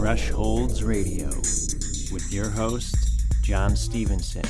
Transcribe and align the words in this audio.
Thresholds 0.00 0.82
Radio 0.82 1.28
with 2.10 2.26
your 2.32 2.48
host, 2.48 2.96
John 3.42 3.76
Stevenson. 3.76 4.40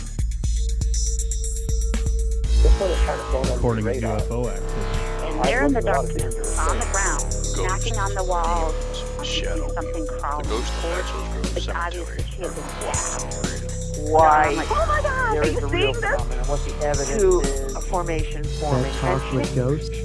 According 3.57 3.85
to 3.87 3.91
UFO 3.91 4.47
activity. 4.47 5.27
And 5.27 5.45
there 5.45 5.67
in 5.67 5.73
the 5.73 5.81
darkness, 5.81 6.57
on 6.57 6.79
the 6.79 6.87
ground, 6.93 7.69
knocking 7.69 7.99
on 7.99 8.15
the 8.15 8.23
walls, 8.23 8.77
I 9.19 9.25
could 9.25 9.27
see 9.27 9.75
something 9.75 10.07
crawling 10.21 10.45
towards 10.47 11.57
It's 11.57 11.69
obvious 11.69 12.09
that 12.09 12.27
she 12.31 12.43
had 12.43 12.55
been 12.55 12.93
stabbed. 12.93 14.09
why 14.09 14.53
Oh 14.53 14.55
my 14.55 15.03
God, 15.03 15.37
are 15.37 15.47
you 15.47 15.69
seeing 15.69 15.93
this? 15.93 15.97
phenomenon 15.97 16.47
what 16.47 16.65
the 16.65 16.87
evidence 16.87 17.23
to 17.23 17.41
is. 17.41 17.75
a 17.75 17.81
formation 17.81 18.45
forming. 18.45 18.93
Talk 18.93 19.33
with 19.33 19.53
ghosts. 19.57 20.00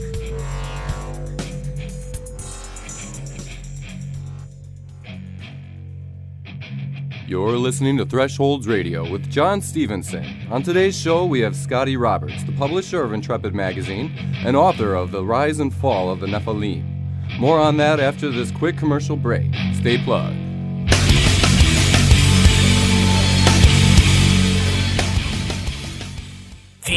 You're 7.27 7.57
listening 7.57 7.97
to 7.97 8.05
Thresholds 8.05 8.67
Radio 8.67 9.09
with 9.09 9.31
John 9.31 9.59
Stevenson. 9.59 10.47
On 10.51 10.61
today's 10.61 10.95
show, 10.95 11.25
we 11.25 11.39
have 11.39 11.55
Scotty 11.55 11.97
Roberts, 11.97 12.43
the 12.43 12.51
publisher 12.51 13.03
of 13.03 13.13
Intrepid 13.13 13.55
Magazine 13.55 14.15
and 14.45 14.55
author 14.55 14.93
of 14.93 15.09
The 15.09 15.25
Rise 15.25 15.59
and 15.59 15.73
Fall 15.73 16.11
of 16.11 16.19
the 16.19 16.27
Nephilim. 16.27 16.83
More 17.39 17.59
on 17.59 17.77
that 17.77 17.99
after 17.99 18.29
this 18.29 18.51
quick 18.51 18.77
commercial 18.77 19.17
break. 19.17 19.51
Stay 19.73 19.97
plugged. 19.97 20.44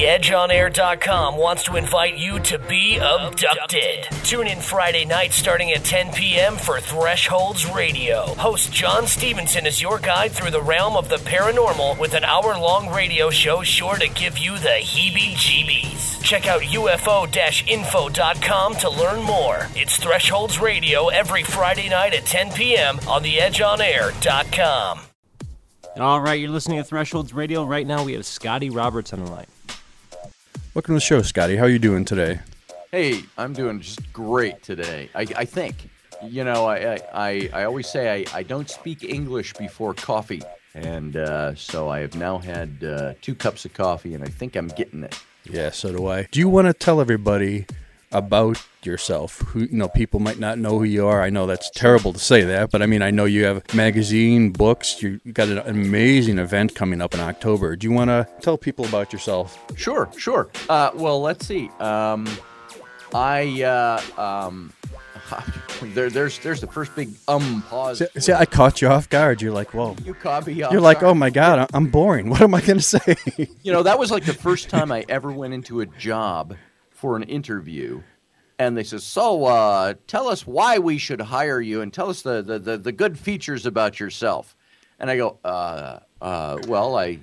TheEdgeOnAir.com 0.08 1.36
wants 1.36 1.64
to 1.64 1.76
invite 1.76 2.16
you 2.16 2.38
to 2.40 2.58
be 2.58 2.96
abducted. 2.96 4.04
Tune 4.24 4.46
in 4.46 4.58
Friday 4.58 5.04
night 5.04 5.34
starting 5.34 5.70
at 5.72 5.84
10 5.84 6.12
p.m. 6.12 6.56
for 6.56 6.80
Thresholds 6.80 7.70
Radio. 7.70 8.22
Host 8.36 8.72
John 8.72 9.06
Stevenson 9.06 9.66
is 9.66 9.82
your 9.82 9.98
guide 9.98 10.32
through 10.32 10.52
the 10.52 10.62
realm 10.62 10.96
of 10.96 11.10
the 11.10 11.16
paranormal 11.16 11.98
with 11.98 12.14
an 12.14 12.24
hour 12.24 12.58
long 12.58 12.88
radio 12.88 13.28
show 13.28 13.62
sure 13.62 13.96
to 13.96 14.08
give 14.08 14.38
you 14.38 14.56
the 14.56 14.80
heebie 14.80 15.34
jeebies. 15.34 16.22
Check 16.22 16.46
out 16.46 16.62
UFO 16.62 17.28
info.com 17.68 18.76
to 18.76 18.88
learn 18.88 19.22
more. 19.22 19.66
It's 19.76 19.98
Thresholds 19.98 20.58
Radio 20.58 21.08
every 21.08 21.42
Friday 21.42 21.90
night 21.90 22.14
at 22.14 22.24
10 22.24 22.52
p.m. 22.52 22.98
on 23.06 23.22
TheEdgeOnAir.com. 23.24 25.00
All 25.98 26.20
right, 26.22 26.40
you're 26.40 26.48
listening 26.48 26.78
to 26.78 26.84
Thresholds 26.84 27.34
Radio. 27.34 27.66
Right 27.66 27.86
now, 27.86 28.04
we 28.04 28.14
have 28.14 28.24
Scotty 28.24 28.70
Roberts 28.70 29.12
on 29.12 29.22
the 29.22 29.30
line. 29.30 29.46
Welcome 30.78 30.94
to 30.94 30.98
the 30.98 31.00
show, 31.00 31.22
Scotty. 31.22 31.56
How 31.56 31.64
are 31.64 31.68
you 31.68 31.80
doing 31.80 32.04
today? 32.04 32.38
Hey, 32.92 33.24
I'm 33.36 33.52
doing 33.52 33.80
just 33.80 34.12
great 34.12 34.62
today. 34.62 35.10
I, 35.12 35.26
I 35.34 35.44
think. 35.44 35.90
You 36.22 36.44
know, 36.44 36.66
I, 36.66 37.00
I, 37.12 37.50
I, 37.52 37.64
always 37.64 37.88
say 37.88 38.24
I, 38.32 38.38
I 38.38 38.42
don't 38.44 38.70
speak 38.70 39.02
English 39.02 39.54
before 39.54 39.92
coffee. 39.92 40.40
And 40.76 41.16
uh, 41.16 41.56
so 41.56 41.88
I 41.88 41.98
have 41.98 42.14
now 42.14 42.38
had 42.38 42.84
uh, 42.84 43.14
two 43.20 43.34
cups 43.34 43.64
of 43.64 43.74
coffee, 43.74 44.14
and 44.14 44.22
I 44.22 44.28
think 44.28 44.54
I'm 44.54 44.68
getting 44.68 45.02
it. 45.02 45.20
Yeah, 45.50 45.70
so 45.70 45.90
do 45.90 46.06
I. 46.06 46.28
Do 46.30 46.38
you 46.38 46.48
want 46.48 46.68
to 46.68 46.72
tell 46.72 47.00
everybody 47.00 47.66
about 48.12 48.64
yourself? 48.88 49.38
Who 49.48 49.60
you 49.60 49.68
know, 49.72 49.88
people 49.88 50.20
might 50.20 50.38
not 50.38 50.58
know 50.58 50.78
who 50.78 50.84
you 50.84 51.06
are. 51.06 51.22
I 51.22 51.30
know 51.30 51.46
that's 51.46 51.70
terrible 51.70 52.12
to 52.12 52.18
say 52.18 52.42
that, 52.42 52.70
but 52.70 52.82
I 52.82 52.86
mean, 52.86 53.02
I 53.02 53.10
know 53.10 53.24
you 53.24 53.44
have 53.44 53.62
magazine, 53.74 54.50
books. 54.50 55.02
You 55.02 55.20
got 55.32 55.48
an 55.48 55.58
amazing 55.58 56.38
event 56.38 56.74
coming 56.74 57.00
up 57.00 57.14
in 57.14 57.20
October. 57.20 57.76
Do 57.76 57.86
you 57.86 57.92
want 57.92 58.08
to 58.08 58.28
tell 58.40 58.58
people 58.58 58.84
about 58.86 59.12
yourself? 59.12 59.58
Sure, 59.76 60.08
sure. 60.16 60.48
Uh, 60.68 60.90
well, 60.94 61.20
let's 61.20 61.46
see. 61.46 61.68
Um, 61.80 62.26
I 63.14 63.62
uh, 63.62 64.20
um, 64.20 64.72
there, 65.82 66.10
there's 66.10 66.38
there's 66.40 66.60
the 66.60 66.66
first 66.66 66.94
big 66.94 67.10
um 67.26 67.62
pause. 67.68 67.98
See, 67.98 68.20
see, 68.20 68.32
I 68.32 68.44
caught 68.44 68.82
you 68.82 68.88
off 68.88 69.08
guard. 69.08 69.42
You're 69.42 69.52
like, 69.52 69.74
whoa. 69.74 69.96
you 70.04 70.14
caught 70.14 70.46
me 70.46 70.62
off 70.62 70.72
You're 70.72 70.80
like, 70.80 71.00
guard. 71.00 71.10
oh 71.12 71.14
my 71.14 71.30
god, 71.30 71.70
I'm 71.72 71.86
boring. 71.86 72.28
What 72.30 72.42
am 72.42 72.54
I 72.54 72.60
going 72.60 72.78
to 72.78 72.84
say? 72.84 73.16
You 73.62 73.72
know, 73.72 73.82
that 73.82 73.98
was 73.98 74.10
like 74.10 74.24
the 74.24 74.34
first 74.34 74.68
time 74.68 74.92
I 74.92 75.04
ever 75.08 75.30
went 75.32 75.54
into 75.54 75.80
a 75.80 75.86
job 75.86 76.56
for 76.90 77.16
an 77.16 77.22
interview. 77.24 78.02
And 78.58 78.76
they 78.76 78.84
said, 78.84 79.02
So, 79.02 79.44
uh, 79.44 79.94
tell 80.06 80.28
us 80.28 80.46
why 80.46 80.78
we 80.78 80.98
should 80.98 81.20
hire 81.20 81.60
you 81.60 81.80
and 81.80 81.92
tell 81.92 82.10
us 82.10 82.22
the, 82.22 82.42
the, 82.42 82.58
the, 82.58 82.78
the 82.78 82.92
good 82.92 83.18
features 83.18 83.66
about 83.66 84.00
yourself. 84.00 84.56
And 84.98 85.10
I 85.10 85.16
go, 85.16 85.38
uh, 85.44 86.00
uh, 86.20 86.58
Well, 86.66 86.96
I, 86.96 87.18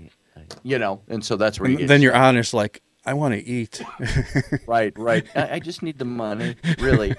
you 0.63 0.79
know, 0.79 1.01
and 1.07 1.23
so 1.23 1.35
that's 1.35 1.59
where 1.59 1.69
you 1.69 1.87
then 1.87 2.01
you're 2.01 2.15
honest, 2.15 2.53
like, 2.53 2.81
I 3.05 3.13
want 3.13 3.33
to 3.33 3.45
eat. 3.45 3.81
right, 4.67 4.97
right. 4.97 5.25
I, 5.35 5.55
I 5.55 5.59
just 5.59 5.83
need 5.83 5.99
the 5.99 6.05
money, 6.05 6.55
really. 6.79 7.15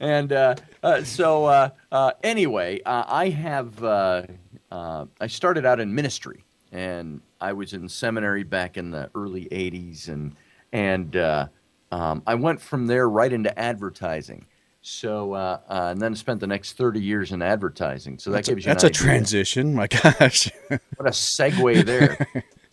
and 0.00 0.32
uh, 0.32 0.54
uh, 0.82 1.02
so, 1.04 1.44
uh, 1.44 1.70
uh, 1.92 2.12
anyway, 2.22 2.80
uh, 2.82 3.04
I 3.06 3.28
have. 3.30 3.82
Uh, 3.82 4.22
uh, 4.70 5.06
I 5.20 5.26
started 5.26 5.64
out 5.64 5.78
in 5.78 5.94
ministry, 5.94 6.44
and 6.72 7.20
I 7.40 7.52
was 7.52 7.72
in 7.72 7.88
seminary 7.88 8.42
back 8.42 8.76
in 8.76 8.90
the 8.90 9.10
early 9.14 9.46
'80s, 9.46 10.08
and 10.08 10.34
and 10.72 11.16
uh, 11.16 11.48
um, 11.92 12.22
I 12.26 12.34
went 12.34 12.60
from 12.60 12.86
there 12.86 13.08
right 13.08 13.32
into 13.32 13.56
advertising. 13.58 14.46
So, 14.82 15.32
uh, 15.32 15.60
uh, 15.68 15.88
and 15.90 16.00
then 16.00 16.14
spent 16.14 16.38
the 16.38 16.46
next 16.46 16.74
30 16.74 17.00
years 17.00 17.32
in 17.32 17.42
advertising. 17.42 18.18
So 18.18 18.30
that 18.30 18.36
that's 18.36 18.48
a, 18.48 18.52
gives 18.52 18.66
you 18.66 18.70
an 18.70 18.74
that's 18.74 18.84
a 18.84 18.86
idea. 18.86 19.00
transition. 19.02 19.74
My 19.74 19.86
gosh. 19.88 20.48
What 20.68 20.80
a 21.00 21.10
segue 21.10 21.84
there. 21.84 22.16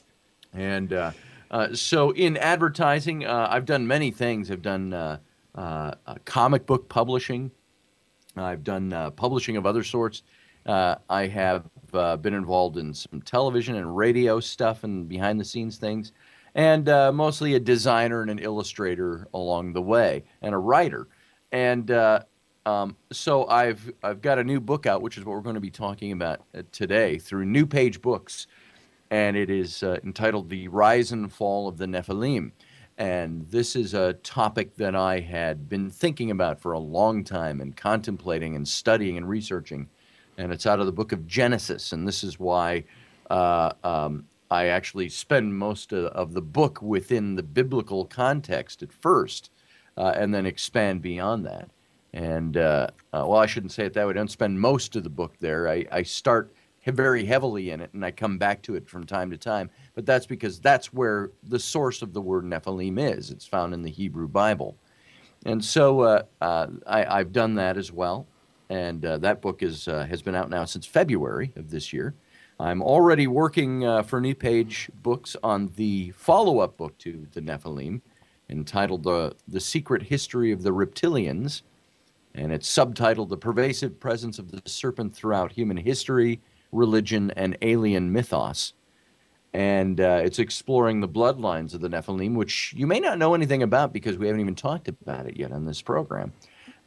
and 0.53 0.93
uh, 0.93 1.11
uh, 1.49 1.73
so 1.73 2.11
in 2.11 2.37
advertising, 2.37 3.25
uh, 3.25 3.47
I've 3.49 3.65
done 3.65 3.87
many 3.87 4.11
things. 4.11 4.51
I've 4.51 4.61
done 4.61 4.93
uh, 4.93 5.17
uh, 5.55 5.93
uh, 6.05 6.15
comic 6.25 6.65
book 6.65 6.87
publishing. 6.89 7.51
I've 8.35 8.63
done 8.63 8.93
uh, 8.93 9.11
publishing 9.11 9.57
of 9.57 9.65
other 9.65 9.83
sorts. 9.83 10.23
Uh, 10.65 10.95
I 11.09 11.27
have 11.27 11.65
uh, 11.93 12.17
been 12.17 12.33
involved 12.33 12.77
in 12.77 12.93
some 12.93 13.21
television 13.21 13.75
and 13.75 13.95
radio 13.95 14.39
stuff 14.39 14.83
and 14.83 15.07
behind 15.07 15.39
the 15.39 15.45
scenes 15.45 15.77
things, 15.77 16.11
and 16.55 16.87
uh, 16.89 17.11
mostly 17.11 17.55
a 17.55 17.59
designer 17.59 18.21
and 18.21 18.29
an 18.31 18.39
illustrator 18.39 19.27
along 19.33 19.73
the 19.73 19.81
way, 19.81 20.23
and 20.41 20.53
a 20.53 20.57
writer. 20.57 21.07
And 21.51 21.89
uh, 21.91 22.21
um, 22.65 22.95
so 23.11 23.47
I've 23.47 23.91
I've 24.03 24.21
got 24.21 24.39
a 24.39 24.43
new 24.43 24.59
book 24.59 24.85
out, 24.85 25.01
which 25.01 25.17
is 25.17 25.25
what 25.25 25.35
we're 25.35 25.41
going 25.41 25.55
to 25.55 25.61
be 25.61 25.71
talking 25.71 26.11
about 26.11 26.41
uh, 26.57 26.63
today 26.71 27.17
through 27.17 27.45
New 27.45 27.65
Page 27.65 28.01
Books, 28.01 28.47
and 29.11 29.35
it 29.35 29.49
is 29.49 29.83
uh, 29.83 29.97
entitled 30.03 30.49
"The 30.49 30.67
Rise 30.67 31.11
and 31.11 31.31
Fall 31.31 31.67
of 31.67 31.77
the 31.77 31.85
Nephilim." 31.85 32.51
And 32.97 33.47
this 33.49 33.75
is 33.75 33.93
a 33.93 34.13
topic 34.13 34.75
that 34.75 34.95
I 34.95 35.19
had 35.19 35.67
been 35.67 35.89
thinking 35.89 36.29
about 36.29 36.59
for 36.59 36.73
a 36.73 36.79
long 36.79 37.23
time 37.23 37.59
and 37.59 37.75
contemplating 37.75 38.55
and 38.55 38.67
studying 38.67 39.17
and 39.17 39.27
researching. 39.27 39.89
And 40.37 40.51
it's 40.51 40.67
out 40.67 40.79
of 40.79 40.85
the 40.85 40.91
book 40.91 41.11
of 41.11 41.25
Genesis. 41.25 41.91
And 41.91 42.07
this 42.07 42.23
is 42.23 42.39
why 42.39 42.83
uh, 43.31 43.73
um, 43.83 44.25
I 44.53 44.67
actually 44.67 45.09
spend 45.09 45.57
most 45.57 45.93
of, 45.93 46.33
the 46.35 46.41
book 46.41 46.79
within 46.79 47.35
the 47.35 47.41
biblical 47.41 48.05
context 48.05 48.83
at 48.83 48.93
first 48.93 49.49
uh, 49.97 50.13
and 50.15 50.31
then 50.31 50.45
expand 50.45 51.01
beyond 51.01 51.43
that. 51.47 51.71
And, 52.13 52.57
uh, 52.57 52.89
uh, 53.13 53.25
well, 53.27 53.37
I 53.37 53.47
shouldn't 53.47 53.71
say 53.71 53.85
it 53.85 53.93
that 53.93 54.05
way. 54.05 54.11
I 54.11 54.13
don't 54.13 54.29
spend 54.29 54.61
most 54.61 54.95
of 54.95 55.03
the 55.03 55.09
book 55.09 55.33
there. 55.39 55.67
I, 55.67 55.87
I 55.91 56.03
start 56.03 56.53
very 56.85 57.25
heavily 57.25 57.71
in 57.71 57.81
it 57.81 57.91
and 57.93 58.05
I 58.05 58.11
come 58.11 58.37
back 58.37 58.61
to 58.63 58.75
it 58.75 58.87
from 58.87 59.07
time 59.07 59.31
to 59.31 59.37
time. 59.37 59.71
But 59.95 60.05
that's 60.05 60.27
because 60.27 60.59
that's 60.59 60.93
where 60.93 61.31
the 61.41 61.59
source 61.59 62.03
of 62.03 62.13
the 62.13 62.21
word 62.21 62.43
Nephilim 62.43 62.99
is. 62.99 63.31
It's 63.31 63.47
found 63.47 63.73
in 63.73 63.81
the 63.81 63.89
Hebrew 63.89 64.27
Bible. 64.27 64.77
And 65.47 65.65
so 65.65 66.01
uh, 66.01 66.23
uh, 66.41 66.67
I, 66.85 67.05
I've 67.05 67.33
done 67.33 67.55
that 67.55 67.75
as 67.75 67.91
well. 67.91 68.27
And 68.69 69.03
uh, 69.03 69.17
that 69.17 69.41
book 69.41 69.63
is, 69.63 69.85
has 69.85 70.21
been 70.21 70.35
out 70.35 70.51
now 70.51 70.65
since 70.65 70.85
February 70.85 71.53
of 71.55 71.71
this 71.71 71.91
year. 71.91 72.13
I'm 72.63 72.81
already 72.81 73.27
working 73.27 73.85
uh, 73.85 74.03
for 74.03 74.21
New 74.21 74.33
Page 74.33 74.89
Books 75.01 75.35
on 75.43 75.73
the 75.75 76.11
follow 76.11 76.59
up 76.59 76.77
book 76.77 76.97
to 76.99 77.27
The 77.33 77.41
Nephilim 77.41 77.99
entitled 78.49 79.03
the, 79.03 79.35
the 79.49 79.59
Secret 79.59 80.01
History 80.01 80.53
of 80.53 80.63
the 80.63 80.69
Reptilians. 80.69 81.63
And 82.35 82.53
it's 82.53 82.73
subtitled 82.73 83.27
The 83.27 83.37
Pervasive 83.37 83.99
Presence 83.99 84.39
of 84.39 84.49
the 84.49 84.61
Serpent 84.65 85.13
Throughout 85.13 85.51
Human 85.51 85.75
History, 85.75 86.39
Religion, 86.71 87.31
and 87.31 87.57
Alien 87.61 88.13
Mythos 88.13 88.71
and 89.53 90.01
uh, 90.01 90.21
it's 90.23 90.39
exploring 90.39 90.99
the 90.99 91.07
bloodlines 91.07 91.75
of 91.75 91.81
the 91.81 91.87
Nephilim, 91.87 92.33
which 92.33 92.73
you 92.75 92.87
may 92.87 92.99
not 92.99 93.19
know 93.19 93.35
anything 93.35 93.61
about 93.61 93.93
because 93.93 94.17
we 94.17 94.25
haven't 94.25 94.41
even 94.41 94.55
talked 94.55 94.87
about 94.87 95.27
it 95.27 95.37
yet 95.37 95.51
on 95.51 95.65
this 95.65 95.81
program. 95.81 96.33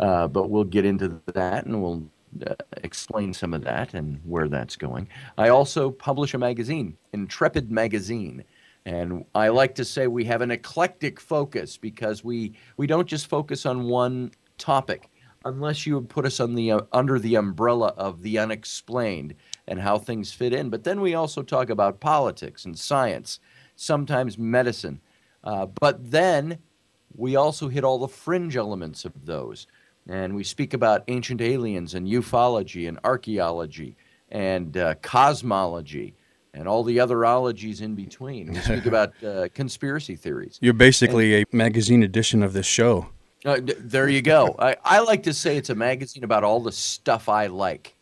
Uh, 0.01 0.27
but 0.27 0.51
we'll 0.51 0.65
get 0.65 0.85
into 0.85 1.21
that 1.27 1.65
and 1.65 1.81
we'll 1.81 2.05
uh, 2.45 2.55
explain 2.83 3.33
some 3.33 3.55
of 3.55 3.63
that 3.65 3.95
and 3.95 4.21
where 4.25 4.49
that's 4.49 4.77
going. 4.77 5.09
I 5.39 5.49
also 5.49 5.91
publish 5.91 6.35
a 6.35 6.39
magazine, 6.39 6.97
Intrepid 7.13 7.71
Magazine. 7.71 8.45
And 8.85 9.25
I 9.35 9.49
like 9.49 9.75
to 9.77 9.85
say 9.85 10.07
we 10.07 10.25
have 10.25 10.43
an 10.43 10.51
eclectic 10.51 11.19
focus 11.21 11.77
because 11.77 12.23
we, 12.23 12.55
we 12.77 12.87
don't 12.87 13.09
just 13.09 13.27
focus 13.27 13.67
on 13.67 13.85
one 13.85 14.31
topic 14.59 15.11
unless 15.45 15.87
you 15.87 15.95
would 15.95 16.09
put 16.09 16.27
us 16.27 16.41
on 16.41 16.55
the 16.55 16.73
uh, 16.73 16.81
under 16.93 17.19
the 17.19 17.37
umbrella 17.37 17.95
of 17.97 18.23
the 18.23 18.39
unexplained 18.39 19.35
and 19.69 19.81
how 19.81 19.97
things 19.97 20.33
fit 20.33 20.53
in. 20.53 20.71
But 20.71 20.85
then 20.85 21.01
we 21.01 21.15
also 21.15 21.43
talk 21.43 21.71
about 21.71 22.01
politics 22.01 22.65
and 22.65 22.79
science, 22.79 23.39
sometimes 23.77 24.39
medicine. 24.39 25.01
Uh, 25.43 25.67
but 25.67 26.11
then 26.11 26.59
we 27.15 27.37
also 27.37 27.69
hit 27.69 27.85
all 27.85 27.99
the 27.99 28.09
fringe 28.09 28.57
elements 28.57 29.05
of 29.05 29.27
those. 29.27 29.67
And 30.09 30.35
we 30.35 30.45
speak 30.45 30.75
about 30.75 31.05
ancient 31.09 31.41
aliens 31.41 31.95
and 31.95 32.07
ufology 32.07 32.89
and 32.89 32.99
archaeology 33.05 33.97
and 34.31 34.77
uh, 34.77 34.95
cosmology 35.03 36.15
and 36.55 36.67
all 36.67 36.83
the 36.83 36.99
other 36.99 37.25
ologies 37.25 37.81
in 37.81 37.95
between. 37.95 38.53
We 38.53 38.61
speak 38.61 38.87
about 38.87 39.13
uh, 39.23 39.49
conspiracy 39.55 40.17
theories. 40.17 40.59
You're 40.61 40.75
basically 40.75 41.37
and, 41.37 41.47
a 41.53 41.57
magazine 41.57 42.03
edition 42.03 42.43
of 42.43 42.53
this 42.53 42.67
show. 42.67 43.09
Uh, 43.45 43.57
d- 43.57 43.75
there 43.79 44.09
you 44.09 44.23
go. 44.23 44.57
I, 44.59 44.77
I 44.83 45.01
like 45.01 45.23
to 45.25 45.35
say 45.35 45.57
it's 45.57 45.71
a 45.71 45.75
magazine 45.75 46.25
about 46.25 46.45
all 46.45 46.61
the 46.61 46.73
stuff 46.73 47.29
I 47.29 47.47
like, 47.47 47.95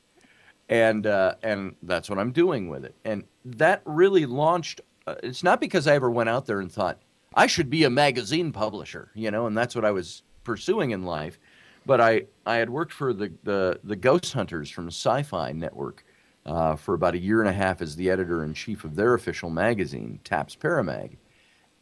and 0.69 1.07
uh, 1.07 1.35
and 1.43 1.75
that's 1.83 2.09
what 2.09 2.19
I'm 2.19 2.33
doing 2.33 2.69
with 2.69 2.85
it. 2.85 2.95
And 3.05 3.25
that 3.45 3.83
really 3.85 4.25
launched. 4.25 4.81
Uh, 5.07 5.17
it's 5.23 5.43
not 5.43 5.61
because 5.61 5.87
I 5.87 5.95
ever 5.95 6.11
went 6.11 6.31
out 6.31 6.47
there 6.47 6.61
and 6.61 6.71
thought 6.71 7.01
I 7.35 7.47
should 7.47 7.69
be 7.69 7.85
a 7.85 7.91
magazine 7.91 8.53
publisher, 8.53 9.11
you 9.15 9.31
know, 9.31 9.47
and 9.47 9.59
that's 9.59 9.75
what 9.75 9.85
I 9.85 9.91
was 9.91 10.23
pursuing 10.45 10.93
in 10.93 11.03
life. 11.03 11.39
But 11.87 12.01
I, 12.01 12.25
I 12.47 12.57
had 12.57 12.71
worked 12.71 12.93
for 12.93 13.13
the, 13.13 13.33
the, 13.43 13.81
the 13.85 13.97
Ghost 13.97 14.33
Hunters 14.33 14.71
from 14.71 14.89
Sci-Fi 14.89 15.53
Network 15.53 16.05
uh, 16.47 16.77
for 16.77 16.95
about 16.95 17.15
a 17.15 17.19
year 17.19 17.41
and 17.41 17.49
a 17.49 17.53
half 17.53 17.83
as 17.83 17.97
the 17.97 18.11
editor 18.11 18.45
in 18.45 18.55
chief 18.55 18.85
of 18.85 18.97
their 18.97 19.15
official 19.15 19.51
magazine, 19.51 20.21
Taps 20.25 20.57
Paramag. 20.57 21.17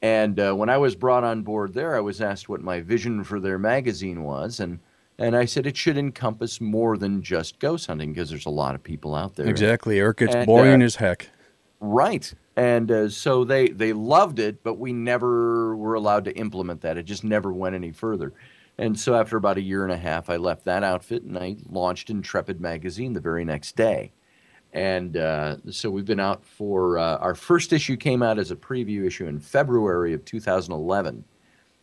And 0.02 0.38
uh, 0.40 0.52
when 0.54 0.69
I 0.69 0.78
was 0.78 0.96
brought 0.96 1.22
on 1.22 1.43
board 1.43 1.75
there, 1.75 1.96
I 1.96 2.00
was 2.00 2.20
asked 2.20 2.49
what 2.49 2.60
my 2.60 2.81
vision 2.81 3.22
for 3.22 3.38
their 3.38 3.58
magazine 3.58 4.25
was, 4.25 4.58
and 4.58 4.81
and 5.19 5.37
I 5.37 5.44
said 5.44 5.66
it 5.66 5.76
should 5.76 5.96
encompass 5.96 6.60
more 6.60 6.96
than 6.96 7.22
just 7.22 7.60
ghost 7.60 7.87
hunting 7.87 8.12
because 8.12 8.28
there's 8.28 8.46
a 8.46 8.50
lot 8.50 8.75
of 8.75 8.82
people 8.82 9.14
out 9.14 9.37
there. 9.37 9.46
Exactly, 9.46 10.00
Eric. 10.00 10.22
It's 10.22 10.34
and, 10.34 10.46
boring 10.46 10.82
uh, 10.82 10.87
as 10.87 10.96
heck. 10.96 11.28
Right, 11.78 12.32
and 12.56 12.90
uh, 12.90 13.08
so 13.10 13.44
they 13.44 13.69
they 13.69 13.93
loved 13.93 14.40
it, 14.40 14.64
but 14.64 14.75
we 14.75 14.93
never 14.93 15.76
were 15.76 15.94
allowed 15.94 16.25
to 16.25 16.37
implement 16.37 16.81
that. 16.81 16.99
It 16.99 17.04
just 17.04 17.22
never 17.22 17.52
went 17.52 17.76
any 17.76 17.93
further. 17.93 18.32
And 18.78 18.98
so 18.98 19.14
after 19.14 19.36
about 19.36 19.58
a 19.58 19.62
year 19.62 19.84
and 19.84 19.92
a 19.92 19.98
half, 19.98 20.30
I 20.30 20.36
left 20.36 20.64
that 20.64 20.82
outfit 20.82 21.22
and 21.22 21.38
I 21.38 21.56
launched 21.69 22.10
Intrepid 22.10 22.60
magazine 22.60 23.12
the 23.12 23.20
very 23.20 23.44
next 23.44 23.76
day. 23.76 24.12
And 24.72 25.16
uh, 25.19 25.56
so 25.70 25.90
we've 25.90 26.06
been 26.06 26.20
out 26.20 26.44
for 26.44 26.98
uh, 26.98 27.19
our 27.19 27.34
first 27.34 27.72
issue 27.72 27.96
came 27.96 28.22
out 28.22 28.38
as 28.38 28.50
a 28.50 28.56
preview 28.56 29.06
issue 29.06 29.26
in 29.26 29.38
February 29.38 30.14
of 30.14 30.24
2011. 30.24 31.24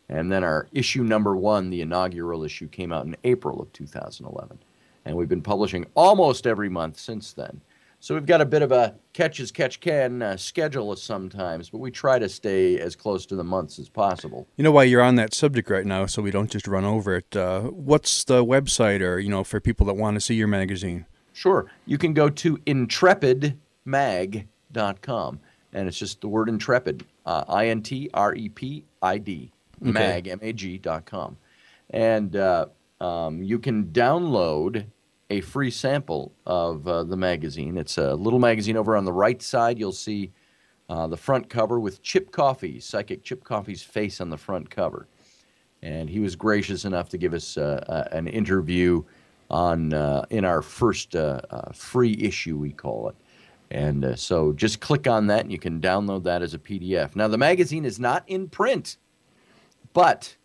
And 0.10 0.32
then 0.32 0.44
our 0.44 0.68
issue 0.72 1.04
number 1.04 1.36
one, 1.38 1.70
the 1.70 1.82
inaugural 1.82 2.44
issue, 2.44 2.68
came 2.68 2.92
out 2.92 3.06
in 3.06 3.16
April 3.24 3.62
of 3.62 3.72
2011. 3.74 4.58
And 5.06 5.16
we've 5.16 5.30
been 5.30 5.44
publishing 5.44 5.86
almost 5.94 6.48
every 6.48 6.70
month 6.70 7.00
since 7.00 7.32
then. 7.34 7.62
So 8.02 8.16
we've 8.16 8.26
got 8.26 8.40
a 8.40 8.46
bit 8.46 8.62
of 8.62 8.72
a 8.72 8.96
catch 9.12 9.42
as 9.42 9.52
catch 9.52 9.82
can 9.82 10.22
uh, 10.22 10.38
schedule 10.38 10.96
sometimes, 10.96 11.70
but 11.70 11.80
we 11.80 11.92
try 11.92 12.18
to 12.18 12.30
stay 12.30 12.80
as 12.80 12.96
close 12.96 13.26
to 13.26 13.36
the 13.36 13.44
months 13.44 13.78
as 13.78 13.90
possible. 13.90 14.48
You 14.56 14.64
know 14.64 14.72
why 14.72 14.84
you're 14.84 15.02
on 15.02 15.16
that 15.16 15.34
subject 15.34 15.70
right 15.70 15.86
now, 15.86 16.06
so 16.06 16.22
we 16.22 16.32
don't 16.32 16.50
just 16.50 16.66
run 16.66 16.86
over 16.86 17.18
it. 17.18 17.36
Uh, 17.36 17.64
what's 17.64 18.24
the 18.24 18.46
website, 18.46 19.02
or 19.02 19.20
you 19.20 19.28
know, 19.28 19.44
for 19.44 19.60
people 19.60 19.86
that 19.88 19.96
want 19.96 20.16
to 20.16 20.22
see 20.22 20.36
your 20.36 20.48
magazine? 20.48 21.08
Sure, 21.34 21.70
you 21.86 21.98
can 21.98 22.14
go 22.14 22.30
to 22.30 22.58
intrepidmag.com, 22.60 25.40
and 25.74 25.88
it's 25.88 26.00
just 26.00 26.22
the 26.22 26.30
word 26.30 26.48
intrepid, 26.48 27.06
uh, 27.26 27.44
I 27.50 27.68
N 27.68 27.82
T 27.82 28.10
R 28.14 28.34
E 28.34 28.48
P 28.48 28.86
I 29.02 29.18
D, 29.18 29.52
mag 29.82 30.30
M 30.30 30.40
A 30.42 30.54
G 30.54 30.78
dot 30.78 31.06
com, 31.06 31.36
and 31.90 32.38
uh, 32.38 32.68
um, 33.02 33.44
you 33.44 33.60
can 33.60 33.88
download 33.88 34.86
a 35.30 35.42
free 35.42 35.72
sample 35.72 36.34
of 36.46 36.88
uh, 36.88 37.04
the 37.04 37.18
magazine. 37.18 37.78
It's 37.78 37.98
a 37.98 38.16
little 38.16 38.40
magazine 38.40 38.78
over 38.78 38.96
on 38.96 39.06
the 39.06 39.14
right 39.14 39.42
side. 39.42 39.78
You'll 39.78 39.92
see 39.92 40.32
uh, 40.90 41.08
the 41.08 41.18
front 41.18 41.50
cover 41.50 41.80
with 41.80 42.02
Chip 42.02 42.32
Coffee, 42.32 42.80
psychic 42.80 43.24
Chip 43.24 43.44
Coffee's 43.44 43.84
face 43.84 44.22
on 44.22 44.30
the 44.30 44.38
front 44.38 44.70
cover. 44.70 45.08
And 45.82 46.10
he 46.10 46.20
was 46.20 46.36
gracious 46.36 46.84
enough 46.84 47.10
to 47.10 47.18
give 47.18 47.34
us 47.34 47.58
uh, 47.58 47.84
uh 47.88 48.16
an 48.16 48.28
interview 48.28 49.04
on 49.50 49.94
uh, 49.94 50.26
in 50.30 50.46
our 50.46 50.62
first 50.62 51.16
uh, 51.16 51.42
free 51.74 52.18
issue, 52.20 52.58
we 52.58 52.72
call 52.72 53.10
it. 53.10 53.16
And 53.72 54.20
so 54.20 54.52
just 54.54 54.80
click 54.80 55.08
on 55.08 55.28
that 55.28 55.42
and 55.42 55.52
you 55.52 55.60
can 55.60 55.80
download 55.80 56.24
that 56.24 56.42
as 56.42 56.56
a 56.56 56.60
PDF. 56.60 57.16
Now, 57.16 57.28
the 57.28 57.38
magazine 57.38 57.86
is 57.86 58.00
not 58.00 58.24
in 58.28 58.50
print, 58.50 58.98
but 59.94 60.36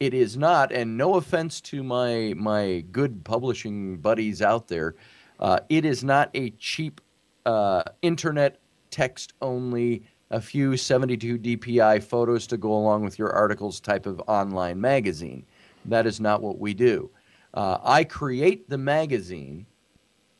it 0.00 0.14
is 0.14 0.36
not, 0.36 0.72
and 0.72 0.96
no 0.96 1.14
offense 1.14 1.60
to 1.62 1.82
my 1.82 2.34
my 2.36 2.84
good 2.92 3.24
publishing 3.24 3.96
buddies 3.98 4.42
out 4.42 4.68
there, 4.68 4.94
uh, 5.40 5.60
it 5.68 5.84
is 5.84 6.02
not 6.02 6.30
a 6.34 6.50
cheap 6.50 7.00
uh, 7.46 7.82
internet 8.02 8.58
text 8.90 9.32
only, 9.40 10.02
a 10.30 10.40
few 10.40 10.76
72 10.76 11.38
DPI 11.38 12.02
photos 12.02 12.46
to 12.48 12.56
go 12.56 12.72
along 12.72 13.04
with 13.04 13.18
your 13.18 13.32
articles 13.32 13.80
type 13.80 14.06
of 14.06 14.20
online 14.26 14.80
magazine. 14.80 15.44
That 15.84 16.06
is 16.06 16.20
not 16.20 16.42
what 16.42 16.58
we 16.58 16.74
do. 16.74 17.10
Uh, 17.52 17.78
I 17.82 18.04
create 18.04 18.68
the 18.68 18.78
magazine 18.78 19.66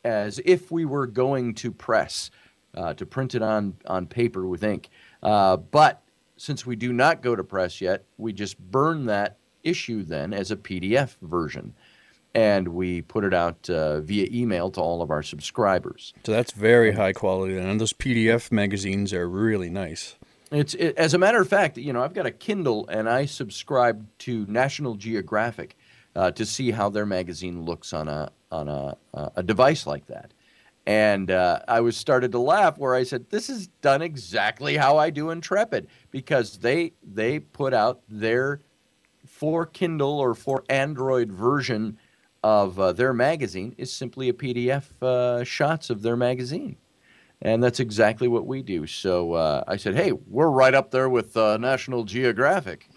as 0.05 0.41
if 0.45 0.71
we 0.71 0.85
were 0.85 1.07
going 1.07 1.55
to 1.55 1.71
press, 1.71 2.31
uh, 2.75 2.95
to 2.95 3.07
print 3.07 3.35
it 3.35 3.43
on 3.43 3.77
on 3.87 4.07
paper 4.07 4.47
with 4.47 4.65
ink, 4.65 4.91
uh, 5.23 5.57
but 5.57 6.03
since 6.37 6.67
we 6.67 6.75
do 6.75 6.93
not 6.93 7.23
go 7.23 7.37
to 7.37 7.45
press 7.45 7.81
yet, 7.81 8.05
we 8.19 8.33
just 8.33 8.59
burn 8.59 9.07
that 9.07 9.39
issue 9.65 10.05
then 10.05 10.33
as 10.33 10.51
a 10.51 10.57
PDF 10.57 11.17
version. 11.23 11.75
And 12.35 12.69
we 12.69 13.03
put 13.03 13.25
it 13.25 13.33
out 13.33 13.71
uh, 13.71 14.01
via 14.01 14.29
email 14.31 14.71
to 14.73 14.81
all 14.81 15.03
of 15.03 15.11
our 15.11 15.23
subscribers. 15.23 16.13
So 16.25 16.33
that's 16.33 16.53
very 16.53 16.93
high 16.93 17.13
quality, 17.13 17.57
and 17.57 17.81
those 17.81 17.93
PDF 17.93 18.51
magazines 18.51 19.13
are 19.13 19.29
really 19.29 19.71
nice. 19.71 20.17
It's 20.51 20.75
it, 20.75 20.97
as 20.97 21.15
a 21.15 21.19
matter 21.19 21.41
of 21.41 21.49
fact, 21.49 21.79
you 21.79 21.93
know, 21.93 22.03
I've 22.03 22.15
got 22.15 22.27
a 22.27 22.31
Kindle, 22.31 22.89
and 22.89 23.09
I 23.09 23.27
subscribe 23.27 24.07
to 24.21 24.47
National 24.49 24.95
Geographic 24.95 25.77
uh, 26.17 26.31
to 26.33 26.45
see 26.45 26.71
how 26.71 26.91
their 26.91 27.07
magazine 27.07 27.63
looks 27.65 27.93
on 27.93 28.09
a 28.09 28.31
on 28.51 28.69
a 28.69 28.97
a 29.37 29.43
device 29.43 29.87
like 29.87 30.07
that. 30.07 30.33
And 30.87 31.31
uh, 31.31 31.61
I 31.67 31.81
was 31.81 31.97
started 31.97 32.33
to 32.33 32.39
laugh 32.39 32.79
where 32.79 32.95
I 32.95 33.05
said, 33.05 33.31
"This 33.31 33.49
is 33.49 33.69
done 33.81 34.03
exactly 34.03 34.77
how 34.77 34.99
I 34.99 35.11
do 35.11 35.31
Intrepid," 35.31 35.89
because 36.11 36.59
they 36.59 36.93
they 37.03 37.39
put 37.39 37.73
out 37.73 38.03
their 38.09 38.61
for 39.45 39.67
Kindle 39.67 40.19
or 40.19 40.35
for 40.35 40.65
Android 40.71 41.31
version 41.31 41.99
of 42.43 42.81
uh, 42.81 42.95
their 42.95 43.13
magazine 43.13 43.75
is 43.77 43.93
simply 43.93 44.31
a 44.31 44.33
PDF 44.33 44.85
uh, 45.03 45.45
shots 45.45 45.91
of 45.91 46.01
their 46.01 46.17
magazine. 46.17 46.79
And 47.43 47.63
that's 47.63 47.79
exactly 47.79 48.27
what 48.27 48.47
we 48.47 48.63
do. 48.63 48.87
So 48.87 49.35
uh, 49.35 49.63
I 49.69 49.77
said, 49.77 49.97
hey, 49.97 50.13
we're 50.13 50.49
right 50.49 50.73
up 50.73 50.91
there 50.91 51.11
with 51.11 51.37
uh, 51.37 51.59
National 51.59 52.05
Geographic. 52.05 52.89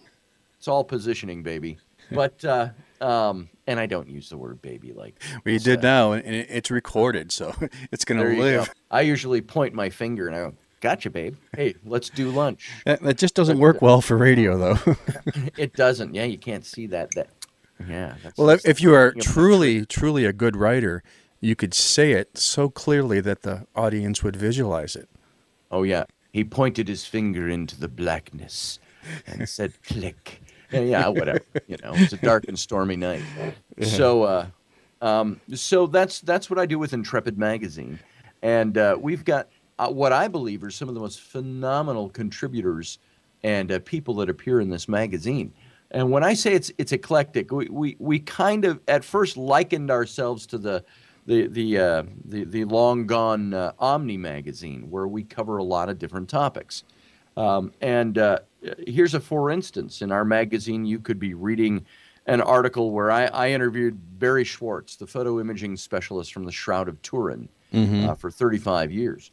It's 0.58 0.70
all 0.70 0.86
positioning, 0.86 1.44
baby. 1.44 1.80
But, 2.10 2.46
uh, 2.46 2.70
um, 3.02 3.50
and 3.68 3.82
I 3.82 3.86
don't 3.86 4.08
use 4.08 4.30
the 4.30 4.38
word 4.38 4.62
baby 4.62 4.94
like. 4.94 5.22
Well, 5.44 5.52
you 5.52 5.60
did 5.60 5.84
now, 5.84 6.14
and 6.14 6.34
it's 6.34 6.72
recorded, 6.72 7.34
so 7.34 7.54
it's 7.92 8.06
going 8.06 8.22
to 8.22 8.42
live. 8.42 8.74
I 8.90 9.02
usually 9.02 9.42
point 9.42 9.74
my 9.74 9.90
finger 9.90 10.28
and 10.28 10.36
I 10.38 10.40
go, 10.40 10.54
Gotcha, 10.80 11.10
babe. 11.10 11.36
Hey, 11.56 11.76
let's 11.86 12.10
do 12.10 12.30
lunch. 12.30 12.70
That, 12.86 13.02
that 13.02 13.18
just 13.18 13.34
doesn't 13.36 13.60
work 13.60 13.82
well 13.82 14.02
for 14.02 14.16
radio, 14.16 14.58
though. 14.58 14.96
it 15.58 15.74
doesn't. 15.74 16.14
Yeah, 16.14 16.26
you 16.26 16.38
can't 16.38 16.66
see 16.66 16.88
that. 16.88 17.12
That. 17.12 17.30
Yeah. 17.88 18.16
well, 18.38 18.50
if, 18.50 18.66
if 18.66 18.82
you 18.82 18.94
are 18.94 19.12
truly, 19.12 19.86
truly 19.86 20.26
a 20.26 20.34
good 20.34 20.56
writer, 20.56 21.04
you 21.42 21.56
could 21.56 21.74
say 21.74 22.14
it 22.14 22.38
so 22.38 22.70
clearly 22.70 23.20
that 23.22 23.42
the 23.42 23.66
audience 23.76 24.24
would 24.24 24.36
visualize 24.36 24.96
it. 24.96 25.10
Oh 25.72 25.84
yeah. 25.84 26.06
He 26.32 26.44
pointed 26.44 26.88
his 26.88 27.06
finger 27.06 27.50
into 27.50 27.80
the 27.80 27.88
blackness 27.88 28.80
and 29.26 29.48
said, 29.50 29.74
"Click." 29.84 30.42
yeah, 30.72 31.08
whatever. 31.08 31.42
You 31.68 31.78
know, 31.84 31.94
it's 31.96 32.14
a 32.14 32.18
dark 32.18 32.46
and 32.48 32.60
stormy 32.60 32.96
night. 32.96 33.24
So, 33.82 34.24
uh, 34.24 34.48
um, 35.02 35.40
so 35.54 35.88
that's 35.88 36.22
that's 36.22 36.50
what 36.50 36.60
I 36.60 36.66
do 36.66 36.78
with 36.78 36.94
Intrepid 36.94 37.38
magazine, 37.38 38.00
and 38.42 38.78
uh, 38.78 38.98
we've 39.00 39.24
got 39.26 39.48
uh, 39.80 39.90
what 39.90 40.12
I 40.12 40.28
believe 40.28 40.64
are 40.64 40.72
some 40.72 40.90
of 40.90 40.96
the 40.96 41.02
most 41.02 41.22
phenomenal 41.22 42.10
contributors 42.10 43.00
and 43.44 43.72
uh, 43.72 43.80
people 43.80 44.16
that 44.16 44.30
appear 44.30 44.60
in 44.60 44.70
this 44.70 44.88
magazine. 44.88 45.54
And 45.92 46.12
when 46.12 46.24
I 46.24 46.34
say 46.34 46.54
it's 46.54 46.72
it's 46.78 46.92
eclectic, 46.92 47.52
we, 47.52 47.70
we, 47.70 47.96
we 48.00 48.20
kind 48.20 48.66
of 48.66 48.82
at 48.88 49.06
first 49.06 49.38
likened 49.38 49.90
ourselves 49.90 50.46
to 50.48 50.58
the 50.58 50.84
the 51.28 51.48
the 51.48 51.78
uh, 51.78 52.04
the, 52.26 52.44
the 52.44 52.66
long 52.66 53.06
gone 53.06 53.54
uh, 53.54 53.72
Omni 53.80 54.18
magazine, 54.18 54.90
where 54.90 55.08
we 55.08 55.24
cover 55.24 55.58
a 55.58 55.64
lot 55.64 55.90
of 55.90 55.98
different 55.98 56.30
topics. 56.30 56.84
Um, 57.38 57.72
and 57.80 58.18
uh, 58.18 58.40
here's 58.86 59.14
a 59.14 59.20
for 59.20 59.50
instance: 59.50 60.02
in 60.02 60.12
our 60.12 60.26
magazine, 60.26 60.86
you 60.86 61.00
could 61.00 61.20
be 61.20 61.34
reading 61.34 61.86
an 62.26 62.42
article 62.42 62.92
where 62.92 63.10
I, 63.10 63.28
I 63.28 63.52
interviewed 63.52 64.20
Barrie 64.20 64.44
Schwortz, 64.44 64.98
the 64.98 65.08
photo 65.08 65.40
imaging 65.40 65.78
specialist 65.78 66.34
from 66.34 66.44
the 66.44 66.52
Shroud 66.52 66.90
of 66.90 67.02
Turin, 67.02 67.48
mm-hmm. 67.74 68.10
Uh, 68.10 68.16
for 68.16 68.30
35 68.30 68.92
years 68.92 69.32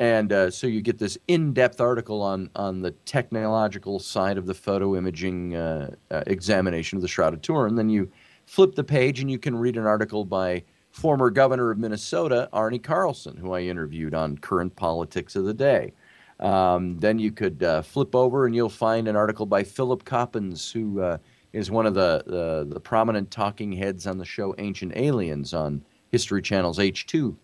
and 0.00 0.32
uh, 0.32 0.50
so 0.50 0.66
you 0.66 0.80
get 0.80 0.98
this 0.98 1.18
in-depth 1.28 1.78
article 1.78 2.22
on 2.22 2.50
on 2.56 2.80
the 2.80 2.90
technological 3.04 3.98
side 3.98 4.38
of 4.38 4.46
the 4.46 4.54
photo 4.54 4.96
imaging 4.96 5.54
uh, 5.54 5.94
uh, 6.10 6.22
examination 6.26 6.96
of 6.96 7.02
the 7.02 7.08
Shroud 7.08 7.34
of 7.34 7.42
Turin, 7.42 7.68
And 7.68 7.78
then 7.78 7.90
you 7.90 8.10
flip 8.46 8.74
the 8.74 8.82
page 8.82 9.20
and 9.20 9.30
you 9.30 9.38
can 9.38 9.54
read 9.54 9.76
an 9.76 9.86
article 9.86 10.24
by 10.24 10.64
former 10.90 11.30
governor 11.30 11.70
of 11.70 11.78
Minnesota, 11.78 12.48
Arne 12.52 12.78
Carlson, 12.78 13.36
who 13.36 13.52
I 13.52 13.60
interviewed 13.60 14.14
on 14.14 14.38
current 14.38 14.74
politics 14.74 15.36
of 15.36 15.44
the 15.44 15.54
day. 15.54 15.92
Um, 16.40 16.98
then 16.98 17.18
you 17.18 17.30
could 17.30 17.62
uh, 17.62 17.82
flip 17.82 18.14
over 18.14 18.46
and 18.46 18.56
you'll 18.56 18.70
find 18.70 19.06
an 19.06 19.14
article 19.14 19.44
by 19.44 19.62
Philip 19.62 20.04
Coppens, 20.04 20.72
who 20.72 21.02
uh, 21.02 21.18
is 21.52 21.70
one 21.70 21.84
of 21.84 21.92
the, 21.92 22.24
the, 22.26 22.66
the 22.72 22.80
prominent 22.80 23.30
talking 23.30 23.70
heads 23.70 24.06
on 24.06 24.16
the 24.16 24.24
show 24.24 24.54
Ancient 24.56 24.96
Aliens 24.96 25.52
on 25.52 25.84
History 26.08 26.40
Channel's 26.40 26.78
H2. 26.78 27.36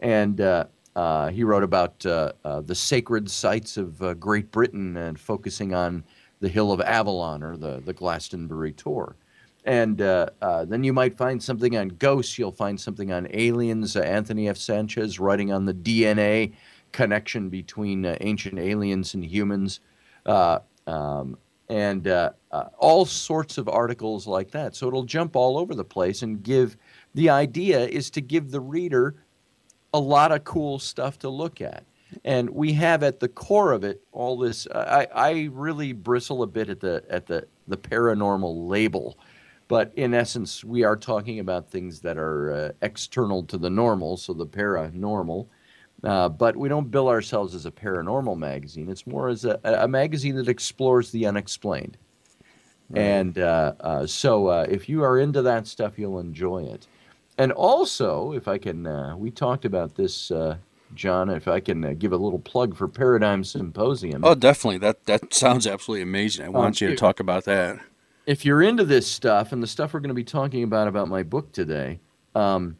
And 0.00 0.40
uh, 0.96 1.28
he 1.30 1.42
wrote 1.42 1.64
about 1.64 2.04
uh, 2.06 2.32
uh 2.44 2.60
the 2.60 2.74
sacred 2.74 3.30
sites 3.30 3.76
of 3.76 4.00
uh, 4.02 4.14
Great 4.14 4.50
Britain 4.50 4.96
and 4.96 5.18
focusing 5.18 5.74
on 5.74 6.04
the 6.40 6.48
Hill 6.48 6.72
of 6.72 6.80
Avalon 6.80 7.42
or 7.42 7.56
the, 7.56 7.82
the 7.84 7.92
Glastonbury 7.92 8.72
Tor. 8.72 9.16
And 9.64 10.02
uh, 10.02 10.28
then 10.66 10.84
you 10.84 10.92
might 10.92 11.16
find 11.16 11.42
something 11.42 11.76
on 11.76 11.88
ghosts. 11.88 12.38
You'll 12.38 12.52
find 12.52 12.78
something 12.78 13.12
on 13.12 13.26
aliens. 13.30 13.96
Anthony 13.96 14.48
F. 14.48 14.58
Sanchez 14.58 15.18
writing 15.18 15.52
on 15.52 15.64
the 15.64 15.72
DNA 15.72 16.52
connection 16.92 17.48
between 17.48 18.04
ancient 18.20 18.58
aliens 18.58 19.14
and 19.14 19.24
humans. 19.24 19.80
Um, 20.26 21.38
and 21.70 22.06
all 22.76 23.06
sorts 23.06 23.56
of 23.56 23.66
articles 23.70 24.26
like 24.26 24.50
that. 24.50 24.76
So 24.76 24.86
it'll 24.86 25.04
jump 25.04 25.34
all 25.34 25.56
over 25.56 25.74
the 25.74 25.82
place 25.82 26.20
and 26.20 26.42
give 26.42 26.76
the 27.14 27.30
idea 27.30 27.86
is 27.86 28.10
to 28.10 28.20
give 28.20 28.50
the 28.50 28.60
reader 28.60 29.14
a 29.94 29.98
lot 29.98 30.32
of 30.32 30.44
cool 30.44 30.78
stuff 30.78 31.18
to 31.20 31.30
look 31.30 31.62
at. 31.62 31.84
And 32.24 32.50
we 32.50 32.74
have 32.74 33.02
at 33.02 33.20
the 33.20 33.28
core 33.28 33.72
of 33.72 33.84
it 33.84 34.02
all 34.12 34.36
this. 34.36 34.66
I, 34.72 35.08
I 35.14 35.48
really 35.52 35.92
bristle 35.92 36.42
a 36.42 36.46
bit 36.46 36.68
at 36.68 36.80
the 36.80 37.02
at 37.08 37.26
the 37.26 37.46
the 37.66 37.76
paranormal 37.76 38.68
label, 38.68 39.18
but 39.68 39.92
in 39.96 40.12
essence, 40.14 40.62
we 40.62 40.84
are 40.84 40.96
talking 40.96 41.40
about 41.40 41.70
things 41.70 42.00
that 42.00 42.18
are 42.18 42.52
uh, 42.52 42.72
external 42.82 43.42
to 43.44 43.56
the 43.56 43.70
normal, 43.70 44.16
so 44.16 44.32
the 44.32 44.46
paranormal. 44.46 45.46
Uh, 46.04 46.28
but 46.28 46.56
we 46.56 46.68
don't 46.68 46.90
bill 46.90 47.08
ourselves 47.08 47.54
as 47.54 47.64
a 47.64 47.70
paranormal 47.70 48.36
magazine. 48.36 48.90
It's 48.90 49.06
more 49.06 49.28
as 49.28 49.44
a, 49.44 49.58
a 49.64 49.88
magazine 49.88 50.36
that 50.36 50.48
explores 50.48 51.10
the 51.10 51.26
unexplained. 51.26 51.96
Right. 52.90 53.00
And 53.00 53.38
uh, 53.38 53.72
uh, 53.80 54.06
so 54.06 54.48
uh, 54.48 54.66
if 54.68 54.88
you 54.88 55.02
are 55.02 55.18
into 55.18 55.40
that 55.42 55.66
stuff, 55.66 55.98
you'll 55.98 56.20
enjoy 56.20 56.64
it. 56.64 56.86
And 57.36 57.52
also, 57.52 58.32
if 58.32 58.46
I 58.46 58.58
can, 58.58 58.86
uh, 58.86 59.16
we 59.16 59.30
talked 59.30 59.64
about 59.64 59.96
this, 59.96 60.30
John. 60.94 61.30
If 61.30 61.48
I 61.48 61.60
can 61.60 61.96
give 61.96 62.12
a 62.12 62.16
little 62.16 62.38
plug 62.38 62.76
for 62.76 62.88
Paradigm 62.88 63.44
Symposium. 63.44 64.24
Oh, 64.24 64.34
definitely. 64.34 64.78
That 64.78 65.04
that 65.06 65.34
sounds 65.34 65.66
absolutely 65.66 66.02
amazing. 66.02 66.46
I 66.46 66.48
want 66.48 66.80
um, 66.80 66.88
you 66.88 66.94
to 66.94 66.96
talk 66.96 67.20
about 67.20 67.44
that. 67.44 67.80
If 68.26 68.44
you're 68.44 68.62
into 68.62 68.84
this 68.84 69.10
stuff 69.10 69.52
and 69.52 69.62
the 69.62 69.66
stuff 69.66 69.92
we're 69.92 70.00
going 70.00 70.08
to 70.08 70.14
be 70.14 70.24
talking 70.24 70.62
about 70.62 70.88
about 70.88 71.08
my 71.08 71.22
book 71.22 71.52
today, 71.52 72.00
um, 72.34 72.76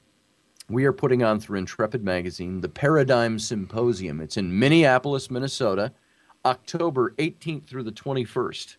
we 0.69 0.85
are 0.85 0.93
putting 0.93 1.23
on 1.23 1.41
through 1.41 1.59
Intrepid 1.59 2.03
Magazine 2.03 2.61
the 2.61 2.69
Paradigm 2.69 3.39
Symposium. 3.39 4.21
It's 4.21 4.37
in 4.37 4.59
Minneapolis, 4.59 5.31
Minnesota, 5.31 5.93
October 6.45 7.15
18th 7.19 7.67
through 7.67 7.83
the 7.83 7.93
21st. 7.93 8.77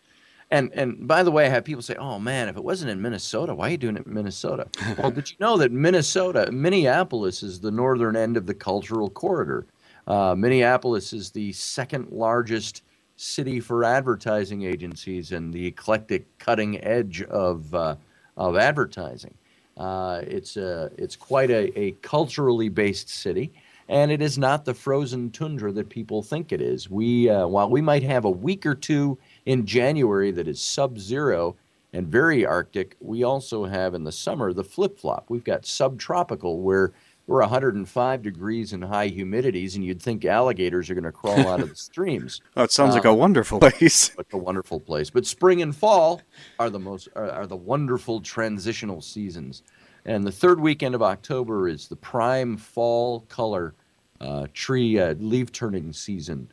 And 0.50 0.72
and 0.74 1.08
by 1.08 1.22
the 1.24 1.32
way, 1.32 1.46
I 1.46 1.48
have 1.48 1.64
people 1.64 1.82
say, 1.82 1.96
"Oh 1.96 2.18
man, 2.18 2.48
if 2.48 2.56
it 2.56 2.62
wasn't 2.62 2.92
in 2.92 3.02
Minnesota, 3.02 3.54
why 3.54 3.68
are 3.68 3.70
you 3.70 3.76
doing 3.76 3.96
it 3.96 4.06
in 4.06 4.14
Minnesota?" 4.14 4.68
well, 4.98 5.10
did 5.10 5.30
you 5.30 5.36
know 5.40 5.56
that 5.56 5.72
Minnesota, 5.72 6.50
Minneapolis, 6.52 7.42
is 7.42 7.60
the 7.60 7.72
northern 7.72 8.14
end 8.16 8.36
of 8.36 8.46
the 8.46 8.54
cultural 8.54 9.10
corridor? 9.10 9.66
Uh, 10.06 10.36
Minneapolis 10.36 11.12
is 11.12 11.30
the 11.30 11.52
second 11.52 12.10
largest 12.10 12.82
city 13.16 13.60
for 13.60 13.82
advertising 13.82 14.62
agencies 14.62 15.32
and 15.32 15.52
the 15.52 15.66
eclectic 15.66 16.26
cutting 16.38 16.82
edge 16.84 17.22
of 17.22 17.74
uh, 17.74 17.96
of 18.36 18.56
advertising. 18.56 19.34
Uh, 19.76 20.22
it's 20.26 20.56
a, 20.56 20.90
it's 20.96 21.16
quite 21.16 21.50
a, 21.50 21.78
a 21.78 21.90
culturally 22.02 22.68
based 22.68 23.08
city, 23.08 23.52
and 23.88 24.10
it 24.10 24.22
is 24.22 24.38
not 24.38 24.64
the 24.64 24.72
frozen 24.72 25.30
tundra 25.30 25.72
that 25.72 25.88
people 25.88 26.22
think 26.22 26.52
it 26.52 26.60
is. 26.60 26.88
We 26.88 27.28
uh, 27.28 27.46
while 27.46 27.68
we 27.68 27.80
might 27.80 28.02
have 28.02 28.24
a 28.24 28.30
week 28.30 28.64
or 28.64 28.74
two 28.74 29.18
in 29.46 29.64
January 29.64 30.30
that 30.32 30.48
is 30.48 30.60
sub-zero 30.60 31.56
and 31.92 32.08
very 32.08 32.44
arctic, 32.44 32.96
we 33.00 33.22
also 33.22 33.64
have 33.64 33.94
in 33.94 34.04
the 34.04 34.12
summer 34.12 34.52
the 34.52 34.64
flip-flop. 34.64 35.26
We've 35.28 35.44
got 35.44 35.64
subtropical 35.64 36.60
where 36.60 36.92
we're 37.26 37.40
105 37.40 38.22
degrees 38.22 38.72
and 38.72 38.84
high 38.84 39.10
humidities, 39.10 39.74
and 39.74 39.84
you'd 39.84 40.00
think 40.00 40.24
alligators 40.24 40.88
are 40.88 40.94
going 40.94 41.04
to 41.04 41.12
crawl 41.12 41.48
out 41.48 41.60
of 41.60 41.70
the 41.70 41.74
streams. 41.76 42.40
oh, 42.56 42.62
it 42.62 42.70
sounds 42.70 42.94
like 42.94 43.04
a 43.04 43.10
um, 43.10 43.18
wonderful 43.18 43.58
place. 43.58 44.14
like 44.18 44.32
a 44.32 44.38
wonderful 44.38 44.78
place. 44.78 45.10
But 45.10 45.26
spring 45.26 45.62
and 45.62 45.74
fall 45.74 46.22
are 46.58 46.70
the 46.70 46.78
most 46.78 47.08
are, 47.16 47.30
are, 47.30 47.46
the 47.46 47.56
wonderful 47.56 48.20
transitional 48.20 49.00
seasons, 49.00 49.62
and 50.04 50.24
the 50.24 50.30
third 50.30 50.60
weekend 50.60 50.94
of 50.94 51.02
October 51.02 51.68
is 51.68 51.88
the 51.88 51.96
prime 51.96 52.56
fall 52.56 53.20
color 53.22 53.74
uh, 54.20 54.46
tree 54.54 54.98
uh, 54.98 55.14
leaf 55.14 55.50
turning 55.50 55.92
season. 55.92 56.48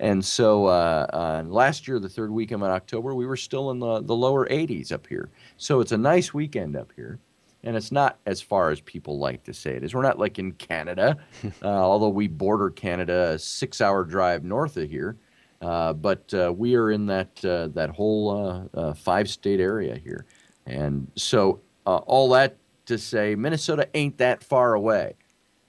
And 0.00 0.24
so 0.24 0.66
uh, 0.66 1.06
uh 1.12 1.44
last 1.48 1.88
year, 1.88 1.98
the 1.98 2.08
third 2.08 2.30
weekend 2.30 2.62
of 2.62 2.70
October, 2.70 3.14
we 3.14 3.26
were 3.26 3.36
still 3.36 3.70
in 3.70 3.78
the, 3.78 4.00
the 4.00 4.14
lower 4.14 4.46
80s 4.48 4.92
up 4.92 5.06
here. 5.06 5.30
So 5.56 5.80
it's 5.80 5.92
a 5.92 5.98
nice 5.98 6.32
weekend 6.32 6.76
up 6.76 6.92
here 6.94 7.18
and 7.64 7.76
it's 7.76 7.92
not 7.92 8.18
as 8.26 8.40
far 8.40 8.70
as 8.70 8.80
people 8.80 9.18
like 9.18 9.44
to 9.44 9.52
say 9.52 9.74
it 9.74 9.82
is. 9.82 9.94
We're 9.94 10.02
not 10.02 10.18
like 10.18 10.38
in 10.38 10.52
Canada, 10.52 11.16
uh, 11.62 11.66
although 11.66 12.08
we 12.08 12.28
border 12.28 12.70
Canada, 12.70 13.32
a 13.32 13.38
six-hour 13.38 14.04
drive 14.04 14.44
north 14.44 14.76
of 14.76 14.88
here. 14.88 15.16
Uh, 15.60 15.92
but 15.92 16.32
uh, 16.34 16.52
we 16.56 16.76
are 16.76 16.92
in 16.92 17.06
that 17.06 17.44
uh, 17.44 17.66
that 17.68 17.90
whole 17.90 18.68
uh, 18.74 18.78
uh, 18.78 18.94
five-state 18.94 19.58
area 19.58 19.96
here, 19.96 20.24
and 20.66 21.10
so 21.16 21.60
all 21.84 22.28
that 22.28 22.56
to 22.86 22.96
say, 22.96 23.34
Minnesota 23.34 23.88
ain't 23.94 24.18
that 24.18 24.44
far 24.44 24.74
away. 24.74 25.14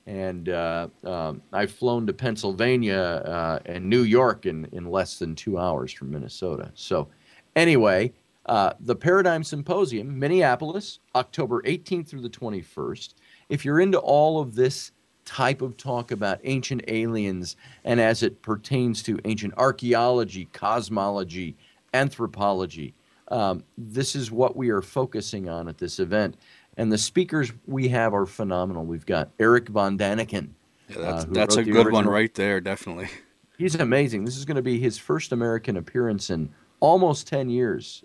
And 0.10 0.50
um, 0.50 1.39
I've 1.54 1.72
flown 1.72 2.08
to 2.08 2.13
Pennsylvania 2.13 3.62
and 3.68 3.88
New 3.88 4.01
York 4.01 4.48
in, 4.48 4.66
in 4.72 4.89
less 4.89 5.20
than 5.20 5.36
two 5.36 5.60
hours 5.60 5.94
from 5.94 6.10
Minnesota. 6.10 6.72
So, 6.74 7.10
anyway, 7.56 8.12
uh, 8.48 8.74
the 8.80 8.96
Paradigm 8.96 9.44
Symposium, 9.44 10.18
Minneapolis, 10.18 10.98
October 11.13 11.62
18th 11.62 12.08
through 12.08 12.22
the 12.22 12.30
21st. 12.30 13.13
If 13.50 13.63
you're 13.63 13.80
into 13.80 14.00
all 14.00 14.42
of 14.42 14.56
this 14.56 14.94
type 15.25 15.62
of 15.62 15.78
talk 15.78 16.10
about 16.10 16.39
ancient 16.44 16.84
aliens 16.88 17.56
and 17.84 18.01
as 18.01 18.24
it 18.24 18.42
pertains 18.42 19.04
to 19.04 19.20
ancient 19.25 19.54
archaeology, 19.58 20.50
cosmology, 20.54 21.56
anthropology, 21.94 22.96
um, 23.28 23.63
this 23.78 24.16
is 24.16 24.32
what 24.32 24.56
we 24.56 24.70
are 24.70 24.82
focusing 24.82 25.48
on 25.48 25.68
at 25.68 25.78
this 25.78 26.00
event. 26.00 26.36
And 26.79 26.91
the 26.91 26.98
speakers 26.98 27.51
we 27.67 27.89
have 27.89 28.13
are 28.13 28.25
phenomenal. 28.25 28.86
We've 28.86 29.05
got 29.05 29.29
Erich 29.39 29.69
von 29.69 29.98
Daniken. 29.98 30.50
Yeah, 30.89 30.98
that's, 30.98 31.25
uh, 31.25 31.27
that's 31.29 31.55
a 31.57 31.63
good 31.63 31.75
original. 31.75 31.93
one 31.93 32.07
right 32.07 32.33
there, 32.33 32.59
definitely. 32.59 33.09
He's 33.57 33.75
amazing. 33.75 34.25
This 34.25 34.38
is 34.38 34.45
going 34.45 34.55
to 34.55 34.63
be 34.63 34.79
his 34.79 34.98
first 34.98 35.31
American 35.31 35.77
appearance 35.77 36.29
in 36.29 36.50
almost 36.79 37.27
10 37.27 37.50
years 37.50 38.03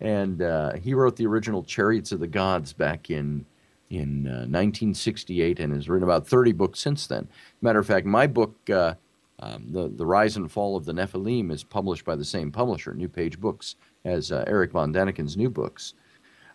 and 0.00 0.40
uh, 0.40 0.72
he 0.74 0.94
wrote 0.94 1.16
the 1.16 1.26
original 1.26 1.62
Chariots 1.62 2.12
of 2.12 2.20
the 2.20 2.26
Gods 2.26 2.72
back 2.72 3.10
in 3.10 3.44
in 3.90 4.28
uh, 4.28 4.46
1968, 4.46 5.58
and 5.58 5.74
has 5.74 5.88
written 5.88 6.04
about 6.04 6.24
30 6.24 6.52
books 6.52 6.78
since 6.78 7.08
then. 7.08 7.26
Matter 7.60 7.80
of 7.80 7.86
fact, 7.88 8.06
my 8.06 8.28
book, 8.28 8.54
uh, 8.70 8.94
um, 9.40 9.66
the 9.70 9.88
the 9.88 10.06
Rise 10.06 10.36
and 10.36 10.50
Fall 10.50 10.76
of 10.76 10.84
the 10.84 10.92
Nephilim, 10.92 11.50
is 11.52 11.64
published 11.64 12.04
by 12.04 12.16
the 12.16 12.24
same 12.24 12.50
publisher, 12.50 12.94
New 12.94 13.08
Page 13.08 13.38
Books, 13.38 13.76
as 14.04 14.32
uh, 14.32 14.44
Erich 14.46 14.72
von 14.72 14.92
Daniken's 14.92 15.36
new 15.36 15.50
books. 15.50 15.94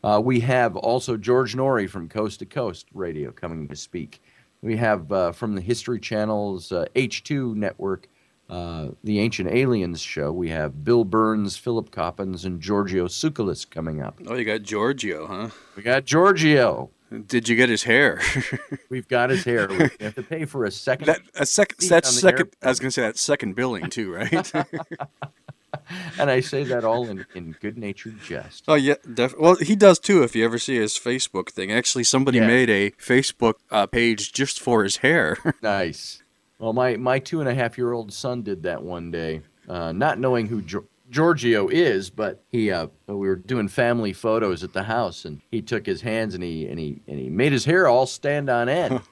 Uh, 0.06 0.20
we 0.20 0.40
have 0.40 0.76
also 0.76 1.18
George 1.18 1.56
Noory 1.56 1.90
from 1.90 2.08
Coast 2.08 2.40
to 2.40 2.46
Coast 2.46 2.86
Radio 2.94 3.32
coming 3.32 3.68
to 3.68 3.76
speak. 3.76 4.22
We 4.62 4.78
have 4.78 5.12
uh, 5.12 5.32
from 5.32 5.56
the 5.56 5.62
History 5.62 6.00
Channel's 6.00 6.70
H2 6.70 7.56
network 7.56 8.08
uh, 8.50 8.90
the 9.04 9.20
Ancient 9.20 9.50
Aliens 9.50 10.00
show. 10.00 10.32
We 10.32 10.50
have 10.50 10.84
Bill 10.84 11.04
Birnes, 11.04 11.58
Philip 11.58 11.90
Coppens, 11.90 12.46
and 12.46 12.62
Giorgio 12.62 13.08
Tsoukalos 13.08 13.68
coming 13.68 14.02
up. 14.02 14.20
Oh, 14.28 14.36
you 14.36 14.46
got 14.46 14.62
Giorgio, 14.62 15.26
huh? 15.26 15.50
We 15.76 15.84
got 15.84 16.06
Giorgio. 16.06 16.92
Did 17.28 17.48
you 17.48 17.56
get 17.56 17.70
his 17.70 17.84
hair? 17.84 18.22
We've 18.90 19.08
got 19.08 19.30
his 19.30 19.44
hair. 19.44 19.68
We 19.68 19.90
have 20.00 20.16
to 20.16 20.24
pay 20.24 20.46
for 20.46 20.66
a 20.66 20.72
second. 20.72 21.08
That, 21.08 21.22
a 21.36 21.46
sec- 21.46 21.78
that's 21.78 22.10
second. 22.20 22.50
I 22.62 22.70
was 22.70 22.80
going 22.80 22.90
to 22.90 22.94
say 22.94 23.04
that 23.04 23.18
second 23.18 23.56
billing 23.56 23.90
too, 23.90 24.14
right? 24.14 24.32
and 26.20 26.30
I 26.30 26.40
say 26.40 26.64
that 26.66 26.84
all 26.84 27.08
in, 27.08 27.26
in 27.34 27.56
good 27.60 27.78
natured 27.78 28.22
jest. 28.22 28.64
Oh 28.68 28.76
yeah, 28.76 28.96
def- 29.12 29.38
well 29.38 29.56
he 29.56 29.76
does 29.76 30.00
too. 30.00 30.24
If 30.24 30.36
you 30.36 30.46
ever 30.46 30.60
see 30.60 30.78
his 30.78 30.94
Facebook 30.94 31.50
thing, 31.50 31.72
actually 31.72 32.04
somebody 32.04 32.40
yeah. 32.40 32.48
made 32.48 32.70
a 32.70 32.92
Facebook 32.92 33.56
uh, 33.72 33.86
page 33.88 34.34
just 34.34 34.60
for 34.60 34.84
his 34.84 34.98
hair. 34.98 35.38
nice. 35.62 36.22
Well, 36.60 36.74
my, 36.74 36.96
my 36.96 37.20
two 37.20 37.42
and 37.42 37.50
a 37.50 37.54
half 37.54 37.78
year 37.78 37.92
old 37.92 38.14
son 38.14 38.42
did 38.42 38.64
that 38.64 38.82
one 38.82 39.12
day, 39.12 39.42
uh, 39.68 39.92
not 39.92 40.20
knowing 40.20 40.48
who 40.48 40.64
Giorgio 41.10 41.68
is, 41.68 42.10
but 42.10 42.44
he 42.52 42.72
uh, 42.72 42.88
we 43.08 43.28
were 43.28 43.36
doing 43.36 43.68
family 43.68 44.14
photos 44.14 44.64
at 44.64 44.74
the 44.74 44.84
house, 44.84 45.26
and 45.26 45.42
he 45.52 45.62
took 45.62 45.86
his 45.86 46.02
hands 46.02 46.34
and 46.34 46.44
he 46.44 46.68
and 46.68 46.80
he 46.80 47.02
and 47.08 47.20
he 47.20 47.30
made 47.30 47.52
his 47.52 47.66
hair 47.66 47.88
all 47.88 48.06
stand 48.06 48.50
on 48.50 48.70
end. 48.70 49.02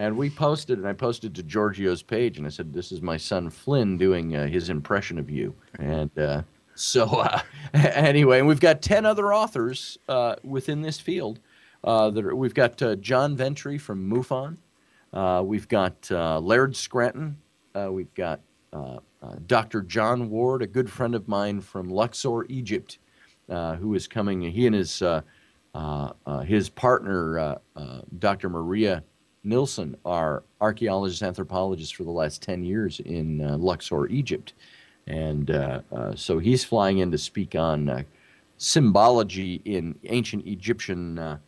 and 0.00 0.16
we 0.16 0.30
posted, 0.30 0.78
and 0.78 0.88
I 0.88 0.92
posted 0.92 1.34
to 1.34 1.42
Giorgio's 1.42 2.02
page, 2.02 2.38
and 2.38 2.46
I 2.46 2.50
said, 2.50 2.72
"This 2.72 2.90
is 2.90 3.02
my 3.02 3.16
son 3.16 3.50
Flynn 3.50 3.98
doing 3.98 4.34
uh, 4.34 4.46
his 4.46 4.70
impression 4.70 5.18
of 5.18 5.30
you." 5.30 5.54
And 5.78 6.16
uh, 6.18 6.42
so, 6.74 7.06
uh, 7.06 7.40
anyway, 7.74 8.38
and 8.38 8.48
we've 8.48 8.60
got 8.60 8.82
ten 8.82 9.06
other 9.06 9.32
authors 9.32 9.98
uh, 10.08 10.36
within 10.42 10.82
this 10.82 10.98
field. 10.98 11.40
that 11.84 12.24
are, 12.24 12.34
we've 12.34 12.54
got 12.54 12.80
John 13.00 13.36
Ventre 13.36 13.78
from 13.78 14.08
MUFON. 14.08 14.56
Uh, 15.12 15.42
we've 15.44 15.68
got 15.68 16.10
uh, 16.10 16.38
Laird 16.38 16.76
Scranton. 16.76 17.36
Uh, 17.74 17.90
we've 17.92 18.14
got 18.14 18.40
uh, 18.72 18.98
uh, 19.22 19.34
Dr. 19.46 19.82
John 19.82 20.30
Ward, 20.30 20.62
a 20.62 20.66
good 20.66 20.90
friend 20.90 21.14
of 21.14 21.28
mine 21.28 21.60
from 21.60 21.90
Luxor, 21.90 22.44
Egypt. 22.48 22.98
uh, 23.50 23.76
who 23.76 23.94
is 23.94 24.06
coming. 24.06 24.40
He 24.42 24.66
and 24.66 24.74
his 24.74 25.02
uh, 25.02 25.22
uh, 25.74 26.12
uh 26.26 26.40
his 26.40 26.68
partner, 26.68 27.38
uh, 27.38 27.58
uh, 27.76 28.00
Dr. 28.18 28.48
Maria 28.48 29.02
Nilsson, 29.42 29.96
are 30.04 30.42
archaeologists, 30.60 31.22
anthropologists 31.22 31.92
for 31.92 32.04
the 32.04 32.10
last 32.10 32.42
ten 32.42 32.62
years 32.62 33.00
in 33.00 33.38
Luxor, 33.60 34.06
Egypt, 34.08 34.52
and 35.06 35.82
so 36.14 36.38
he's 36.38 36.64
flying 36.64 36.98
in 36.98 37.10
to 37.10 37.18
speak 37.18 37.54
on 37.54 38.04
symbology 38.58 39.62
in 39.64 39.98
ancient 40.04 40.46
Egyptian 40.46 41.38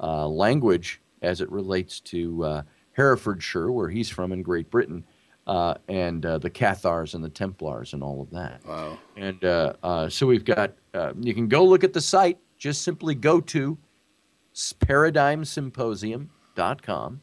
language 0.00 1.00
as 1.20 1.40
it 1.40 1.50
relates 1.50 2.00
to 2.00 2.64
Herefordshire, 2.92 3.70
where 3.70 3.88
he's 3.88 4.08
from 4.08 4.32
in 4.32 4.42
Great 4.42 4.70
Britain 4.70 5.04
uh, 5.46 5.74
and 5.88 6.24
uh, 6.24 6.38
the 6.38 6.50
Cathars 6.50 7.14
and 7.14 7.24
the 7.24 7.28
Templars 7.28 7.92
and 7.94 8.02
all 8.02 8.20
of 8.20 8.30
that. 8.30 8.60
Wow. 8.66 8.98
And 9.16 9.44
uh, 9.44 9.74
uh 9.82 10.08
so 10.08 10.26
we've 10.26 10.44
got, 10.44 10.72
uh, 10.94 11.12
you 11.18 11.34
can 11.34 11.48
go 11.48 11.64
look 11.64 11.82
at 11.84 11.92
the 11.92 12.00
site. 12.00 12.38
Just 12.58 12.82
simply 12.82 13.16
go 13.16 13.40
to 13.40 13.76
paradigmsymposium.com. 14.54 17.20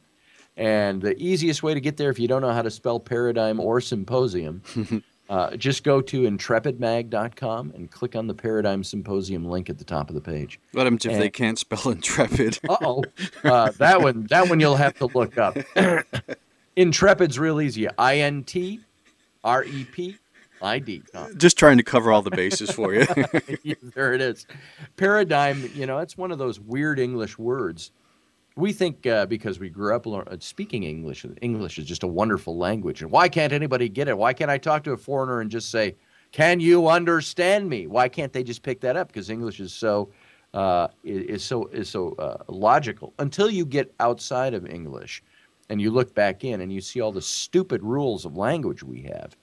And 0.59 1.01
the 1.01 1.17
easiest 1.17 1.63
way 1.63 1.73
to 1.73 1.79
get 1.79 1.95
there, 1.95 2.09
if 2.09 2.19
you 2.19 2.27
don't 2.27 2.41
know 2.41 2.51
how 2.51 2.61
to 2.61 2.69
spell 2.69 2.99
paradigm 2.99 3.61
or 3.61 3.79
symposium, 3.79 4.61
uh, 5.29 5.55
just 5.55 5.85
go 5.85 6.01
to 6.01 6.23
intrepidmag.com 6.23 7.71
and 7.73 7.89
click 7.89 8.13
on 8.13 8.27
the 8.27 8.33
Paradigm 8.33 8.83
Symposium 8.83 9.45
link 9.45 9.69
at 9.69 9.77
the 9.77 9.85
top 9.85 10.09
of 10.09 10.15
the 10.15 10.21
page. 10.21 10.59
What 10.73 10.83
happens 10.83 11.05
if 11.05 11.17
they 11.17 11.29
can't 11.29 11.57
spell 11.57 11.89
intrepid? 11.93 12.59
oh, 12.69 13.05
uh, 13.45 13.71
that 13.77 14.01
one, 14.01 14.27
that 14.27 14.49
one 14.49 14.59
you'll 14.59 14.75
have 14.75 14.95
to 14.95 15.05
look 15.05 15.37
up. 15.37 15.57
Intrepid's 16.75 17.39
real 17.39 17.61
easy. 17.61 17.87
I 17.97 18.17
N 18.17 18.43
T 18.43 18.81
R 19.45 19.63
E 19.63 19.85
P 19.85 20.17
I 20.61 20.79
D. 20.79 21.03
Just 21.37 21.57
trying 21.57 21.77
to 21.77 21.83
cover 21.83 22.11
all 22.11 22.21
the 22.21 22.31
bases 22.31 22.69
for 22.69 22.93
you. 22.93 23.05
there 23.95 24.13
it 24.13 24.19
is. 24.19 24.45
Paradigm, 24.97 25.69
you 25.73 25.85
know, 25.85 25.99
it's 25.99 26.17
one 26.17 26.31
of 26.31 26.37
those 26.37 26.59
weird 26.59 26.99
English 26.99 27.37
words. 27.37 27.91
We 28.55 28.73
think 28.73 29.05
uh, 29.05 29.25
because 29.25 29.59
we 29.59 29.69
grew 29.69 29.95
up 29.95 30.05
speaking 30.43 30.83
English, 30.83 31.25
English 31.41 31.77
is 31.77 31.85
just 31.85 32.03
a 32.03 32.07
wonderful 32.07 32.57
language. 32.57 33.01
And 33.01 33.11
why 33.11 33.29
can't 33.29 33.53
anybody 33.53 33.87
get 33.87 34.07
it? 34.07 34.17
Why 34.17 34.33
can't 34.33 34.51
I 34.51 34.57
talk 34.57 34.83
to 34.83 34.91
a 34.91 34.97
foreigner 34.97 35.39
and 35.39 35.49
just 35.49 35.69
say, 35.69 35.95
"Can 36.31 36.59
you 36.59 36.87
understand 36.87 37.69
me?" 37.69 37.87
Why 37.87 38.09
can't 38.09 38.33
they 38.33 38.43
just 38.43 38.61
pick 38.61 38.81
that 38.81 38.97
up? 38.97 39.07
Because 39.07 39.29
English 39.29 39.59
is 39.59 39.71
so 39.71 40.09
uh, 40.53 40.89
is 41.03 41.43
so 41.43 41.67
is 41.67 41.89
so 41.89 42.13
uh, 42.13 42.43
logical. 42.47 43.13
Until 43.19 43.49
you 43.49 43.65
get 43.65 43.93
outside 43.99 44.53
of 44.53 44.65
English, 44.65 45.23
and 45.69 45.79
you 45.79 45.91
look 45.91 46.13
back 46.13 46.43
in 46.43 46.61
and 46.61 46.73
you 46.73 46.81
see 46.81 46.99
all 46.99 47.11
the 47.11 47.21
stupid 47.21 47.81
rules 47.83 48.25
of 48.25 48.35
language 48.35 48.83
we 48.83 49.03
have. 49.03 49.37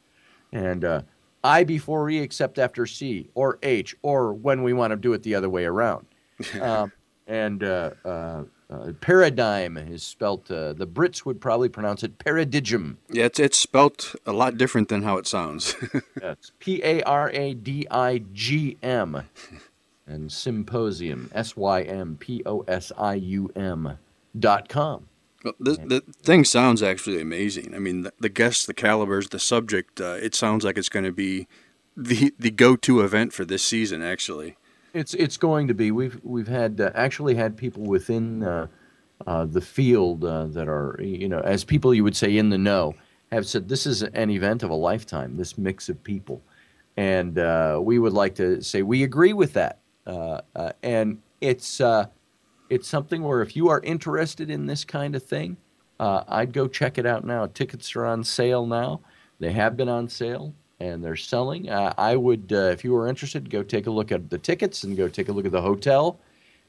And 0.52 0.84
uh, 0.84 1.02
I 1.44 1.64
before 1.64 2.10
E 2.10 2.18
except 2.18 2.58
after 2.58 2.86
C, 2.86 3.30
or 3.34 3.58
H, 3.62 3.96
or 4.02 4.34
when 4.34 4.62
we 4.62 4.72
want 4.72 4.90
to 4.90 4.96
do 4.96 5.12
it 5.12 5.22
the 5.22 5.34
other 5.34 5.48
way 5.48 5.64
around. 5.64 6.06
um, 6.60 6.92
and 7.26 7.62
uh, 7.62 7.90
uh, 8.04 8.42
uh, 8.68 8.92
paradigm 9.00 9.76
is 9.76 10.02
spelt, 10.02 10.50
uh, 10.50 10.72
the 10.72 10.86
Brits 10.86 11.24
would 11.24 11.40
probably 11.40 11.68
pronounce 11.68 12.02
it 12.02 12.18
paradigm. 12.18 12.98
Yeah, 13.10 13.24
it's, 13.24 13.38
it's 13.38 13.58
spelt 13.58 14.14
a 14.26 14.32
lot 14.32 14.56
different 14.56 14.88
than 14.88 15.02
how 15.02 15.18
it 15.18 15.26
sounds. 15.26 15.74
It's 16.22 16.50
P 16.58 16.80
A 16.82 17.02
R 17.02 17.30
A 17.30 17.54
D 17.54 17.86
I 17.90 18.22
G 18.32 18.76
M. 18.82 19.22
And 20.08 20.30
symposium, 20.30 21.30
S 21.34 21.56
Y 21.56 21.82
M 21.82 22.16
P 22.18 22.42
O 22.46 22.60
S 22.68 22.92
I 22.96 23.14
U 23.14 23.50
M 23.54 23.98
dot 24.38 24.68
com. 24.68 25.08
Well, 25.44 25.54
the, 25.60 25.72
the 25.72 26.00
thing 26.22 26.44
sounds 26.44 26.82
actually 26.82 27.20
amazing. 27.20 27.74
I 27.74 27.78
mean, 27.78 28.02
the, 28.02 28.12
the 28.18 28.28
guests, 28.28 28.66
the 28.66 28.74
calibers, 28.74 29.28
the 29.28 29.38
subject, 29.38 30.00
uh, 30.00 30.16
it 30.20 30.34
sounds 30.34 30.64
like 30.64 30.76
it's 30.76 30.88
going 30.88 31.04
to 31.04 31.12
be 31.12 31.46
the 31.96 32.34
the 32.38 32.50
go-to 32.50 33.00
event 33.00 33.32
for 33.32 33.44
this 33.44 33.62
season 33.62 34.02
actually. 34.02 34.56
It's 34.96 35.12
it's 35.12 35.36
going 35.36 35.68
to 35.68 35.74
be. 35.74 35.90
We've 35.90 36.18
we've 36.22 36.48
had 36.48 36.80
uh, 36.80 36.90
actually 36.94 37.34
had 37.34 37.54
people 37.54 37.82
within 37.82 38.42
uh, 38.42 38.66
uh 39.26 39.44
the 39.44 39.60
field 39.60 40.24
uh, 40.24 40.46
that 40.46 40.68
are 40.68 40.98
you 41.02 41.28
know 41.28 41.40
as 41.40 41.64
people 41.64 41.92
you 41.92 42.02
would 42.02 42.16
say 42.16 42.38
in 42.38 42.48
the 42.48 42.56
know 42.56 42.94
have 43.30 43.46
said 43.46 43.68
this 43.68 43.86
is 43.86 44.02
an 44.02 44.30
event 44.30 44.62
of 44.62 44.70
a 44.70 44.74
lifetime. 44.74 45.36
This 45.36 45.58
mix 45.58 45.90
of 45.90 46.02
people, 46.02 46.40
and 46.96 47.38
uh, 47.38 47.78
we 47.82 47.98
would 47.98 48.14
like 48.14 48.36
to 48.36 48.62
say 48.62 48.80
we 48.80 49.02
agree 49.02 49.34
with 49.34 49.52
that. 49.52 49.80
and 50.82 51.20
it's 51.42 51.82
it's 52.70 52.88
something 52.88 53.22
where 53.22 53.42
if 53.42 53.54
you 53.54 53.68
are 53.68 53.80
interested 53.80 54.48
in 54.50 54.64
this 54.64 54.84
kind 54.84 55.14
of 55.14 55.22
thing, 55.22 55.58
uh, 56.00 56.24
I'd 56.26 56.54
go 56.54 56.68
check 56.68 56.96
it 56.96 57.04
out 57.04 57.22
now. 57.22 57.46
Tickets 57.46 57.94
are 57.96 58.06
on 58.06 58.24
sale 58.24 58.66
now. 58.66 59.02
They 59.40 59.52
have 59.52 59.76
been 59.76 59.90
on 59.90 60.08
sale 60.08 60.54
and 60.80 61.02
they're 61.02 61.16
selling. 61.16 61.68
Uh, 61.68 61.94
I 61.96 62.16
would, 62.16 62.52
uh, 62.52 62.70
if 62.70 62.84
you 62.84 62.92
were 62.92 63.08
interested, 63.08 63.50
go 63.50 63.62
take 63.62 63.86
a 63.86 63.90
look 63.90 64.12
at 64.12 64.30
the 64.30 64.38
tickets 64.38 64.84
and 64.84 64.96
go 64.96 65.08
take 65.08 65.28
a 65.28 65.32
look 65.32 65.46
at 65.46 65.52
the 65.52 65.62
hotel. 65.62 66.20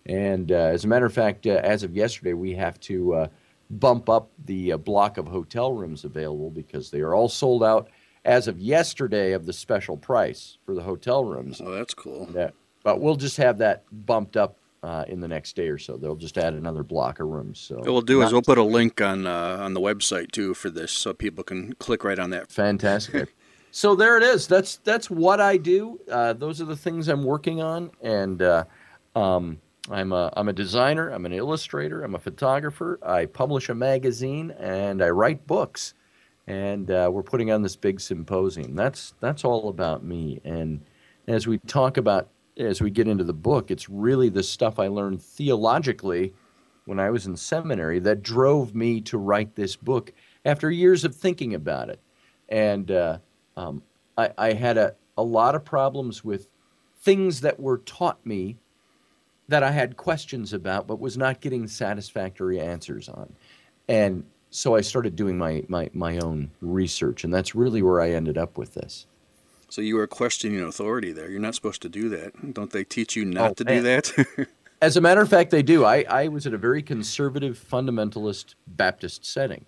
And 0.05 0.51
uh, 0.51 0.55
as 0.55 0.85
a 0.85 0.87
matter 0.87 1.05
of 1.05 1.13
fact, 1.13 1.45
uh, 1.45 1.59
as 1.63 1.83
of 1.83 1.95
yesterday, 1.95 2.33
we 2.33 2.53
have 2.53 2.79
to 2.81 3.13
uh, 3.13 3.27
bump 3.69 4.09
up 4.09 4.31
the 4.45 4.73
block 4.77 5.17
of 5.17 5.27
hotel 5.27 5.73
rooms 5.73 6.05
available 6.05 6.49
because 6.49 6.89
they 6.91 7.01
are 7.01 7.13
all 7.13 7.29
sold 7.29 7.63
out 7.63 7.89
as 8.23 8.47
of 8.47 8.59
yesterday 8.59 9.33
of 9.33 9.45
the 9.45 9.53
special 9.53 9.97
price 9.97 10.57
for 10.65 10.73
the 10.73 10.83
hotel 10.83 11.23
rooms. 11.23 11.61
Oh, 11.63 11.71
that's 11.71 11.93
cool. 11.93 12.29
Yeah. 12.33 12.51
But 12.83 13.01
we'll 13.01 13.15
just 13.15 13.37
have 13.37 13.57
that 13.57 13.83
bumped 14.05 14.37
up 14.37 14.57
uh, 14.83 15.05
in 15.07 15.19
the 15.19 15.27
next 15.27 15.55
day 15.55 15.67
or 15.67 15.77
so. 15.77 15.97
They'll 15.97 16.15
just 16.15 16.37
add 16.37 16.53
another 16.53 16.83
block 16.83 17.19
of 17.19 17.27
rooms. 17.27 17.59
So 17.59 17.77
what 17.77 17.87
we'll 17.87 18.01
do 18.01 18.21
is 18.21 18.31
we'll 18.31 18.41
put 18.41 18.57
a 18.57 18.63
link 18.63 19.01
on 19.01 19.25
uh, 19.25 19.57
on 19.59 19.73
the 19.73 19.81
website 19.81 20.31
too 20.31 20.53
for 20.53 20.69
this, 20.69 20.91
so 20.91 21.13
people 21.13 21.43
can 21.43 21.73
click 21.73 22.03
right 22.03 22.19
on 22.19 22.29
that. 22.29 22.51
Fantastic. 22.51 23.33
So 23.71 23.95
there 23.95 24.17
it 24.17 24.23
is. 24.23 24.47
That's 24.47 24.77
that's 24.77 25.09
what 25.09 25.39
I 25.39 25.57
do. 25.57 25.99
Uh, 26.09 26.33
those 26.33 26.61
are 26.61 26.65
the 26.65 26.75
things 26.75 27.07
I'm 27.07 27.23
working 27.23 27.61
on, 27.61 27.91
and 28.01 28.41
uh, 28.41 28.65
um, 29.15 29.59
I'm 29.89 30.11
a 30.11 30.31
I'm 30.35 30.49
a 30.49 30.53
designer. 30.53 31.09
I'm 31.09 31.25
an 31.25 31.33
illustrator. 31.33 32.03
I'm 32.03 32.15
a 32.15 32.19
photographer. 32.19 32.99
I 33.03 33.25
publish 33.25 33.69
a 33.69 33.75
magazine 33.75 34.51
and 34.51 35.01
I 35.01 35.09
write 35.09 35.47
books. 35.47 35.93
And 36.45 36.89
uh, 36.89 37.09
we're 37.11 37.23
putting 37.23 37.51
on 37.51 37.61
this 37.61 37.75
big 37.75 37.99
symposium. 37.99 38.75
That's 38.75 39.13
that's 39.19 39.43
all 39.45 39.69
about 39.69 40.03
me. 40.03 40.41
And 40.43 40.81
as 41.27 41.47
we 41.47 41.57
talk 41.59 41.97
about 41.97 42.29
as 42.57 42.81
we 42.81 42.89
get 42.89 43.07
into 43.07 43.23
the 43.23 43.33
book, 43.33 43.69
it's 43.71 43.89
really 43.89 44.29
the 44.29 44.43
stuff 44.43 44.79
I 44.79 44.87
learned 44.87 45.21
theologically 45.21 46.33
when 46.85 46.99
I 46.99 47.09
was 47.09 47.25
in 47.25 47.35
seminary 47.35 47.99
that 47.99 48.23
drove 48.23 48.73
me 48.73 49.01
to 49.01 49.17
write 49.17 49.55
this 49.55 49.75
book 49.75 50.13
after 50.45 50.71
years 50.71 51.03
of 51.03 51.15
thinking 51.15 51.53
about 51.53 51.89
it. 51.89 51.99
And 52.49 52.89
uh, 52.91 53.19
um, 53.57 53.81
I, 54.17 54.29
I, 54.37 54.53
had 54.53 54.77
a, 54.77 54.95
a 55.17 55.23
lot 55.23 55.55
of 55.55 55.65
problems 55.65 56.23
with 56.23 56.47
things 57.01 57.41
that 57.41 57.59
were 57.59 57.79
taught 57.79 58.23
me 58.25 58.57
that 59.47 59.63
I 59.63 59.71
had 59.71 59.97
questions 59.97 60.53
about, 60.53 60.87
but 60.87 60.99
was 60.99 61.17
not 61.17 61.41
getting 61.41 61.67
satisfactory 61.67 62.59
answers 62.59 63.09
on. 63.09 63.33
And 63.89 64.25
so 64.51 64.75
I 64.75 64.81
started 64.81 65.15
doing 65.15 65.37
my, 65.37 65.63
my, 65.67 65.89
my 65.93 66.19
own 66.19 66.51
research, 66.61 67.23
and 67.23 67.33
that's 67.33 67.55
really 67.55 67.81
where 67.81 67.99
I 67.99 68.11
ended 68.11 68.37
up 68.37 68.57
with 68.57 68.75
this. 68.75 69.07
So 69.69 69.81
you 69.81 69.97
are 69.99 70.07
questioning 70.07 70.61
authority 70.61 71.11
there. 71.11 71.29
You're 71.29 71.41
not 71.41 71.55
supposed 71.55 71.81
to 71.81 71.89
do 71.89 72.09
that. 72.09 72.53
Don't 72.53 72.71
they 72.71 72.83
teach 72.83 73.15
you 73.15 73.25
not 73.25 73.51
oh, 73.51 73.53
to 73.55 73.65
man. 73.65 73.75
do 73.77 73.81
that? 73.83 74.47
As 74.81 74.95
a 74.95 75.01
matter 75.01 75.21
of 75.21 75.29
fact, 75.29 75.49
they 75.49 75.63
do. 75.63 75.83
I, 75.83 76.05
I 76.07 76.27
was 76.27 76.45
at 76.45 76.53
a 76.53 76.57
very 76.57 76.83
conservative 76.83 77.59
fundamentalist 77.59 78.53
Baptist 78.67 79.25
setting 79.25 79.65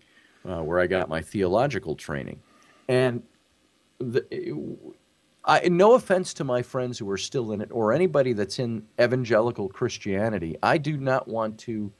uh, 0.47 0.62
where 0.62 0.80
I 0.80 0.86
got 0.88 1.10
my 1.10 1.21
theological 1.21 1.95
training. 1.95 2.39
And 2.88 3.23
the, 3.99 4.25
I, 5.45 5.67
no 5.69 5.93
offense 5.93 6.33
to 6.35 6.43
my 6.43 6.62
friends 6.62 6.99
who 6.99 7.09
are 7.09 7.17
still 7.17 7.51
in 7.51 7.62
it 7.62 7.69
or 7.71 7.93
anybody 7.93 8.33
that's 8.33 8.59
in 8.59 8.85
evangelical 8.99 9.69
Christianity, 9.69 10.57
I 10.62 10.77
do 10.77 10.97
not 10.97 11.27
want 11.27 11.57
to 11.59 11.91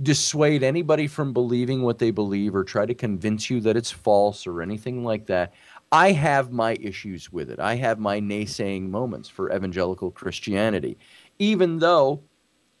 dissuade 0.00 0.62
anybody 0.62 1.06
from 1.06 1.32
believing 1.32 1.82
what 1.82 1.98
they 1.98 2.10
believe 2.10 2.54
or 2.54 2.62
try 2.62 2.86
to 2.86 2.94
convince 2.94 3.50
you 3.50 3.60
that 3.60 3.76
it's 3.76 3.90
false 3.90 4.46
or 4.46 4.62
anything 4.62 5.02
like 5.02 5.26
that. 5.26 5.52
I 5.90 6.12
have 6.12 6.52
my 6.52 6.76
issues 6.80 7.32
with 7.32 7.50
it. 7.50 7.58
I 7.58 7.74
have 7.76 7.98
my 7.98 8.20
naysaying 8.20 8.90
moments 8.90 9.28
for 9.28 9.52
evangelical 9.52 10.10
Christianity, 10.10 10.98
even 11.38 11.78
though, 11.78 12.22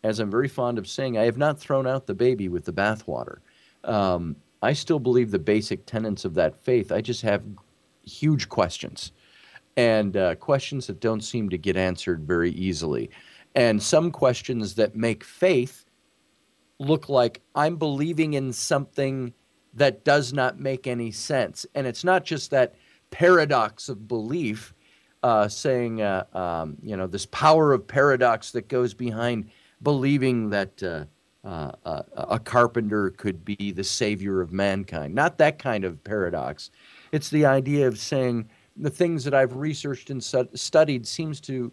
as 0.04 0.20
I'm 0.20 0.30
very 0.30 0.48
fond 0.48 0.78
of 0.78 0.86
saying, 0.86 1.18
I 1.18 1.24
have 1.24 1.38
not 1.38 1.58
thrown 1.58 1.86
out 1.86 2.06
the 2.06 2.14
baby 2.14 2.48
with 2.48 2.64
the 2.64 2.72
bathwater. 2.72 3.38
Um, 3.82 4.36
I 4.62 4.72
still 4.72 4.98
believe 4.98 5.30
the 5.30 5.38
basic 5.38 5.86
tenets 5.86 6.24
of 6.24 6.34
that 6.34 6.54
faith. 6.54 6.92
I 6.92 7.00
just 7.00 7.22
have 7.22 7.42
huge 8.08 8.48
questions, 8.48 9.12
and 9.76 10.16
uh, 10.16 10.34
questions 10.36 10.86
that 10.86 11.00
don't 11.00 11.22
seem 11.22 11.48
to 11.50 11.58
get 11.58 11.76
answered 11.76 12.26
very 12.26 12.50
easily, 12.50 13.10
and 13.54 13.82
some 13.82 14.10
questions 14.10 14.74
that 14.74 14.96
make 14.96 15.22
faith 15.24 15.84
look 16.78 17.08
like 17.08 17.40
I'm 17.54 17.76
believing 17.76 18.34
in 18.34 18.52
something 18.52 19.32
that 19.74 20.04
does 20.04 20.32
not 20.32 20.58
make 20.58 20.86
any 20.86 21.10
sense. 21.10 21.66
And 21.74 21.86
it's 21.86 22.04
not 22.04 22.24
just 22.24 22.50
that 22.50 22.74
paradox 23.10 23.88
of 23.88 24.08
belief, 24.08 24.74
uh, 25.22 25.48
saying, 25.48 26.02
uh, 26.02 26.24
um, 26.32 26.76
you 26.82 26.96
know, 26.96 27.06
this 27.06 27.26
power 27.26 27.72
of 27.72 27.86
paradox 27.86 28.52
that 28.52 28.68
goes 28.68 28.94
behind 28.94 29.50
believing 29.82 30.50
that 30.50 30.82
uh, 30.82 31.04
uh, 31.44 31.72
uh, 31.84 32.02
a 32.16 32.38
carpenter 32.38 33.10
could 33.10 33.44
be 33.44 33.72
the 33.72 33.84
savior 33.84 34.40
of 34.40 34.52
mankind. 34.52 35.14
Not 35.14 35.38
that 35.38 35.58
kind 35.58 35.84
of 35.84 36.02
paradox. 36.04 36.70
It's 37.12 37.30
the 37.30 37.46
idea 37.46 37.86
of 37.86 37.98
saying 37.98 38.48
the 38.76 38.90
things 38.90 39.24
that 39.24 39.34
I've 39.34 39.56
researched 39.56 40.10
and 40.10 40.22
studied 40.22 41.06
seems 41.06 41.40
to 41.42 41.72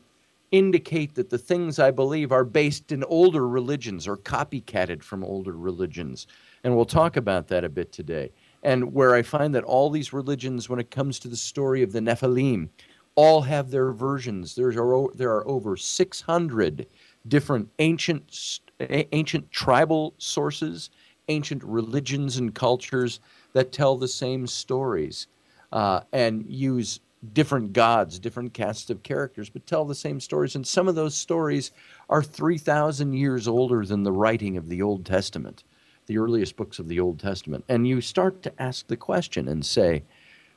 indicate 0.52 1.16
that 1.16 1.30
the 1.30 1.38
things 1.38 1.80
I 1.80 1.92
believe 1.92 2.32
are 2.32 2.44
based 2.44 2.92
in 2.92 3.04
older 3.06 3.48
religions 3.48 4.08
or 4.08 4.18
copycatted 4.18 5.04
from 5.04 5.24
older 5.24 5.54
religions. 5.54 6.28
And 6.64 6.76
we'll 6.76 6.86
talk 6.86 7.18
about 7.18 7.48
that 7.50 7.64
a 7.64 7.70
bit 7.70 7.92
today. 7.92 8.32
And 8.64 8.94
where 8.94 9.14
I 9.14 9.22
find 9.22 9.54
that 9.56 9.64
all 9.64 9.90
these 9.90 10.14
religions, 10.14 10.70
when 10.70 10.80
it 10.80 10.92
comes 10.92 11.20
to 11.20 11.28
the 11.28 11.36
story 11.36 11.84
of 11.84 11.92
the 11.92 12.00
Nephilim, 12.00 12.70
all 13.16 13.42
have 13.42 13.72
their 13.72 13.92
versions. 13.92 14.56
There 14.56 14.70
are, 14.70 15.10
there 15.14 15.32
are 15.32 15.48
over 15.48 15.78
600 15.78 16.88
different 17.28 17.70
ancient, 17.80 18.60
ancient 18.80 19.52
tribal 19.52 20.14
sources, 20.18 20.90
ancient 21.28 21.64
religions 21.64 22.38
and 22.38 22.54
cultures 22.54 23.20
that 23.56 23.72
tell 23.72 23.96
the 23.96 24.08
same 24.08 24.46
stories 24.46 25.28
uh, 25.72 26.02
and 26.12 26.46
use 26.46 27.00
different 27.32 27.72
gods, 27.72 28.20
different 28.20 28.54
casts 28.54 28.90
of 28.90 29.02
characters, 29.02 29.50
but 29.50 29.66
tell 29.66 29.86
the 29.86 29.96
same 29.96 30.20
stories. 30.20 30.56
And 30.56 30.68
some 30.68 30.90
of 30.90 30.96
those 30.96 31.16
stories 31.16 31.72
are 32.10 32.22
3,000 32.22 33.14
years 33.14 33.48
older 33.48 33.86
than 33.86 34.04
the 34.04 34.12
writing 34.12 34.58
of 34.58 34.68
the 34.68 34.82
Old 34.82 35.06
Testament, 35.06 35.64
the 36.06 36.18
earliest 36.18 36.58
books 36.58 36.80
of 36.80 36.90
the 36.90 37.00
Old 37.00 37.18
Testament. 37.18 37.64
And 37.70 37.88
you 37.88 38.02
start 38.02 38.44
to 38.44 38.62
ask 38.62 38.88
the 38.88 38.98
question 38.98 39.48
and 39.48 39.66
say, 39.66 40.04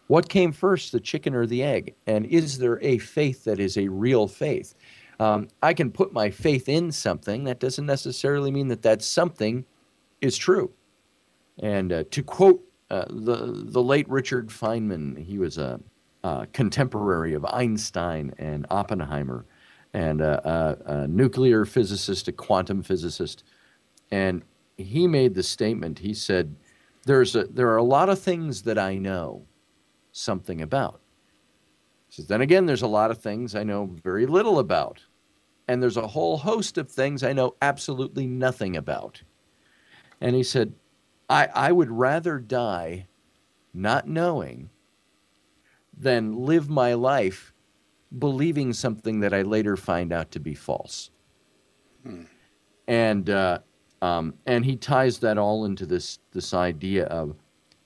what 0.08 0.28
came 0.28 0.50
first, 0.50 0.90
the 0.90 0.98
chicken 0.98 1.36
or 1.36 1.46
the 1.46 1.62
egg? 1.62 1.94
And 2.08 2.26
is 2.26 2.58
there 2.58 2.82
a 2.82 2.98
faith 2.98 3.44
that 3.44 3.60
is 3.60 3.78
a 3.78 3.86
real 3.86 4.26
faith? 4.26 4.74
Um, 5.20 5.46
I 5.62 5.72
can 5.72 5.92
put 5.92 6.12
my 6.12 6.30
faith 6.30 6.68
in 6.68 6.90
something. 6.90 7.44
That 7.44 7.60
doesn't 7.60 7.86
necessarily 7.86 8.50
mean 8.50 8.66
that 8.68 8.82
that 8.82 9.02
something 9.02 9.66
is 10.20 10.36
true. 10.36 10.72
And 11.60 11.92
uh, 11.92 12.04
to 12.10 12.22
quote 12.24 12.67
uh, 12.90 13.04
the 13.08 13.52
the 13.66 13.82
late 13.82 14.08
Richard 14.08 14.48
Feynman, 14.48 15.18
he 15.18 15.38
was 15.38 15.58
a, 15.58 15.80
a 16.24 16.46
contemporary 16.52 17.34
of 17.34 17.44
Einstein 17.44 18.34
and 18.38 18.66
Oppenheimer, 18.70 19.44
and 19.92 20.20
a, 20.20 20.78
a, 20.86 20.92
a 20.92 21.08
nuclear 21.08 21.64
physicist, 21.64 22.28
a 22.28 22.32
quantum 22.32 22.82
physicist, 22.82 23.44
and 24.10 24.42
he 24.76 25.06
made 25.06 25.34
the 25.34 25.42
statement. 25.42 25.98
He 25.98 26.14
said, 26.14 26.56
"There's 27.04 27.36
a, 27.36 27.44
there 27.44 27.68
are 27.68 27.76
a 27.76 27.82
lot 27.82 28.08
of 28.08 28.18
things 28.18 28.62
that 28.62 28.78
I 28.78 28.96
know 28.96 29.44
something 30.12 30.62
about." 30.62 31.00
He 32.08 32.14
says, 32.14 32.26
"Then 32.28 32.40
again, 32.40 32.64
there's 32.64 32.82
a 32.82 32.86
lot 32.86 33.10
of 33.10 33.18
things 33.18 33.54
I 33.54 33.64
know 33.64 33.90
very 34.02 34.24
little 34.24 34.58
about, 34.58 35.02
and 35.66 35.82
there's 35.82 35.98
a 35.98 36.06
whole 36.06 36.38
host 36.38 36.78
of 36.78 36.90
things 36.90 37.22
I 37.22 37.34
know 37.34 37.54
absolutely 37.60 38.26
nothing 38.26 38.76
about." 38.76 39.22
And 40.20 40.34
he 40.34 40.42
said, 40.42 40.72
I, 41.28 41.48
I 41.54 41.72
would 41.72 41.90
rather 41.90 42.38
die 42.38 43.06
not 43.74 44.08
knowing 44.08 44.70
than 45.96 46.44
live 46.44 46.68
my 46.68 46.94
life 46.94 47.52
believing 48.16 48.72
something 48.72 49.20
that 49.20 49.34
I 49.34 49.42
later 49.42 49.76
find 49.76 50.12
out 50.12 50.30
to 50.32 50.40
be 50.40 50.54
false. 50.54 51.10
Hmm. 52.02 52.22
And 52.86 53.28
uh, 53.28 53.58
um, 54.00 54.34
and 54.46 54.64
he 54.64 54.76
ties 54.76 55.18
that 55.18 55.36
all 55.36 55.64
into 55.64 55.84
this 55.84 56.18
this 56.32 56.54
idea 56.54 57.04
of 57.06 57.36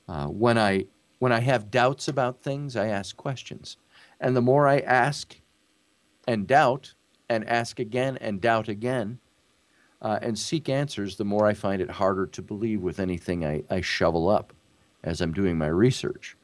uh, 0.08 0.26
when 0.26 0.58
I 0.58 0.86
when 1.18 1.32
I 1.32 1.40
have 1.40 1.70
doubts 1.70 2.08
about 2.08 2.42
things, 2.42 2.76
I 2.76 2.88
ask 2.88 3.16
questions, 3.16 3.76
and 4.20 4.36
the 4.36 4.42
more 4.42 4.68
I 4.68 4.78
ask 4.78 5.40
and 6.28 6.46
doubt 6.46 6.94
and 7.28 7.48
ask 7.48 7.80
again 7.80 8.16
and 8.18 8.40
doubt 8.40 8.68
again, 8.68 9.18
uh, 10.02 10.18
and 10.20 10.38
seek 10.38 10.68
answers, 10.68 11.16
the 11.16 11.24
more 11.24 11.46
I 11.46 11.54
find 11.54 11.80
it 11.80 11.90
harder 11.90 12.26
to 12.26 12.42
believe 12.42 12.82
with 12.82 12.98
anything 12.98 13.46
I, 13.46 13.62
I 13.70 13.80
shovel 13.80 14.28
up 14.28 14.52
as 15.04 15.20
I'm 15.20 15.32
doing 15.32 15.56
my 15.56 15.68
research. 15.68 16.36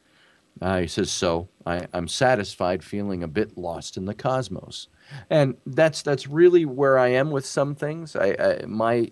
Uh, 0.60 0.80
he 0.80 0.86
says, 0.86 1.10
so 1.10 1.48
I, 1.66 1.86
am 1.92 2.08
satisfied 2.08 2.82
feeling 2.82 3.22
a 3.22 3.28
bit 3.28 3.56
lost 3.56 3.96
in 3.96 4.06
the 4.06 4.14
cosmos. 4.14 4.88
And 5.30 5.56
that's, 5.66 6.02
that's 6.02 6.26
really 6.26 6.64
where 6.64 6.98
I 6.98 7.08
am 7.08 7.30
with 7.30 7.46
some 7.46 7.74
things. 7.74 8.16
I, 8.16 8.30
I, 8.38 8.66
my 8.66 9.10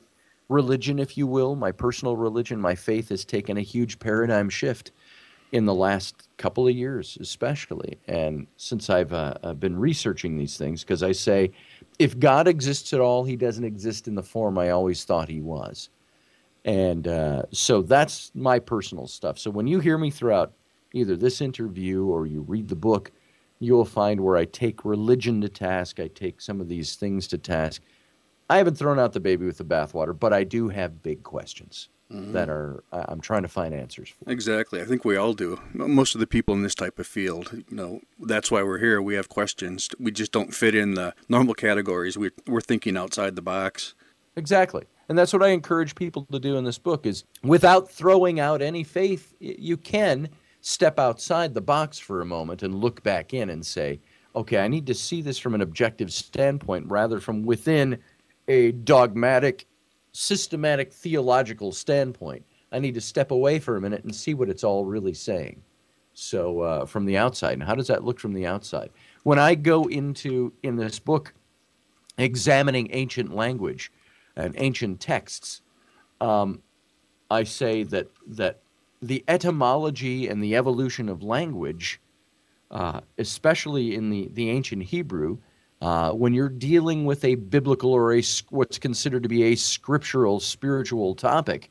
religion, 0.48 0.98
if 0.98 1.16
you 1.16 1.26
will, 1.26 1.54
my 1.54 1.72
personal 1.72 2.16
religion, 2.16 2.60
my 2.60 2.74
faith 2.74 3.08
has 3.10 3.24
taken 3.24 3.56
a 3.56 3.62
huge 3.62 3.98
paradigm 3.98 4.48
shift 4.48 4.92
in 5.52 5.64
the 5.64 5.74
last 5.74 6.28
couple 6.36 6.66
of 6.66 6.74
years, 6.74 7.16
especially. 7.20 7.98
And 8.08 8.46
since 8.56 8.90
I've 8.90 9.12
uh, 9.12 9.54
been 9.58 9.78
researching 9.78 10.36
these 10.36 10.56
things, 10.56 10.82
because 10.82 11.02
I 11.02 11.12
say, 11.12 11.52
if 11.98 12.18
God 12.18 12.48
exists 12.48 12.92
at 12.92 13.00
all, 13.00 13.24
he 13.24 13.36
doesn't 13.36 13.64
exist 13.64 14.08
in 14.08 14.14
the 14.14 14.22
form 14.22 14.58
I 14.58 14.70
always 14.70 15.04
thought 15.04 15.28
he 15.28 15.40
was. 15.40 15.88
And 16.64 17.06
uh, 17.06 17.42
so 17.52 17.82
that's 17.82 18.32
my 18.34 18.58
personal 18.58 19.06
stuff. 19.06 19.38
So 19.38 19.50
when 19.50 19.66
you 19.66 19.80
hear 19.80 19.98
me 19.98 20.10
throughout 20.10 20.52
either 20.92 21.16
this 21.16 21.40
interview 21.40 22.06
or 22.06 22.26
you 22.26 22.42
read 22.42 22.68
the 22.68 22.76
book, 22.76 23.12
you'll 23.60 23.84
find 23.84 24.20
where 24.20 24.36
I 24.36 24.44
take 24.46 24.84
religion 24.84 25.40
to 25.42 25.48
task, 25.48 26.00
I 26.00 26.08
take 26.08 26.40
some 26.40 26.60
of 26.60 26.68
these 26.68 26.96
things 26.96 27.26
to 27.28 27.38
task. 27.38 27.82
I 28.50 28.58
haven't 28.58 28.76
thrown 28.76 28.98
out 28.98 29.12
the 29.12 29.20
baby 29.20 29.46
with 29.46 29.58
the 29.58 29.64
bathwater, 29.64 30.18
but 30.18 30.32
I 30.32 30.44
do 30.44 30.68
have 30.68 31.02
big 31.02 31.22
questions. 31.22 31.88
Mm-hmm. 32.12 32.34
that 32.34 32.48
are 32.48 32.84
I'm 32.92 33.20
trying 33.20 33.42
to 33.42 33.48
find 33.48 33.74
answers 33.74 34.10
for. 34.10 34.30
Exactly. 34.30 34.80
I 34.80 34.84
think 34.84 35.04
we 35.04 35.16
all 35.16 35.32
do. 35.32 35.60
Most 35.72 36.14
of 36.14 36.20
the 36.20 36.26
people 36.28 36.54
in 36.54 36.62
this 36.62 36.76
type 36.76 37.00
of 37.00 37.06
field, 37.06 37.50
you 37.52 37.76
know, 37.76 38.00
that's 38.20 38.48
why 38.48 38.62
we're 38.62 38.78
here. 38.78 39.02
We 39.02 39.16
have 39.16 39.28
questions. 39.28 39.88
We 39.98 40.12
just 40.12 40.30
don't 40.30 40.54
fit 40.54 40.76
in 40.76 40.94
the 40.94 41.14
normal 41.28 41.54
categories. 41.54 42.16
We 42.16 42.30
we're 42.46 42.60
thinking 42.60 42.96
outside 42.96 43.34
the 43.34 43.42
box. 43.42 43.94
Exactly. 44.36 44.84
And 45.08 45.18
that's 45.18 45.32
what 45.32 45.42
I 45.42 45.48
encourage 45.48 45.94
people 45.94 46.26
to 46.30 46.38
do 46.38 46.56
in 46.56 46.64
this 46.64 46.78
book 46.78 47.06
is 47.06 47.24
without 47.42 47.90
throwing 47.90 48.38
out 48.38 48.62
any 48.62 48.84
faith, 48.84 49.34
you 49.40 49.76
can 49.76 50.28
step 50.60 50.98
outside 50.98 51.54
the 51.54 51.60
box 51.60 51.98
for 51.98 52.20
a 52.20 52.24
moment 52.26 52.62
and 52.62 52.74
look 52.74 53.02
back 53.02 53.32
in 53.32 53.50
and 53.50 53.64
say, 53.64 54.00
okay, 54.34 54.58
I 54.58 54.68
need 54.68 54.86
to 54.86 54.94
see 54.94 55.22
this 55.22 55.38
from 55.38 55.54
an 55.54 55.60
objective 55.60 56.12
standpoint 56.12 56.86
rather 56.88 57.20
from 57.20 57.44
within 57.44 57.98
a 58.48 58.72
dogmatic 58.72 59.66
systematic 60.16 60.92
theological 60.92 61.72
standpoint, 61.72 62.42
I 62.72 62.78
need 62.78 62.94
to 62.94 63.00
step 63.00 63.30
away 63.30 63.58
for 63.58 63.76
a 63.76 63.80
minute 63.80 64.02
and 64.04 64.14
see 64.14 64.32
what 64.32 64.48
it's 64.48 64.64
all 64.64 64.84
really 64.84 65.12
saying. 65.12 65.62
So, 66.14 66.60
uh, 66.60 66.86
from 66.86 67.04
the 67.04 67.18
outside, 67.18 67.52
and 67.52 67.62
how 67.62 67.74
does 67.74 67.88
that 67.88 68.02
look 68.02 68.18
from 68.18 68.32
the 68.32 68.46
outside? 68.46 68.90
When 69.24 69.38
I 69.38 69.54
go 69.54 69.84
into, 69.84 70.54
in 70.62 70.76
this 70.76 70.98
book, 70.98 71.34
examining 72.16 72.88
ancient 72.92 73.34
language 73.34 73.92
and 74.36 74.54
ancient 74.56 75.00
texts, 75.00 75.60
um, 76.22 76.62
I 77.30 77.44
say 77.44 77.82
that, 77.82 78.10
that 78.28 78.60
the 79.02 79.22
etymology 79.28 80.28
and 80.28 80.42
the 80.42 80.56
evolution 80.56 81.10
of 81.10 81.22
language, 81.22 82.00
uh, 82.70 83.00
especially 83.18 83.94
in 83.94 84.08
the, 84.08 84.30
the 84.32 84.48
ancient 84.48 84.84
Hebrew, 84.84 85.36
uh, 85.82 86.12
when 86.12 86.32
you're 86.32 86.48
dealing 86.48 87.04
with 87.04 87.24
a 87.24 87.34
biblical 87.34 87.92
or 87.92 88.14
a 88.14 88.22
what's 88.50 88.78
considered 88.78 89.22
to 89.22 89.28
be 89.28 89.44
a 89.44 89.56
scriptural 89.56 90.40
spiritual 90.40 91.14
topic, 91.14 91.70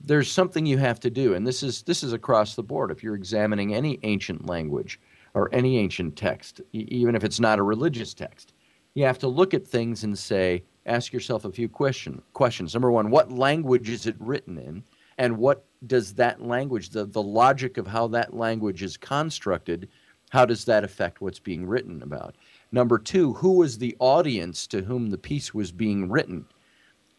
there's 0.00 0.30
something 0.30 0.66
you 0.66 0.78
have 0.78 1.00
to 1.00 1.10
do, 1.10 1.34
and 1.34 1.46
this 1.46 1.62
is 1.62 1.82
this 1.82 2.02
is 2.02 2.12
across 2.12 2.54
the 2.54 2.62
board. 2.62 2.90
If 2.90 3.02
you're 3.02 3.14
examining 3.14 3.74
any 3.74 3.98
ancient 4.02 4.46
language 4.46 5.00
or 5.34 5.48
any 5.52 5.78
ancient 5.78 6.16
text, 6.16 6.60
even 6.72 7.14
if 7.14 7.24
it's 7.24 7.40
not 7.40 7.58
a 7.58 7.62
religious 7.62 8.14
text, 8.14 8.52
you 8.94 9.04
have 9.04 9.18
to 9.18 9.28
look 9.28 9.54
at 9.54 9.66
things 9.66 10.04
and 10.04 10.18
say, 10.18 10.62
ask 10.86 11.12
yourself 11.12 11.44
a 11.44 11.52
few 11.52 11.68
question, 11.68 12.22
questions. 12.32 12.74
Number 12.74 12.90
one, 12.90 13.10
what 13.10 13.32
language 13.32 13.88
is 13.88 14.06
it 14.06 14.16
written 14.18 14.58
in? 14.58 14.84
And 15.18 15.38
what 15.38 15.64
does 15.86 16.14
that 16.14 16.42
language, 16.42 16.90
the, 16.90 17.04
the 17.04 17.22
logic 17.22 17.76
of 17.76 17.86
how 17.86 18.08
that 18.08 18.34
language 18.34 18.82
is 18.82 18.96
constructed, 18.96 19.88
how 20.30 20.44
does 20.44 20.64
that 20.64 20.84
affect 20.84 21.20
what's 21.20 21.38
being 21.38 21.66
written 21.66 22.02
about? 22.02 22.36
Number 22.74 22.98
two, 22.98 23.34
who 23.34 23.52
was 23.52 23.78
the 23.78 23.94
audience 24.00 24.66
to 24.66 24.82
whom 24.82 25.10
the 25.10 25.16
piece 25.16 25.54
was 25.54 25.70
being 25.70 26.08
written? 26.08 26.46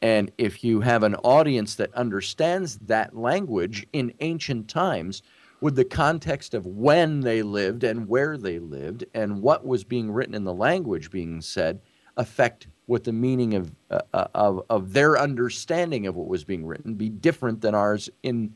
And 0.02 0.30
if 0.38 0.66
you 0.66 0.82
have 0.82 1.02
an 1.02 1.16
audience 1.16 1.76
that 1.76 1.94
understands 1.94 2.78
that 2.80 3.16
language 3.16 3.88
in 3.94 4.14
ancient 4.20 4.68
times, 4.68 5.22
would 5.62 5.78
the 5.78 5.86
context 5.86 6.56
of 6.56 6.66
when 6.66 7.22
they 7.22 7.42
lived 7.42 7.86
and 7.86 8.10
where 8.10 8.38
they 8.38 8.60
lived 8.60 9.06
and 9.14 9.42
what 9.42 9.66
was 9.66 9.86
being 9.86 10.12
written 10.12 10.36
in 10.36 10.44
the 10.44 10.54
language 10.54 11.10
being 11.10 11.40
said 11.40 11.80
affect 12.18 12.68
what 12.88 13.06
the 13.06 13.14
meaning 13.14 13.54
of, 13.54 13.72
uh, 13.90 14.02
uh 14.14 14.28
of, 14.36 14.62
of 14.70 14.92
their 14.92 15.18
understanding 15.18 16.06
of 16.06 16.18
what 16.18 16.28
was 16.28 16.44
being 16.44 16.66
written 16.66 16.96
be 16.96 17.08
different 17.08 17.62
than 17.62 17.74
ours 17.74 18.10
in, 18.24 18.54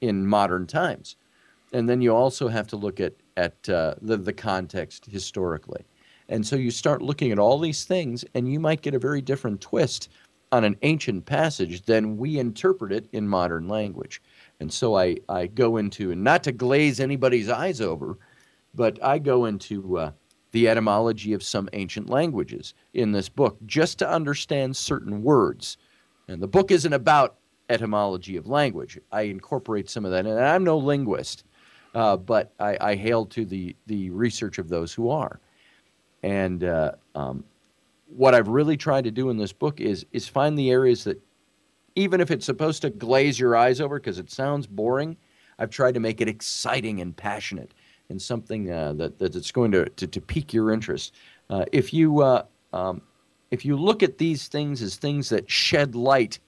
in 0.00 0.26
modern 0.26 0.66
times? 0.66 1.14
And 1.72 1.88
then 1.88 2.02
you 2.02 2.12
also 2.12 2.48
have 2.48 2.66
to 2.66 2.76
look 2.76 2.98
at, 2.98 3.12
at 3.36 3.68
uh, 3.68 3.94
the, 4.02 4.16
the 4.16 4.32
context 4.32 5.06
historically. 5.06 5.84
And 6.30 6.46
so 6.46 6.56
you 6.56 6.70
start 6.70 7.02
looking 7.02 7.32
at 7.32 7.38
all 7.38 7.58
these 7.58 7.84
things, 7.84 8.24
and 8.34 8.50
you 8.50 8.60
might 8.60 8.82
get 8.82 8.94
a 8.94 9.00
very 9.00 9.20
different 9.20 9.60
twist 9.60 10.08
on 10.52 10.64
an 10.64 10.76
ancient 10.82 11.26
passage 11.26 11.82
than 11.82 12.16
we 12.16 12.38
interpret 12.38 12.92
it 12.92 13.08
in 13.12 13.28
modern 13.28 13.68
language. 13.68 14.22
And 14.60 14.72
so 14.72 14.96
I, 14.96 15.16
I 15.28 15.48
go 15.48 15.76
into, 15.76 16.12
and 16.12 16.24
not 16.24 16.42
to 16.44 16.52
glaze 16.52 17.00
anybody's 17.00 17.48
eyes 17.48 17.80
over, 17.80 18.16
but 18.74 19.02
I 19.02 19.18
go 19.18 19.44
into 19.44 19.98
uh, 19.98 20.12
the 20.52 20.68
etymology 20.68 21.32
of 21.32 21.42
some 21.42 21.68
ancient 21.72 22.08
languages 22.08 22.74
in 22.94 23.12
this 23.12 23.28
book 23.28 23.58
just 23.66 23.98
to 23.98 24.08
understand 24.08 24.76
certain 24.76 25.22
words. 25.22 25.76
And 26.28 26.40
the 26.40 26.48
book 26.48 26.70
isn't 26.70 26.92
about 26.92 27.36
etymology 27.68 28.36
of 28.36 28.46
language. 28.46 28.98
I 29.10 29.22
incorporate 29.22 29.90
some 29.90 30.04
of 30.04 30.12
that, 30.12 30.26
and 30.26 30.38
I'm 30.38 30.64
no 30.64 30.78
linguist, 30.78 31.44
uh, 31.94 32.16
but 32.16 32.52
I, 32.60 32.76
I 32.80 32.94
hail 32.94 33.26
to 33.26 33.44
the, 33.44 33.74
the 33.86 34.10
research 34.10 34.58
of 34.58 34.68
those 34.68 34.92
who 34.92 35.10
are. 35.10 35.40
And 36.22 36.64
uh, 36.64 36.92
um, 37.14 37.44
what 38.08 38.34
I've 38.34 38.48
really 38.48 38.76
tried 38.76 39.04
to 39.04 39.10
do 39.10 39.30
in 39.30 39.36
this 39.36 39.52
book 39.52 39.80
is 39.80 40.04
is 40.12 40.28
find 40.28 40.58
the 40.58 40.70
areas 40.70 41.04
that, 41.04 41.20
even 41.94 42.20
if 42.20 42.30
it's 42.30 42.46
supposed 42.46 42.82
to 42.82 42.90
glaze 42.90 43.38
your 43.38 43.56
eyes 43.56 43.80
over 43.80 43.98
because 43.98 44.18
it 44.18 44.30
sounds 44.30 44.66
boring, 44.66 45.16
I've 45.58 45.70
tried 45.70 45.94
to 45.94 46.00
make 46.00 46.20
it 46.20 46.28
exciting 46.28 47.00
and 47.00 47.16
passionate 47.16 47.72
and 48.08 48.20
something 48.20 48.70
uh, 48.70 48.92
that 48.94 49.18
that's 49.18 49.52
going 49.52 49.72
to, 49.72 49.88
to, 49.88 50.06
to 50.06 50.20
pique 50.20 50.52
your 50.52 50.72
interest. 50.72 51.14
Uh, 51.48 51.64
if 51.72 51.94
you 51.94 52.20
uh, 52.20 52.44
um, 52.72 53.02
if 53.50 53.64
you 53.64 53.76
look 53.76 54.02
at 54.02 54.18
these 54.18 54.48
things 54.48 54.82
as 54.82 54.96
things 54.96 55.28
that 55.30 55.50
shed 55.50 55.94
light 55.94 56.38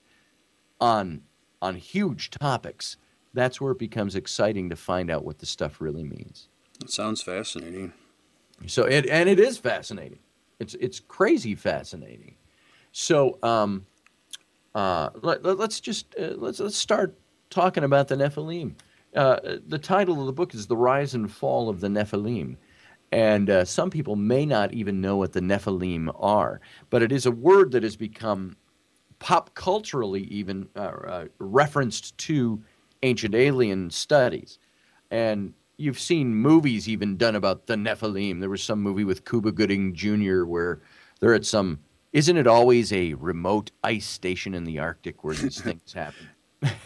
on 0.79 1.21
on 1.61 1.75
huge 1.75 2.29
topics, 2.29 2.97
that's 3.33 3.59
where 3.61 3.71
it 3.71 3.79
becomes 3.79 4.15
exciting 4.15 4.69
to 4.69 4.75
find 4.75 5.09
out 5.09 5.23
what 5.23 5.39
the 5.39 5.45
stuff 5.45 5.79
really 5.79 6.03
means. 6.03 6.49
It 6.81 6.89
sounds 6.89 7.21
fascinating. 7.21 7.93
So 8.67 8.83
it 8.83 9.07
and 9.07 9.29
it 9.29 9.39
is 9.39 9.57
fascinating. 9.57 10.19
It's 10.59 10.75
it's 10.75 10.99
crazy 10.99 11.55
fascinating. 11.55 12.35
So 12.91 13.39
um, 13.43 13.85
uh, 14.75 15.09
let, 15.21 15.45
us 15.45 15.57
let, 15.57 15.79
just 15.81 16.15
uh, 16.19 16.33
let's 16.37 16.59
let's 16.59 16.77
start 16.77 17.17
talking 17.49 17.83
about 17.83 18.07
the 18.07 18.15
Nephilim. 18.15 18.75
Uh, 19.15 19.57
the 19.67 19.77
title 19.77 20.19
of 20.19 20.25
the 20.25 20.33
book 20.33 20.53
is 20.53 20.67
"The 20.67 20.77
Rise 20.77 21.13
and 21.13 21.31
Fall 21.31 21.69
of 21.69 21.81
the 21.81 21.87
Nephilim," 21.87 22.57
and 23.11 23.49
uh, 23.49 23.65
some 23.65 23.89
people 23.89 24.15
may 24.15 24.45
not 24.45 24.73
even 24.73 25.01
know 25.01 25.17
what 25.17 25.33
the 25.33 25.41
Nephilim 25.41 26.15
are, 26.19 26.61
but 26.89 27.03
it 27.03 27.11
is 27.11 27.25
a 27.25 27.31
word 27.31 27.71
that 27.71 27.83
has 27.83 27.95
become 27.95 28.55
pop 29.19 29.53
culturally 29.53 30.23
even 30.23 30.67
uh, 30.75 30.79
uh, 30.79 31.25
referenced 31.39 32.17
to 32.19 32.61
ancient 33.03 33.35
alien 33.35 33.89
studies, 33.89 34.59
and 35.11 35.53
you've 35.77 35.99
seen 35.99 36.35
movies 36.35 36.87
even 36.87 37.17
done 37.17 37.35
about 37.35 37.67
the 37.67 37.75
Nephilim. 37.75 38.39
There 38.39 38.49
was 38.49 38.63
some 38.63 38.81
movie 38.81 39.03
with 39.03 39.25
Cuba 39.25 39.51
Gooding 39.51 39.93
Jr. 39.93 40.43
where 40.43 40.81
they're 41.19 41.33
at 41.33 41.45
some. 41.45 41.79
Isn't 42.11 42.37
it 42.37 42.47
always 42.47 42.93
a 42.93 43.15
remote 43.15 43.71
ice 43.83 44.05
station 44.05 44.53
in 44.53 44.65
the 44.65 44.79
Arctic 44.79 45.23
where 45.23 45.35
these 45.35 45.59
things 45.61 45.93
happen? 45.93 46.29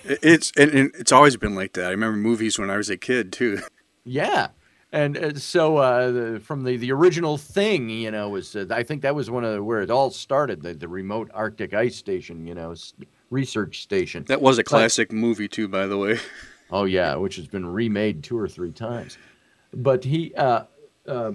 it's 0.03 0.51
and, 0.57 0.71
and, 0.71 0.91
it's 0.95 1.11
always 1.11 1.37
been 1.37 1.55
like 1.55 1.73
that. 1.73 1.85
I 1.85 1.91
remember 1.91 2.17
movies 2.17 2.57
when 2.57 2.69
I 2.69 2.77
was 2.77 2.89
a 2.89 2.97
kid 2.97 3.31
too. 3.31 3.59
Yeah, 4.03 4.49
and 4.91 5.17
uh, 5.17 5.35
so 5.35 5.77
uh, 5.77 6.11
the, 6.11 6.39
from 6.39 6.63
the 6.63 6.77
the 6.77 6.91
original 6.91 7.37
thing, 7.37 7.89
you 7.89 8.09
know, 8.09 8.29
was 8.29 8.55
uh, 8.55 8.65
I 8.71 8.83
think 8.83 9.01
that 9.01 9.15
was 9.15 9.29
one 9.29 9.43
of 9.43 9.53
the, 9.53 9.63
where 9.63 9.81
it 9.81 9.91
all 9.91 10.09
started. 10.09 10.63
The, 10.63 10.73
the 10.73 10.87
remote 10.87 11.29
Arctic 11.33 11.73
ice 11.73 11.95
station, 11.95 12.47
you 12.47 12.55
know, 12.55 12.73
research 13.29 13.81
station. 13.83 14.23
That 14.27 14.41
was 14.41 14.57
a 14.57 14.63
classic 14.63 15.09
but, 15.09 15.15
movie 15.15 15.47
too, 15.47 15.67
by 15.67 15.87
the 15.87 15.97
way. 15.97 16.19
Oh 16.71 16.85
yeah, 16.85 17.15
which 17.15 17.35
has 17.37 17.47
been 17.47 17.65
remade 17.65 18.23
two 18.23 18.37
or 18.37 18.47
three 18.47 18.71
times. 18.71 19.17
But 19.73 20.03
he, 20.03 20.33
uh, 20.35 20.63
uh, 21.07 21.31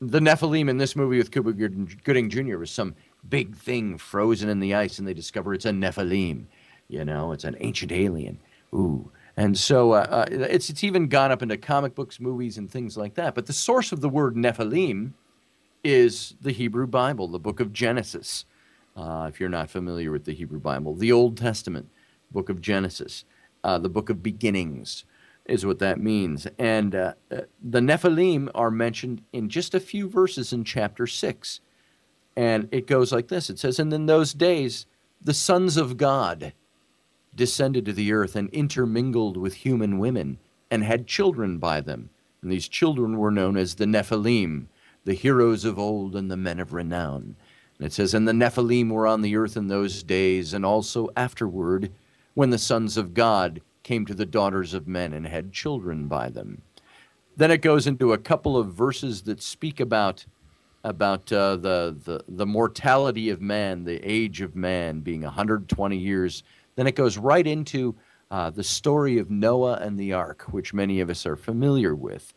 the 0.00 0.20
Nephilim 0.20 0.68
in 0.68 0.78
this 0.78 0.96
movie 0.96 1.18
with 1.18 1.30
Cuba 1.30 1.52
Gooding 1.52 2.30
Jr. 2.30 2.58
was 2.58 2.70
some 2.70 2.94
big 3.28 3.56
thing 3.56 3.98
frozen 3.98 4.48
in 4.48 4.60
the 4.60 4.74
ice, 4.74 4.98
and 4.98 5.08
they 5.08 5.14
discover 5.14 5.54
it's 5.54 5.64
a 5.64 5.70
Nephilim. 5.70 6.44
You 6.88 7.04
know, 7.04 7.32
it's 7.32 7.44
an 7.44 7.56
ancient 7.60 7.92
alien. 7.92 8.38
Ooh. 8.74 9.10
And 9.36 9.58
so 9.58 9.92
uh, 9.92 10.06
uh, 10.08 10.26
it's, 10.30 10.70
it's 10.70 10.84
even 10.84 11.08
gone 11.08 11.32
up 11.32 11.42
into 11.42 11.56
comic 11.56 11.94
books, 11.94 12.20
movies, 12.20 12.56
and 12.56 12.70
things 12.70 12.96
like 12.96 13.14
that. 13.14 13.34
But 13.34 13.46
the 13.46 13.52
source 13.52 13.90
of 13.90 14.00
the 14.00 14.08
word 14.08 14.36
Nephilim 14.36 15.12
is 15.82 16.34
the 16.40 16.52
Hebrew 16.52 16.86
Bible, 16.86 17.28
the 17.28 17.38
book 17.38 17.60
of 17.60 17.72
Genesis. 17.72 18.44
Uh, 18.96 19.28
if 19.28 19.40
you're 19.40 19.48
not 19.48 19.70
familiar 19.70 20.12
with 20.12 20.24
the 20.24 20.32
Hebrew 20.32 20.60
Bible, 20.60 20.94
the 20.94 21.10
Old 21.10 21.36
Testament, 21.36 21.88
book 22.30 22.48
of 22.48 22.60
Genesis 22.60 23.24
uh, 23.64 23.78
the 23.78 23.88
book 23.88 24.10
of 24.10 24.22
beginnings 24.22 25.04
is 25.46 25.66
what 25.66 25.78
that 25.78 25.98
means. 25.98 26.46
And 26.58 26.94
uh, 26.94 27.14
the 27.28 27.80
Nephilim 27.80 28.50
are 28.54 28.70
mentioned 28.70 29.22
in 29.32 29.48
just 29.48 29.74
a 29.74 29.80
few 29.80 30.08
verses 30.08 30.52
in 30.52 30.64
chapter 30.64 31.06
6. 31.06 31.60
And 32.36 32.68
it 32.70 32.86
goes 32.86 33.12
like 33.12 33.28
this 33.28 33.50
it 33.50 33.58
says, 33.58 33.78
And 33.78 33.92
in 33.92 34.06
those 34.06 34.32
days, 34.34 34.86
the 35.20 35.34
sons 35.34 35.76
of 35.76 35.96
God 35.96 36.52
descended 37.34 37.84
to 37.86 37.92
the 37.92 38.12
earth 38.12 38.36
and 38.36 38.48
intermingled 38.50 39.36
with 39.36 39.54
human 39.54 39.98
women 39.98 40.38
and 40.70 40.84
had 40.84 41.06
children 41.06 41.58
by 41.58 41.80
them. 41.80 42.10
And 42.42 42.52
these 42.52 42.68
children 42.68 43.16
were 43.16 43.30
known 43.30 43.56
as 43.56 43.74
the 43.74 43.86
Nephilim, 43.86 44.66
the 45.04 45.14
heroes 45.14 45.64
of 45.64 45.78
old 45.78 46.14
and 46.14 46.30
the 46.30 46.36
men 46.36 46.60
of 46.60 46.72
renown. 46.72 47.36
And 47.78 47.86
it 47.86 47.92
says, 47.92 48.14
And 48.14 48.28
the 48.28 48.32
Nephilim 48.32 48.90
were 48.90 49.06
on 49.06 49.22
the 49.22 49.36
earth 49.36 49.56
in 49.56 49.68
those 49.68 50.02
days 50.02 50.52
and 50.52 50.64
also 50.64 51.08
afterward 51.16 51.90
when 52.34 52.50
the 52.50 52.58
sons 52.58 52.96
of 52.96 53.14
God 53.14 53.60
came 53.82 54.06
to 54.06 54.14
the 54.14 54.26
daughters 54.26 54.74
of 54.74 54.88
men 54.88 55.12
and 55.12 55.26
had 55.26 55.52
children 55.52 56.08
by 56.08 56.28
them. 56.28 56.62
Then 57.36 57.50
it 57.50 57.62
goes 57.62 57.86
into 57.86 58.12
a 58.12 58.18
couple 58.18 58.56
of 58.56 58.72
verses 58.72 59.22
that 59.22 59.42
speak 59.42 59.80
about 59.80 60.24
about 60.84 61.32
uh, 61.32 61.56
the, 61.56 61.96
the 62.04 62.22
the 62.28 62.46
mortality 62.46 63.30
of 63.30 63.40
man, 63.40 63.84
the 63.84 64.00
age 64.02 64.42
of 64.42 64.54
man 64.54 65.00
being 65.00 65.22
120 65.22 65.96
years. 65.96 66.42
Then 66.76 66.86
it 66.86 66.94
goes 66.94 67.16
right 67.16 67.46
into 67.46 67.94
uh, 68.30 68.50
the 68.50 68.64
story 68.64 69.18
of 69.18 69.30
Noah 69.30 69.78
and 69.80 69.98
the 69.98 70.12
ark, 70.12 70.42
which 70.50 70.74
many 70.74 71.00
of 71.00 71.10
us 71.10 71.24
are 71.24 71.36
familiar 71.36 71.94
with. 71.94 72.34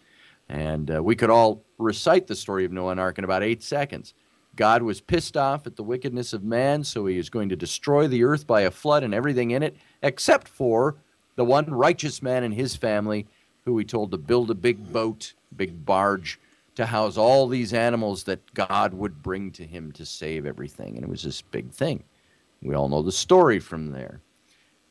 And 0.49 0.95
uh, 0.95 1.03
we 1.03 1.15
could 1.15 1.29
all 1.29 1.65
recite 1.77 2.27
the 2.27 2.35
story 2.35 2.65
of 2.65 2.71
Noah 2.71 2.91
and 2.91 2.99
ark 2.99 3.17
in 3.17 3.23
about 3.23 3.43
eight 3.43 3.63
seconds. 3.63 4.13
God 4.57 4.83
was 4.83 4.99
pissed 4.99 5.37
off 5.37 5.65
at 5.65 5.77
the 5.77 5.83
wickedness 5.83 6.33
of 6.33 6.43
man, 6.43 6.83
so 6.83 7.05
he 7.05 7.17
is 7.17 7.29
going 7.29 7.47
to 7.49 7.55
destroy 7.55 8.07
the 8.07 8.25
earth 8.25 8.45
by 8.45 8.61
a 8.61 8.71
flood 8.71 9.03
and 9.03 9.13
everything 9.13 9.51
in 9.51 9.63
it, 9.63 9.77
except 10.03 10.49
for 10.49 10.97
the 11.37 11.45
one 11.45 11.65
righteous 11.65 12.21
man 12.21 12.43
and 12.43 12.53
his 12.53 12.75
family 12.75 13.27
who 13.63 13.77
he 13.77 13.85
told 13.85 14.11
to 14.11 14.17
build 14.17 14.51
a 14.51 14.55
big 14.55 14.91
boat, 14.91 15.33
big 15.55 15.85
barge, 15.85 16.39
to 16.75 16.85
house 16.85 17.17
all 17.17 17.47
these 17.47 17.73
animals 17.73 18.23
that 18.25 18.53
God 18.53 18.93
would 18.93 19.23
bring 19.23 19.51
to 19.51 19.65
him 19.65 19.91
to 19.93 20.05
save 20.05 20.45
everything. 20.45 20.95
And 20.95 21.03
it 21.03 21.09
was 21.09 21.23
this 21.23 21.41
big 21.41 21.71
thing. 21.71 22.03
We 22.61 22.75
all 22.75 22.89
know 22.89 23.01
the 23.01 23.11
story 23.11 23.59
from 23.59 23.91
there. 23.91 24.21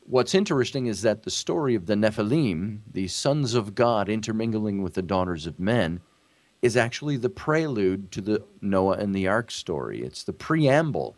What's 0.05 0.35
interesting 0.35 0.85
is 0.85 1.01
that 1.01 1.23
the 1.23 1.31
story 1.31 1.75
of 1.75 1.85
the 1.85 1.95
Nephilim, 1.95 2.79
the 2.91 3.07
sons 3.07 3.53
of 3.53 3.75
God 3.75 4.07
intermingling 4.07 4.81
with 4.81 4.93
the 4.93 5.01
daughters 5.01 5.45
of 5.45 5.59
men, 5.59 6.01
is 6.61 6.75
actually 6.75 7.17
the 7.17 7.29
prelude 7.29 8.11
to 8.11 8.21
the 8.21 8.43
Noah 8.61 8.97
and 8.97 9.13
the 9.13 9.27
Ark 9.27 9.51
story. 9.51 10.01
It's 10.01 10.23
the 10.23 10.33
preamble, 10.33 11.15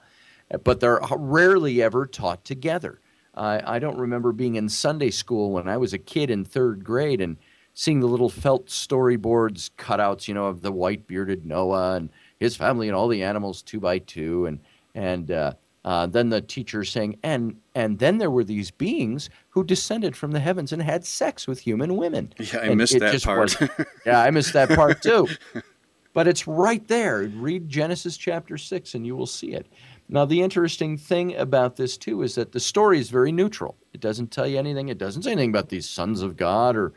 but 0.63 0.80
they're 0.80 1.02
rarely 1.17 1.82
ever 1.82 2.06
taught 2.06 2.43
together. 2.43 2.99
I, 3.36 3.75
I 3.75 3.80
don't 3.80 3.97
remember 3.97 4.32
being 4.32 4.56
in 4.56 4.69
Sunday 4.69 5.12
school 5.12 5.52
when 5.52 5.67
I 5.67 5.78
was 5.78 5.93
a 5.93 5.97
kid 5.97 6.30
in 6.30 6.43
third 6.43 6.84
grade 6.84 7.21
and 7.21 7.38
seeing 7.73 8.02
the 8.02 8.08
little 8.08 8.30
felt 8.30 8.67
storyboards 8.67 9.69
cutouts, 9.78 10.28
you 10.28 10.34
know, 10.34 10.47
of 10.47 10.62
the 10.62 10.71
white 10.71 11.08
bearded 11.08 11.45
Noah 11.45 11.95
and 11.95 12.10
his 12.38 12.56
family 12.58 12.88
and 12.88 12.95
all 12.95 13.08
the 13.08 13.23
animals 13.23 13.62
two 13.62 13.80
by 13.80 13.99
two, 13.99 14.45
and 14.45 14.60
and 14.93 15.32
uh, 15.32 15.54
uh, 15.89 16.06
then 16.06 16.30
the 16.30 16.39
teacher 16.39 16.84
saying, 16.84 17.17
and 17.23 17.60
and 17.73 17.97
then 17.97 18.19
there 18.19 18.30
were 18.30 18.43
these 18.43 18.69
beings 18.69 19.28
who 19.49 19.63
descended 19.63 20.15
from 20.15 20.34
the 20.34 20.39
heavens 20.39 20.71
and 20.71 20.84
had 20.84 21.04
sex 21.04 21.47
with 21.47 21.62
human 21.62 21.95
women. 21.95 22.32
Yeah, 22.38 22.60
I 22.60 22.65
and 22.65 22.78
missed 22.78 22.99
that 22.99 23.23
part. 23.23 23.58
yeah, 24.06 24.21
I 24.21 24.30
missed 24.30 24.54
that 24.54 24.69
part 24.69 25.02
too. 25.02 25.28
But 26.12 26.28
it's 26.28 26.47
right 26.47 26.86
there. 26.88 27.21
Read 27.36 27.69
Genesis 27.69 28.17
chapter 28.17 28.58
six, 28.58 28.95
and 28.95 29.06
you 29.06 29.15
will 29.15 29.28
see 29.28 29.54
it. 29.54 29.67
Now, 30.10 30.25
the 30.25 30.41
interesting 30.41 30.97
thing 30.97 31.36
about 31.36 31.75
this 31.75 31.97
too 31.97 32.23
is 32.23 32.34
that 32.36 32.52
the 32.52 32.60
story 32.60 32.99
is 32.99 33.12
very 33.12 33.32
neutral. 33.32 33.78
It 33.93 34.02
doesn't 34.02 34.32
tell 34.32 34.47
you 34.47 34.58
anything. 34.58 34.89
It 34.89 34.97
doesn't 34.97 35.21
say 35.21 35.32
anything 35.32 35.52
about 35.52 35.69
these 35.69 35.88
sons 35.88 36.21
of 36.23 36.36
God 36.36 36.75
or 36.75 36.93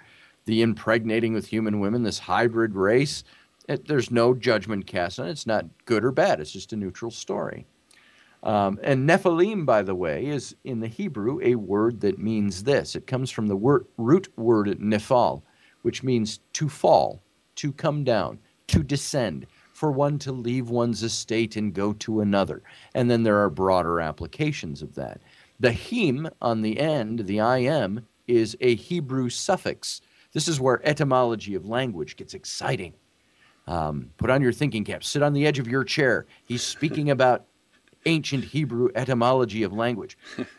the 0.46 0.62
impregnating 0.62 1.34
with 1.34 1.46
human 1.46 1.78
women, 1.78 2.02
this 2.02 2.18
hybrid 2.18 2.74
race. 2.74 3.22
It, 3.68 3.86
there's 3.86 4.10
no 4.10 4.34
judgment 4.34 4.86
cast 4.86 5.20
on 5.20 5.28
it. 5.28 5.32
It's 5.32 5.46
not 5.46 5.66
good 5.84 6.04
or 6.04 6.10
bad. 6.10 6.40
It's 6.40 6.50
just 6.50 6.72
a 6.72 6.76
neutral 6.76 7.10
story. 7.10 7.66
Um, 8.42 8.80
and 8.82 9.08
Nephilim, 9.08 9.64
by 9.64 9.82
the 9.82 9.94
way, 9.94 10.26
is 10.26 10.56
in 10.64 10.80
the 10.80 10.88
Hebrew 10.88 11.40
a 11.42 11.54
word 11.54 12.00
that 12.00 12.18
means 12.18 12.64
this. 12.64 12.96
It 12.96 13.06
comes 13.06 13.30
from 13.30 13.46
the 13.46 13.56
word, 13.56 13.86
root 13.96 14.32
word 14.36 14.66
nephal, 14.80 15.42
which 15.82 16.02
means 16.02 16.40
to 16.54 16.68
fall, 16.68 17.22
to 17.56 17.72
come 17.72 18.02
down, 18.02 18.38
to 18.68 18.82
descend, 18.82 19.46
for 19.72 19.92
one 19.92 20.18
to 20.20 20.32
leave 20.32 20.70
one's 20.70 21.02
estate 21.02 21.56
and 21.56 21.74
go 21.74 21.92
to 21.94 22.20
another. 22.20 22.62
And 22.94 23.10
then 23.10 23.22
there 23.22 23.38
are 23.38 23.50
broader 23.50 24.00
applications 24.00 24.82
of 24.82 24.94
that. 24.96 25.20
The 25.60 25.72
him 25.72 26.28
on 26.40 26.62
the 26.62 26.78
end, 26.80 27.20
the 27.20 27.38
im, 27.38 28.06
is 28.26 28.56
a 28.60 28.74
Hebrew 28.74 29.28
suffix. 29.28 30.00
This 30.32 30.48
is 30.48 30.60
where 30.60 30.86
etymology 30.86 31.54
of 31.54 31.66
language 31.66 32.16
gets 32.16 32.34
exciting. 32.34 32.94
Um, 33.68 34.10
put 34.16 34.30
on 34.30 34.42
your 34.42 34.52
thinking 34.52 34.84
cap, 34.84 35.04
sit 35.04 35.22
on 35.22 35.32
the 35.32 35.46
edge 35.46 35.60
of 35.60 35.68
your 35.68 35.84
chair. 35.84 36.26
He's 36.44 36.62
speaking 36.62 37.10
about 37.12 37.46
ancient 38.06 38.44
Hebrew 38.44 38.88
etymology 38.94 39.62
of 39.62 39.72
language. 39.72 40.18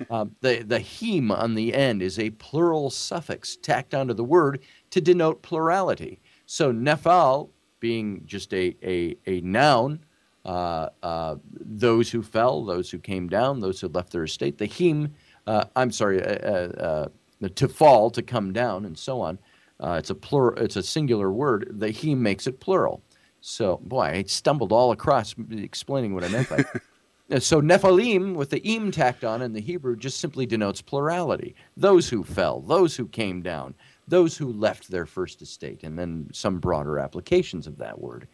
Um, 0.09 0.35
the, 0.41 0.63
the 0.63 0.79
heme 0.79 1.31
on 1.31 1.55
the 1.55 1.73
end 1.73 2.01
is 2.01 2.19
a 2.19 2.29
plural 2.31 2.89
suffix 2.89 3.55
tacked 3.55 3.93
onto 3.93 4.13
the 4.13 4.23
word 4.23 4.61
to 4.91 5.01
denote 5.01 5.41
plurality. 5.41 6.19
So 6.45 6.71
nephal 6.71 7.49
being 7.79 8.23
just 8.25 8.53
a, 8.53 8.75
a, 8.83 9.17
a 9.27 9.41
noun, 9.41 9.99
uh, 10.45 10.89
uh, 11.01 11.35
those 11.43 12.11
who 12.11 12.21
fell, 12.21 12.63
those 12.63 12.89
who 12.91 12.99
came 12.99 13.27
down, 13.27 13.59
those 13.59 13.81
who 13.81 13.87
left 13.87 14.11
their 14.11 14.23
estate. 14.23 14.57
The 14.57 14.67
heme, 14.67 15.11
uh, 15.47 15.65
I'm 15.75 15.91
sorry, 15.91 16.23
uh, 16.23 16.27
uh, 16.27 17.07
uh, 17.41 17.49
to 17.55 17.67
fall, 17.67 18.09
to 18.11 18.21
come 18.21 18.53
down, 18.53 18.85
and 18.85 18.97
so 18.97 19.19
on. 19.19 19.39
it's 19.81 20.09
a 20.09 20.15
plur- 20.15 20.55
it's 20.55 20.77
a 20.77 20.83
singular 20.83 21.31
word. 21.31 21.71
The 21.79 21.87
heme 21.87 22.19
makes 22.19 22.47
it 22.47 22.59
plural. 22.59 23.03
So, 23.41 23.81
boy, 23.83 24.03
I 24.03 24.23
stumbled 24.23 24.71
all 24.71 24.91
across 24.91 25.35
explaining 25.51 26.13
what 26.13 26.23
I 26.23 26.29
meant 26.29 26.49
by. 26.49 26.63
Uh, 27.31 27.39
so 27.39 27.61
Nephilim, 27.61 28.35
with 28.35 28.49
the 28.49 28.59
im 28.59 28.91
tacked 28.91 29.23
on 29.23 29.41
in 29.41 29.53
the 29.53 29.61
Hebrew, 29.61 29.95
just 29.95 30.19
simply 30.19 30.45
denotes 30.45 30.81
plurality. 30.81 31.55
Those 31.77 32.09
who 32.09 32.23
fell, 32.23 32.59
those 32.61 32.95
who 32.95 33.07
came 33.07 33.41
down, 33.41 33.75
those 34.07 34.37
who 34.37 34.51
left 34.51 34.89
their 34.89 35.05
first 35.05 35.41
estate, 35.41 35.83
and 35.83 35.97
then 35.97 36.29
some 36.33 36.59
broader 36.59 36.99
applications 36.99 37.67
of 37.67 37.77
that 37.77 37.99
word. 37.99 38.27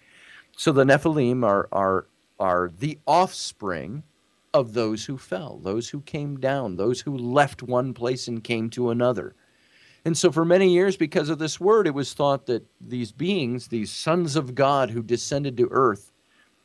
So 0.58 0.72
the 0.72 0.84
Nephilim 0.84 1.46
are 1.46 1.70
are 1.72 2.08
are 2.40 2.72
the 2.80 2.98
offspring 3.06 4.04
of 4.54 4.74
those 4.74 5.06
who 5.06 5.18
fell, 5.18 5.60
those 5.64 5.90
who 5.90 6.02
came 6.02 6.40
down, 6.40 6.76
those 6.76 7.02
who 7.02 7.18
left 7.18 7.62
one 7.62 7.94
place 7.94 8.28
and 8.28 8.44
came 8.44 8.70
to 8.72 8.90
another. 8.90 9.36
And 10.06 10.18
so, 10.18 10.32
for 10.32 10.46
many 10.46 10.74
years, 10.74 10.98
because 10.98 11.30
of 11.30 11.40
this 11.40 11.60
word, 11.60 11.86
it 11.86 11.94
was 11.94 12.14
thought 12.14 12.46
that 12.48 12.66
these 12.80 13.12
beings, 13.12 13.68
these 13.68 13.92
sons 13.92 14.36
of 14.36 14.56
God 14.56 14.90
who 14.90 15.04
descended 15.04 15.58
to 15.58 15.68
earth 15.72 16.09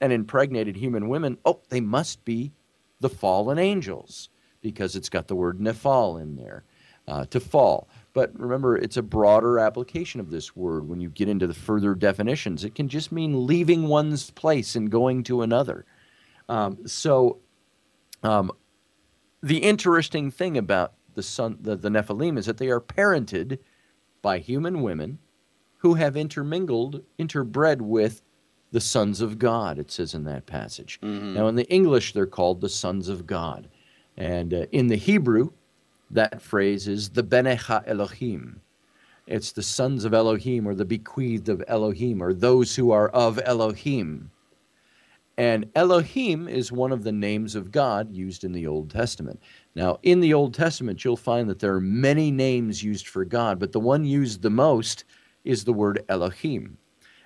and 0.05 0.13
impregnated 0.13 0.77
human 0.77 1.09
women, 1.09 1.39
oh, 1.47 1.63
they 1.71 1.81
must 1.81 2.25
be 2.27 2.53
the 3.01 3.09
fallen 3.09 3.59
angels 3.59 4.29
because 4.61 4.95
it's 4.95 5.09
got 5.09 5.29
the 5.29 5.35
word 5.35 5.59
nephal 5.59 6.21
in 6.21 6.37
there, 6.37 6.65
uh, 7.09 7.25
to 7.27 7.41
fall. 7.41 7.89
But 8.13 8.39
remember, 8.39 8.77
it's 8.77 8.99
a 8.99 9.03
broader 9.03 9.59
application 9.59 10.21
of 10.21 10.31
this 10.31 10.55
word. 10.55 10.87
When 10.87 11.01
you 11.01 11.09
get 11.09 11.29
into 11.31 11.47
the 11.47 11.55
further 11.55 11.95
definitions, 11.95 12.65
it 12.65 12.75
can 12.75 12.89
just 12.89 13.13
mean 13.13 13.47
leaving 13.47 13.89
one's 13.89 14.31
place 14.31 14.77
and 14.77 14.91
going 14.91 15.23
to 15.25 15.41
another. 15.41 15.87
Um, 16.51 16.87
so, 16.87 17.39
um, 18.23 18.53
the 19.43 19.59
interesting 19.59 20.31
thing 20.31 20.59
about 20.59 20.93
the 21.15 21.23
son, 21.23 21.59
the, 21.61 21.77
the 21.77 21.89
Nephilim, 21.89 22.39
is 22.39 22.45
that 22.45 22.59
they 22.59 22.69
are 22.69 22.81
parented 22.81 23.59
by 24.21 24.39
human 24.39 24.83
women 24.83 25.19
who 25.79 25.95
have 25.95 26.17
intermingled, 26.17 27.03
interbred 27.19 27.81
with 27.81 28.23
the 28.75 28.81
sons 28.81 29.21
of 29.21 29.39
God. 29.39 29.79
It 29.79 29.93
says 29.93 30.15
in 30.15 30.25
that 30.25 30.47
passage. 30.47 30.99
Mm-hmm. 31.01 31.35
Now, 31.35 31.47
in 31.47 31.55
the 31.55 31.71
English, 31.71 32.13
they're 32.13 32.27
called 32.27 32.61
the 32.61 32.69
sons 32.69 33.09
of 33.09 33.25
God, 33.25 33.69
and 34.17 34.53
uh, 34.53 34.67
in 34.73 34.89
the 34.89 34.97
Hebrew, 34.97 35.53
that 36.11 36.43
phrase 36.43 36.89
is 36.89 37.11
the 37.11 37.23
Bene 37.23 37.55
Ha 37.55 37.83
Elohim. 37.87 38.61
It's 39.29 39.53
the 39.53 39.63
sons 39.63 40.05
of 40.05 40.13
Elohim, 40.13 40.67
or 40.67 40.75
the 40.75 40.85
bequeathed 40.85 41.49
of 41.49 41.63
Elohim, 41.69 42.21
or 42.21 42.35
those 42.35 42.75
who 42.75 42.91
are 42.91 43.09
of 43.11 43.41
Elohim. 43.45 44.33
And 45.39 45.71
Elohim 45.77 46.49
is 46.49 46.73
one 46.73 46.91
of 46.91 47.05
the 47.05 47.13
names 47.13 47.55
of 47.55 47.71
God 47.71 48.13
used 48.13 48.43
in 48.43 48.51
the 48.51 48.67
Old 48.67 48.91
Testament. 48.91 49.41
Now, 49.77 50.01
in 50.03 50.19
the 50.19 50.35
Old 50.35 50.53
Testament, 50.53 51.05
you'll 51.05 51.17
find 51.17 51.49
that 51.49 51.61
there 51.61 51.75
are 51.75 51.81
many 51.81 52.33
names 52.33 52.83
used 52.83 53.07
for 53.07 53.25
God, 53.25 53.61
but 53.61 53.71
the 53.71 53.79
one 53.79 54.05
used 54.05 54.43
the 54.43 54.51
most 54.51 55.05
is 55.45 55.63
the 55.63 55.73
word 55.73 56.05
Elohim. 56.09 56.77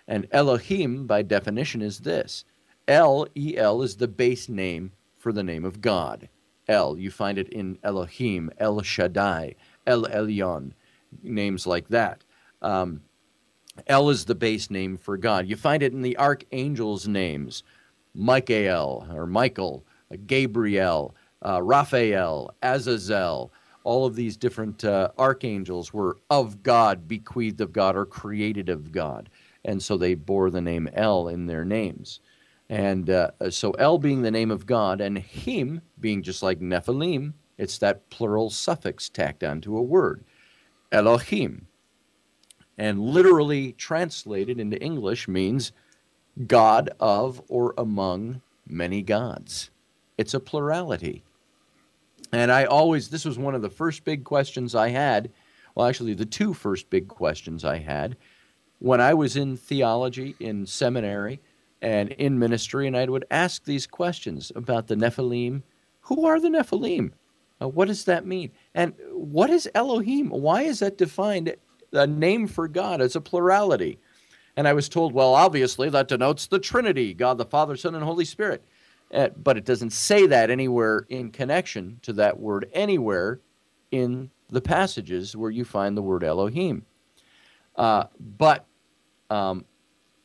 And 0.08 0.26
Elohim, 0.32 1.06
by 1.06 1.22
definition, 1.22 1.82
is 1.82 2.00
this 2.00 2.44
El, 2.88 3.28
E 3.36 3.56
L, 3.56 3.82
is 3.82 3.96
the 3.96 4.08
base 4.08 4.48
name 4.48 4.92
for 5.18 5.32
the 5.32 5.44
name 5.44 5.64
of 5.64 5.82
God. 5.82 6.30
El, 6.66 6.98
you 6.98 7.10
find 7.10 7.38
it 7.38 7.48
in 7.50 7.78
Elohim, 7.82 8.50
El 8.58 8.80
Shaddai, 8.80 9.54
El 9.86 10.04
Elyon, 10.04 10.72
names 11.22 11.66
like 11.66 11.88
that. 11.88 12.24
Um, 12.62 13.02
El 13.86 14.10
is 14.10 14.24
the 14.24 14.34
base 14.34 14.70
name 14.70 14.96
for 14.96 15.16
God. 15.16 15.46
You 15.46 15.56
find 15.56 15.82
it 15.82 15.92
in 15.92 16.02
the 16.02 16.18
archangels' 16.18 17.06
names. 17.06 17.62
Michael 18.14 19.06
or 19.12 19.26
Michael, 19.26 19.84
Gabriel, 20.26 21.14
uh, 21.44 21.62
Raphael, 21.62 22.54
Azazel, 22.62 23.52
all 23.84 24.04
of 24.06 24.16
these 24.16 24.36
different 24.36 24.84
uh, 24.84 25.10
archangels 25.18 25.92
were 25.92 26.18
of 26.30 26.62
God, 26.62 27.06
bequeathed 27.06 27.60
of 27.60 27.72
God, 27.72 27.96
or 27.96 28.04
created 28.04 28.68
of 28.68 28.90
God. 28.90 29.30
And 29.64 29.82
so 29.82 29.96
they 29.96 30.14
bore 30.14 30.50
the 30.50 30.60
name 30.60 30.88
El 30.92 31.28
in 31.28 31.46
their 31.46 31.64
names. 31.64 32.20
And 32.68 33.08
uh, 33.08 33.30
so 33.50 33.72
El 33.72 33.98
being 33.98 34.22
the 34.22 34.30
name 34.30 34.50
of 34.50 34.66
God, 34.66 35.00
and 35.00 35.18
Him 35.18 35.80
being 35.98 36.22
just 36.22 36.42
like 36.42 36.60
Nephilim, 36.60 37.32
it's 37.56 37.78
that 37.78 38.08
plural 38.10 38.50
suffix 38.50 39.08
tacked 39.08 39.42
onto 39.42 39.76
a 39.76 39.82
word, 39.82 40.24
Elohim. 40.92 41.66
And 42.76 43.00
literally 43.00 43.72
translated 43.72 44.60
into 44.60 44.80
English 44.80 45.26
means 45.26 45.72
God 46.46 46.90
of 47.00 47.42
or 47.48 47.74
among 47.76 48.42
many 48.66 49.02
gods. 49.02 49.70
It's 50.16 50.34
a 50.34 50.40
plurality. 50.40 51.24
And 52.32 52.52
I 52.52 52.64
always, 52.64 53.08
this 53.08 53.24
was 53.24 53.38
one 53.38 53.54
of 53.54 53.62
the 53.62 53.70
first 53.70 54.04
big 54.04 54.22
questions 54.22 54.74
I 54.74 54.90
had. 54.90 55.30
Well, 55.74 55.88
actually, 55.88 56.14
the 56.14 56.26
two 56.26 56.54
first 56.54 56.90
big 56.90 57.08
questions 57.08 57.64
I 57.64 57.78
had 57.78 58.16
when 58.78 59.00
I 59.00 59.14
was 59.14 59.36
in 59.36 59.56
theology 59.56 60.34
in 60.40 60.66
seminary 60.66 61.40
and 61.80 62.10
in 62.12 62.38
ministry, 62.38 62.86
and 62.86 62.96
I 62.96 63.06
would 63.06 63.24
ask 63.30 63.64
these 63.64 63.86
questions 63.86 64.52
about 64.54 64.86
the 64.86 64.96
Nephilim. 64.96 65.62
Who 66.02 66.26
are 66.26 66.40
the 66.40 66.48
Nephilim? 66.48 67.12
Uh, 67.60 67.68
what 67.68 67.88
does 67.88 68.04
that 68.04 68.26
mean? 68.26 68.50
And 68.74 68.94
what 69.12 69.50
is 69.50 69.68
Elohim? 69.74 70.30
Why 70.30 70.62
is 70.62 70.78
that 70.78 70.98
defined 70.98 71.54
a 71.92 72.06
name 72.06 72.46
for 72.46 72.68
God 72.68 73.00
as 73.00 73.16
a 73.16 73.20
plurality? 73.20 73.98
And 74.56 74.66
I 74.66 74.72
was 74.72 74.88
told, 74.88 75.12
well, 75.12 75.34
obviously 75.34 75.88
that 75.90 76.08
denotes 76.08 76.46
the 76.46 76.58
Trinity 76.58 77.14
God 77.14 77.38
the 77.38 77.44
Father, 77.44 77.76
Son, 77.76 77.94
and 77.94 78.04
Holy 78.04 78.24
Spirit. 78.24 78.64
Uh, 79.12 79.28
but 79.36 79.56
it 79.56 79.64
doesn't 79.64 79.90
say 79.90 80.26
that 80.26 80.50
anywhere 80.50 81.06
in 81.08 81.30
connection 81.30 81.98
to 82.02 82.12
that 82.14 82.38
word, 82.38 82.68
anywhere 82.72 83.40
in 83.90 84.30
the 84.50 84.60
passages 84.60 85.34
where 85.36 85.50
you 85.50 85.64
find 85.64 85.96
the 85.96 86.02
word 86.02 86.24
Elohim. 86.24 86.84
Uh, 87.76 88.04
but 88.36 88.66
um, 89.30 89.64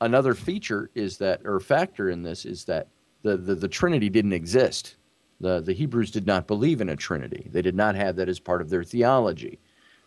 another 0.01 0.33
feature 0.33 0.89
is 0.95 1.17
that, 1.17 1.41
or 1.45 1.59
factor 1.59 2.09
in 2.09 2.23
this, 2.23 2.45
is 2.45 2.65
that 2.65 2.87
the, 3.23 3.37
the, 3.37 3.55
the 3.55 3.67
Trinity 3.67 4.09
didn't 4.09 4.33
exist. 4.33 4.95
The, 5.39 5.61
the 5.61 5.73
Hebrews 5.73 6.11
did 6.11 6.27
not 6.27 6.47
believe 6.47 6.81
in 6.81 6.89
a 6.89 6.95
Trinity, 6.95 7.49
they 7.51 7.61
did 7.61 7.75
not 7.75 7.95
have 7.95 8.15
that 8.17 8.29
as 8.29 8.39
part 8.39 8.61
of 8.61 8.69
their 8.69 8.83
theology. 8.83 9.59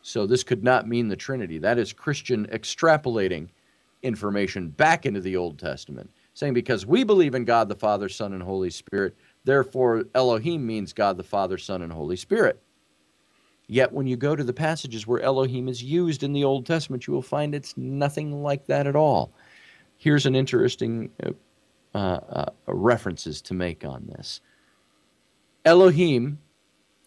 So 0.03 0.25
this 0.25 0.45
could 0.45 0.63
not 0.63 0.87
mean 0.87 1.09
the 1.09 1.17
Trinity. 1.17 1.59
That 1.59 1.79
is 1.79 1.93
Christian 1.93 2.47
extrapolating 2.47 3.49
information 4.03 4.69
back 4.69 5.05
into 5.05 5.21
the 5.21 5.37
Old 5.37 5.59
Testament, 5.59 6.09
saying 6.35 6.55
because 6.55 6.87
we 6.87 7.03
believe 7.03 7.35
in 7.35 7.45
God 7.45 7.69
the 7.69 7.75
Father, 7.75 8.09
Son, 8.09 8.33
and 8.33 8.43
Holy 8.43 8.71
Spirit, 8.71 9.17
therefore 9.45 10.05
Elohim 10.15 10.65
means 10.65 10.93
God 10.93 11.17
the 11.17 11.25
Father, 11.25 11.59
Son, 11.59 11.83
and 11.83 11.93
Holy 11.93 12.17
Spirit. 12.17 12.63
Yet 13.69 13.93
when 13.93 14.07
you 14.07 14.17
go 14.17 14.37
to 14.37 14.45
the 14.45 14.53
passages 14.53 15.07
where 15.07 15.21
Elohim 15.21 15.69
is 15.69 15.83
used 15.83 16.23
in 16.23 16.33
the 16.33 16.45
Old 16.45 16.67
Testament, 16.67 17.07
you 17.07 17.13
will 17.13 17.23
find 17.23 17.55
it's 17.55 17.77
nothing 17.77 18.43
like 18.43 18.67
that 18.67 18.87
at 18.87 18.95
all. 18.95 19.33
Here's 19.97 20.27
an 20.27 20.37
interesting 20.37 21.11
uh, 21.23 21.31
uh, 21.95 21.99
uh 22.31 22.45
references 22.67 23.43
to 23.43 23.55
make 23.55 23.85
on 23.85 24.07
this. 24.07 24.41
Elohim, 25.65 26.39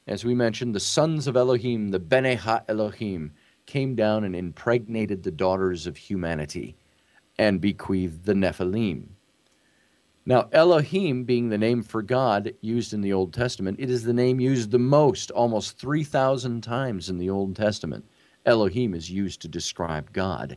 as 0.07 0.25
we 0.25 0.35
mentioned, 0.35 0.75
the 0.75 0.81
sons 0.81 1.27
of 1.27 1.37
Elohim, 1.37 1.91
the 1.91 1.99
Bene 1.99 2.35
Ha 2.35 2.61
Elohim, 2.67 3.31
came 3.65 3.95
down 3.95 4.23
and 4.23 4.35
impregnated 4.35 5.23
the 5.23 5.31
daughters 5.31 5.87
of 5.87 5.95
humanity 5.95 6.75
and 7.37 7.61
bequeathed 7.61 8.25
the 8.25 8.33
Nephilim. 8.33 9.05
Now, 10.29 10.47
Elohim 10.51 11.23
being 11.23 11.49
the 11.49 11.57
name 11.57 11.81
for 11.81 12.03
God 12.03 12.53
used 12.61 12.93
in 12.93 13.01
the 13.01 13.13
Old 13.13 13.33
Testament, 13.33 13.79
it 13.79 13.89
is 13.89 14.03
the 14.03 14.13
name 14.13 14.39
used 14.39 14.69
the 14.69 14.77
most, 14.77 15.31
almost 15.31 15.79
3,000 15.79 16.61
times 16.61 17.09
in 17.09 17.17
the 17.17 17.31
Old 17.31 17.55
Testament. 17.55 18.05
Elohim 18.45 18.93
is 18.93 19.09
used 19.09 19.41
to 19.41 19.47
describe 19.47 20.13
God. 20.13 20.55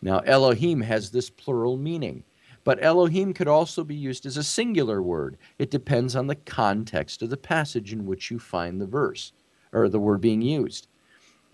Now, 0.00 0.20
Elohim 0.20 0.80
has 0.80 1.10
this 1.10 1.28
plural 1.28 1.76
meaning, 1.76 2.24
but 2.64 2.82
Elohim 2.82 3.34
could 3.34 3.46
also 3.46 3.84
be 3.84 3.94
used 3.94 4.24
as 4.24 4.38
a 4.38 4.42
singular 4.42 5.02
word. 5.02 5.36
It 5.58 5.70
depends 5.70 6.16
on 6.16 6.26
the 6.26 6.36
context 6.36 7.20
of 7.20 7.28
the 7.28 7.36
passage 7.36 7.92
in 7.92 8.06
which 8.06 8.30
you 8.30 8.38
find 8.38 8.80
the 8.80 8.86
verse 8.86 9.32
or 9.74 9.90
the 9.90 10.00
word 10.00 10.22
being 10.22 10.40
used 10.40 10.88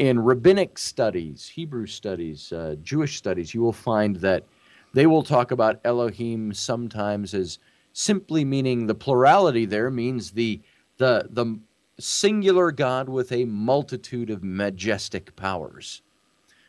in 0.01 0.19
rabbinic 0.19 0.79
studies, 0.79 1.47
Hebrew 1.47 1.87
studies, 1.87 2.53
uh, 2.53 2.77
Jewish 2.83 3.19
studies, 3.19 3.53
you 3.53 3.61
will 3.61 3.73
find 3.73 4.17
that 4.17 4.47
they 4.93 5.07
will 5.07 5.23
talk 5.23 5.51
about 5.51 5.81
Elohim 5.85 6.53
sometimes 6.53 7.35
as 7.35 7.59
simply 7.93 8.45
meaning 8.45 8.87
the 8.87 8.95
plurality 8.95 9.67
there 9.67 9.91
means 9.91 10.33
the 10.33 10.61
the 10.99 11.29
the 11.31 11.59
singular 11.99 12.73
God 12.73 13.09
with 13.09 13.31
a 13.33 13.45
multitude 13.45 14.31
of 14.31 14.43
majestic 14.43 15.37
powers. 15.37 16.03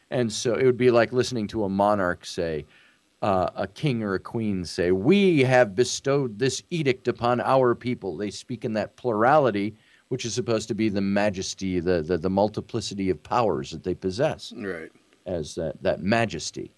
And 0.10 0.32
so 0.32 0.56
it 0.56 0.66
would 0.66 0.78
be 0.78 0.92
like 0.92 1.14
listening 1.14 1.48
to 1.48 1.64
a 1.64 1.70
monarch 1.70 2.26
say, 2.26 2.66
uh, 3.22 3.50
a 3.56 3.68
king 3.68 4.04
or 4.04 4.16
a 4.16 4.20
queen 4.20 4.66
say, 4.66 4.92
We 4.92 5.42
have 5.42 5.76
bestowed 5.76 6.38
this 6.38 6.64
edict 6.70 7.08
upon 7.08 7.40
our 7.40 7.76
people. 7.76 8.18
They 8.18 8.32
speak 8.32 8.66
in 8.66 8.74
that 8.74 8.98
plurality 8.98 9.76
which 10.10 10.26
is 10.26 10.34
supposed 10.34 10.68
to 10.68 10.76
be 10.76 10.90
the 10.90 11.00
majesty, 11.00 11.80
the, 11.80 12.02
the, 12.02 12.18
the 12.18 12.30
multiplicity 12.30 13.10
of 13.10 13.24
powers 13.24 13.72
that 13.72 13.82
they 13.82 13.94
possess. 13.94 14.52
Right. 14.54 14.92
As 15.26 15.56
that, 15.56 15.82
that 15.84 16.02
majesty. 16.02 16.74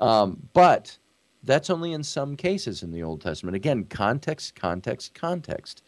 Um, 0.00 0.48
but 0.52 0.96
that's 1.42 1.70
only 1.70 1.92
in 1.92 2.02
some 2.02 2.36
cases 2.36 2.82
in 2.82 2.90
the 2.90 3.02
Old 3.02 3.20
Testament. 3.20 3.56
Again, 3.56 3.84
context, 3.84 4.54
context, 4.54 5.14
context. 5.14 5.82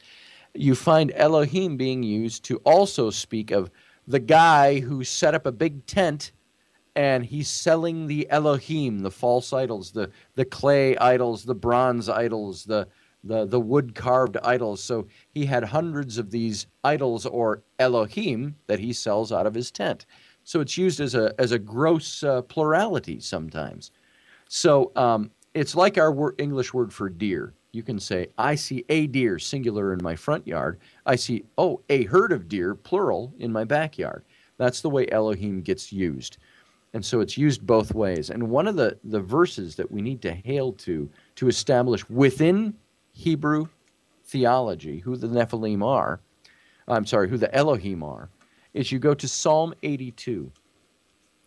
You 0.55 0.75
find 0.75 1.13
Elohim 1.15 1.77
being 1.77 2.03
used 2.03 2.45
to 2.45 2.57
also 2.59 3.11
speak 3.11 3.51
of 3.51 3.71
the 4.07 4.19
guy 4.19 4.81
who 4.81 5.05
set 5.05 5.35
up 5.35 5.47
a 5.47 5.53
big 5.53 5.87
tent 5.87 6.33
and 6.97 7.25
he's 7.25 7.49
selling 7.49 8.07
the 8.07 8.29
Elohim, 8.31 9.01
the 9.01 9.11
false 9.11 9.53
idols, 9.53 9.93
the 9.93 10.11
the 10.35 10.45
clay 10.45 10.97
idols, 10.97 11.45
the 11.45 11.55
bronze 11.55 12.09
idols, 12.09 12.65
the 12.65 12.89
the 13.23 13.47
the 13.47 13.61
wood 13.61 13.95
carved 13.95 14.37
idols. 14.43 14.83
So 14.83 15.07
he 15.31 15.47
had 15.47 15.65
hundreds 15.65 16.19
of 16.19 16.31
these 16.31 16.67
idols 16.83 17.27
or 17.27 17.63
Elohim 17.79 18.57
that 18.67 18.81
he 18.81 18.93
sells 18.93 19.31
out 19.31 19.47
of 19.47 19.55
his 19.55 19.71
tent. 19.71 20.07
So 20.43 20.61
it's 20.61 20.77
used 20.77 21.01
as 21.01 21.15
a 21.15 21.33
as 21.39 21.53
a 21.53 21.59
gross 21.59 22.23
uh, 22.25 22.43
plurality 22.43 23.21
sometimes. 23.21 23.93
So 24.53 24.91
um, 24.97 25.31
it's 25.55 25.77
like 25.77 25.97
our 25.97 26.35
English 26.37 26.75
word 26.75 26.93
for 26.93 27.09
deer. 27.09 27.55
You 27.71 27.85
can 27.85 28.01
say, 28.01 28.27
I 28.37 28.57
see 28.57 28.85
a 28.89 29.07
deer, 29.07 29.39
singular, 29.39 29.93
in 29.93 30.03
my 30.03 30.17
front 30.17 30.45
yard. 30.45 30.81
I 31.07 31.15
see, 31.15 31.45
oh, 31.57 31.83
a 31.89 32.03
herd 32.07 32.33
of 32.33 32.49
deer, 32.49 32.75
plural, 32.75 33.33
in 33.39 33.53
my 33.53 33.63
backyard. 33.63 34.25
That's 34.57 34.81
the 34.81 34.91
way 34.91 35.07
Elohim 35.09 35.63
gets 35.63 35.93
used. 35.93 36.39
And 36.95 37.05
so 37.05 37.21
it's 37.21 37.39
used 37.39 37.65
both 37.65 37.95
ways. 37.95 38.29
And 38.29 38.51
one 38.51 38.67
of 38.67 38.75
the, 38.75 38.99
the 39.05 39.21
verses 39.21 39.77
that 39.77 39.89
we 39.89 40.03
need 40.03 40.21
to 40.23 40.33
hail 40.33 40.73
to 40.73 41.09
to 41.37 41.47
establish 41.47 42.11
within 42.11 42.75
Hebrew 43.13 43.69
theology 44.25 44.99
who 44.99 45.17
the 45.17 45.29
Nephilim 45.29 45.85
are, 45.85 46.19
I'm 46.89 47.07
sorry, 47.07 47.29
who 47.29 47.39
the 47.39 47.55
Elohim 47.55 48.03
are, 48.03 48.29
is 48.75 48.91
you 48.91 48.99
go 48.99 49.15
to 49.15 49.29
Psalm 49.29 49.75
82. 49.85 50.51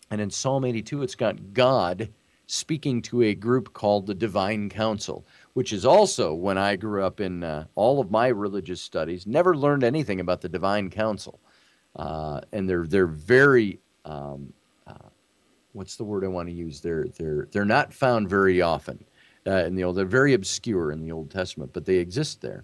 And 0.09 0.21
in 0.21 0.29
Psalm 0.29 0.63
82, 0.63 1.03
it's 1.03 1.15
got 1.15 1.53
God 1.53 2.07
speaking 2.53 3.01
to 3.03 3.23
a 3.23 3.35
group 3.35 3.73
called 3.73 4.07
the 4.07 4.13
Divine 4.13 4.69
Council, 4.69 5.25
which 5.53 5.73
is 5.73 5.85
also 5.85 6.33
when 6.33 6.57
I 6.57 6.75
grew 6.75 7.03
up 7.03 7.19
in 7.19 7.43
uh, 7.43 7.65
all 7.75 7.99
of 7.99 8.11
my 8.11 8.27
religious 8.27 8.81
studies, 8.81 9.25
never 9.27 9.55
learned 9.55 9.83
anything 9.83 10.19
about 10.19 10.41
the 10.41 10.49
Divine 10.49 10.89
Council. 10.89 11.39
Uh, 11.95 12.41
and 12.51 12.67
they're, 12.67 12.87
they're 12.87 13.05
very 13.05 13.79
um, 14.05 14.53
what's 15.73 15.95
the 15.95 16.03
word 16.03 16.23
I 16.23 16.27
want 16.27 16.47
to 16.47 16.53
use? 16.53 16.79
They're 16.79 17.05
they're 17.17 17.47
they're 17.51 17.65
not 17.65 17.93
found 17.93 18.29
very 18.29 18.61
often 18.61 19.03
uh, 19.45 19.65
in 19.65 19.75
the 19.75 19.83
old. 19.83 19.97
They're 19.97 20.05
very 20.05 20.33
obscure 20.33 20.91
in 20.91 21.01
the 21.01 21.11
Old 21.11 21.29
Testament, 21.29 21.71
but 21.73 21.85
they 21.85 21.95
exist 21.95 22.41
there. 22.41 22.63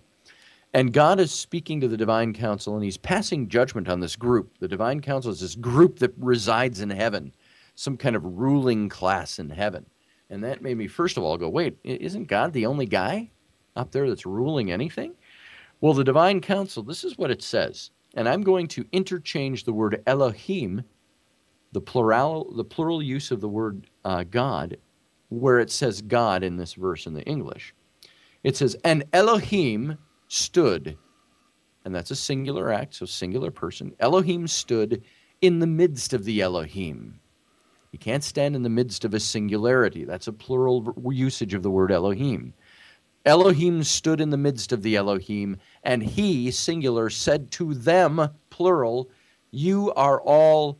And 0.73 0.93
God 0.93 1.19
is 1.19 1.31
speaking 1.31 1.81
to 1.81 1.87
the 1.87 1.97
divine 1.97 2.33
council, 2.33 2.75
and 2.75 2.83
He's 2.83 2.97
passing 2.97 3.47
judgment 3.47 3.89
on 3.89 3.99
this 3.99 4.15
group. 4.15 4.57
The 4.59 4.67
divine 4.67 5.01
council 5.01 5.31
is 5.31 5.41
this 5.41 5.55
group 5.55 5.99
that 5.99 6.13
resides 6.17 6.81
in 6.81 6.91
heaven, 6.91 7.33
some 7.79 7.95
kind 7.95 8.17
of 8.17 8.25
ruling 8.25 8.89
class 8.89 9.39
in 9.39 9.49
heaven. 9.49 9.85
And 10.29 10.43
that 10.43 10.61
made 10.61 10.77
me 10.77 10.87
first 10.87 11.15
of 11.15 11.23
all 11.23 11.37
go, 11.37 11.47
wait, 11.47 11.77
isn't 11.85 12.27
God 12.27 12.51
the 12.51 12.65
only 12.65 12.85
guy 12.85 13.31
up 13.77 13.93
there 13.93 14.09
that's 14.09 14.25
ruling 14.25 14.69
anything? 14.69 15.13
Well, 15.79 15.93
the 15.93 16.03
divine 16.03 16.41
council, 16.41 16.83
this 16.83 17.05
is 17.05 17.17
what 17.17 17.31
it 17.31 17.41
says. 17.41 17.91
And 18.15 18.27
I'm 18.27 18.41
going 18.41 18.67
to 18.69 18.85
interchange 18.91 19.63
the 19.63 19.71
word 19.71 20.03
Elohim 20.05 20.83
the 21.71 21.79
plural 21.79 22.51
the 22.55 22.65
plural 22.65 23.01
use 23.01 23.31
of 23.31 23.39
the 23.39 23.47
word 23.47 23.87
uh, 24.03 24.23
God, 24.23 24.75
where 25.29 25.59
it 25.59 25.71
says 25.71 26.01
God 26.01 26.43
in 26.43 26.57
this 26.57 26.73
verse 26.73 27.05
in 27.05 27.13
the 27.13 27.23
English. 27.23 27.73
It 28.43 28.57
says, 28.57 28.75
"And 28.83 29.03
Elohim 29.13 29.99
stood," 30.27 30.97
and 31.85 31.93
that's 31.93 32.11
a 32.11 32.15
singular 32.15 32.73
act, 32.73 32.95
so 32.95 33.05
singular 33.05 33.51
person. 33.51 33.93
Elohim 33.99 34.47
stood 34.47 35.03
in 35.41 35.59
the 35.59 35.67
midst 35.67 36.11
of 36.11 36.25
the 36.25 36.41
Elohim. 36.41 37.19
You 37.91 37.99
can't 37.99 38.23
stand 38.23 38.55
in 38.55 38.63
the 38.63 38.69
midst 38.69 39.03
of 39.03 39.13
a 39.13 39.19
singularity. 39.19 40.03
That's 40.03 40.27
a 40.27 40.33
plural 40.33 40.95
usage 41.11 41.53
of 41.53 41.63
the 41.63 41.71
word 41.71 41.91
Elohim. 41.91 42.53
Elohim 43.25 43.83
stood 43.83 44.21
in 44.21 44.29
the 44.29 44.37
midst 44.37 44.71
of 44.71 44.81
the 44.81 44.95
Elohim, 44.95 45.57
and 45.83 46.01
he, 46.01 46.51
singular, 46.51 47.09
said 47.09 47.51
to 47.51 47.73
them, 47.73 48.29
plural, 48.49 49.09
You 49.51 49.91
are 49.93 50.21
all 50.21 50.79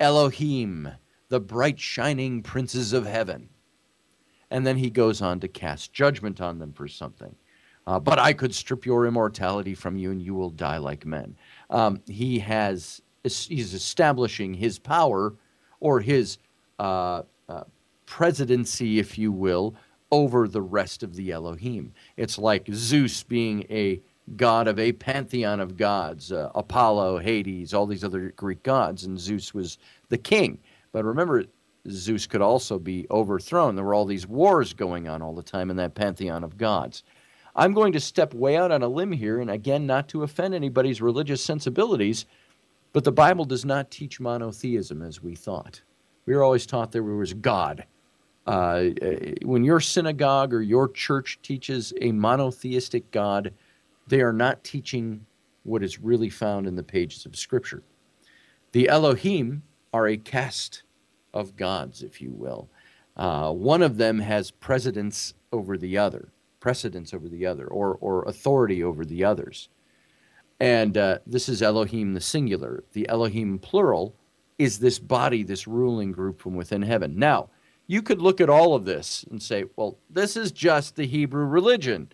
Elohim, 0.00 0.88
the 1.28 1.40
bright 1.40 1.78
shining 1.78 2.42
princes 2.42 2.92
of 2.92 3.06
heaven. 3.06 3.48
And 4.50 4.66
then 4.66 4.76
he 4.76 4.90
goes 4.90 5.20
on 5.20 5.40
to 5.40 5.48
cast 5.48 5.92
judgment 5.92 6.40
on 6.40 6.58
them 6.58 6.72
for 6.72 6.88
something. 6.88 7.34
Uh, 7.86 7.98
but 7.98 8.18
I 8.18 8.32
could 8.32 8.54
strip 8.54 8.86
your 8.86 9.06
immortality 9.06 9.74
from 9.74 9.96
you 9.96 10.10
and 10.10 10.22
you 10.22 10.34
will 10.34 10.50
die 10.50 10.78
like 10.78 11.04
men. 11.04 11.36
Um, 11.68 12.00
he 12.06 12.38
has, 12.38 13.02
he's 13.22 13.74
establishing 13.74 14.54
his 14.54 14.78
power 14.78 15.34
or 15.84 16.00
his 16.00 16.38
uh, 16.78 17.22
uh, 17.46 17.64
presidency, 18.06 18.98
if 18.98 19.18
you 19.18 19.30
will, 19.30 19.74
over 20.10 20.48
the 20.48 20.62
rest 20.62 21.02
of 21.02 21.14
the 21.14 21.30
Elohim. 21.30 21.92
It's 22.16 22.38
like 22.38 22.66
Zeus 22.72 23.22
being 23.22 23.66
a 23.68 24.00
god 24.36 24.66
of 24.66 24.78
a 24.78 24.92
pantheon 24.92 25.60
of 25.60 25.76
gods 25.76 26.32
uh, 26.32 26.50
Apollo, 26.54 27.18
Hades, 27.18 27.74
all 27.74 27.84
these 27.84 28.02
other 28.02 28.32
Greek 28.34 28.62
gods, 28.62 29.04
and 29.04 29.20
Zeus 29.20 29.52
was 29.52 29.76
the 30.08 30.16
king. 30.16 30.58
But 30.90 31.04
remember, 31.04 31.44
Zeus 31.90 32.26
could 32.26 32.40
also 32.40 32.78
be 32.78 33.06
overthrown. 33.10 33.76
There 33.76 33.84
were 33.84 33.92
all 33.92 34.06
these 34.06 34.26
wars 34.26 34.72
going 34.72 35.06
on 35.06 35.20
all 35.20 35.34
the 35.34 35.42
time 35.42 35.68
in 35.68 35.76
that 35.76 35.94
pantheon 35.94 36.44
of 36.44 36.56
gods. 36.56 37.02
I'm 37.54 37.74
going 37.74 37.92
to 37.92 38.00
step 38.00 38.32
way 38.32 38.56
out 38.56 38.72
on 38.72 38.82
a 38.82 38.88
limb 38.88 39.12
here, 39.12 39.38
and 39.38 39.50
again, 39.50 39.86
not 39.86 40.08
to 40.08 40.22
offend 40.22 40.54
anybody's 40.54 41.02
religious 41.02 41.44
sensibilities, 41.44 42.24
but 42.94 43.04
the 43.04 43.12
Bible 43.12 43.44
does 43.44 43.64
not 43.64 43.90
teach 43.90 44.20
monotheism 44.20 45.02
as 45.02 45.20
we 45.20 45.34
thought. 45.34 45.82
We 46.26 46.34
were 46.34 46.44
always 46.44 46.64
taught 46.64 46.92
there 46.92 47.02
was 47.02 47.34
God. 47.34 47.84
Uh, 48.46 48.84
when 49.42 49.64
your 49.64 49.80
synagogue 49.80 50.54
or 50.54 50.62
your 50.62 50.88
church 50.88 51.40
teaches 51.42 51.92
a 52.00 52.12
monotheistic 52.12 53.10
God, 53.10 53.52
they 54.06 54.20
are 54.20 54.32
not 54.32 54.62
teaching 54.62 55.26
what 55.64 55.82
is 55.82 55.98
really 55.98 56.30
found 56.30 56.68
in 56.68 56.76
the 56.76 56.82
pages 56.84 57.26
of 57.26 57.36
Scripture. 57.36 57.82
The 58.72 58.88
Elohim 58.88 59.64
are 59.92 60.06
a 60.06 60.16
caste 60.16 60.84
of 61.32 61.56
gods, 61.56 62.02
if 62.02 62.22
you 62.22 62.30
will. 62.30 62.68
Uh, 63.16 63.50
one 63.50 63.82
of 63.82 63.96
them 63.96 64.20
has 64.20 64.52
precedence 64.52 65.34
over 65.52 65.76
the 65.76 65.98
other, 65.98 66.28
precedence 66.60 67.12
over 67.12 67.28
the 67.28 67.44
other, 67.44 67.66
or, 67.66 67.96
or 68.00 68.22
authority 68.24 68.84
over 68.84 69.04
the 69.04 69.24
others. 69.24 69.68
And 70.60 70.96
uh, 70.96 71.18
this 71.26 71.48
is 71.48 71.62
Elohim 71.62 72.14
the 72.14 72.20
singular. 72.20 72.84
The 72.92 73.08
Elohim 73.08 73.58
plural 73.58 74.14
is 74.58 74.78
this 74.78 74.98
body, 74.98 75.42
this 75.42 75.66
ruling 75.66 76.12
group 76.12 76.40
from 76.40 76.54
within 76.54 76.82
heaven. 76.82 77.18
Now, 77.18 77.50
you 77.86 78.02
could 78.02 78.22
look 78.22 78.40
at 78.40 78.48
all 78.48 78.74
of 78.74 78.84
this 78.84 79.24
and 79.30 79.42
say, 79.42 79.64
well, 79.76 79.98
this 80.08 80.36
is 80.36 80.52
just 80.52 80.96
the 80.96 81.06
Hebrew 81.06 81.44
religion. 81.44 82.10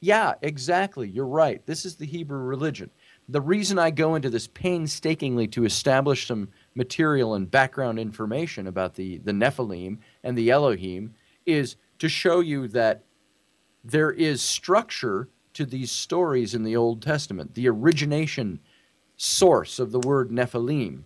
Yeah, 0.00 0.34
exactly. 0.40 1.08
You're 1.08 1.26
right. 1.26 1.64
This 1.66 1.84
is 1.84 1.96
the 1.96 2.06
Hebrew 2.06 2.38
religion. 2.38 2.90
The 3.28 3.40
reason 3.40 3.78
I 3.78 3.90
go 3.90 4.14
into 4.14 4.30
this 4.30 4.48
painstakingly 4.48 5.46
to 5.48 5.64
establish 5.64 6.26
some 6.26 6.48
material 6.74 7.34
and 7.34 7.50
background 7.50 7.98
information 7.98 8.66
about 8.66 8.94
the, 8.94 9.18
the 9.18 9.32
Nephilim 9.32 9.98
and 10.24 10.38
the 10.38 10.50
Elohim 10.50 11.14
is 11.44 11.76
to 11.98 12.08
show 12.08 12.40
you 12.40 12.66
that 12.68 13.04
there 13.84 14.10
is 14.10 14.40
structure 14.40 15.28
to 15.60 15.66
these 15.66 15.92
stories 15.92 16.54
in 16.54 16.64
the 16.64 16.76
Old 16.76 17.02
Testament. 17.02 17.54
The 17.54 17.68
origination 17.68 18.60
source 19.16 19.78
of 19.78 19.92
the 19.92 20.00
word 20.00 20.30
Nephilim, 20.30 21.04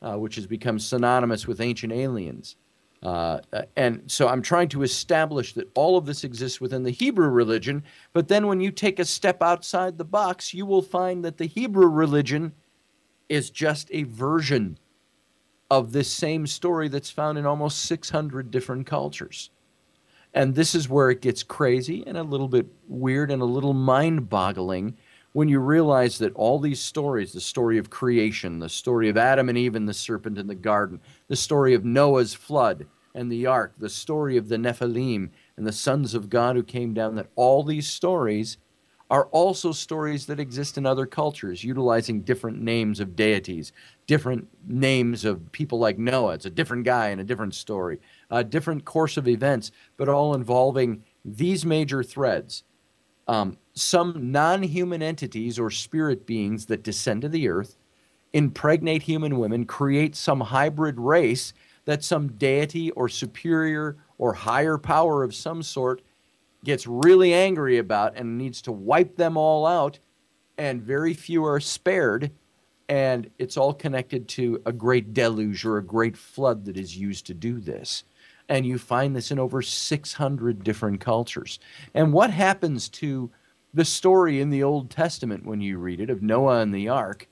uh, 0.00 0.14
which 0.14 0.36
has 0.36 0.46
become 0.46 0.78
synonymous 0.78 1.46
with 1.46 1.60
ancient 1.60 1.92
aliens, 1.92 2.56
uh, 3.02 3.40
and 3.76 4.10
so 4.10 4.26
I'm 4.26 4.42
trying 4.42 4.68
to 4.70 4.82
establish 4.82 5.52
that 5.52 5.70
all 5.74 5.96
of 5.96 6.06
this 6.06 6.24
exists 6.24 6.60
within 6.60 6.82
the 6.82 6.90
Hebrew 6.90 7.28
religion, 7.28 7.84
but 8.12 8.28
then 8.28 8.46
when 8.46 8.60
you 8.60 8.70
take 8.70 8.98
a 8.98 9.04
step 9.04 9.42
outside 9.42 9.98
the 9.98 10.04
box, 10.04 10.54
you 10.54 10.66
will 10.66 10.82
find 10.82 11.24
that 11.24 11.36
the 11.36 11.46
Hebrew 11.46 11.86
religion 11.86 12.52
is 13.28 13.50
just 13.50 13.88
a 13.92 14.04
version 14.04 14.78
of 15.70 15.92
this 15.92 16.10
same 16.10 16.46
story 16.46 16.88
that's 16.88 17.10
found 17.10 17.38
in 17.38 17.46
almost 17.46 17.78
600 17.80 18.50
different 18.50 18.86
cultures. 18.86 19.50
And 20.36 20.54
this 20.54 20.74
is 20.74 20.86
where 20.86 21.08
it 21.08 21.22
gets 21.22 21.42
crazy 21.42 22.04
and 22.06 22.18
a 22.18 22.22
little 22.22 22.46
bit 22.46 22.66
weird 22.88 23.30
and 23.30 23.40
a 23.40 23.46
little 23.46 23.72
mind 23.72 24.28
boggling 24.28 24.94
when 25.32 25.48
you 25.48 25.58
realize 25.58 26.18
that 26.18 26.34
all 26.34 26.58
these 26.58 26.78
stories 26.78 27.32
the 27.32 27.40
story 27.40 27.78
of 27.78 27.88
creation, 27.88 28.58
the 28.58 28.68
story 28.68 29.08
of 29.08 29.16
Adam 29.16 29.48
and 29.48 29.56
Eve 29.56 29.74
and 29.74 29.88
the 29.88 29.94
serpent 29.94 30.36
in 30.36 30.46
the 30.46 30.54
garden, 30.54 31.00
the 31.28 31.36
story 31.36 31.72
of 31.72 31.86
Noah's 31.86 32.34
flood 32.34 32.86
and 33.14 33.32
the 33.32 33.46
ark, 33.46 33.72
the 33.78 33.88
story 33.88 34.36
of 34.36 34.50
the 34.50 34.58
Nephilim 34.58 35.30
and 35.56 35.66
the 35.66 35.72
sons 35.72 36.12
of 36.12 36.28
God 36.28 36.54
who 36.54 36.62
came 36.62 36.92
down, 36.92 37.14
that 37.14 37.30
all 37.34 37.62
these 37.62 37.88
stories 37.88 38.58
are 39.10 39.26
also 39.26 39.72
stories 39.72 40.26
that 40.26 40.40
exist 40.40 40.76
in 40.76 40.84
other 40.84 41.06
cultures, 41.06 41.64
utilizing 41.64 42.20
different 42.20 42.60
names 42.60 43.00
of 43.00 43.16
deities, 43.16 43.72
different 44.06 44.48
names 44.66 45.24
of 45.24 45.50
people 45.52 45.78
like 45.78 45.96
Noah. 45.96 46.34
It's 46.34 46.44
a 46.44 46.50
different 46.50 46.84
guy 46.84 47.08
in 47.08 47.20
a 47.20 47.24
different 47.24 47.54
story, 47.54 48.00
a 48.30 48.44
different 48.44 48.84
course 48.84 49.16
of 49.16 49.28
events, 49.28 49.70
but 49.96 50.08
all 50.08 50.34
involving 50.34 51.04
these 51.24 51.64
major 51.64 52.02
threads. 52.02 52.64
Um, 53.28 53.58
some 53.74 54.30
non 54.32 54.62
human 54.62 55.02
entities 55.02 55.58
or 55.58 55.70
spirit 55.70 56.26
beings 56.26 56.66
that 56.66 56.82
descend 56.82 57.22
to 57.22 57.28
the 57.28 57.48
earth, 57.48 57.76
impregnate 58.32 59.02
human 59.02 59.38
women, 59.38 59.64
create 59.64 60.14
some 60.16 60.40
hybrid 60.40 60.98
race 61.00 61.52
that 61.84 62.04
some 62.04 62.32
deity 62.32 62.90
or 62.92 63.08
superior 63.08 63.96
or 64.18 64.32
higher 64.34 64.78
power 64.78 65.22
of 65.22 65.34
some 65.34 65.62
sort 65.62 66.02
gets 66.64 66.86
really 66.86 67.32
angry 67.32 67.78
about 67.78 68.16
and 68.16 68.38
needs 68.38 68.60
to 68.62 68.72
wipe 68.72 69.16
them 69.16 69.36
all 69.36 69.66
out, 69.66 69.98
and 70.58 70.82
very 70.82 71.14
few 71.14 71.44
are 71.44 71.60
spared. 71.60 72.30
and 72.88 73.30
it's 73.38 73.56
all 73.56 73.74
connected 73.74 74.28
to 74.28 74.62
a 74.64 74.72
great 74.72 75.12
deluge 75.12 75.64
or 75.64 75.76
a 75.78 75.84
great 75.84 76.16
flood 76.16 76.64
that 76.64 76.76
is 76.76 76.96
used 76.96 77.26
to 77.26 77.34
do 77.34 77.58
this. 77.58 78.04
And 78.48 78.64
you 78.64 78.78
find 78.78 79.14
this 79.14 79.30
in 79.30 79.38
over 79.38 79.60
600 79.60 80.62
different 80.62 81.00
cultures. 81.00 81.58
And 81.94 82.12
what 82.12 82.30
happens 82.30 82.88
to 82.90 83.30
the 83.74 83.84
story 83.84 84.40
in 84.40 84.50
the 84.50 84.62
Old 84.62 84.90
Testament 84.90 85.44
when 85.44 85.60
you 85.60 85.78
read 85.78 86.00
it 86.00 86.10
of 86.10 86.22
Noah 86.22 86.60
and 86.60 86.74
the 86.74 86.88
ark 86.88 87.28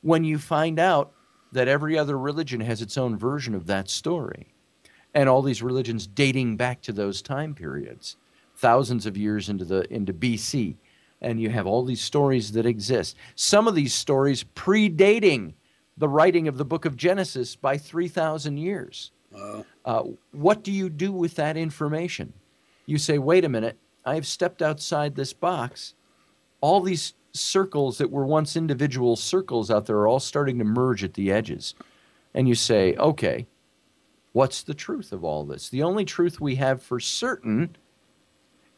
when 0.00 0.24
you 0.24 0.38
find 0.38 0.78
out 0.78 1.12
that 1.52 1.68
every 1.68 1.98
other 1.98 2.18
religion 2.18 2.60
has 2.60 2.80
its 2.80 2.96
own 2.96 3.18
version 3.18 3.54
of 3.54 3.66
that 3.66 3.90
story? 3.90 4.54
And 5.14 5.28
all 5.28 5.42
these 5.42 5.62
religions 5.62 6.06
dating 6.06 6.56
back 6.56 6.82
to 6.82 6.92
those 6.92 7.22
time 7.22 7.54
periods, 7.54 8.16
thousands 8.54 9.06
of 9.06 9.16
years 9.16 9.48
into 9.48 9.64
the 9.64 9.92
into 9.92 10.12
BC 10.12 10.76
and 11.20 11.40
you 11.40 11.50
have 11.50 11.66
all 11.66 11.84
these 11.84 12.00
stories 12.00 12.52
that 12.52 12.66
exist. 12.66 13.16
Some 13.34 13.66
of 13.66 13.74
these 13.74 13.94
stories 13.94 14.44
predating 14.44 15.54
the 15.96 16.08
writing 16.08 16.46
of 16.46 16.58
the 16.58 16.64
book 16.64 16.84
of 16.84 16.96
Genesis 16.96 17.56
by 17.56 17.78
3,000 17.78 18.58
years. 18.58 19.12
Uh, 19.84 20.02
what 20.32 20.62
do 20.62 20.72
you 20.72 20.88
do 20.88 21.12
with 21.12 21.34
that 21.36 21.56
information? 21.56 22.32
You 22.86 22.98
say, 22.98 23.18
wait 23.18 23.44
a 23.44 23.48
minute, 23.48 23.78
I 24.04 24.14
have 24.14 24.26
stepped 24.26 24.62
outside 24.62 25.14
this 25.14 25.32
box. 25.32 25.94
All 26.60 26.80
these 26.80 27.14
circles 27.32 27.98
that 27.98 28.10
were 28.10 28.26
once 28.26 28.56
individual 28.56 29.16
circles 29.16 29.70
out 29.70 29.86
there 29.86 29.96
are 29.96 30.08
all 30.08 30.20
starting 30.20 30.58
to 30.58 30.64
merge 30.64 31.04
at 31.04 31.14
the 31.14 31.30
edges. 31.30 31.74
And 32.34 32.48
you 32.48 32.54
say, 32.54 32.94
okay, 32.96 33.46
what's 34.32 34.62
the 34.62 34.74
truth 34.74 35.12
of 35.12 35.24
all 35.24 35.44
this? 35.44 35.68
The 35.68 35.82
only 35.82 36.04
truth 36.04 36.40
we 36.40 36.56
have 36.56 36.82
for 36.82 37.00
certain 37.00 37.76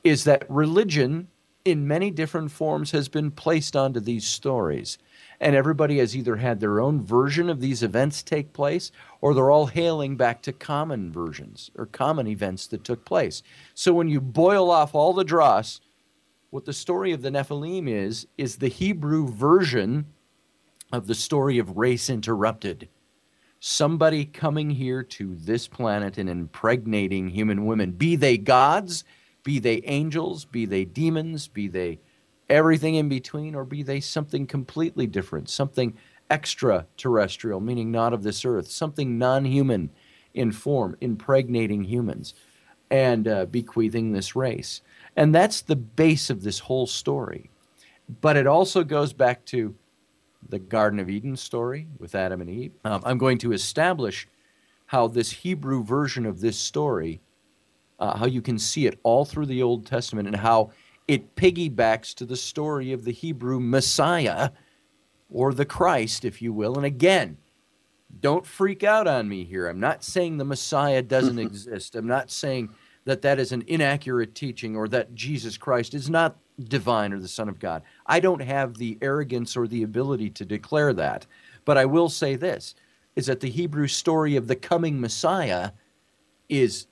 is 0.04 0.24
that 0.24 0.48
religion 0.48 1.28
in 1.64 1.86
many 1.86 2.10
different 2.10 2.50
forms 2.50 2.92
has 2.92 3.08
been 3.08 3.30
placed 3.30 3.76
onto 3.76 4.00
these 4.00 4.26
stories. 4.26 4.98
And 5.40 5.54
everybody 5.54 5.98
has 5.98 6.16
either 6.16 6.36
had 6.36 6.58
their 6.58 6.80
own 6.80 7.00
version 7.00 7.48
of 7.48 7.60
these 7.60 7.82
events 7.82 8.22
take 8.22 8.52
place, 8.52 8.90
or 9.20 9.34
they're 9.34 9.50
all 9.50 9.66
hailing 9.66 10.16
back 10.16 10.42
to 10.42 10.52
common 10.52 11.12
versions 11.12 11.70
or 11.76 11.86
common 11.86 12.26
events 12.26 12.66
that 12.68 12.82
took 12.82 13.04
place. 13.04 13.42
So 13.74 13.92
when 13.92 14.08
you 14.08 14.20
boil 14.20 14.70
off 14.70 14.94
all 14.94 15.12
the 15.12 15.24
dross, 15.24 15.80
what 16.50 16.64
the 16.64 16.72
story 16.72 17.12
of 17.12 17.22
the 17.22 17.30
Nephilim 17.30 17.88
is, 17.88 18.26
is 18.36 18.56
the 18.56 18.68
Hebrew 18.68 19.28
version 19.28 20.06
of 20.92 21.06
the 21.06 21.14
story 21.14 21.58
of 21.58 21.76
race 21.76 22.08
interrupted. 22.10 22.88
Somebody 23.60 24.24
coming 24.24 24.70
here 24.70 25.02
to 25.02 25.34
this 25.34 25.68
planet 25.68 26.16
and 26.16 26.28
impregnating 26.28 27.28
human 27.28 27.66
women, 27.66 27.92
be 27.92 28.16
they 28.16 28.38
gods, 28.38 29.04
be 29.44 29.58
they 29.58 29.82
angels, 29.84 30.44
be 30.44 30.64
they 30.64 30.84
demons, 30.84 31.48
be 31.48 31.68
they 31.68 31.98
everything 32.48 32.94
in 32.94 33.08
between, 33.08 33.54
or 33.54 33.64
be 33.64 33.82
they 33.82 34.00
something 34.00 34.46
completely 34.46 35.06
different, 35.06 35.48
something 35.48 35.96
extraterrestrial, 36.30 37.60
meaning 37.60 37.90
not 37.90 38.12
of 38.12 38.22
this 38.22 38.44
earth, 38.44 38.68
something 38.68 39.18
non 39.18 39.44
human 39.44 39.90
in 40.34 40.52
form, 40.52 40.96
impregnating 41.00 41.84
humans 41.84 42.34
and 42.90 43.28
uh, 43.28 43.46
bequeathing 43.46 44.12
this 44.12 44.34
race. 44.34 44.82
And 45.16 45.34
that's 45.34 45.60
the 45.60 45.76
base 45.76 46.30
of 46.30 46.42
this 46.42 46.60
whole 46.60 46.86
story. 46.86 47.50
But 48.20 48.36
it 48.36 48.46
also 48.46 48.84
goes 48.84 49.12
back 49.12 49.44
to 49.46 49.74
the 50.48 50.58
Garden 50.58 50.98
of 50.98 51.10
Eden 51.10 51.36
story 51.36 51.88
with 51.98 52.14
Adam 52.14 52.40
and 52.40 52.48
Eve. 52.48 52.72
Um, 52.84 53.02
I'm 53.04 53.18
going 53.18 53.38
to 53.38 53.52
establish 53.52 54.26
how 54.86 55.08
this 55.08 55.30
Hebrew 55.30 55.84
version 55.84 56.24
of 56.24 56.40
this 56.40 56.58
story 56.58 57.20
uh, 57.98 58.16
how 58.16 58.26
you 58.26 58.40
can 58.40 58.58
see 58.58 58.86
it 58.86 58.98
all 59.02 59.24
through 59.24 59.46
the 59.46 59.62
Old 59.62 59.86
Testament 59.86 60.28
and 60.28 60.36
how 60.36 60.70
it 61.08 61.34
piggybacks 61.34 62.14
to 62.14 62.26
the 62.26 62.36
story 62.36 62.92
of 62.92 63.04
the 63.04 63.12
Hebrew 63.12 63.58
Messiah 63.58 64.50
or 65.30 65.52
the 65.52 65.64
Christ, 65.64 66.24
if 66.24 66.40
you 66.40 66.52
will. 66.52 66.76
And 66.76 66.84
again, 66.84 67.38
don't 68.20 68.46
freak 68.46 68.84
out 68.84 69.06
on 69.06 69.28
me 69.28 69.44
here. 69.44 69.66
I'm 69.66 69.80
not 69.80 70.04
saying 70.04 70.36
the 70.36 70.44
Messiah 70.44 71.02
doesn't 71.02 71.38
exist. 71.38 71.96
I'm 71.96 72.06
not 72.06 72.30
saying 72.30 72.70
that 73.04 73.22
that 73.22 73.38
is 73.38 73.52
an 73.52 73.64
inaccurate 73.66 74.34
teaching 74.34 74.76
or 74.76 74.86
that 74.88 75.14
Jesus 75.14 75.56
Christ 75.56 75.94
is 75.94 76.10
not 76.10 76.36
divine 76.58 77.12
or 77.12 77.18
the 77.18 77.28
Son 77.28 77.48
of 77.48 77.58
God. 77.58 77.82
I 78.06 78.20
don't 78.20 78.42
have 78.42 78.74
the 78.74 78.98
arrogance 79.00 79.56
or 79.56 79.66
the 79.66 79.82
ability 79.82 80.30
to 80.30 80.44
declare 80.44 80.92
that. 80.92 81.26
But 81.64 81.78
I 81.78 81.86
will 81.86 82.08
say 82.08 82.36
this 82.36 82.74
is 83.16 83.26
that 83.26 83.40
the 83.40 83.50
Hebrew 83.50 83.88
story 83.88 84.36
of 84.36 84.46
the 84.46 84.56
coming 84.56 85.00
Messiah 85.00 85.72
is 86.48 86.86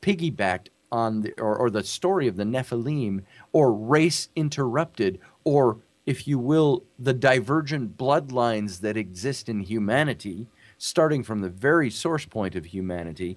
piggybacked 0.00 0.68
on 0.90 1.22
the, 1.22 1.32
or, 1.40 1.56
or 1.56 1.70
the 1.70 1.84
story 1.84 2.28
of 2.28 2.36
the 2.36 2.44
Nephilim 2.44 3.22
or 3.52 3.72
race 3.72 4.28
interrupted 4.34 5.18
or 5.44 5.78
if 6.08 6.26
you 6.26 6.38
will, 6.38 6.84
the 6.98 7.12
divergent 7.12 7.98
bloodlines 7.98 8.80
that 8.80 8.96
exist 8.96 9.46
in 9.46 9.60
humanity, 9.60 10.46
starting 10.78 11.22
from 11.22 11.42
the 11.42 11.50
very 11.50 11.90
source 11.90 12.24
point 12.24 12.56
of 12.56 12.64
humanity, 12.64 13.36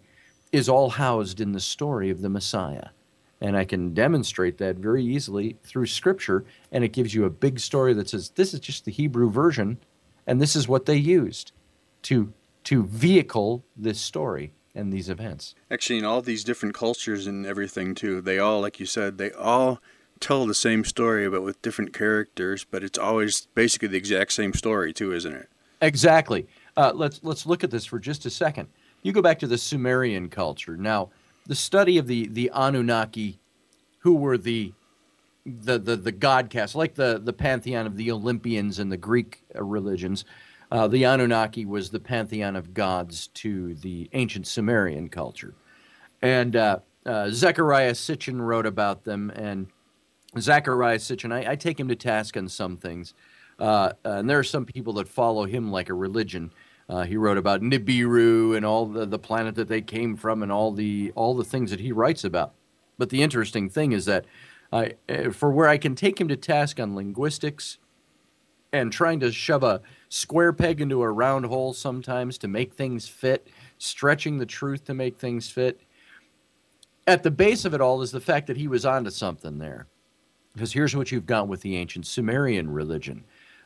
is 0.54 0.70
all 0.70 0.92
housed 0.92 1.42
in 1.42 1.52
the 1.52 1.60
story 1.60 2.10
of 2.10 2.22
the 2.22 2.30
Messiah. 2.30 2.88
And 3.42 3.58
I 3.58 3.66
can 3.66 3.94
demonstrate 3.94 4.58
that 4.60 4.78
very 4.78 5.04
easily 5.04 5.58
through 5.66 5.88
Scripture, 5.88 6.46
and 6.72 6.86
it 6.86 6.94
gives 6.94 7.14
you 7.14 7.26
a 7.26 7.30
big 7.30 7.60
story 7.60 7.94
that 7.94 8.08
says 8.08 8.30
this 8.30 8.54
is 8.54 8.62
just 8.62 8.86
the 8.86 8.92
Hebrew 8.92 9.30
version, 9.30 9.78
and 10.26 10.42
this 10.42 10.56
is 10.56 10.70
what 10.70 10.86
they 10.86 10.96
used 10.96 11.52
to, 12.04 12.32
to 12.64 12.86
vehicle 12.86 13.66
this 13.76 14.00
story 14.00 14.54
and 14.74 14.92
these 14.92 15.10
events. 15.10 15.56
Actually, 15.70 16.00
in 16.00 16.06
all 16.06 16.22
these 16.22 16.44
different 16.44 16.76
cultures 16.76 17.28
and 17.28 17.46
everything 17.46 17.94
too, 17.94 18.22
they 18.22 18.40
all, 18.40 18.62
like 18.62 18.80
you 18.80 18.86
said, 18.86 19.18
they 19.18 19.32
all 19.32 19.80
tell 20.20 20.46
the 20.46 20.54
same 20.54 20.86
story, 20.86 21.30
but 21.30 21.42
with 21.42 21.62
different 21.62 21.94
characters. 21.94 22.64
But 22.64 22.84
it's 22.84 22.98
always 22.98 23.48
basically 23.54 23.90
the 23.90 23.98
exact 23.98 24.34
same 24.34 24.54
story 24.54 24.94
too, 24.94 25.14
isn't 25.14 25.34
it? 25.34 25.50
Exactly. 25.82 26.48
Uh, 26.78 26.92
let's 26.94 27.20
let's 27.24 27.46
look 27.46 27.64
at 27.64 27.72
this 27.72 27.86
for 27.86 28.00
just 28.00 28.26
a 28.26 28.30
second. 28.30 28.70
You 29.02 29.12
go 29.12 29.22
back 29.22 29.40
to 29.40 29.48
the 29.48 29.58
Sumerian 29.58 30.30
culture. 30.30 30.78
Now, 30.78 31.10
the 31.48 31.56
study 31.56 31.98
of 31.98 32.08
the 32.08 32.28
the 32.28 32.52
Anunnaki, 32.54 33.40
who 34.00 34.16
were 34.16 34.38
the 34.38 34.74
the 35.46 35.80
the, 35.80 35.96
the 35.96 36.12
god 36.12 36.50
cast, 36.50 36.76
like 36.76 36.96
the 36.96 37.20
the 37.22 37.34
pantheon 37.34 37.88
of 37.88 37.98
the 37.98 38.12
Olympians 38.12 38.80
and 38.80 38.92
the 38.92 38.98
Greek 38.98 39.44
religions. 39.56 40.24
Uh, 40.72 40.88
the 40.88 41.04
Anunnaki 41.04 41.66
was 41.66 41.90
the 41.90 42.00
pantheon 42.00 42.56
of 42.56 42.74
gods 42.74 43.28
to 43.28 43.76
the 43.76 44.10
ancient 44.14 44.48
Sumerian 44.48 45.10
culture. 45.10 45.54
And 46.22 46.56
uh, 46.56 46.80
uh, 47.06 47.26
Zecharia 47.26 47.92
Sitchin 47.92 48.40
wrote 48.40 48.66
about 48.66 49.04
them. 49.04 49.32
And 49.32 49.68
Zecharia 50.38 50.96
Sitchin, 50.96 51.34
I, 51.34 51.52
I, 51.52 51.56
take 51.56 51.80
him 51.80 51.90
to 51.90 51.96
task 51.96 52.38
on 52.38 52.48
some 52.48 52.78
things. 52.78 53.14
Uh, 53.60 53.92
and 54.06 54.30
there 54.30 54.40
are 54.40 54.44
some 54.44 54.66
people 54.66 54.94
that 54.94 55.10
follow 55.10 55.46
him 55.46 55.72
like 55.72 55.90
a 55.90 55.94
religion. 55.94 56.54
Uh, 56.88 57.04
he 57.04 57.18
wrote 57.18 57.38
about 57.38 57.62
Nibiru 57.62 58.56
and 58.56 58.66
all 58.66 58.86
the, 58.86 59.06
the 59.06 59.20
planet 59.20 59.56
that 59.56 59.68
they 59.68 59.82
came 59.82 60.16
from 60.16 60.42
and 60.42 60.52
all 60.52 60.72
the 60.72 61.12
all 61.16 61.36
the 61.36 61.44
things 61.44 61.72
that 61.72 61.80
he 61.80 61.92
writes 61.92 62.24
about. 62.24 62.54
But 62.98 63.10
the 63.10 63.22
interesting 63.22 63.70
thing 63.70 63.92
is 63.92 64.06
that 64.06 64.26
I, 64.74 64.94
uh, 65.08 65.32
for 65.32 65.52
where 65.52 65.68
I 65.68 65.78
can 65.78 65.96
take 65.96 66.20
him 66.20 66.28
to 66.28 66.36
task 66.36 66.80
on 66.80 66.96
linguistics 66.96 67.78
and 68.74 68.92
trying 68.92 69.20
to 69.20 69.32
shove 69.32 69.64
a 69.64 69.82
square 70.10 70.54
peg 70.54 70.82
into 70.82 71.02
a 71.02 71.12
round 71.12 71.46
hole 71.46 71.74
sometimes 71.74 72.38
to 72.40 72.48
make 72.48 72.74
things 72.74 73.08
fit, 73.08 73.48
stretching 73.78 74.38
the 74.38 74.46
truth 74.46 74.86
to 74.86 74.94
make 74.94 75.18
things 75.18 75.50
fit. 75.50 75.82
At 77.08 77.24
the 77.24 77.32
base 77.32 77.66
of 77.66 77.74
it 77.74 77.82
all 77.82 78.02
is 78.02 78.12
the 78.12 78.22
fact 78.22 78.48
that 78.48 78.58
he 78.58 78.68
was 78.68 78.86
onto 78.86 79.10
something 79.10 79.58
there. 79.58 79.88
Because 80.54 80.74
here's 80.74 80.96
what 80.96 81.12
you've 81.12 81.26
got 81.26 81.48
with 81.48 81.62
the 81.62 81.76
ancient 81.78 82.06
Sumerian 82.06 82.70
religion. 82.70 83.24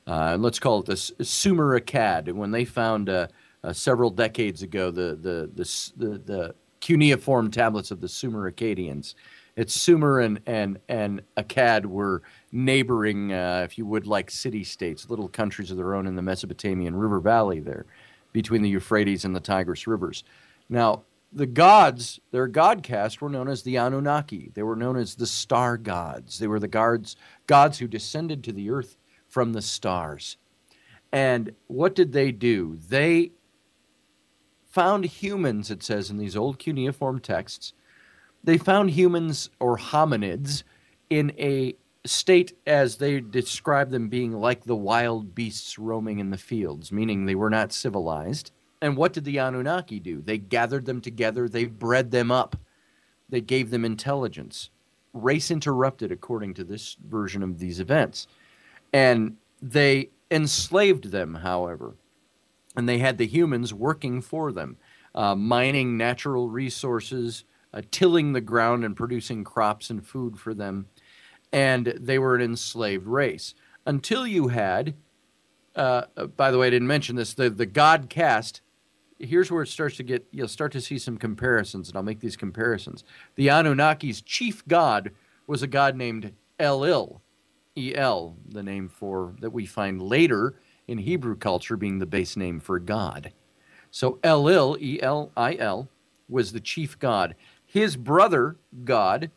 Uh, 0.07 0.37
let's 0.39 0.59
call 0.59 0.79
it 0.79 0.85
the 0.85 0.95
Sumer 0.95 1.79
Akkad. 1.79 2.31
When 2.31 2.51
they 2.51 2.63
found 2.63 3.09
uh, 3.09 3.27
uh, 3.63 3.73
several 3.73 4.11
decades 4.11 4.61
ago 4.61 4.91
the, 4.91 5.15
the, 5.15 5.49
the, 5.55 5.91
the, 5.97 6.17
the 6.19 6.55
cuneiform 6.79 7.49
tablets 7.49 7.89
of 7.89 8.01
the 8.01 8.07
Sumer 8.07 8.51
Akkadians, 8.51 9.15
it's 9.55 9.73
Sumer 9.73 10.19
and, 10.19 10.39
and, 10.45 10.79
and 10.89 11.21
Akkad 11.37 11.85
were 11.85 12.21
neighboring, 12.51 13.31
uh, 13.31 13.61
if 13.63 13.77
you 13.77 13.85
would, 13.85 14.05
like 14.05 14.29
city 14.29 14.63
states, 14.63 15.09
little 15.09 15.27
countries 15.27 15.71
of 15.71 15.77
their 15.77 15.95
own 15.95 16.07
in 16.07 16.15
the 16.15 16.21
Mesopotamian 16.21 16.95
River 16.95 17.19
Valley 17.19 17.59
there, 17.59 17.85
between 18.33 18.61
the 18.61 18.69
Euphrates 18.69 19.23
and 19.23 19.35
the 19.35 19.39
Tigris 19.39 19.87
rivers. 19.87 20.23
Now, 20.67 21.03
the 21.31 21.45
gods, 21.45 22.19
their 22.31 22.47
god 22.47 22.83
caste, 22.83 23.21
were 23.21 23.29
known 23.29 23.49
as 23.49 23.63
the 23.63 23.77
Anunnaki. 23.77 24.51
They 24.53 24.63
were 24.63 24.75
known 24.75 24.97
as 24.97 25.15
the 25.15 25.27
star 25.27 25.77
gods. 25.77 26.39
They 26.39 26.47
were 26.47 26.59
the 26.59 26.67
gods, 26.67 27.15
gods 27.47 27.79
who 27.79 27.87
descended 27.87 28.43
to 28.43 28.53
the 28.53 28.69
earth 28.69 28.97
from 29.27 29.53
the 29.53 29.61
stars. 29.61 30.37
And 31.11 31.53
what 31.67 31.95
did 31.95 32.13
they 32.13 32.31
do? 32.31 32.77
They 32.89 33.31
found 34.69 35.05
humans, 35.05 35.71
it 35.71 35.83
says 35.83 36.09
in 36.09 36.17
these 36.17 36.35
old 36.35 36.59
cuneiform 36.59 37.19
texts, 37.19 37.73
they 38.45 38.57
found 38.57 38.91
humans 38.91 39.49
or 39.59 39.77
hominids 39.77 40.63
in 41.09 41.31
a 41.37 41.75
state 42.05 42.55
as 42.67 42.97
they 42.97 43.19
describe 43.19 43.89
them 43.89 44.07
being 44.07 44.31
like 44.31 44.63
the 44.63 44.75
wild 44.75 45.33
beasts 45.33 45.79
roaming 45.79 46.19
in 46.19 46.29
the 46.29 46.37
fields, 46.37 46.91
meaning 46.91 47.25
they 47.25 47.33
were 47.33 47.49
not 47.49 47.73
civilized. 47.73 48.51
And 48.81 48.95
what 48.95 49.13
did 49.13 49.25
the 49.25 49.39
Anunnaki 49.39 49.99
do? 49.99 50.21
They 50.21 50.37
gathered 50.37 50.85
them 50.85 51.01
together, 51.01 51.49
they 51.49 51.65
bred 51.65 52.11
them 52.11 52.29
up, 52.29 52.55
they 53.27 53.41
gave 53.41 53.71
them 53.71 53.83
intelligence. 53.83 54.69
Race 55.13 55.49
interrupted, 55.49 56.11
according 56.11 56.53
to 56.55 56.63
this 56.63 56.97
version 57.03 57.41
of 57.41 57.57
these 57.57 57.79
events. 57.79 58.27
And 58.93 59.37
they 59.61 60.09
enslaved 60.29 61.05
them, 61.05 61.35
however, 61.35 61.95
and 62.75 62.87
they 62.87 62.99
had 62.99 63.17
the 63.17 63.25
humans 63.25 63.73
working 63.73 64.21
for 64.21 64.51
them, 64.51 64.77
uh, 65.15 65.33
mining 65.33 65.97
natural 65.97 66.49
resources, 66.49 67.45
uh, 67.75 67.81
tilling 67.91 68.33
the 68.33 68.41
ground, 68.41 68.83
and 68.83 68.95
producing 68.95 69.43
crops 69.43 69.91
and 69.91 70.05
food 70.05 70.39
for 70.39 70.55
them. 70.55 70.87
And 71.51 71.93
they 71.99 72.17
were 72.17 72.35
an 72.35 72.41
enslaved 72.41 73.05
race 73.05 73.53
until 73.85 74.25
you 74.25 74.47
had. 74.47 74.95
Uh, 75.75 76.03
uh 76.17 76.25
by 76.25 76.49
the 76.49 76.57
way, 76.57 76.67
I 76.67 76.71
didn't 76.71 76.87
mention 76.87 77.15
this. 77.15 77.33
The 77.33 77.49
the 77.49 77.67
god 77.67 78.09
caste 78.09 78.61
here's 79.19 79.51
where 79.51 79.63
it 79.63 79.67
starts 79.67 79.97
to 79.97 80.03
get 80.03 80.25
you'll 80.31 80.47
start 80.47 80.71
to 80.71 80.81
see 80.81 80.97
some 80.97 81.17
comparisons 81.17 81.87
and 81.87 81.95
i'll 81.95 82.03
make 82.03 82.19
these 82.19 82.35
comparisons 82.35 83.03
the 83.35 83.47
anunnaki's 83.47 84.21
chief 84.21 84.65
god 84.67 85.11
was 85.47 85.63
a 85.63 85.67
god 85.67 85.95
named 85.95 86.33
elil 86.59 87.21
el 87.77 88.35
the 88.49 88.63
name 88.63 88.87
for 88.87 89.33
that 89.39 89.51
we 89.51 89.65
find 89.65 90.01
later 90.01 90.55
in 90.87 90.97
hebrew 90.97 91.35
culture 91.35 91.77
being 91.77 91.99
the 91.99 92.05
base 92.05 92.35
name 92.35 92.59
for 92.59 92.79
god 92.79 93.31
so 93.91 94.19
elil 94.23 94.79
e-l-i-l 94.81 95.87
was 96.27 96.51
the 96.51 96.59
chief 96.59 96.97
god 96.99 97.35
his 97.75 97.95
brother 97.95 98.55
god 98.83 99.29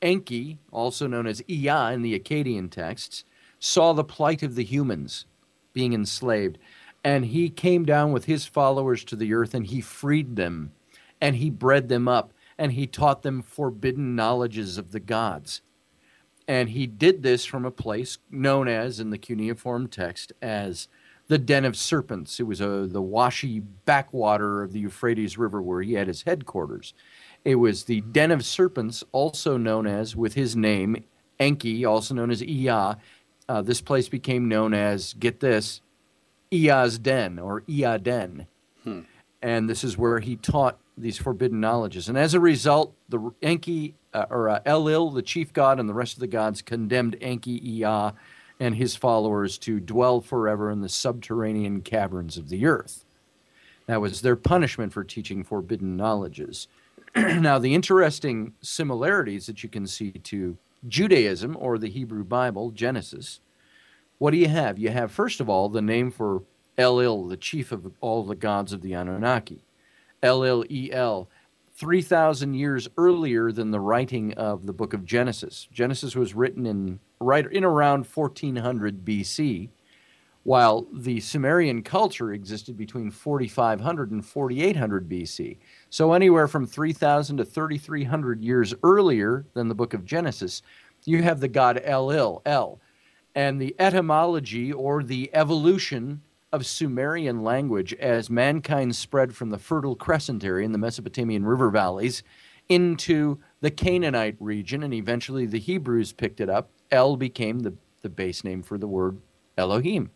enki 0.00 0.58
also 0.70 1.06
known 1.06 1.26
as 1.26 1.42
ea 1.48 1.92
in 1.92 2.02
the 2.02 2.18
akkadian 2.18 2.70
texts 2.70 3.24
saw 3.58 3.92
the 3.92 4.04
plight 4.04 4.42
of 4.42 4.54
the 4.54 4.64
humans 4.64 5.26
being 5.72 5.92
enslaved 5.92 6.58
and 7.02 7.26
he 7.26 7.50
came 7.50 7.84
down 7.84 8.12
with 8.12 8.24
his 8.26 8.46
followers 8.46 9.04
to 9.04 9.16
the 9.16 9.34
earth 9.34 9.54
and 9.54 9.66
he 9.66 9.80
freed 9.80 10.36
them 10.36 10.72
and 11.20 11.36
he 11.36 11.50
bred 11.50 11.88
them 11.88 12.08
up 12.08 12.32
and 12.58 12.72
he 12.72 12.86
taught 12.86 13.22
them 13.22 13.42
forbidden 13.42 14.16
knowledges 14.16 14.78
of 14.78 14.92
the 14.92 15.00
gods. 15.00 15.60
And 16.46 16.70
he 16.70 16.86
did 16.86 17.22
this 17.22 17.44
from 17.44 17.64
a 17.64 17.70
place 17.70 18.18
known 18.30 18.68
as, 18.68 19.00
in 19.00 19.10
the 19.10 19.18
cuneiform 19.18 19.88
text, 19.88 20.32
as 20.42 20.88
the 21.26 21.38
Den 21.38 21.64
of 21.64 21.76
Serpents. 21.76 22.38
It 22.38 22.44
was 22.44 22.60
a, 22.60 22.86
the 22.86 23.02
washy 23.02 23.60
backwater 23.60 24.62
of 24.62 24.72
the 24.72 24.80
Euphrates 24.80 25.38
River 25.38 25.62
where 25.62 25.80
he 25.80 25.94
had 25.94 26.06
his 26.06 26.22
headquarters. 26.22 26.92
It 27.44 27.56
was 27.56 27.84
the 27.84 28.00
Den 28.00 28.30
of 28.30 28.44
Serpents, 28.44 29.04
also 29.12 29.56
known 29.56 29.86
as, 29.86 30.16
with 30.16 30.34
his 30.34 30.56
name, 30.56 31.04
Enki, 31.38 31.84
also 31.84 32.14
known 32.14 32.30
as 32.30 32.42
Ea. 32.42 32.94
Uh, 33.48 33.62
this 33.62 33.82
place 33.82 34.08
became 34.08 34.48
known 34.48 34.72
as, 34.72 35.14
get 35.14 35.40
this, 35.40 35.80
Ea's 36.50 36.98
Den 36.98 37.38
or 37.38 37.62
Ea 37.66 37.98
Den. 37.98 38.46
Hmm. 38.82 39.00
And 39.42 39.68
this 39.68 39.84
is 39.84 39.98
where 39.98 40.20
he 40.20 40.36
taught 40.36 40.78
these 40.96 41.18
forbidden 41.18 41.60
knowledges. 41.60 42.08
And 42.08 42.16
as 42.16 42.32
a 42.32 42.40
result, 42.40 42.94
the 43.08 43.32
Enki, 43.42 43.94
uh, 44.14 44.26
or 44.30 44.48
uh, 44.48 44.60
Elil, 44.64 45.12
the 45.12 45.22
chief 45.22 45.52
god, 45.52 45.78
and 45.78 45.88
the 45.88 45.94
rest 45.94 46.14
of 46.14 46.20
the 46.20 46.26
gods 46.26 46.62
condemned 46.62 47.16
Enki 47.20 47.60
Ea 47.68 48.12
and 48.60 48.76
his 48.76 48.96
followers 48.96 49.58
to 49.58 49.80
dwell 49.80 50.20
forever 50.20 50.70
in 50.70 50.80
the 50.80 50.88
subterranean 50.88 51.82
caverns 51.82 52.38
of 52.38 52.48
the 52.48 52.64
earth. 52.64 53.04
That 53.86 54.00
was 54.00 54.22
their 54.22 54.36
punishment 54.36 54.92
for 54.92 55.04
teaching 55.04 55.44
forbidden 55.44 55.96
knowledges. 55.96 56.68
now, 57.40 57.58
the 57.58 57.74
interesting 57.74 58.54
similarities 58.60 59.46
that 59.46 59.62
you 59.62 59.68
can 59.68 59.86
see 59.86 60.10
to 60.10 60.56
Judaism 60.88 61.56
or 61.58 61.78
the 61.78 61.88
Hebrew 61.88 62.24
Bible, 62.24 62.70
Genesis, 62.70 63.40
what 64.18 64.32
do 64.32 64.36
you 64.36 64.48
have? 64.48 64.78
You 64.78 64.90
have, 64.90 65.12
first 65.12 65.40
of 65.40 65.48
all, 65.48 65.68
the 65.68 65.82
name 65.82 66.10
for 66.10 66.42
Elil, 66.76 67.28
the 67.28 67.36
chief 67.36 67.72
of 67.72 67.92
all 68.00 68.24
the 68.24 68.34
gods 68.34 68.72
of 68.72 68.82
the 68.82 68.94
Anunnaki. 68.94 69.64
L-L-E-L, 70.22 71.28
3,000 71.76 72.54
years 72.54 72.88
earlier 72.96 73.52
than 73.52 73.70
the 73.70 73.80
writing 73.80 74.32
of 74.34 74.66
the 74.66 74.72
book 74.72 74.94
of 74.94 75.04
Genesis. 75.04 75.68
Genesis 75.72 76.16
was 76.16 76.34
written 76.34 76.66
in 76.66 77.00
right 77.20 77.50
in 77.50 77.64
around 77.64 78.06
1400 78.06 79.04
BC, 79.04 79.68
while 80.44 80.86
the 80.92 81.20
Sumerian 81.20 81.82
culture 81.82 82.32
existed 82.32 82.76
between 82.76 83.10
4500 83.10 84.10
and 84.10 84.24
4800 84.24 85.08
BC. 85.08 85.58
So 85.94 86.12
anywhere 86.12 86.48
from 86.48 86.66
3000 86.66 87.36
to 87.36 87.44
3300 87.44 88.42
years 88.42 88.74
earlier 88.82 89.46
than 89.54 89.68
the 89.68 89.76
book 89.76 89.94
of 89.94 90.04
Genesis, 90.04 90.60
you 91.04 91.22
have 91.22 91.38
the 91.38 91.46
god 91.46 91.80
Elil, 91.84 92.42
El, 92.44 92.80
and 93.36 93.62
the 93.62 93.76
etymology 93.78 94.72
or 94.72 95.04
the 95.04 95.30
evolution 95.32 96.22
of 96.52 96.66
Sumerian 96.66 97.44
language 97.44 97.94
as 97.94 98.28
mankind 98.28 98.96
spread 98.96 99.36
from 99.36 99.50
the 99.50 99.58
Fertile 99.58 99.94
Crescent 99.94 100.42
area 100.42 100.64
in 100.64 100.72
the 100.72 100.78
Mesopotamian 100.78 101.46
river 101.46 101.70
valleys 101.70 102.24
into 102.68 103.38
the 103.60 103.70
Canaanite 103.70 104.36
region, 104.40 104.82
and 104.82 104.92
eventually 104.92 105.46
the 105.46 105.60
Hebrews 105.60 106.12
picked 106.12 106.40
it 106.40 106.50
up. 106.50 106.70
El 106.90 107.16
became 107.16 107.60
the, 107.60 107.72
the 108.02 108.08
base 108.08 108.42
name 108.42 108.64
for 108.64 108.78
the 108.78 108.88
word 108.88 109.18
Elohim, 109.56 110.10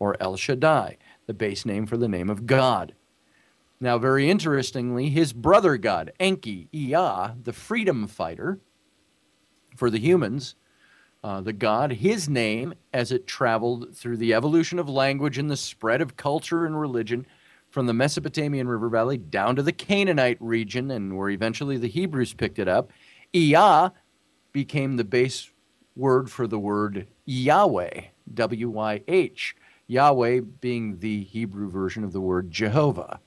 or 0.00 0.16
El 0.20 0.34
Shaddai, 0.34 0.96
the 1.28 1.34
base 1.34 1.64
name 1.64 1.86
for 1.86 1.96
the 1.96 2.08
name 2.08 2.28
of 2.28 2.46
God. 2.46 2.96
Now, 3.80 3.96
very 3.96 4.28
interestingly, 4.28 5.08
his 5.08 5.32
brother 5.32 5.78
god, 5.78 6.12
Enki, 6.20 6.68
Ea, 6.70 7.32
the 7.42 7.54
freedom 7.54 8.06
fighter 8.06 8.60
for 9.74 9.88
the 9.88 9.98
humans, 9.98 10.54
uh, 11.24 11.40
the 11.40 11.54
god, 11.54 11.92
his 11.92 12.28
name, 12.28 12.74
as 12.92 13.10
it 13.10 13.26
traveled 13.26 13.96
through 13.96 14.18
the 14.18 14.34
evolution 14.34 14.78
of 14.78 14.88
language 14.88 15.38
and 15.38 15.50
the 15.50 15.56
spread 15.56 16.02
of 16.02 16.16
culture 16.16 16.66
and 16.66 16.78
religion 16.78 17.26
from 17.70 17.86
the 17.86 17.94
Mesopotamian 17.94 18.68
river 18.68 18.90
valley 18.90 19.16
down 19.16 19.56
to 19.56 19.62
the 19.62 19.72
Canaanite 19.72 20.38
region, 20.40 20.90
and 20.90 21.16
where 21.16 21.30
eventually 21.30 21.78
the 21.78 21.88
Hebrews 21.88 22.34
picked 22.34 22.58
it 22.58 22.68
up. 22.68 22.90
Ea 23.32 23.88
became 24.52 24.96
the 24.96 25.04
base 25.04 25.50
word 25.96 26.30
for 26.30 26.46
the 26.46 26.58
word 26.58 27.06
Yahweh, 27.24 28.02
W 28.34 28.68
Y 28.68 29.02
H. 29.08 29.56
Yahweh 29.86 30.40
being 30.60 30.98
the 30.98 31.24
Hebrew 31.24 31.70
version 31.70 32.04
of 32.04 32.12
the 32.12 32.20
word 32.20 32.50
Jehovah. 32.50 33.20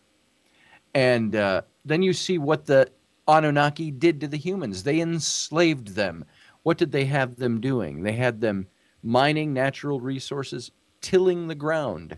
And 0.93 1.35
uh, 1.35 1.61
then 1.85 2.03
you 2.03 2.13
see 2.13 2.37
what 2.37 2.65
the 2.65 2.89
Anunnaki 3.27 3.91
did 3.91 4.21
to 4.21 4.27
the 4.27 4.37
humans. 4.37 4.83
They 4.83 4.99
enslaved 4.99 5.89
them 5.89 6.25
what 6.63 6.77
did 6.77 6.91
they 6.91 7.05
have 7.05 7.35
them 7.35 7.61
doing? 7.61 8.03
They 8.03 8.13
had 8.13 8.41
them 8.41 8.67
mining 9.03 9.53
natural 9.53 9.99
resources, 9.99 10.71
tilling 11.01 11.47
the 11.47 11.55
ground, 11.55 12.17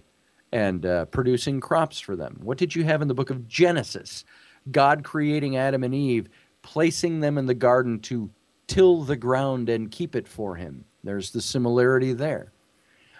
and 0.51 0.85
uh, 0.85 1.05
producing 1.05 1.59
crops 1.59 1.99
for 1.99 2.15
them. 2.15 2.39
What 2.41 2.59
did 2.59 2.75
you 2.75 2.83
have 2.83 3.01
in 3.01 3.07
the 3.07 3.15
book 3.15 3.31
of 3.31 3.47
Genesis? 3.47 4.23
God 4.71 5.03
creating 5.03 5.57
Adam 5.57 5.83
and 5.83 5.93
Eve, 5.93 6.29
placing 6.61 7.19
them 7.19 7.37
in 7.37 7.47
the 7.47 7.53
garden 7.53 7.99
to 8.01 8.29
till 8.67 9.03
the 9.03 9.15
ground 9.15 9.69
and 9.69 9.91
keep 9.91 10.15
it 10.15 10.27
for 10.27 10.55
him. 10.55 10.85
There's 11.03 11.31
the 11.31 11.41
similarity 11.41 12.13
there. 12.13 12.51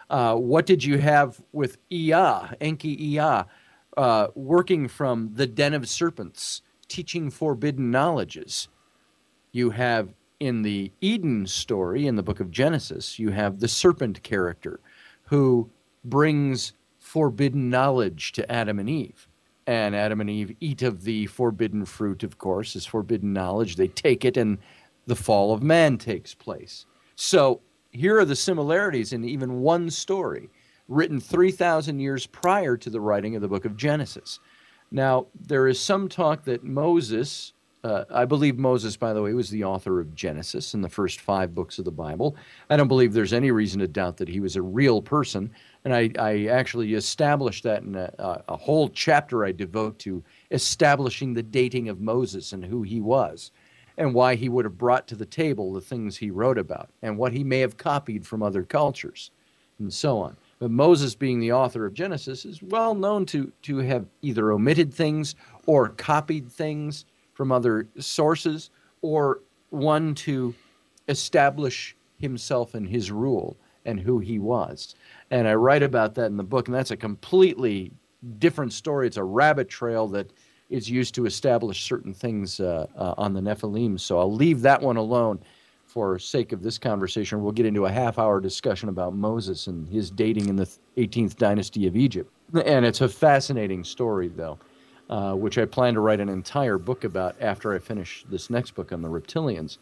Uh, 0.09 0.35
what 0.35 0.65
did 0.65 0.83
you 0.83 0.97
have 0.97 1.39
with 1.51 1.77
Ea, 1.91 2.55
Enki 2.61 3.13
Ea, 3.13 3.43
uh, 3.97 4.27
working 4.35 4.87
from 4.87 5.31
the 5.33 5.47
den 5.47 5.73
of 5.73 5.87
serpents, 5.87 6.61
teaching 6.87 7.29
forbidden 7.29 7.91
knowledges? 7.91 8.67
You 9.51 9.71
have 9.71 10.13
in 10.39 10.63
the 10.63 10.91
Eden 11.01 11.47
story 11.47 12.07
in 12.07 12.15
the 12.15 12.23
book 12.23 12.39
of 12.39 12.51
Genesis, 12.51 13.17
you 13.19 13.29
have 13.29 13.59
the 13.59 13.67
serpent 13.67 14.21
character 14.23 14.79
who 15.23 15.69
brings 16.03 16.73
forbidden 16.99 17.69
knowledge 17.69 18.31
to 18.33 18.51
Adam 18.51 18.79
and 18.79 18.89
Eve. 18.89 19.27
And 19.67 19.95
Adam 19.95 20.21
and 20.21 20.29
Eve 20.29 20.55
eat 20.59 20.81
of 20.83 21.03
the 21.03 21.25
forbidden 21.27 21.85
fruit, 21.85 22.23
of 22.23 22.37
course, 22.37 22.75
is 22.75 22.85
forbidden 22.85 23.33
knowledge. 23.33 23.75
They 23.75 23.87
take 23.87 24.23
it, 24.23 24.37
and 24.37 24.59
the 25.07 25.15
fall 25.15 25.53
of 25.53 25.63
man 25.63 25.97
takes 25.97 26.35
place. 26.35 26.85
So 27.15 27.61
here 27.91 28.19
are 28.19 28.25
the 28.25 28.35
similarities 28.35 29.13
in 29.13 29.23
even 29.23 29.61
one 29.61 29.89
story 29.89 30.49
written 30.87 31.19
3,000 31.19 31.99
years 31.99 32.25
prior 32.25 32.77
to 32.77 32.89
the 32.89 33.01
writing 33.01 33.35
of 33.35 33.41
the 33.41 33.47
book 33.47 33.65
of 33.65 33.77
Genesis. 33.77 34.39
Now, 34.91 35.27
there 35.47 35.67
is 35.67 35.79
some 35.79 36.07
talk 36.09 36.43
that 36.45 36.63
Moses 36.63 37.53
uh, 37.85 38.03
I 38.09 38.25
believe 38.25 38.57
Moses, 38.57 38.97
by 38.97 39.13
the 39.13 39.21
way, 39.21 39.31
was 39.35 39.51
the 39.51 39.63
author 39.63 39.99
of 39.99 40.15
Genesis 40.15 40.73
and 40.73 40.83
the 40.83 40.89
first 40.89 41.21
five 41.21 41.53
books 41.53 41.77
of 41.77 41.85
the 41.85 41.91
Bible. 41.91 42.35
I 42.67 42.77
don't 42.77 42.87
believe 42.87 43.13
there's 43.13 43.31
any 43.31 43.51
reason 43.51 43.79
to 43.79 43.87
doubt 43.87 44.17
that 44.17 44.27
he 44.27 44.39
was 44.39 44.55
a 44.55 44.61
real 44.63 45.03
person. 45.03 45.51
And 45.83 45.93
I, 45.93 46.09
I 46.17 46.45
actually 46.47 46.95
established 46.95 47.61
that 47.61 47.83
in 47.83 47.93
a, 47.95 48.41
a 48.47 48.57
whole 48.57 48.89
chapter 48.89 49.45
I 49.45 49.51
devote 49.51 49.99
to 49.99 50.23
establishing 50.49 51.35
the 51.35 51.43
dating 51.43 51.87
of 51.87 52.01
Moses 52.01 52.53
and 52.53 52.65
who 52.65 52.81
he 52.81 53.01
was 53.01 53.51
and 53.99 54.15
why 54.15 54.33
he 54.33 54.49
would 54.49 54.65
have 54.65 54.79
brought 54.79 55.07
to 55.09 55.15
the 55.15 55.27
table 55.27 55.71
the 55.71 55.79
things 55.79 56.17
he 56.17 56.31
wrote 56.31 56.57
about 56.57 56.89
and 57.03 57.19
what 57.19 57.33
he 57.33 57.43
may 57.43 57.59
have 57.59 57.77
copied 57.77 58.25
from 58.25 58.41
other 58.41 58.63
cultures 58.63 59.29
and 59.77 59.93
so 59.93 60.17
on. 60.17 60.35
But 60.59 60.71
Moses, 60.71 61.15
being 61.15 61.39
the 61.39 61.51
author 61.51 61.85
of 61.85 61.93
Genesis, 61.93 62.45
is 62.45 62.63
well 62.63 62.95
known 62.95 63.25
to, 63.27 63.51
to 63.63 63.77
have 63.79 64.05
either 64.21 64.51
omitted 64.51 64.93
things 64.93 65.35
or 65.65 65.89
copied 65.89 66.49
things 66.51 67.05
from 67.33 67.51
other 67.51 67.87
sources 67.99 68.69
or 69.01 69.41
one 69.69 70.15
to 70.15 70.55
establish 71.07 71.95
himself 72.17 72.73
and 72.73 72.87
his 72.87 73.11
rule 73.11 73.57
and 73.83 73.99
who 73.99 74.19
he 74.19 74.39
was. 74.39 74.95
And 75.29 75.47
I 75.47 75.55
write 75.55 75.83
about 75.83 76.15
that 76.15 76.27
in 76.27 76.37
the 76.37 76.43
book, 76.43 76.67
and 76.67 76.75
that's 76.75 76.91
a 76.91 76.97
completely 76.97 77.91
different 78.39 78.73
story. 78.73 79.07
It's 79.07 79.17
a 79.17 79.23
rabbit 79.23 79.69
trail 79.69 80.07
that 80.09 80.31
is 80.69 80.89
used 80.89 81.13
to 81.15 81.25
establish 81.25 81.83
certain 81.83 82.13
things 82.13 82.59
uh, 82.59 82.87
uh, 82.95 83.13
on 83.17 83.33
the 83.33 83.41
Nephilim. 83.41 83.99
So 83.99 84.17
I'll 84.17 84.33
leave 84.33 84.61
that 84.61 84.81
one 84.81 84.97
alone 84.97 85.39
for 85.95 86.19
sake 86.19 86.51
of 86.51 86.61
this 86.61 86.77
conversation, 86.77 87.41
we'll 87.41 87.53
get 87.53 87.65
into 87.65 87.85
a 87.85 87.91
half 87.91 88.19
hour 88.19 88.41
discussion 88.41 88.89
about 88.89 89.15
Moses 89.15 89.67
and 89.67 89.87
his 89.87 90.11
dating 90.11 90.49
in 90.49 90.57
the 90.57 90.69
18th 90.97 91.37
dynasty 91.37 91.87
of 91.87 91.95
Egypt. 91.95 92.29
And 92.65 92.85
it's 92.85 92.99
a 92.99 93.07
fascinating 93.07 93.85
story, 93.85 94.27
though, 94.27 94.59
uh, 95.09 95.35
which 95.35 95.57
I 95.57 95.63
plan 95.63 95.93
to 95.93 96.01
write 96.01 96.19
an 96.19 96.27
entire 96.27 96.77
book 96.77 97.05
about 97.05 97.37
after 97.39 97.73
I 97.73 97.79
finish 97.79 98.25
this 98.29 98.49
next 98.49 98.75
book 98.75 98.91
on 98.91 99.01
the 99.01 99.07
reptilians. 99.07 99.77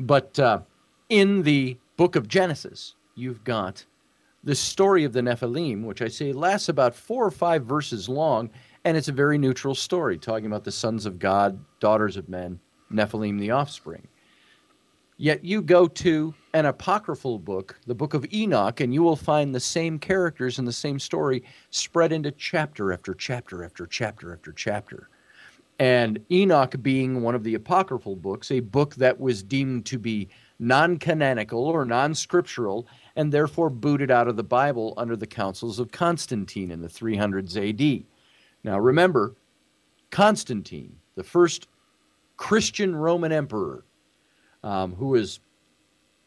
But 0.00 0.36
uh, 0.40 0.62
in 1.08 1.44
the 1.44 1.76
book 1.96 2.16
of 2.16 2.26
Genesis, 2.26 2.96
you've 3.14 3.44
got 3.44 3.84
the 4.42 4.56
story 4.56 5.04
of 5.04 5.12
the 5.12 5.20
Nephilim, 5.20 5.84
which 5.84 6.02
I 6.02 6.08
say 6.08 6.32
lasts 6.32 6.68
about 6.68 6.96
four 6.96 7.24
or 7.24 7.30
five 7.30 7.64
verses 7.64 8.08
long, 8.08 8.50
and 8.84 8.96
it's 8.96 9.08
a 9.08 9.12
very 9.12 9.38
neutral 9.38 9.76
story, 9.76 10.18
talking 10.18 10.46
about 10.46 10.64
the 10.64 10.72
sons 10.72 11.06
of 11.06 11.20
God, 11.20 11.60
daughters 11.78 12.16
of 12.16 12.28
men, 12.28 12.58
Nephilim, 12.92 13.38
the 13.38 13.52
offspring. 13.52 14.08
Yet 15.16 15.44
you 15.44 15.62
go 15.62 15.86
to 15.86 16.34
an 16.54 16.66
apocryphal 16.66 17.38
book, 17.38 17.78
the 17.86 17.94
book 17.94 18.14
of 18.14 18.26
Enoch, 18.32 18.80
and 18.80 18.92
you 18.92 19.02
will 19.02 19.16
find 19.16 19.54
the 19.54 19.60
same 19.60 19.98
characters 19.98 20.58
and 20.58 20.66
the 20.66 20.72
same 20.72 20.98
story 20.98 21.44
spread 21.70 22.12
into 22.12 22.32
chapter 22.32 22.92
after 22.92 23.14
chapter 23.14 23.64
after 23.64 23.86
chapter 23.86 24.32
after 24.32 24.52
chapter. 24.52 25.08
And 25.78 26.18
Enoch 26.30 26.76
being 26.82 27.22
one 27.22 27.34
of 27.34 27.44
the 27.44 27.54
apocryphal 27.54 28.16
books, 28.16 28.50
a 28.50 28.60
book 28.60 28.96
that 28.96 29.18
was 29.20 29.42
deemed 29.42 29.86
to 29.86 29.98
be 29.98 30.28
non 30.58 30.98
canonical 30.98 31.64
or 31.64 31.84
non 31.84 32.14
scriptural, 32.14 32.86
and 33.14 33.32
therefore 33.32 33.70
booted 33.70 34.10
out 34.10 34.28
of 34.28 34.36
the 34.36 34.44
Bible 34.44 34.94
under 34.96 35.16
the 35.16 35.26
councils 35.26 35.78
of 35.78 35.92
Constantine 35.92 36.70
in 36.70 36.80
the 36.80 36.88
300s 36.88 37.56
AD. 37.56 38.04
Now 38.64 38.78
remember, 38.78 39.34
Constantine, 40.10 40.96
the 41.14 41.24
first 41.24 41.68
Christian 42.36 42.94
Roman 42.96 43.32
emperor, 43.32 43.84
um, 44.64 44.94
who 44.94 45.08
was, 45.08 45.38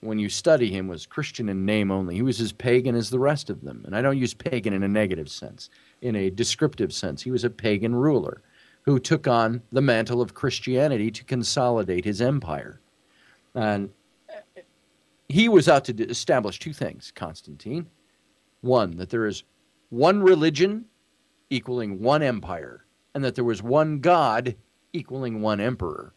when 0.01 0.19
you 0.19 0.29
study 0.29 0.69
him, 0.69 0.87
was 0.87 1.05
Christian 1.05 1.49
in 1.49 1.65
name 1.65 1.91
only. 1.91 2.15
He 2.15 2.21
was 2.21 2.39
as 2.39 2.53
pagan 2.53 2.95
as 2.95 3.09
the 3.09 3.19
rest 3.19 3.49
of 3.49 3.61
them. 3.61 3.83
And 3.85 3.95
I 3.95 4.01
don't 4.01 4.17
use 4.17 4.33
pagan 4.33 4.73
in 4.73 4.83
a 4.83 4.87
negative 4.87 5.27
sense, 5.27 5.69
in 6.01 6.15
a 6.15 6.29
descriptive 6.29 6.93
sense. 6.93 7.21
He 7.21 7.31
was 7.31 7.43
a 7.43 7.49
pagan 7.49 7.95
ruler 7.95 8.41
who 8.83 8.99
took 8.99 9.27
on 9.27 9.61
the 9.71 9.81
mantle 9.81 10.21
of 10.21 10.33
Christianity 10.33 11.11
to 11.11 11.23
consolidate 11.25 12.05
his 12.05 12.21
empire. 12.21 12.79
And 13.55 13.89
he 15.27 15.49
was 15.49 15.67
out 15.67 15.83
to 15.85 16.07
establish 16.07 16.59
two 16.59 16.73
things, 16.73 17.11
Constantine. 17.13 17.87
One, 18.61 18.95
that 18.97 19.09
there 19.09 19.25
is 19.25 19.43
one 19.89 20.21
religion 20.21 20.85
equaling 21.49 21.99
one 22.01 22.21
empire, 22.21 22.85
and 23.13 23.23
that 23.23 23.35
there 23.35 23.43
was 23.43 23.63
one 23.63 23.99
God 23.99 24.55
equaling 24.93 25.41
one 25.41 25.59
emperor. 25.59 26.13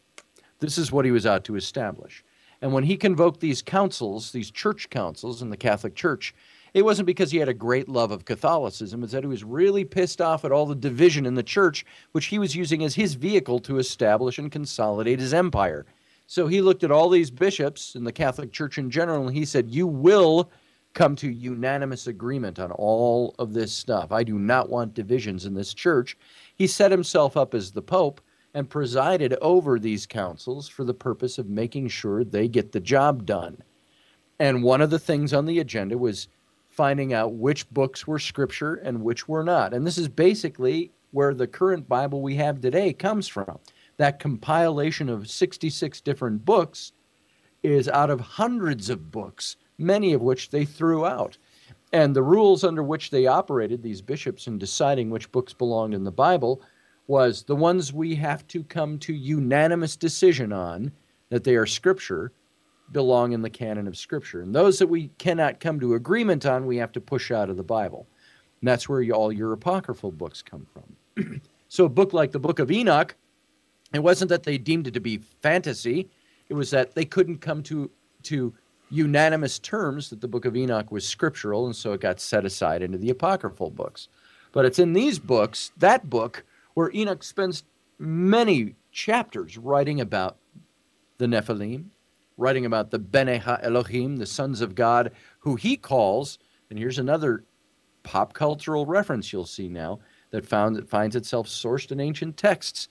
This 0.61 0.77
is 0.77 0.91
what 0.91 1.05
he 1.05 1.11
was 1.11 1.25
out 1.25 1.43
to 1.45 1.55
establish. 1.55 2.23
And 2.61 2.71
when 2.71 2.83
he 2.83 2.95
convoked 2.95 3.39
these 3.39 3.63
councils, 3.63 4.31
these 4.31 4.51
church 4.51 4.91
councils 4.91 5.41
in 5.41 5.49
the 5.49 5.57
Catholic 5.57 5.95
Church, 5.95 6.35
it 6.75 6.85
wasn't 6.85 7.07
because 7.07 7.31
he 7.31 7.39
had 7.39 7.49
a 7.49 7.53
great 7.53 7.89
love 7.89 8.11
of 8.11 8.25
Catholicism, 8.25 9.03
it's 9.03 9.11
that 9.11 9.23
he 9.23 9.27
was 9.27 9.43
really 9.43 9.83
pissed 9.83 10.21
off 10.21 10.45
at 10.45 10.51
all 10.51 10.67
the 10.67 10.75
division 10.75 11.25
in 11.25 11.33
the 11.33 11.43
church, 11.43 11.83
which 12.11 12.27
he 12.27 12.37
was 12.37 12.55
using 12.55 12.83
as 12.83 12.93
his 12.93 13.15
vehicle 13.15 13.59
to 13.59 13.79
establish 13.79 14.37
and 14.37 14.51
consolidate 14.51 15.19
his 15.19 15.33
empire. 15.33 15.85
So 16.27 16.47
he 16.47 16.61
looked 16.61 16.83
at 16.83 16.91
all 16.91 17.09
these 17.09 17.31
bishops 17.31 17.95
in 17.95 18.03
the 18.03 18.13
Catholic 18.13 18.53
Church 18.53 18.77
in 18.77 18.91
general, 18.91 19.27
and 19.27 19.35
he 19.35 19.45
said, 19.45 19.71
You 19.71 19.87
will 19.87 20.51
come 20.93 21.15
to 21.17 21.29
unanimous 21.29 22.05
agreement 22.05 22.59
on 22.59 22.71
all 22.71 23.33
of 23.39 23.53
this 23.53 23.73
stuff. 23.73 24.11
I 24.11 24.23
do 24.23 24.37
not 24.37 24.69
want 24.69 24.93
divisions 24.93 25.45
in 25.45 25.55
this 25.55 25.73
church. 25.73 26.17
He 26.55 26.67
set 26.67 26.91
himself 26.91 27.35
up 27.35 27.55
as 27.55 27.71
the 27.71 27.81
Pope 27.81 28.21
and 28.53 28.69
presided 28.69 29.33
over 29.41 29.79
these 29.79 30.05
councils 30.05 30.67
for 30.67 30.83
the 30.83 30.93
purpose 30.93 31.37
of 31.37 31.47
making 31.47 31.87
sure 31.87 32.23
they 32.23 32.47
get 32.47 32.71
the 32.71 32.79
job 32.79 33.25
done. 33.25 33.61
And 34.39 34.63
one 34.63 34.81
of 34.81 34.89
the 34.89 34.99
things 34.99 35.33
on 35.33 35.45
the 35.45 35.59
agenda 35.59 35.97
was 35.97 36.27
finding 36.69 37.13
out 37.13 37.33
which 37.33 37.69
books 37.69 38.07
were 38.07 38.19
scripture 38.19 38.75
and 38.75 39.03
which 39.03 39.27
were 39.27 39.43
not. 39.43 39.73
And 39.73 39.85
this 39.85 39.97
is 39.97 40.07
basically 40.07 40.91
where 41.11 41.33
the 41.33 41.47
current 41.47 41.87
Bible 41.87 42.21
we 42.21 42.35
have 42.35 42.61
today 42.61 42.93
comes 42.93 43.27
from. 43.27 43.59
That 43.97 44.19
compilation 44.19 45.09
of 45.09 45.29
66 45.29 46.01
different 46.01 46.43
books 46.43 46.93
is 47.61 47.87
out 47.87 48.09
of 48.09 48.19
hundreds 48.19 48.89
of 48.89 49.11
books, 49.11 49.57
many 49.77 50.13
of 50.13 50.21
which 50.21 50.49
they 50.49 50.65
threw 50.65 51.05
out. 51.05 51.37
And 51.93 52.15
the 52.15 52.23
rules 52.23 52.63
under 52.63 52.81
which 52.81 53.11
they 53.11 53.27
operated, 53.27 53.83
these 53.83 54.01
bishops, 54.01 54.47
in 54.47 54.57
deciding 54.57 55.09
which 55.09 55.31
books 55.31 55.53
belonged 55.53 55.93
in 55.93 56.05
the 56.05 56.11
Bible, 56.11 56.61
was 57.11 57.43
the 57.43 57.55
ones 57.57 57.91
we 57.91 58.15
have 58.15 58.47
to 58.47 58.63
come 58.63 58.97
to 58.97 59.13
unanimous 59.13 59.97
decision 59.97 60.53
on 60.53 60.93
that 61.27 61.43
they 61.43 61.57
are 61.57 61.65
scripture 61.65 62.31
belong 62.93 63.33
in 63.33 63.41
the 63.41 63.49
canon 63.49 63.85
of 63.85 63.97
scripture. 63.97 64.41
And 64.41 64.55
those 64.55 64.79
that 64.79 64.87
we 64.87 65.09
cannot 65.17 65.59
come 65.59 65.77
to 65.81 65.95
agreement 65.95 66.45
on, 66.45 66.65
we 66.65 66.77
have 66.77 66.93
to 66.93 67.01
push 67.01 67.29
out 67.29 67.49
of 67.49 67.57
the 67.57 67.63
Bible. 67.63 68.07
And 68.61 68.67
that's 68.69 68.87
where 68.87 69.03
all 69.11 69.29
your 69.29 69.51
apocryphal 69.51 70.13
books 70.13 70.41
come 70.41 70.65
from. 70.71 71.41
so 71.67 71.83
a 71.83 71.89
book 71.89 72.13
like 72.13 72.31
the 72.31 72.39
book 72.39 72.59
of 72.59 72.71
Enoch, 72.71 73.13
it 73.93 73.99
wasn't 73.99 74.29
that 74.29 74.43
they 74.43 74.57
deemed 74.57 74.87
it 74.87 74.93
to 74.93 75.01
be 75.01 75.17
fantasy, 75.41 76.09
it 76.47 76.53
was 76.53 76.71
that 76.71 76.95
they 76.95 77.03
couldn't 77.03 77.39
come 77.39 77.61
to 77.63 77.91
to 78.23 78.53
unanimous 78.89 79.59
terms 79.59 80.09
that 80.11 80.21
the 80.21 80.29
book 80.29 80.45
of 80.45 80.55
Enoch 80.55 80.93
was 80.93 81.05
scriptural, 81.05 81.65
and 81.65 81.75
so 81.75 81.91
it 81.91 81.99
got 81.99 82.21
set 82.21 82.45
aside 82.45 82.81
into 82.81 82.97
the 82.97 83.09
apocryphal 83.09 83.69
books. 83.69 84.07
But 84.53 84.63
it's 84.63 84.79
in 84.79 84.93
these 84.93 85.19
books, 85.19 85.73
that 85.77 86.09
book, 86.09 86.45
where 86.73 86.91
Enoch 86.93 87.23
spends 87.23 87.63
many 87.99 88.75
chapters 88.91 89.57
writing 89.57 90.01
about 90.01 90.37
the 91.17 91.27
Nephilim, 91.27 91.85
writing 92.37 92.65
about 92.65 92.91
the 92.91 92.99
Bene 92.99 93.37
Ha 93.37 93.59
Elohim, 93.61 94.17
the 94.17 94.25
sons 94.25 94.61
of 94.61 94.75
God, 94.75 95.11
who 95.39 95.55
he 95.55 95.77
calls, 95.77 96.39
and 96.69 96.79
here's 96.79 96.99
another 96.99 97.43
pop 98.03 98.33
cultural 98.33 98.85
reference 98.85 99.31
you'll 99.31 99.45
see 99.45 99.69
now 99.69 99.99
that 100.31 100.45
found 100.45 100.89
finds 100.89 101.15
itself 101.15 101.47
sourced 101.47 101.91
in 101.91 101.99
ancient 101.99 102.37
texts. 102.37 102.87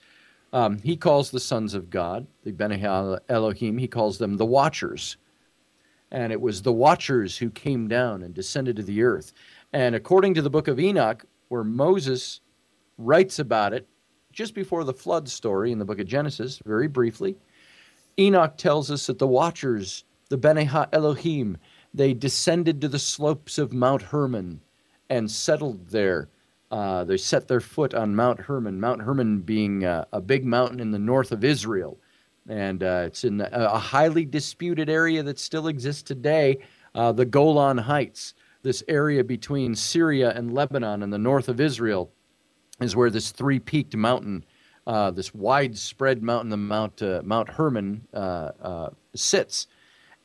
Um, 0.53 0.79
he 0.79 0.95
calls 0.95 1.31
the 1.31 1.39
sons 1.39 1.73
of 1.73 1.89
God, 1.89 2.27
the 2.43 2.51
Bene 2.51 2.79
Ha 2.79 3.17
Elohim, 3.29 3.77
he 3.77 3.87
calls 3.87 4.17
them 4.17 4.37
the 4.37 4.45
Watchers. 4.45 5.17
And 6.11 6.33
it 6.33 6.41
was 6.41 6.61
the 6.61 6.73
Watchers 6.73 7.37
who 7.37 7.49
came 7.49 7.87
down 7.87 8.21
and 8.21 8.33
descended 8.33 8.75
to 8.77 8.83
the 8.83 9.01
earth. 9.01 9.31
And 9.71 9.95
according 9.95 10.33
to 10.35 10.41
the 10.41 10.49
book 10.49 10.67
of 10.67 10.79
Enoch, 10.79 11.25
where 11.47 11.63
Moses 11.63 12.41
writes 13.01 13.39
about 13.39 13.73
it 13.73 13.87
just 14.31 14.53
before 14.53 14.83
the 14.83 14.93
flood 14.93 15.27
story 15.27 15.71
in 15.71 15.79
the 15.79 15.85
book 15.85 15.99
of 15.99 16.07
Genesis, 16.07 16.61
very 16.65 16.87
briefly. 16.87 17.35
Enoch 18.17 18.57
tells 18.57 18.91
us 18.91 19.07
that 19.07 19.19
the 19.19 19.27
watchers, 19.27 20.05
the 20.29 20.37
Bene 20.37 20.65
Ha 20.65 20.87
Elohim, 20.93 21.57
they 21.93 22.13
descended 22.13 22.79
to 22.81 22.87
the 22.87 22.99
slopes 22.99 23.57
of 23.57 23.73
Mount 23.73 24.01
Hermon 24.01 24.61
and 25.09 25.29
settled 25.29 25.89
there. 25.89 26.29
Uh, 26.71 27.03
they 27.03 27.17
set 27.17 27.47
their 27.47 27.59
foot 27.59 27.93
on 27.93 28.15
Mount 28.15 28.39
Hermon, 28.39 28.79
Mount 28.79 29.01
Hermon 29.01 29.41
being 29.41 29.83
uh, 29.83 30.05
a 30.13 30.21
big 30.21 30.45
mountain 30.45 30.79
in 30.79 30.91
the 30.91 30.99
north 30.99 31.33
of 31.33 31.43
Israel. 31.43 31.99
And 32.47 32.81
uh, 32.81 33.03
it's 33.07 33.25
in 33.25 33.37
the, 33.37 33.49
a 33.73 33.77
highly 33.77 34.23
disputed 34.23 34.89
area 34.89 35.21
that 35.23 35.37
still 35.37 35.67
exists 35.67 36.01
today, 36.01 36.59
uh, 36.95 37.11
the 37.11 37.25
Golan 37.25 37.77
Heights, 37.77 38.33
this 38.63 38.83
area 38.87 39.23
between 39.23 39.75
Syria 39.75 40.31
and 40.35 40.53
Lebanon 40.53 41.03
in 41.03 41.09
the 41.09 41.17
north 41.17 41.49
of 41.49 41.59
Israel 41.59 42.11
is 42.81 42.95
where 42.95 43.09
this 43.09 43.31
three 43.31 43.59
peaked 43.59 43.95
mountain, 43.95 44.43
uh, 44.87 45.11
this 45.11 45.33
widespread 45.33 46.23
mountain, 46.23 46.49
the 46.49 46.57
Mount 46.57 47.01
uh, 47.01 47.21
Mount 47.23 47.49
Hermon, 47.49 48.07
uh, 48.13 48.51
uh 48.61 48.89
sits, 49.15 49.67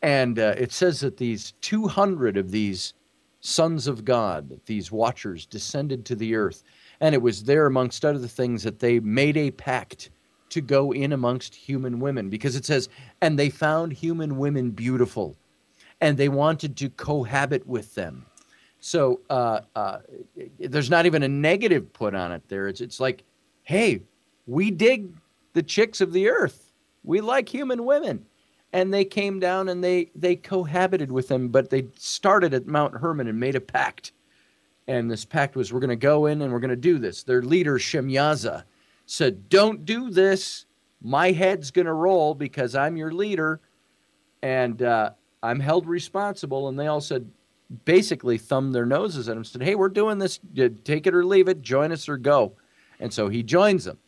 and 0.02 0.38
uh, 0.38 0.54
it 0.56 0.72
says 0.72 1.00
that 1.00 1.16
these 1.16 1.52
200 1.60 2.36
of 2.36 2.50
these 2.50 2.94
sons 3.40 3.86
of 3.86 4.04
God, 4.04 4.60
these 4.66 4.90
watchers, 4.90 5.46
descended 5.46 6.04
to 6.06 6.16
the 6.16 6.34
earth, 6.34 6.62
and 7.00 7.14
it 7.14 7.22
was 7.22 7.44
there, 7.44 7.66
amongst 7.66 8.04
other 8.04 8.26
things, 8.26 8.62
that 8.62 8.78
they 8.78 9.00
made 9.00 9.36
a 9.36 9.50
pact 9.50 10.10
to 10.48 10.60
go 10.60 10.92
in 10.92 11.12
amongst 11.12 11.54
human 11.54 12.00
women, 12.00 12.30
because 12.30 12.56
it 12.56 12.64
says, 12.64 12.88
and 13.20 13.38
they 13.38 13.50
found 13.50 13.92
human 13.92 14.38
women 14.38 14.70
beautiful, 14.70 15.36
and 16.00 16.16
they 16.16 16.28
wanted 16.28 16.76
to 16.76 16.88
cohabit 16.88 17.66
with 17.66 17.94
them 17.94 18.26
so 18.86 19.20
uh, 19.30 19.62
uh, 19.74 19.98
there's 20.60 20.90
not 20.90 21.06
even 21.06 21.24
a 21.24 21.28
negative 21.28 21.92
put 21.92 22.14
on 22.14 22.30
it 22.30 22.44
there. 22.46 22.68
It's, 22.68 22.80
it's 22.80 23.00
like, 23.00 23.24
hey, 23.64 24.02
we 24.46 24.70
dig 24.70 25.08
the 25.54 25.62
chicks 25.64 26.00
of 26.00 26.12
the 26.12 26.28
earth. 26.28 26.72
We 27.02 27.20
like 27.20 27.48
human 27.48 27.84
women. 27.84 28.24
And 28.72 28.94
they 28.94 29.04
came 29.04 29.40
down 29.40 29.70
and 29.70 29.82
they, 29.82 30.12
they 30.14 30.36
cohabited 30.36 31.10
with 31.10 31.26
them, 31.26 31.48
but 31.48 31.68
they 31.68 31.88
started 31.96 32.54
at 32.54 32.68
Mount 32.68 32.94
Hermon 32.94 33.26
and 33.26 33.40
made 33.40 33.56
a 33.56 33.60
pact. 33.60 34.12
And 34.86 35.10
this 35.10 35.24
pact 35.24 35.56
was 35.56 35.72
we're 35.72 35.80
going 35.80 35.90
to 35.90 35.96
go 35.96 36.26
in 36.26 36.40
and 36.40 36.52
we're 36.52 36.60
going 36.60 36.70
to 36.70 36.76
do 36.76 37.00
this. 37.00 37.24
Their 37.24 37.42
leader, 37.42 37.80
Shemyaza, 37.80 38.62
said, 39.06 39.48
Don't 39.48 39.84
do 39.84 40.10
this. 40.10 40.66
My 41.02 41.32
head's 41.32 41.72
going 41.72 41.86
to 41.86 41.92
roll 41.92 42.36
because 42.36 42.76
I'm 42.76 42.96
your 42.96 43.10
leader 43.10 43.60
and 44.42 44.80
uh, 44.80 45.10
I'm 45.42 45.58
held 45.58 45.88
responsible. 45.88 46.68
And 46.68 46.78
they 46.78 46.86
all 46.86 47.00
said, 47.00 47.28
basically 47.84 48.38
thumbed 48.38 48.74
their 48.74 48.86
noses 48.86 49.28
at 49.28 49.32
him 49.32 49.38
and 49.38 49.46
said, 49.46 49.62
Hey, 49.62 49.74
we're 49.74 49.88
doing 49.88 50.18
this. 50.18 50.38
Take 50.84 51.06
it 51.06 51.14
or 51.14 51.24
leave 51.24 51.48
it. 51.48 51.62
Join 51.62 51.92
us 51.92 52.08
or 52.08 52.16
go. 52.16 52.52
And 53.00 53.12
so 53.12 53.28
he 53.28 53.42
joins 53.42 53.84
them. 53.84 53.98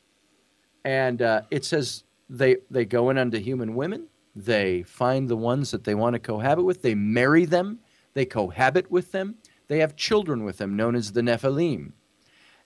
And 0.85 1.21
uh, 1.23 1.43
it 1.51 1.65
says 1.65 2.05
they, 2.31 2.57
they 2.71 2.85
go 2.85 3.11
in 3.11 3.19
unto 3.19 3.39
human 3.39 3.75
women. 3.75 4.07
They 4.37 4.85
find 4.85 5.29
the 5.29 5.37
ones 5.37 5.71
that 5.73 5.85
they 5.85 5.95
want 5.95 6.15
to 6.15 6.21
cohabit 6.21 6.65
with. 6.65 6.83
They 6.83 6.95
marry 6.95 7.45
them. 7.45 7.81
They 8.15 8.25
cohabit 8.25 8.91
with 8.91 9.13
them. 9.13 9.35
They 9.67 9.81
have 9.81 9.97
children 9.97 10.45
with 10.45 10.59
them, 10.59 10.77
known 10.77 10.95
as 10.95 11.13
the 11.13 11.21
Nephilim. 11.21 11.93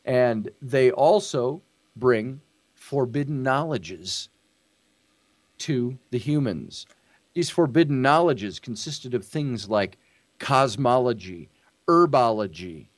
And 0.05 0.51
they 0.61 0.91
also 0.91 1.63
bring 1.97 2.41
forbidden 2.75 3.43
knowledges 3.43 4.29
to 5.59 5.99
the 6.11 6.19
humans. 6.19 6.87
These 7.35 7.51
forbidden 7.51 8.03
knowledges 8.03 8.61
consisted 8.61 9.15
of 9.15 9.25
things 9.25 9.69
like 9.69 9.99
cosmology, 10.43 11.49
herbology, 11.89 12.89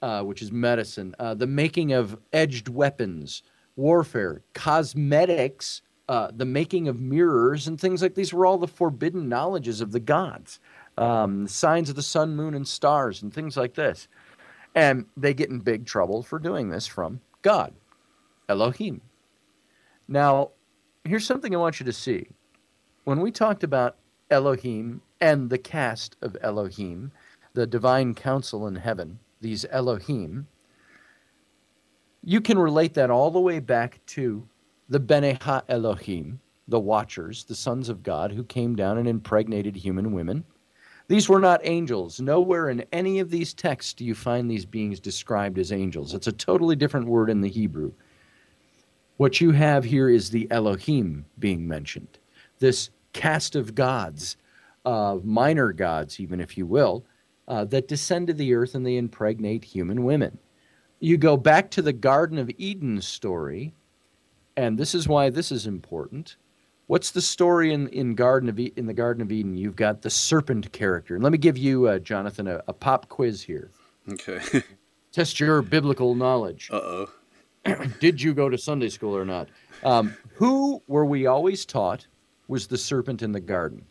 uh, 0.00 0.22
which 0.22 0.40
is 0.40 0.50
medicine, 0.50 1.14
uh, 1.18 1.34
the 1.34 1.46
making 1.46 1.92
of 1.92 2.18
edged 2.32 2.68
weapons, 2.68 3.42
warfare, 3.76 4.42
cosmetics, 4.54 5.82
uh, 6.08 6.30
the 6.34 6.46
making 6.46 6.88
of 6.88 6.98
mirrors, 6.98 7.68
and 7.68 7.78
things 7.78 8.00
like 8.00 8.14
these 8.14 8.32
were 8.32 8.46
all 8.46 8.56
the 8.56 8.66
forbidden 8.66 9.28
knowledges 9.28 9.82
of 9.82 9.92
the 9.92 10.00
gods, 10.00 10.58
um, 10.96 11.46
signs 11.46 11.90
of 11.90 11.96
the 11.96 12.02
sun, 12.02 12.34
moon, 12.34 12.54
and 12.54 12.66
stars, 12.66 13.22
and 13.22 13.32
things 13.32 13.58
like 13.58 13.74
this. 13.74 14.08
And 14.74 15.04
they 15.18 15.34
get 15.34 15.50
in 15.50 15.58
big 15.58 15.84
trouble 15.84 16.22
for 16.22 16.38
doing 16.38 16.70
this 16.70 16.86
from 16.86 17.20
God, 17.42 17.74
Elohim. 18.48 19.02
Now, 20.08 20.52
here's 21.04 21.26
something 21.26 21.54
I 21.54 21.58
want 21.58 21.78
you 21.78 21.84
to 21.84 21.92
see. 21.92 22.28
When 23.04 23.20
we 23.20 23.30
talked 23.30 23.64
about 23.64 23.96
Elohim 24.30 25.02
and 25.20 25.50
the 25.50 25.58
cast 25.58 26.16
of 26.22 26.36
Elohim, 26.40 27.12
the 27.54 27.66
divine 27.66 28.14
council 28.14 28.66
in 28.66 28.76
heaven, 28.76 29.18
these 29.40 29.64
Elohim, 29.70 30.46
you 32.22 32.40
can 32.40 32.58
relate 32.58 32.94
that 32.94 33.10
all 33.10 33.30
the 33.30 33.40
way 33.40 33.60
back 33.60 34.00
to 34.06 34.48
the 34.88 35.00
Bene 35.00 35.38
Ha 35.42 35.62
Elohim, 35.68 36.40
the 36.68 36.80
Watchers, 36.80 37.44
the 37.44 37.54
sons 37.54 37.88
of 37.88 38.02
God, 38.02 38.32
who 38.32 38.44
came 38.44 38.74
down 38.74 38.98
and 38.98 39.08
impregnated 39.08 39.76
human 39.76 40.12
women. 40.12 40.44
These 41.08 41.28
were 41.28 41.38
not 41.38 41.60
angels. 41.62 42.20
Nowhere 42.20 42.68
in 42.68 42.84
any 42.92 43.20
of 43.20 43.30
these 43.30 43.54
texts 43.54 43.94
do 43.94 44.04
you 44.04 44.14
find 44.14 44.50
these 44.50 44.66
beings 44.66 44.98
described 44.98 45.58
as 45.58 45.70
angels. 45.70 46.14
It's 46.14 46.26
a 46.26 46.32
totally 46.32 46.74
different 46.74 47.06
word 47.06 47.30
in 47.30 47.40
the 47.40 47.48
Hebrew. 47.48 47.92
What 49.16 49.40
you 49.40 49.52
have 49.52 49.84
here 49.84 50.10
is 50.10 50.28
the 50.28 50.48
Elohim 50.50 51.24
being 51.38 51.66
mentioned, 51.66 52.18
this 52.58 52.90
cast 53.12 53.54
of 53.54 53.74
gods, 53.74 54.36
uh, 54.86 55.18
minor 55.22 55.72
gods, 55.72 56.18
even 56.20 56.40
if 56.40 56.56
you 56.56 56.64
will, 56.64 57.04
uh, 57.48 57.64
that 57.66 57.88
descend 57.88 58.28
to 58.28 58.32
the 58.32 58.54
earth 58.54 58.74
and 58.74 58.86
they 58.86 58.96
impregnate 58.96 59.64
human 59.64 60.04
women. 60.04 60.38
You 61.00 61.18
go 61.18 61.36
back 61.36 61.70
to 61.72 61.82
the 61.82 61.92
Garden 61.92 62.38
of 62.38 62.50
Eden 62.56 63.02
story, 63.02 63.74
and 64.56 64.78
this 64.78 64.94
is 64.94 65.06
why 65.06 65.28
this 65.28 65.52
is 65.52 65.66
important. 65.66 66.36
What's 66.86 67.10
the 67.10 67.20
story 67.20 67.72
in, 67.72 67.88
in 67.88 68.14
Garden 68.14 68.48
of 68.48 68.58
e- 68.58 68.72
in 68.76 68.86
the 68.86 68.94
Garden 68.94 69.20
of 69.20 69.30
Eden? 69.30 69.56
You've 69.56 69.76
got 69.76 70.02
the 70.02 70.08
serpent 70.08 70.72
character. 70.72 71.14
And 71.16 71.22
let 71.22 71.32
me 71.32 71.38
give 71.38 71.58
you, 71.58 71.88
uh, 71.88 71.98
Jonathan, 71.98 72.46
a, 72.46 72.62
a 72.68 72.72
pop 72.72 73.08
quiz 73.08 73.42
here. 73.42 73.70
Okay. 74.10 74.40
Test 75.12 75.40
your 75.40 75.62
biblical 75.62 76.14
knowledge. 76.14 76.70
uh 76.72 76.76
oh. 76.76 77.08
Did 78.00 78.22
you 78.22 78.32
go 78.32 78.48
to 78.48 78.56
Sunday 78.56 78.88
school 78.88 79.16
or 79.16 79.24
not? 79.24 79.48
Um, 79.82 80.16
who 80.34 80.80
were 80.86 81.04
we 81.04 81.26
always 81.26 81.66
taught 81.66 82.06
was 82.46 82.68
the 82.68 82.78
serpent 82.78 83.22
in 83.22 83.32
the 83.32 83.40
garden? 83.40 83.84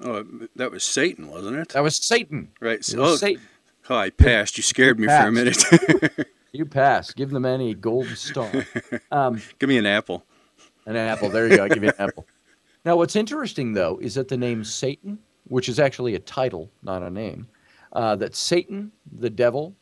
Oh, 0.00 0.24
that 0.56 0.70
was 0.70 0.84
Satan, 0.84 1.28
wasn't 1.28 1.56
it? 1.58 1.68
That 1.70 1.82
was 1.82 1.96
Satan. 1.96 2.48
Right. 2.60 2.84
So, 2.84 3.02
oh, 3.02 3.16
Satan. 3.16 3.42
oh, 3.90 3.96
I 3.96 4.10
passed. 4.10 4.56
You 4.56 4.62
scared 4.62 4.98
me 4.98 5.06
for 5.06 5.12
a 5.28 5.32
minute. 5.32 5.62
You 6.52 6.66
pass. 6.66 7.12
Give 7.14 7.30
the 7.30 7.40
man 7.40 7.62
a 7.62 7.74
golden 7.74 8.14
star. 8.14 8.50
Um, 9.10 9.40
Give 9.58 9.68
me 9.68 9.78
an 9.78 9.86
apple. 9.86 10.24
An 10.86 10.96
apple. 10.96 11.30
There 11.30 11.48
you 11.48 11.56
go. 11.56 11.62
I'll 11.62 11.68
give 11.68 11.82
you 11.82 11.88
an 11.90 11.94
apple. 11.98 12.26
Now, 12.84 12.96
what's 12.96 13.16
interesting, 13.16 13.72
though, 13.72 13.98
is 14.02 14.14
that 14.16 14.28
the 14.28 14.36
name 14.36 14.64
Satan, 14.64 15.18
which 15.44 15.68
is 15.68 15.78
actually 15.78 16.14
a 16.14 16.18
title, 16.18 16.70
not 16.82 17.02
a 17.02 17.10
name, 17.10 17.48
uh, 17.94 18.16
that 18.16 18.34
Satan, 18.34 18.92
the 19.18 19.30
devil, 19.30 19.74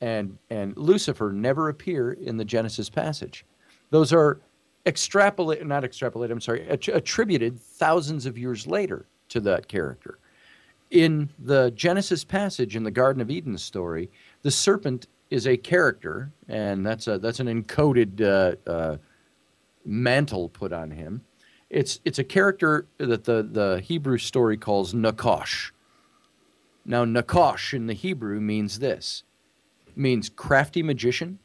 and, 0.00 0.36
and 0.50 0.76
Lucifer 0.76 1.32
never 1.32 1.68
appear 1.68 2.12
in 2.12 2.36
the 2.36 2.44
Genesis 2.44 2.90
passage. 2.90 3.44
Those 3.90 4.12
are 4.12 4.40
extrapolate, 4.86 5.64
not 5.66 5.84
extrapolated, 5.84 6.32
I'm 6.32 6.40
sorry, 6.40 6.68
att- 6.68 6.88
attributed 6.88 7.60
thousands 7.60 8.26
of 8.26 8.36
years 8.38 8.66
later 8.66 9.06
to 9.30 9.40
that 9.40 9.68
character. 9.68 10.18
In 10.90 11.30
the 11.38 11.70
Genesis 11.70 12.24
passage 12.24 12.76
in 12.76 12.82
the 12.82 12.90
Garden 12.90 13.22
of 13.22 13.30
Eden 13.30 13.56
story, 13.58 14.10
the 14.42 14.50
serpent 14.50 15.06
is 15.30 15.46
a 15.46 15.56
character, 15.56 16.32
and 16.48 16.84
that's 16.84 17.06
a 17.06 17.18
that's 17.18 17.40
an 17.40 17.46
encoded 17.46 18.20
uh, 18.20 18.70
uh, 18.70 18.96
mantle 19.84 20.48
put 20.48 20.72
on 20.72 20.90
him. 20.90 21.22
It's 21.70 22.00
it's 22.04 22.18
a 22.18 22.24
character 22.24 22.86
that 22.98 23.24
the 23.24 23.48
the 23.48 23.80
Hebrew 23.80 24.18
story 24.18 24.56
calls 24.56 24.92
Nakash. 24.92 25.70
Now 26.84 27.04
Nakash 27.04 27.72
in 27.72 27.86
the 27.86 27.94
Hebrew 27.94 28.40
means 28.40 28.80
this, 28.80 29.22
means 29.94 30.28
crafty 30.28 30.82
magician, 30.82 31.38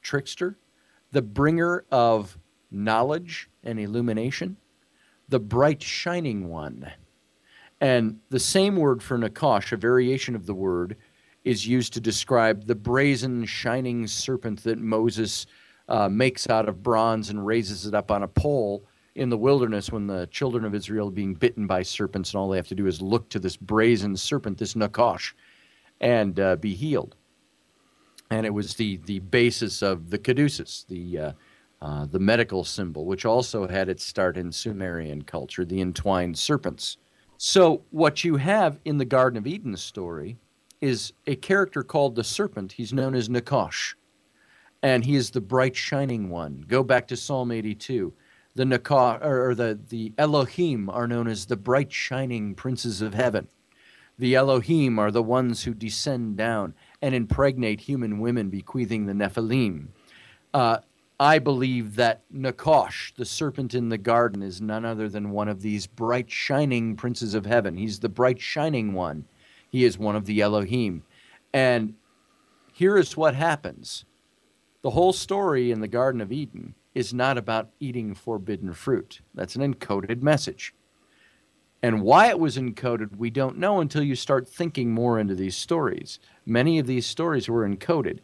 trickster, 0.00 0.56
the 1.10 1.22
bringer 1.22 1.84
of 1.90 2.38
knowledge 2.70 3.50
and 3.64 3.80
illumination, 3.80 4.56
the 5.28 5.40
bright 5.40 5.82
shining 5.82 6.48
one. 6.48 6.92
And 7.80 8.20
the 8.30 8.40
same 8.40 8.76
word 8.76 9.02
for 9.02 9.18
Nakash, 9.18 9.72
a 9.72 9.76
variation 9.76 10.34
of 10.34 10.46
the 10.46 10.54
word, 10.54 10.96
is 11.44 11.66
used 11.66 11.92
to 11.92 12.00
describe 12.00 12.66
the 12.66 12.74
brazen, 12.74 13.44
shining 13.44 14.06
serpent 14.06 14.62
that 14.64 14.78
Moses 14.78 15.46
uh, 15.88 16.08
makes 16.08 16.48
out 16.48 16.68
of 16.68 16.82
bronze 16.82 17.30
and 17.30 17.46
raises 17.46 17.86
it 17.86 17.94
up 17.94 18.10
on 18.10 18.22
a 18.22 18.28
pole 18.28 18.84
in 19.14 19.30
the 19.30 19.38
wilderness 19.38 19.90
when 19.90 20.06
the 20.06 20.26
children 20.26 20.64
of 20.64 20.74
Israel 20.74 21.08
are 21.08 21.12
being 21.12 21.34
bitten 21.34 21.66
by 21.66 21.82
serpents, 21.82 22.32
and 22.32 22.38
all 22.38 22.48
they 22.48 22.56
have 22.56 22.68
to 22.68 22.74
do 22.74 22.86
is 22.86 23.00
look 23.00 23.28
to 23.30 23.38
this 23.38 23.56
brazen 23.56 24.16
serpent, 24.16 24.58
this 24.58 24.74
Nakash, 24.74 25.32
and 26.00 26.38
uh, 26.38 26.56
be 26.56 26.74
healed. 26.74 27.16
And 28.30 28.44
it 28.44 28.50
was 28.50 28.74
the, 28.74 28.98
the 29.06 29.20
basis 29.20 29.82
of 29.82 30.10
the 30.10 30.18
caduceus, 30.18 30.84
the, 30.88 31.18
uh, 31.18 31.32
uh, 31.80 32.06
the 32.06 32.18
medical 32.18 32.64
symbol, 32.64 33.06
which 33.06 33.24
also 33.24 33.68
had 33.68 33.88
its 33.88 34.04
start 34.04 34.36
in 34.36 34.50
Sumerian 34.52 35.22
culture, 35.22 35.64
the 35.64 35.80
entwined 35.80 36.36
serpents. 36.36 36.96
So, 37.38 37.82
what 37.90 38.24
you 38.24 38.36
have 38.36 38.80
in 38.84 38.96
the 38.96 39.04
Garden 39.04 39.36
of 39.36 39.46
Eden 39.46 39.76
story 39.76 40.38
is 40.80 41.12
a 41.26 41.36
character 41.36 41.82
called 41.82 42.14
the 42.14 42.24
serpent. 42.24 42.72
He's 42.72 42.94
known 42.94 43.14
as 43.14 43.28
Nakash, 43.28 43.94
and 44.82 45.04
he 45.04 45.16
is 45.16 45.30
the 45.30 45.40
bright 45.42 45.76
shining 45.76 46.30
one. 46.30 46.64
Go 46.66 46.82
back 46.82 47.06
to 47.08 47.16
Psalm 47.16 47.52
82. 47.52 48.12
The 48.54 48.64
Nakash, 48.64 49.22
or, 49.22 49.54
the, 49.54 49.78
the 49.88 50.14
Elohim 50.16 50.88
are 50.88 51.06
known 51.06 51.28
as 51.28 51.44
the 51.44 51.56
bright 51.56 51.92
shining 51.92 52.54
princes 52.54 53.02
of 53.02 53.12
heaven. 53.12 53.48
The 54.18 54.34
Elohim 54.34 54.98
are 54.98 55.10
the 55.10 55.22
ones 55.22 55.64
who 55.64 55.74
descend 55.74 56.38
down 56.38 56.74
and 57.02 57.14
impregnate 57.14 57.82
human 57.82 58.18
women, 58.18 58.48
bequeathing 58.48 59.04
the 59.04 59.12
Nephilim. 59.12 59.88
Uh, 60.54 60.78
I 61.18 61.38
believe 61.38 61.96
that 61.96 62.22
Nakash, 62.32 63.14
the 63.16 63.24
serpent 63.24 63.74
in 63.74 63.88
the 63.88 63.98
garden, 63.98 64.42
is 64.42 64.60
none 64.60 64.84
other 64.84 65.08
than 65.08 65.30
one 65.30 65.48
of 65.48 65.62
these 65.62 65.86
bright 65.86 66.30
shining 66.30 66.94
princes 66.94 67.34
of 67.34 67.46
heaven. 67.46 67.76
He's 67.76 68.00
the 68.00 68.08
bright 68.08 68.40
shining 68.40 68.92
one. 68.92 69.24
He 69.70 69.84
is 69.84 69.98
one 69.98 70.14
of 70.14 70.26
the 70.26 70.42
Elohim. 70.42 71.04
And 71.54 71.94
here 72.72 72.98
is 72.98 73.16
what 73.16 73.34
happens 73.34 74.04
the 74.82 74.90
whole 74.90 75.12
story 75.12 75.72
in 75.72 75.80
the 75.80 75.88
Garden 75.88 76.20
of 76.20 76.30
Eden 76.30 76.74
is 76.94 77.12
not 77.12 77.36
about 77.36 77.70
eating 77.80 78.14
forbidden 78.14 78.72
fruit. 78.72 79.20
That's 79.34 79.56
an 79.56 79.74
encoded 79.74 80.22
message. 80.22 80.74
And 81.82 82.02
why 82.02 82.28
it 82.28 82.38
was 82.38 82.56
encoded, 82.56 83.16
we 83.16 83.30
don't 83.30 83.58
know 83.58 83.80
until 83.80 84.04
you 84.04 84.14
start 84.14 84.48
thinking 84.48 84.92
more 84.92 85.18
into 85.18 85.34
these 85.34 85.56
stories. 85.56 86.20
Many 86.44 86.78
of 86.78 86.86
these 86.86 87.04
stories 87.04 87.48
were 87.48 87.68
encoded. 87.68 88.20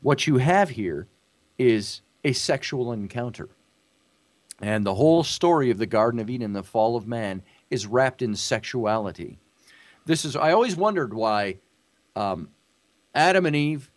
What 0.00 0.28
you 0.28 0.36
have 0.36 0.70
here 0.70 1.08
is 1.58 2.02
a 2.24 2.32
sexual 2.32 2.92
encounter. 2.92 3.48
And 4.60 4.84
the 4.84 4.94
whole 4.94 5.24
story 5.24 5.70
of 5.70 5.78
the 5.78 5.86
Garden 5.86 6.20
of 6.20 6.28
Eden, 6.28 6.52
the 6.52 6.62
fall 6.62 6.96
of 6.96 7.06
man, 7.06 7.42
is 7.70 7.86
wrapped 7.86 8.20
in 8.20 8.34
sexuality. 8.36 9.38
This 10.04 10.24
is, 10.24 10.36
I 10.36 10.52
always 10.52 10.76
wondered 10.76 11.14
why 11.14 11.58
um, 12.14 12.50
Adam 13.14 13.46
and 13.46 13.56
Eve 13.56 13.90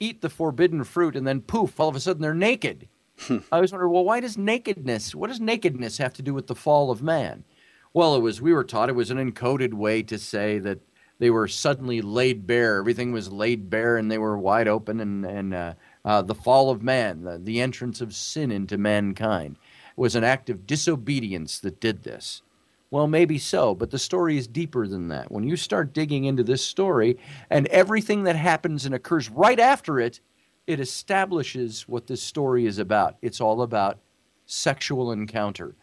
eat 0.00 0.20
the 0.20 0.30
forbidden 0.30 0.84
fruit 0.84 1.16
and 1.16 1.26
then 1.26 1.40
poof, 1.40 1.78
all 1.78 1.88
of 1.88 1.96
a 1.96 2.00
sudden 2.00 2.22
they're 2.22 2.34
naked. 2.34 2.88
I 3.28 3.42
always 3.52 3.72
wondered, 3.72 3.88
well, 3.88 4.04
why 4.04 4.20
does 4.20 4.38
nakedness, 4.38 5.14
what 5.14 5.28
does 5.28 5.40
nakedness 5.40 5.98
have 5.98 6.14
to 6.14 6.22
do 6.22 6.32
with 6.32 6.46
the 6.46 6.54
fall 6.54 6.90
of 6.90 7.02
man? 7.02 7.44
Well, 7.92 8.14
it 8.14 8.20
was, 8.20 8.40
we 8.40 8.52
were 8.52 8.64
taught 8.64 8.88
it 8.88 8.94
was 8.94 9.10
an 9.10 9.18
encoded 9.18 9.74
way 9.74 10.02
to 10.04 10.18
say 10.18 10.58
that 10.60 10.78
they 11.18 11.30
were 11.30 11.48
suddenly 11.48 12.00
laid 12.00 12.46
bare. 12.46 12.78
Everything 12.78 13.10
was 13.10 13.32
laid 13.32 13.70
bare 13.70 13.96
and 13.96 14.10
they 14.10 14.18
were 14.18 14.38
wide 14.38 14.68
open 14.68 15.00
and, 15.00 15.24
and 15.24 15.54
uh, 15.54 15.74
uh, 16.04 16.22
the 16.22 16.34
fall 16.34 16.70
of 16.70 16.82
man, 16.82 17.22
the, 17.22 17.38
the 17.38 17.60
entrance 17.60 18.00
of 18.00 18.14
sin 18.14 18.50
into 18.50 18.78
mankind, 18.78 19.56
It 19.90 20.00
was 20.00 20.14
an 20.14 20.24
act 20.24 20.50
of 20.50 20.66
disobedience 20.66 21.58
that 21.60 21.80
did 21.80 22.02
this. 22.04 22.42
Well, 22.90 23.06
maybe 23.06 23.38
so, 23.38 23.74
but 23.74 23.90
the 23.90 23.98
story 23.98 24.38
is 24.38 24.46
deeper 24.46 24.86
than 24.86 25.08
that. 25.08 25.30
When 25.30 25.44
you 25.44 25.56
start 25.56 25.92
digging 25.92 26.24
into 26.24 26.42
this 26.42 26.64
story 26.64 27.18
and 27.50 27.66
everything 27.66 28.24
that 28.24 28.36
happens 28.36 28.86
and 28.86 28.94
occurs 28.94 29.28
right 29.28 29.60
after 29.60 30.00
it, 30.00 30.20
it 30.66 30.80
establishes 30.80 31.86
what 31.86 32.06
this 32.06 32.22
story 32.22 32.64
is 32.64 32.78
about. 32.78 33.16
It's 33.20 33.40
all 33.40 33.60
about 33.60 33.98
sexual 34.46 35.12
encounter. 35.12 35.76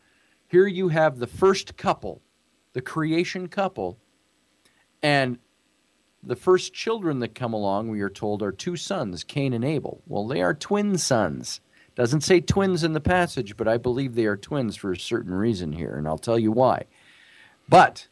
Here 0.47 0.68
you 0.68 0.89
have 0.89 1.20
the 1.20 1.28
first 1.28 1.78
couple, 1.78 2.22
the 2.74 2.82
creation 2.82 3.47
couple, 3.47 3.99
and 5.03 5.38
the 6.28 6.36
first 6.36 6.74
children 6.74 7.20
that 7.20 7.36
come 7.36 7.54
along, 7.54 7.90
we 7.90 8.02
are 8.02 8.10
told, 8.10 8.42
are 8.42 8.52
two 8.52 8.76
sons, 8.76 9.24
Cain 9.24 9.54
and 9.54 9.64
Abel. 9.64 10.02
Well, 10.08 10.28
they 10.28 10.42
are 10.42 10.54
twin 10.54 10.98
sons. 10.98 11.62
Doesn't 11.96 12.22
say 12.22 12.42
twins 12.42 12.84
in 12.84 12.94
the 12.94 13.00
passage, 13.00 13.56
but 13.56 13.68
I 13.68 13.78
believe 13.78 14.16
they 14.16 14.26
are 14.26 14.36
twins 14.36 14.76
for 14.76 14.92
a 14.92 15.00
certain 15.00 15.34
reason 15.34 15.72
here, 15.74 15.96
and 15.96 16.08
I'll 16.08 16.18
tell 16.18 16.38
you 16.38 16.52
why. 16.52 16.86
But 17.70 18.08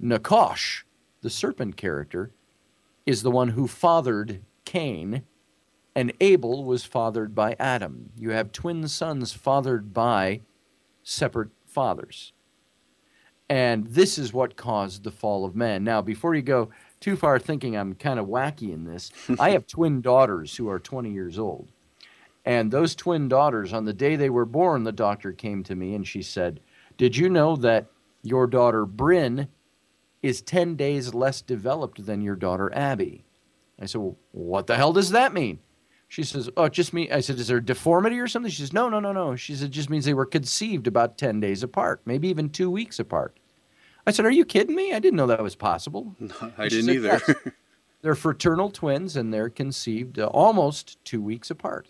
Nakash, 0.00 0.84
the 1.22 1.30
serpent 1.30 1.76
character, 1.76 2.30
is 3.04 3.22
the 3.22 3.30
one 3.30 3.48
who 3.48 3.66
fathered 3.66 4.42
Cain, 4.64 5.22
and 5.94 6.12
Abel 6.20 6.64
was 6.64 6.84
fathered 6.84 7.34
by 7.34 7.56
Adam. 7.58 8.10
You 8.16 8.30
have 8.30 8.52
twin 8.52 8.86
sons 8.86 9.32
fathered 9.32 9.92
by 9.92 10.42
separate 11.02 11.50
fathers. 11.64 12.32
And 13.48 13.86
this 13.86 14.18
is 14.18 14.32
what 14.32 14.56
caused 14.56 15.04
the 15.04 15.10
fall 15.10 15.44
of 15.44 15.54
man. 15.54 15.84
Now, 15.84 16.02
before 16.02 16.34
you 16.34 16.42
go 16.42 16.70
too 17.06 17.14
far 17.14 17.38
thinking 17.38 17.76
I'm 17.76 17.94
kind 17.94 18.18
of 18.18 18.26
wacky 18.26 18.72
in 18.72 18.82
this, 18.82 19.12
I 19.38 19.50
have 19.50 19.68
twin 19.68 20.00
daughters 20.00 20.56
who 20.56 20.68
are 20.68 20.80
20 20.80 21.12
years 21.12 21.38
old. 21.38 21.70
And 22.44 22.72
those 22.72 22.96
twin 22.96 23.28
daughters, 23.28 23.72
on 23.72 23.84
the 23.84 23.92
day 23.92 24.16
they 24.16 24.28
were 24.28 24.44
born, 24.44 24.82
the 24.82 24.90
doctor 24.90 25.30
came 25.30 25.62
to 25.64 25.76
me 25.76 25.94
and 25.94 26.04
she 26.04 26.20
said, 26.20 26.58
Did 26.96 27.16
you 27.16 27.28
know 27.28 27.54
that 27.56 27.86
your 28.24 28.48
daughter 28.48 28.84
Bryn 28.84 29.46
is 30.20 30.42
10 30.42 30.74
days 30.74 31.14
less 31.14 31.42
developed 31.42 32.04
than 32.06 32.22
your 32.22 32.34
daughter 32.34 32.74
Abby? 32.74 33.24
I 33.80 33.86
said, 33.86 34.00
Well, 34.00 34.16
what 34.32 34.66
the 34.66 34.74
hell 34.74 34.92
does 34.92 35.10
that 35.10 35.32
mean? 35.32 35.60
She 36.08 36.24
says, 36.24 36.50
Oh, 36.56 36.64
it 36.64 36.72
just 36.72 36.92
me. 36.92 37.08
I 37.12 37.20
said, 37.20 37.38
Is 37.38 37.46
there 37.46 37.58
a 37.58 37.64
deformity 37.64 38.18
or 38.18 38.26
something? 38.26 38.50
She 38.50 38.62
says, 38.62 38.72
No, 38.72 38.88
no, 38.88 38.98
no, 38.98 39.12
no. 39.12 39.36
She 39.36 39.54
said, 39.54 39.68
It 39.68 39.72
just 39.72 39.90
means 39.90 40.06
they 40.06 40.14
were 40.14 40.26
conceived 40.26 40.88
about 40.88 41.18
10 41.18 41.38
days 41.38 41.62
apart, 41.62 42.00
maybe 42.04 42.26
even 42.26 42.50
two 42.50 42.68
weeks 42.68 42.98
apart. 42.98 43.38
I 44.06 44.12
said, 44.12 44.24
Are 44.24 44.30
you 44.30 44.44
kidding 44.44 44.74
me? 44.74 44.92
I 44.92 44.98
didn't 44.98 45.16
know 45.16 45.26
that 45.26 45.42
was 45.42 45.56
possible. 45.56 46.14
No, 46.20 46.34
I 46.58 46.68
didn't 46.68 46.86
said, 46.86 46.94
either. 46.96 47.22
Yes. 47.26 47.34
they're 48.02 48.14
fraternal 48.14 48.70
twins 48.70 49.16
and 49.16 49.32
they're 49.32 49.50
conceived 49.50 50.18
uh, 50.18 50.26
almost 50.26 51.04
two 51.04 51.20
weeks 51.20 51.50
apart. 51.50 51.88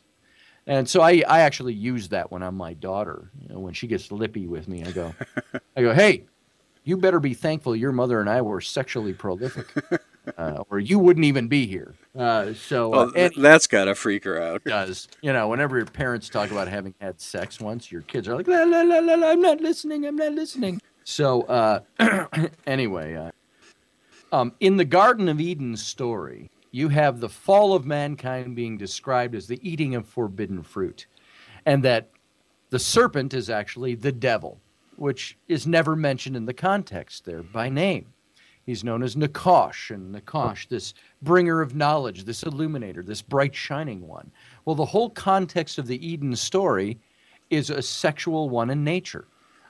And 0.67 0.89
so 0.89 1.01
I, 1.01 1.23
I 1.29 1.41
actually 1.41 1.75
use 1.75 2.09
that 2.09 2.33
when 2.33 2.43
I'm 2.43 2.57
my 2.57 2.75
daughter. 2.75 3.31
You 3.41 3.49
know, 3.49 3.61
when 3.61 3.73
she 3.75 3.87
gets 3.87 4.11
lippy 4.11 4.47
with 4.47 4.67
me, 4.67 4.83
I 4.85 4.91
go, 4.91 5.15
I 5.77 5.83
go, 5.83 5.95
hey, 5.95 6.25
you 6.87 6.97
better 6.97 7.21
be 7.21 7.35
thankful 7.35 7.77
your 7.77 7.93
mother 7.93 8.21
and 8.21 8.31
I 8.31 8.41
were 8.41 8.61
sexually 8.61 9.13
prolific, 9.13 9.67
uh, 10.39 10.63
or 10.71 10.79
you 10.79 10.99
wouldn't 10.99 11.27
even 11.27 11.49
be 11.49 11.67
here. 11.67 11.95
Uh, 12.17 12.55
so 12.55 12.89
well, 12.89 13.13
uh, 13.17 13.31
that's 13.37 13.67
got 13.67 13.87
to 13.87 13.95
freak 13.95 14.25
her 14.25 14.41
out. 14.41 14.65
Does 14.65 15.09
you 15.21 15.33
know? 15.33 15.49
Whenever 15.49 15.77
your 15.77 15.87
parents 15.87 16.29
talk 16.29 16.51
about 16.51 16.69
having 16.69 16.95
had 17.01 17.21
sex 17.21 17.61
once, 17.61 17.91
your 17.93 18.03
kids 18.03 18.29
are 18.29 18.37
like, 18.37 18.49
la 18.49 18.63
la 18.63 18.83
la 18.83 19.01
la, 19.01 19.15
la 19.15 19.31
I'm 19.31 19.41
not 19.41 19.61
listening. 19.61 20.07
I'm 20.07 20.17
not 20.17 20.33
listening. 20.33 20.81
So 21.09 21.43
uh, 21.43 21.81
anyway, 22.67 23.15
uh, 23.15 23.31
um, 24.33 24.53
in 24.59 24.77
the 24.77 24.85
Garden 24.85 25.29
of 25.29 25.41
Eden 25.41 25.77
story, 25.77 26.51
you 26.73 26.89
have 26.89 27.21
the 27.21 27.29
fall 27.29 27.75
of 27.75 27.87
mankind 27.87 28.57
being 28.57 28.77
described 28.77 29.37
as 29.37 29.47
the 29.47 29.61
eating 29.63 29.95
of 29.95 30.09
forbidden 30.09 30.65
fruit, 30.65 31.07
and 31.65 31.85
that 31.85 32.11
the 32.71 32.81
serpent 32.81 33.35
is 33.35 33.49
actually 33.49 33.95
the 33.95 34.11
devil, 34.11 34.59
which 34.97 35.39
is 35.47 35.65
never 35.65 35.95
mentioned 35.95 36.35
in 36.35 36.45
the 36.45 36.53
context 36.53 37.25
there 37.25 37.45
by 37.45 37.69
name. 37.69 38.13
He's 38.65 38.83
known 38.83 39.05
as 39.05 39.15
Nakash, 39.15 39.95
and 39.95 40.13
Nakash, 40.13 40.67
this 40.67 40.93
bringer 41.23 41.61
of 41.61 41.77
knowledge, 41.77 42.25
this 42.25 42.43
illuminator, 42.43 43.05
this 43.05 43.23
bright 43.23 43.55
shining 43.55 44.09
one. 44.09 44.33
Well, 44.65 44.75
the 44.75 44.85
whole 44.85 45.11
context 45.11 45.79
of 45.79 45.87
the 45.87 46.05
Eden 46.05 46.35
story 46.35 46.99
is 47.49 47.71
a 47.71 47.81
sexual 47.81 48.51
one 48.51 48.71
in 48.71 48.83
nature. 48.83 49.29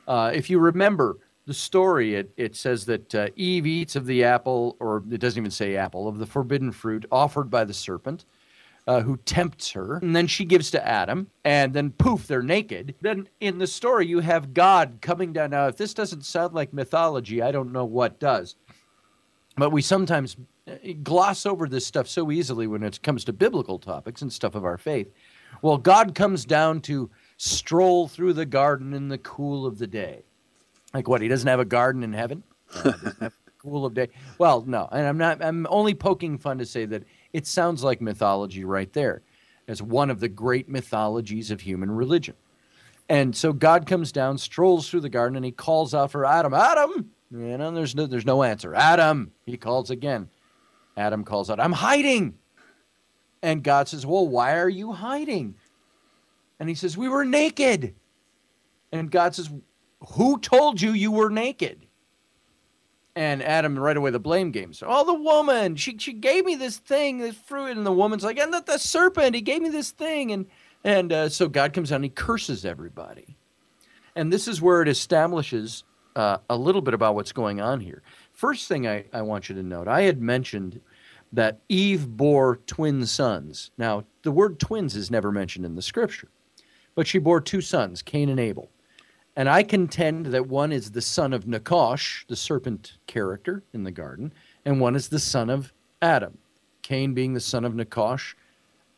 Uh, 0.08 0.30
if 0.32 0.48
you 0.48 0.58
remember, 0.58 1.18
the 1.46 1.54
story, 1.54 2.16
it, 2.16 2.32
it 2.36 2.56
says 2.56 2.86
that 2.86 3.14
uh, 3.14 3.28
Eve 3.36 3.66
eats 3.66 3.94
of 3.96 4.06
the 4.06 4.24
apple, 4.24 4.76
or 4.80 5.02
it 5.10 5.20
doesn't 5.20 5.40
even 5.40 5.50
say 5.50 5.76
apple, 5.76 6.08
of 6.08 6.18
the 6.18 6.26
forbidden 6.26 6.72
fruit 6.72 7.06
offered 7.10 7.50
by 7.50 7.64
the 7.64 7.72
serpent, 7.72 8.24
uh, 8.88 9.00
who 9.00 9.16
tempts 9.18 9.70
her. 9.70 9.96
And 9.96 10.14
then 10.14 10.26
she 10.26 10.44
gives 10.44 10.70
to 10.72 10.86
Adam, 10.86 11.28
and 11.44 11.72
then 11.72 11.90
poof, 11.90 12.26
they're 12.26 12.42
naked. 12.42 12.94
Then 13.00 13.28
in 13.40 13.58
the 13.58 13.66
story, 13.66 14.06
you 14.06 14.20
have 14.20 14.54
God 14.54 14.98
coming 15.00 15.32
down. 15.32 15.50
Now, 15.50 15.68
if 15.68 15.76
this 15.76 15.94
doesn't 15.94 16.24
sound 16.24 16.52
like 16.52 16.72
mythology, 16.72 17.42
I 17.42 17.52
don't 17.52 17.72
know 17.72 17.84
what 17.84 18.18
does. 18.18 18.56
But 19.56 19.70
we 19.70 19.82
sometimes 19.82 20.36
uh, 20.68 20.74
gloss 21.02 21.46
over 21.46 21.68
this 21.68 21.86
stuff 21.86 22.08
so 22.08 22.30
easily 22.30 22.66
when 22.66 22.82
it 22.82 23.02
comes 23.02 23.24
to 23.24 23.32
biblical 23.32 23.78
topics 23.78 24.20
and 24.20 24.32
stuff 24.32 24.54
of 24.56 24.64
our 24.64 24.78
faith. 24.78 25.12
Well, 25.62 25.78
God 25.78 26.14
comes 26.14 26.44
down 26.44 26.80
to 26.82 27.08
stroll 27.36 28.08
through 28.08 28.32
the 28.32 28.46
garden 28.46 28.92
in 28.92 29.08
the 29.08 29.18
cool 29.18 29.64
of 29.64 29.78
the 29.78 29.86
day. 29.86 30.22
Like 30.94 31.08
what? 31.08 31.20
He 31.20 31.28
doesn't 31.28 31.48
have 31.48 31.60
a 31.60 31.64
garden 31.64 32.02
in 32.02 32.12
heaven. 32.12 32.42
Uh, 32.84 33.30
cool 33.58 33.84
of 33.84 33.94
day. 33.94 34.08
Well, 34.38 34.62
no, 34.66 34.88
and 34.92 35.06
I'm 35.06 35.18
not. 35.18 35.42
I'm 35.42 35.66
only 35.70 35.94
poking 35.94 36.38
fun 36.38 36.58
to 36.58 36.66
say 36.66 36.84
that 36.86 37.02
it 37.32 37.46
sounds 37.46 37.82
like 37.82 38.00
mythology 38.00 38.64
right 38.64 38.92
there, 38.92 39.22
as 39.66 39.82
one 39.82 40.10
of 40.10 40.20
the 40.20 40.28
great 40.28 40.68
mythologies 40.68 41.50
of 41.50 41.60
human 41.60 41.90
religion. 41.90 42.34
And 43.08 43.34
so 43.34 43.52
God 43.52 43.86
comes 43.86 44.12
down, 44.12 44.38
strolls 44.38 44.88
through 44.88 45.00
the 45.00 45.08
garden, 45.08 45.36
and 45.36 45.44
he 45.44 45.52
calls 45.52 45.94
out 45.94 46.10
for 46.10 46.24
Adam. 46.24 46.54
Adam, 46.54 47.10
you 47.30 47.58
know, 47.58 47.70
there's 47.70 47.94
no, 47.94 48.06
there's 48.06 48.26
no 48.26 48.42
answer. 48.42 48.74
Adam, 48.74 49.32
he 49.46 49.56
calls 49.56 49.90
again. 49.90 50.28
Adam 50.96 51.24
calls 51.24 51.50
out, 51.50 51.60
I'm 51.60 51.72
hiding. 51.72 52.38
And 53.42 53.62
God 53.62 53.88
says, 53.88 54.06
Well, 54.06 54.26
why 54.26 54.56
are 54.58 54.68
you 54.68 54.92
hiding? 54.92 55.56
And 56.58 56.68
he 56.68 56.74
says, 56.74 56.96
We 56.96 57.08
were 57.08 57.24
naked. 57.24 57.94
And 58.92 59.10
God 59.10 59.34
says, 59.34 59.50
who 60.00 60.38
told 60.38 60.80
you 60.80 60.92
you 60.92 61.10
were 61.10 61.30
naked? 61.30 61.86
And 63.14 63.42
Adam 63.42 63.78
right 63.78 63.96
away 63.96 64.10
the 64.10 64.18
blame 64.18 64.50
game. 64.50 64.74
So, 64.74 64.86
oh, 64.90 65.06
the 65.06 65.14
woman, 65.14 65.76
she 65.76 65.96
she 65.96 66.12
gave 66.12 66.44
me 66.44 66.54
this 66.54 66.76
thing, 66.76 67.18
this 67.18 67.34
fruit, 67.34 67.74
and 67.76 67.86
the 67.86 67.92
woman's 67.92 68.22
like, 68.22 68.38
and 68.38 68.52
the, 68.52 68.60
the 68.60 68.78
serpent, 68.78 69.34
he 69.34 69.40
gave 69.40 69.62
me 69.62 69.70
this 69.70 69.90
thing, 69.90 70.32
and 70.32 70.46
and 70.84 71.12
uh, 71.12 71.28
so 71.30 71.48
God 71.48 71.72
comes 71.72 71.88
down, 71.88 71.96
and 71.96 72.04
he 72.04 72.10
curses 72.10 72.66
everybody, 72.66 73.38
and 74.14 74.30
this 74.30 74.46
is 74.46 74.60
where 74.60 74.82
it 74.82 74.88
establishes 74.88 75.84
uh, 76.14 76.38
a 76.50 76.56
little 76.56 76.82
bit 76.82 76.92
about 76.92 77.14
what's 77.14 77.32
going 77.32 77.58
on 77.58 77.80
here. 77.80 78.02
First 78.34 78.68
thing 78.68 78.86
I, 78.86 79.06
I 79.14 79.22
want 79.22 79.48
you 79.48 79.54
to 79.54 79.62
note, 79.62 79.88
I 79.88 80.02
had 80.02 80.20
mentioned 80.20 80.80
that 81.32 81.60
Eve 81.70 82.06
bore 82.06 82.56
twin 82.66 83.06
sons. 83.06 83.70
Now, 83.78 84.04
the 84.22 84.32
word 84.32 84.58
twins 84.58 84.94
is 84.94 85.10
never 85.10 85.32
mentioned 85.32 85.64
in 85.64 85.74
the 85.74 85.82
scripture, 85.82 86.28
but 86.94 87.06
she 87.06 87.18
bore 87.18 87.40
two 87.40 87.62
sons, 87.62 88.02
Cain 88.02 88.28
and 88.28 88.40
Abel. 88.40 88.70
And 89.36 89.50
I 89.50 89.62
contend 89.62 90.26
that 90.26 90.48
one 90.48 90.72
is 90.72 90.90
the 90.90 91.02
son 91.02 91.34
of 91.34 91.44
Nakash, 91.44 92.26
the 92.26 92.36
serpent 92.36 92.96
character 93.06 93.62
in 93.74 93.84
the 93.84 93.90
garden, 93.90 94.32
and 94.64 94.80
one 94.80 94.96
is 94.96 95.08
the 95.08 95.18
son 95.18 95.50
of 95.50 95.74
Adam. 96.00 96.38
Cain 96.82 97.12
being 97.12 97.34
the 97.34 97.40
son 97.40 97.64
of 97.64 97.74
Nakash, 97.74 98.34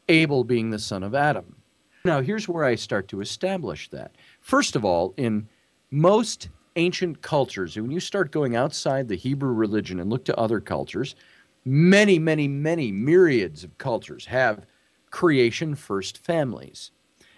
Abel 0.08 0.44
being 0.44 0.70
the 0.70 0.78
son 0.78 1.02
of 1.02 1.14
Adam. 1.14 1.56
Now, 2.04 2.20
here's 2.20 2.48
where 2.48 2.64
I 2.64 2.76
start 2.76 3.08
to 3.08 3.20
establish 3.20 3.88
that. 3.90 4.14
First 4.40 4.76
of 4.76 4.84
all, 4.84 5.12
in 5.16 5.48
most 5.90 6.48
ancient 6.76 7.20
cultures, 7.20 7.76
when 7.76 7.90
you 7.90 7.98
start 7.98 8.30
going 8.30 8.54
outside 8.54 9.08
the 9.08 9.16
Hebrew 9.16 9.52
religion 9.52 9.98
and 9.98 10.08
look 10.08 10.24
to 10.26 10.38
other 10.38 10.60
cultures, 10.60 11.16
many, 11.64 12.18
many, 12.18 12.46
many 12.46 12.92
myriads 12.92 13.64
of 13.64 13.76
cultures 13.78 14.26
have 14.26 14.64
creation 15.10 15.74
first 15.74 16.18
families. 16.18 16.92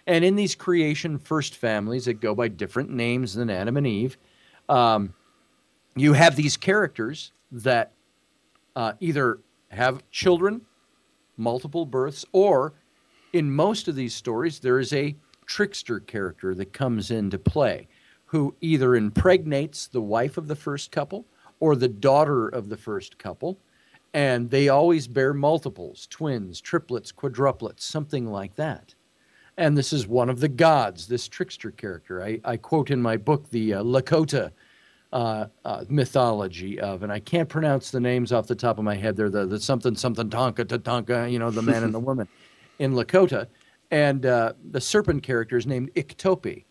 And 0.07 0.25
in 0.25 0.37
these 0.37 0.55
creation 0.55 1.19
first 1.19 1.57
families 1.57 2.07
that 2.07 2.21
go 2.21 2.35
by 2.35 2.49
different 2.49 2.91
names 2.91 3.35
than 3.35 3.51
Adam 3.51 3.77
and 3.77 3.87
Eve, 3.87 4.17
um, 4.69 5.15
you 5.97 6.13
have 6.13 6.37
these 6.37 6.57
characters 6.57 7.33
that 7.53 7.93
uh, 8.77 8.93
either 9.01 9.41
have 9.69 10.09
children, 10.11 10.63
multiple 11.37 11.85
births, 11.85 12.25
or 12.33 12.73
in 13.33 13.51
most 13.51 13.89
of 13.89 13.95
these 13.95 14.15
stories, 14.15 14.59
there 14.59 14.79
is 14.79 14.93
a 14.93 15.17
trickster 15.47 16.01
character 16.01 16.55
that 16.55 16.73
comes 16.73 17.11
into 17.11 17.39
play 17.39 17.89
who 18.27 18.55
either 18.61 18.95
impregnates 18.95 19.89
the 19.89 20.01
wife 20.01 20.39
of 20.39 20.47
the 20.47 20.57
first 20.57 20.93
couple 20.93 21.27
or 21.59 21.75
the 21.75 21.89
daughter 21.89 22.49
of 22.49 22.69
the 22.69 22.77
first 22.77 23.19
couple. 23.19 23.59
And 24.15 24.51
they 24.51 24.69
always 24.69 25.07
bear 25.07 25.35
multiples, 25.35 26.07
twins, 26.09 26.61
triplets, 26.61 27.13
quadruplets, 27.13 27.81
something 27.81 28.27
like 28.27 28.57
that 28.57 28.95
and 29.61 29.77
this 29.77 29.93
is 29.93 30.07
one 30.09 30.31
of 30.31 30.41
the 30.41 30.49
gods, 30.49 31.07
this 31.07 31.29
trickster 31.29 31.71
character. 31.71 32.25
I, 32.25 32.41
I 32.47 32.57
quote 32.57 32.91
in 32.91 33.01
my 33.01 33.19
book 33.19 33.51
the 33.51 33.75
uh, 33.75 33.83
Lakota 33.83 34.53
uh, 35.13 35.47
uh, 35.67 35.85
mythology 35.87 36.81
of, 36.81 37.03
and 37.03 37.13
I 37.13 37.21
can't 37.21 37.49
pronounce 37.49 37.91
the 37.91 38.01
names 38.01 38.33
off 38.33 38.47
the 38.47 38.55
top 38.55 38.79
of 38.79 38.85
my 38.85 38.95
head. 38.95 39.17
They're 39.17 39.29
the, 39.29 39.45
the 39.45 39.61
something 39.61 39.95
something 39.95 40.31
Tonka 40.31 40.65
Tatanka, 40.65 41.31
you 41.31 41.39
know, 41.39 41.51
the 41.51 41.61
man 41.61 41.85
and 41.85 41.93
the 41.93 42.01
woman 42.11 42.27
in 42.79 42.95
Lakota, 42.95 43.49
and 43.91 44.25
uh, 44.25 44.55
the 44.71 44.81
serpent 44.81 45.23
character 45.23 45.59
is 45.59 45.67
named 45.67 45.93
Iktomi, 45.93 46.65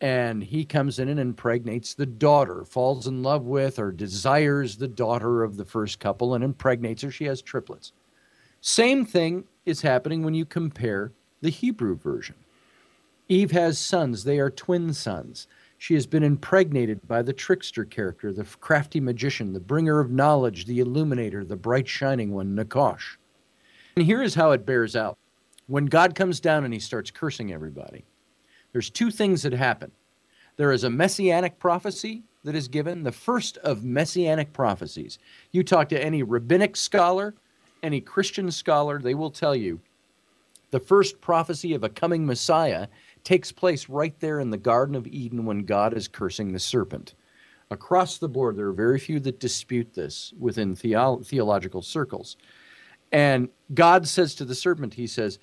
and 0.00 0.42
he 0.42 0.64
comes 0.64 0.98
in 0.98 1.08
and 1.08 1.20
impregnates 1.20 1.94
the 1.94 2.06
daughter, 2.06 2.64
falls 2.64 3.06
in 3.06 3.22
love 3.22 3.44
with 3.44 3.78
or 3.78 3.92
desires 3.92 4.76
the 4.76 4.88
daughter 4.88 5.44
of 5.44 5.56
the 5.56 5.64
first 5.64 6.00
couple, 6.00 6.34
and 6.34 6.42
impregnates 6.42 7.02
her. 7.02 7.12
She 7.12 7.26
has 7.26 7.40
triplets. 7.40 7.92
Same 8.60 9.06
thing 9.06 9.44
is 9.66 9.82
happening 9.82 10.24
when 10.24 10.34
you 10.34 10.44
compare 10.44 11.12
the 11.44 11.50
Hebrew 11.50 11.94
version. 11.94 12.36
Eve 13.28 13.50
has 13.50 13.78
sons, 13.78 14.24
they 14.24 14.38
are 14.38 14.48
twin 14.48 14.94
sons. 14.94 15.46
She 15.76 15.92
has 15.92 16.06
been 16.06 16.22
impregnated 16.22 17.06
by 17.06 17.20
the 17.20 17.34
trickster 17.34 17.84
character, 17.84 18.32
the 18.32 18.44
crafty 18.62 18.98
magician, 18.98 19.52
the 19.52 19.60
bringer 19.60 20.00
of 20.00 20.10
knowledge, 20.10 20.64
the 20.64 20.80
illuminator, 20.80 21.44
the 21.44 21.54
bright 21.54 21.86
shining 21.86 22.32
one, 22.32 22.56
Nakash. 22.56 23.18
And 23.94 24.06
here 24.06 24.22
is 24.22 24.34
how 24.34 24.52
it 24.52 24.64
bears 24.64 24.96
out. 24.96 25.18
When 25.66 25.84
God 25.84 26.14
comes 26.14 26.40
down 26.40 26.64
and 26.64 26.72
he 26.72 26.80
starts 26.80 27.10
cursing 27.10 27.52
everybody, 27.52 28.06
there's 28.72 28.88
two 28.88 29.10
things 29.10 29.42
that 29.42 29.52
happen. 29.52 29.90
There 30.56 30.72
is 30.72 30.84
a 30.84 30.90
messianic 30.90 31.58
prophecy 31.58 32.22
that 32.44 32.54
is 32.54 32.68
given, 32.68 33.02
the 33.02 33.12
first 33.12 33.58
of 33.58 33.84
messianic 33.84 34.54
prophecies. 34.54 35.18
You 35.52 35.62
talk 35.62 35.90
to 35.90 36.02
any 36.02 36.22
rabbinic 36.22 36.74
scholar, 36.74 37.34
any 37.82 38.00
Christian 38.00 38.50
scholar, 38.50 38.98
they 38.98 39.14
will 39.14 39.30
tell 39.30 39.54
you 39.54 39.82
the 40.74 40.80
first 40.80 41.20
prophecy 41.20 41.72
of 41.72 41.84
a 41.84 41.88
coming 41.88 42.26
Messiah 42.26 42.88
takes 43.22 43.52
place 43.52 43.88
right 43.88 44.18
there 44.18 44.40
in 44.40 44.50
the 44.50 44.58
Garden 44.58 44.96
of 44.96 45.06
Eden 45.06 45.44
when 45.44 45.60
God 45.60 45.96
is 45.96 46.08
cursing 46.08 46.50
the 46.50 46.58
serpent. 46.58 47.14
Across 47.70 48.18
the 48.18 48.28
board, 48.28 48.56
there 48.56 48.66
are 48.66 48.72
very 48.72 48.98
few 48.98 49.20
that 49.20 49.38
dispute 49.38 49.94
this 49.94 50.34
within 50.36 50.74
theo- 50.74 51.20
theological 51.20 51.80
circles. 51.80 52.36
And 53.12 53.50
God 53.72 54.08
says 54.08 54.34
to 54.34 54.44
the 54.44 54.56
serpent, 54.56 54.94
He 54.94 55.06
says, 55.06 55.38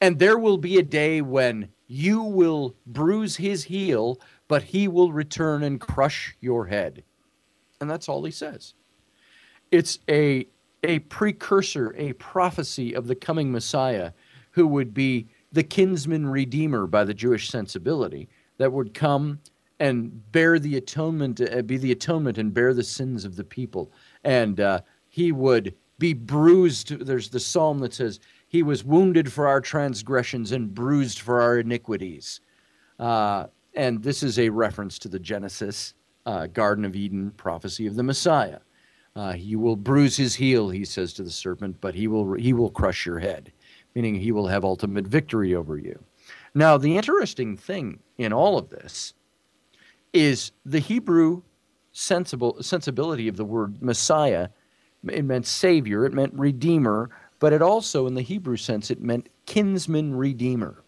And 0.00 0.20
there 0.20 0.38
will 0.38 0.58
be 0.58 0.78
a 0.78 0.84
day 0.84 1.22
when 1.22 1.68
you 1.88 2.22
will 2.22 2.76
bruise 2.86 3.34
his 3.34 3.64
heel, 3.64 4.20
but 4.46 4.62
he 4.62 4.86
will 4.86 5.10
return 5.10 5.64
and 5.64 5.80
crush 5.80 6.36
your 6.40 6.66
head. 6.66 7.02
And 7.80 7.90
that's 7.90 8.08
all 8.08 8.22
he 8.22 8.30
says. 8.30 8.74
It's 9.72 9.98
a, 10.08 10.46
a 10.84 11.00
precursor, 11.00 11.92
a 11.96 12.12
prophecy 12.12 12.94
of 12.94 13.08
the 13.08 13.16
coming 13.16 13.50
Messiah 13.50 14.12
who 14.52 14.66
would 14.66 14.94
be 14.94 15.26
the 15.50 15.62
kinsman 15.62 16.26
redeemer 16.26 16.86
by 16.86 17.04
the 17.04 17.14
Jewish 17.14 17.50
sensibility 17.50 18.28
that 18.58 18.72
would 18.72 18.94
come 18.94 19.40
and 19.80 20.30
bear 20.32 20.58
the 20.58 20.76
atonement, 20.76 21.40
uh, 21.40 21.62
be 21.62 21.76
the 21.76 21.92
atonement 21.92 22.38
and 22.38 22.54
bear 22.54 22.72
the 22.72 22.84
sins 22.84 23.24
of 23.24 23.36
the 23.36 23.44
people. 23.44 23.90
And 24.24 24.60
uh, 24.60 24.80
he 25.08 25.32
would 25.32 25.74
be 25.98 26.14
bruised. 26.14 27.00
There's 27.04 27.28
the 27.28 27.40
psalm 27.40 27.80
that 27.80 27.92
says, 27.92 28.20
He 28.48 28.62
was 28.62 28.84
wounded 28.84 29.32
for 29.32 29.48
our 29.48 29.60
transgressions 29.60 30.52
and 30.52 30.72
bruised 30.72 31.20
for 31.20 31.40
our 31.40 31.58
iniquities. 31.58 32.40
Uh, 32.98 33.46
and 33.74 34.02
this 34.02 34.22
is 34.22 34.38
a 34.38 34.50
reference 34.50 34.98
to 35.00 35.08
the 35.08 35.18
Genesis 35.18 35.94
uh, 36.26 36.46
Garden 36.46 36.84
of 36.84 36.94
Eden 36.94 37.32
prophecy 37.36 37.86
of 37.86 37.96
the 37.96 38.02
Messiah. 38.02 38.60
Uh, 39.16 39.34
you 39.36 39.58
will 39.58 39.76
bruise 39.76 40.16
his 40.16 40.34
heel, 40.34 40.70
he 40.70 40.84
says 40.84 41.12
to 41.12 41.22
the 41.22 41.30
serpent, 41.30 41.76
but 41.80 41.94
he 41.94 42.06
will, 42.06 42.34
he 42.34 42.52
will 42.52 42.70
crush 42.70 43.04
your 43.04 43.18
head 43.18 43.52
meaning 43.94 44.14
he 44.14 44.32
will 44.32 44.48
have 44.48 44.64
ultimate 44.64 45.06
victory 45.06 45.54
over 45.54 45.76
you. 45.76 46.02
Now, 46.54 46.76
the 46.76 46.96
interesting 46.96 47.56
thing 47.56 48.00
in 48.18 48.32
all 48.32 48.58
of 48.58 48.68
this 48.68 49.14
is 50.12 50.52
the 50.64 50.78
Hebrew 50.78 51.42
sensible 51.92 52.62
sensibility 52.62 53.28
of 53.28 53.36
the 53.36 53.44
word 53.44 53.82
Messiah. 53.82 54.48
It 55.08 55.24
meant 55.24 55.46
savior, 55.46 56.04
it 56.04 56.12
meant 56.12 56.34
redeemer, 56.34 57.10
but 57.38 57.52
it 57.52 57.62
also, 57.62 58.06
in 58.06 58.14
the 58.14 58.22
Hebrew 58.22 58.56
sense, 58.56 58.90
it 58.90 59.00
meant 59.00 59.28
kinsman 59.46 60.14
redeemer. 60.14 60.82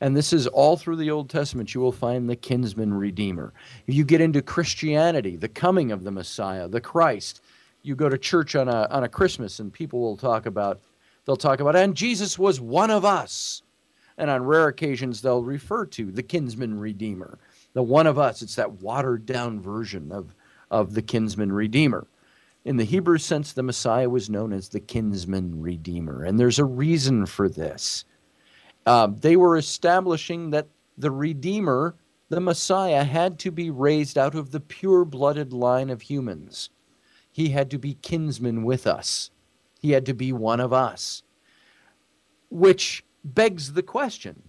And 0.00 0.16
this 0.16 0.32
is 0.32 0.46
all 0.46 0.76
through 0.76 0.96
the 0.96 1.10
Old 1.10 1.30
Testament. 1.30 1.74
You 1.74 1.80
will 1.80 1.92
find 1.92 2.28
the 2.28 2.36
kinsman 2.36 2.92
redeemer. 2.92 3.52
If 3.86 3.94
you 3.94 4.04
get 4.04 4.20
into 4.20 4.42
Christianity, 4.42 5.36
the 5.36 5.48
coming 5.48 5.90
of 5.90 6.04
the 6.04 6.10
Messiah, 6.10 6.68
the 6.68 6.80
Christ, 6.80 7.42
you 7.82 7.94
go 7.94 8.08
to 8.08 8.18
church 8.18 8.56
on 8.56 8.68
a, 8.68 8.86
on 8.90 9.04
a 9.04 9.08
Christmas 9.08 9.58
and 9.58 9.72
people 9.72 10.00
will 10.00 10.16
talk 10.16 10.46
about 10.46 10.80
they'll 11.26 11.36
talk 11.36 11.60
about, 11.60 11.76
and 11.76 11.94
Jesus 11.94 12.38
was 12.38 12.60
one 12.60 12.90
of 12.90 13.04
us. 13.04 13.62
And 14.18 14.30
on 14.30 14.44
rare 14.44 14.68
occasions, 14.68 15.20
they'll 15.20 15.44
refer 15.44 15.84
to 15.86 16.10
the 16.10 16.22
kinsman 16.22 16.80
redeemer, 16.80 17.38
the 17.74 17.82
one 17.82 18.06
of 18.06 18.18
us. 18.18 18.40
It's 18.40 18.54
that 18.54 18.80
watered 18.80 19.26
down 19.26 19.60
version 19.60 20.10
of, 20.10 20.34
of 20.70 20.94
the 20.94 21.02
kinsman 21.02 21.52
redeemer. 21.52 22.06
In 22.64 22.78
the 22.78 22.84
Hebrew 22.84 23.18
sense, 23.18 23.52
the 23.52 23.62
Messiah 23.62 24.08
was 24.08 24.30
known 24.30 24.52
as 24.52 24.68
the 24.68 24.80
kinsman 24.80 25.60
redeemer. 25.60 26.24
And 26.24 26.40
there's 26.40 26.58
a 26.58 26.64
reason 26.64 27.26
for 27.26 27.48
this. 27.48 28.04
Uh, 28.86 29.08
they 29.20 29.36
were 29.36 29.56
establishing 29.56 30.50
that 30.50 30.66
the 30.96 31.10
redeemer, 31.10 31.94
the 32.28 32.40
Messiah, 32.40 33.04
had 33.04 33.38
to 33.40 33.50
be 33.50 33.70
raised 33.70 34.16
out 34.16 34.34
of 34.34 34.50
the 34.50 34.60
pure 34.60 35.04
blooded 35.04 35.52
line 35.52 35.90
of 35.90 36.02
humans. 36.02 36.70
He 37.30 37.50
had 37.50 37.70
to 37.70 37.78
be 37.78 37.94
kinsman 37.94 38.64
with 38.64 38.86
us. 38.86 39.30
He 39.86 39.92
had 39.92 40.06
to 40.06 40.14
be 40.14 40.32
one 40.32 40.58
of 40.58 40.72
us. 40.72 41.22
Which 42.50 43.04
begs 43.22 43.74
the 43.74 43.84
question 43.84 44.42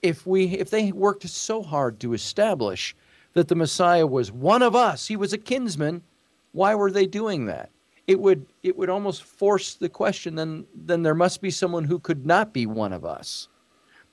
if 0.00 0.24
we 0.24 0.44
if 0.44 0.70
they 0.70 0.92
worked 0.92 1.28
so 1.28 1.60
hard 1.60 1.98
to 1.98 2.14
establish 2.14 2.94
that 3.32 3.48
the 3.48 3.56
Messiah 3.56 4.06
was 4.06 4.30
one 4.30 4.62
of 4.62 4.76
us, 4.76 5.08
he 5.08 5.16
was 5.16 5.32
a 5.32 5.38
kinsman, 5.38 6.02
why 6.52 6.72
were 6.76 6.92
they 6.92 7.04
doing 7.04 7.46
that? 7.46 7.70
It 8.06 8.20
would 8.20 8.46
it 8.62 8.76
would 8.76 8.90
almost 8.90 9.24
force 9.24 9.74
the 9.74 9.88
question 9.88 10.36
then 10.36 10.66
then 10.72 11.02
there 11.02 11.16
must 11.16 11.40
be 11.40 11.50
someone 11.50 11.82
who 11.82 11.98
could 11.98 12.24
not 12.24 12.52
be 12.52 12.64
one 12.64 12.92
of 12.92 13.04
us. 13.04 13.48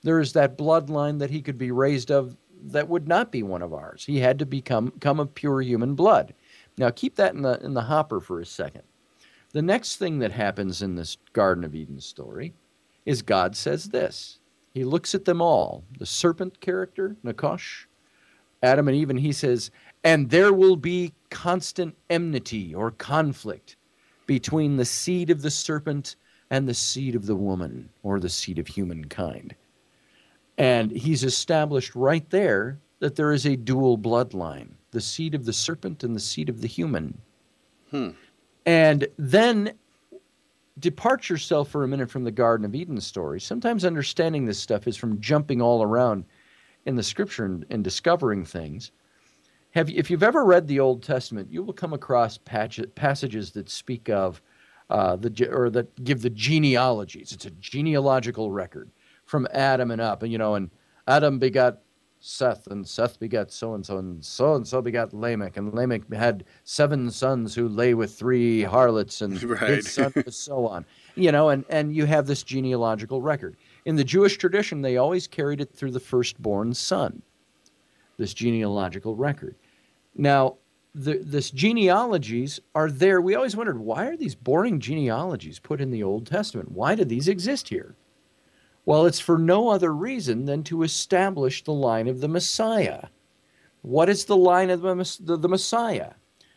There 0.02 0.18
is 0.18 0.32
that 0.32 0.58
bloodline 0.58 1.20
that 1.20 1.30
he 1.30 1.40
could 1.40 1.56
be 1.56 1.70
raised 1.70 2.10
of 2.10 2.36
that 2.64 2.88
would 2.88 3.06
not 3.06 3.30
be 3.30 3.44
one 3.44 3.62
of 3.62 3.72
ours. 3.72 4.04
He 4.04 4.18
had 4.18 4.40
to 4.40 4.44
become 4.46 4.90
come 5.00 5.20
of 5.20 5.36
pure 5.36 5.62
human 5.62 5.94
blood. 5.94 6.34
Now 6.76 6.90
keep 6.90 7.14
that 7.14 7.32
in 7.32 7.42
the 7.42 7.60
in 7.64 7.74
the 7.74 7.82
hopper 7.82 8.18
for 8.18 8.40
a 8.40 8.44
second. 8.44 8.82
The 9.52 9.62
next 9.62 9.96
thing 9.96 10.20
that 10.20 10.32
happens 10.32 10.80
in 10.80 10.94
this 10.94 11.16
Garden 11.32 11.64
of 11.64 11.74
Eden 11.74 12.00
story 12.00 12.54
is 13.04 13.22
God 13.22 13.56
says 13.56 13.86
this. 13.86 14.38
He 14.72 14.84
looks 14.84 15.14
at 15.14 15.24
them 15.24 15.42
all 15.42 15.84
the 15.98 16.06
serpent 16.06 16.60
character, 16.60 17.16
Nakash, 17.24 17.86
Adam 18.62 18.88
and 18.88 18.96
Eve, 18.96 19.10
and 19.10 19.18
he 19.18 19.32
says, 19.32 19.70
and 20.04 20.30
there 20.30 20.52
will 20.52 20.76
be 20.76 21.12
constant 21.30 21.96
enmity 22.08 22.74
or 22.74 22.92
conflict 22.92 23.76
between 24.26 24.76
the 24.76 24.84
seed 24.84 25.30
of 25.30 25.42
the 25.42 25.50
serpent 25.50 26.16
and 26.50 26.68
the 26.68 26.74
seed 26.74 27.14
of 27.14 27.26
the 27.26 27.34
woman 27.34 27.88
or 28.02 28.20
the 28.20 28.28
seed 28.28 28.58
of 28.58 28.68
humankind. 28.68 29.54
And 30.58 30.90
he's 30.90 31.24
established 31.24 31.94
right 31.94 32.28
there 32.30 32.78
that 33.00 33.16
there 33.16 33.32
is 33.32 33.46
a 33.46 33.56
dual 33.56 33.98
bloodline 33.98 34.70
the 34.92 35.00
seed 35.00 35.36
of 35.36 35.44
the 35.44 35.52
serpent 35.52 36.02
and 36.02 36.16
the 36.16 36.20
seed 36.20 36.48
of 36.48 36.60
the 36.60 36.66
human. 36.66 37.16
Hmm. 37.90 38.10
And 38.66 39.06
then 39.18 39.74
depart 40.78 41.28
yourself 41.28 41.68
for 41.70 41.84
a 41.84 41.88
minute 41.88 42.10
from 42.10 42.24
the 42.24 42.30
Garden 42.30 42.64
of 42.64 42.74
Eden 42.74 43.00
story. 43.00 43.40
Sometimes 43.40 43.84
understanding 43.84 44.44
this 44.44 44.58
stuff 44.58 44.86
is 44.86 44.96
from 44.96 45.20
jumping 45.20 45.60
all 45.60 45.82
around 45.82 46.24
in 46.86 46.96
the 46.96 47.02
scripture 47.02 47.44
and, 47.44 47.66
and 47.70 47.84
discovering 47.84 48.44
things. 48.44 48.92
Have 49.72 49.90
if 49.90 50.10
you've 50.10 50.22
ever 50.22 50.44
read 50.44 50.66
the 50.66 50.80
Old 50.80 51.02
Testament, 51.02 51.50
you 51.50 51.62
will 51.62 51.72
come 51.72 51.92
across 51.92 52.38
patch, 52.38 52.80
passages 52.94 53.52
that 53.52 53.68
speak 53.68 54.08
of 54.08 54.42
uh, 54.88 55.14
the 55.16 55.48
or 55.48 55.70
that 55.70 56.02
give 56.02 56.22
the 56.22 56.30
genealogies. 56.30 57.32
It's 57.32 57.46
a 57.46 57.50
genealogical 57.52 58.50
record 58.50 58.90
from 59.26 59.46
Adam 59.52 59.92
and 59.92 60.00
up, 60.00 60.24
and 60.24 60.32
you 60.32 60.38
know, 60.38 60.56
and 60.56 60.70
Adam 61.06 61.38
begot 61.38 61.78
Seth, 62.22 62.66
and 62.66 62.86
Seth 62.86 63.18
begat 63.18 63.50
so 63.50 63.72
and 63.72 63.84
so, 63.84 63.96
and 63.96 64.22
so 64.22 64.54
and 64.54 64.68
so 64.68 64.82
begat 64.82 65.14
Lamech, 65.14 65.56
and 65.56 65.72
Lamech 65.72 66.12
had 66.12 66.44
seven 66.64 67.10
sons 67.10 67.54
who 67.54 67.66
lay 67.66 67.94
with 67.94 68.14
three 68.14 68.62
harlots, 68.62 69.22
and 69.22 69.42
right. 69.60 69.70
his 69.70 69.90
son 69.90 70.12
was 70.26 70.36
so 70.36 70.66
on. 70.66 70.84
You 71.14 71.32
know, 71.32 71.48
and, 71.48 71.64
and 71.70 71.94
you 71.94 72.04
have 72.04 72.26
this 72.26 72.42
genealogical 72.42 73.22
record. 73.22 73.56
In 73.86 73.96
the 73.96 74.04
Jewish 74.04 74.36
tradition, 74.36 74.82
they 74.82 74.98
always 74.98 75.26
carried 75.26 75.62
it 75.62 75.72
through 75.72 75.92
the 75.92 76.00
firstborn 76.00 76.74
son, 76.74 77.22
this 78.18 78.34
genealogical 78.34 79.16
record. 79.16 79.56
Now, 80.14 80.58
the, 80.94 81.18
this 81.22 81.50
genealogies 81.50 82.60
are 82.74 82.90
there. 82.90 83.22
We 83.22 83.34
always 83.34 83.56
wondered 83.56 83.78
why 83.78 84.06
are 84.06 84.16
these 84.16 84.34
boring 84.34 84.78
genealogies 84.78 85.58
put 85.58 85.80
in 85.80 85.90
the 85.90 86.02
Old 86.02 86.26
Testament? 86.26 86.72
Why 86.72 86.94
do 86.94 87.04
these 87.04 87.28
exist 87.28 87.68
here? 87.68 87.96
Well, 88.90 89.06
it's 89.06 89.20
for 89.20 89.38
no 89.38 89.68
other 89.68 89.94
reason 89.94 90.46
than 90.46 90.64
to 90.64 90.82
establish 90.82 91.62
the 91.62 91.72
line 91.72 92.08
of 92.08 92.20
the 92.20 92.26
Messiah. 92.26 93.04
What 93.82 94.08
is 94.08 94.24
the 94.24 94.36
line 94.36 94.68
of 94.68 94.82
the, 94.82 95.36
the, 95.36 95.48
Messiah? 95.48 96.14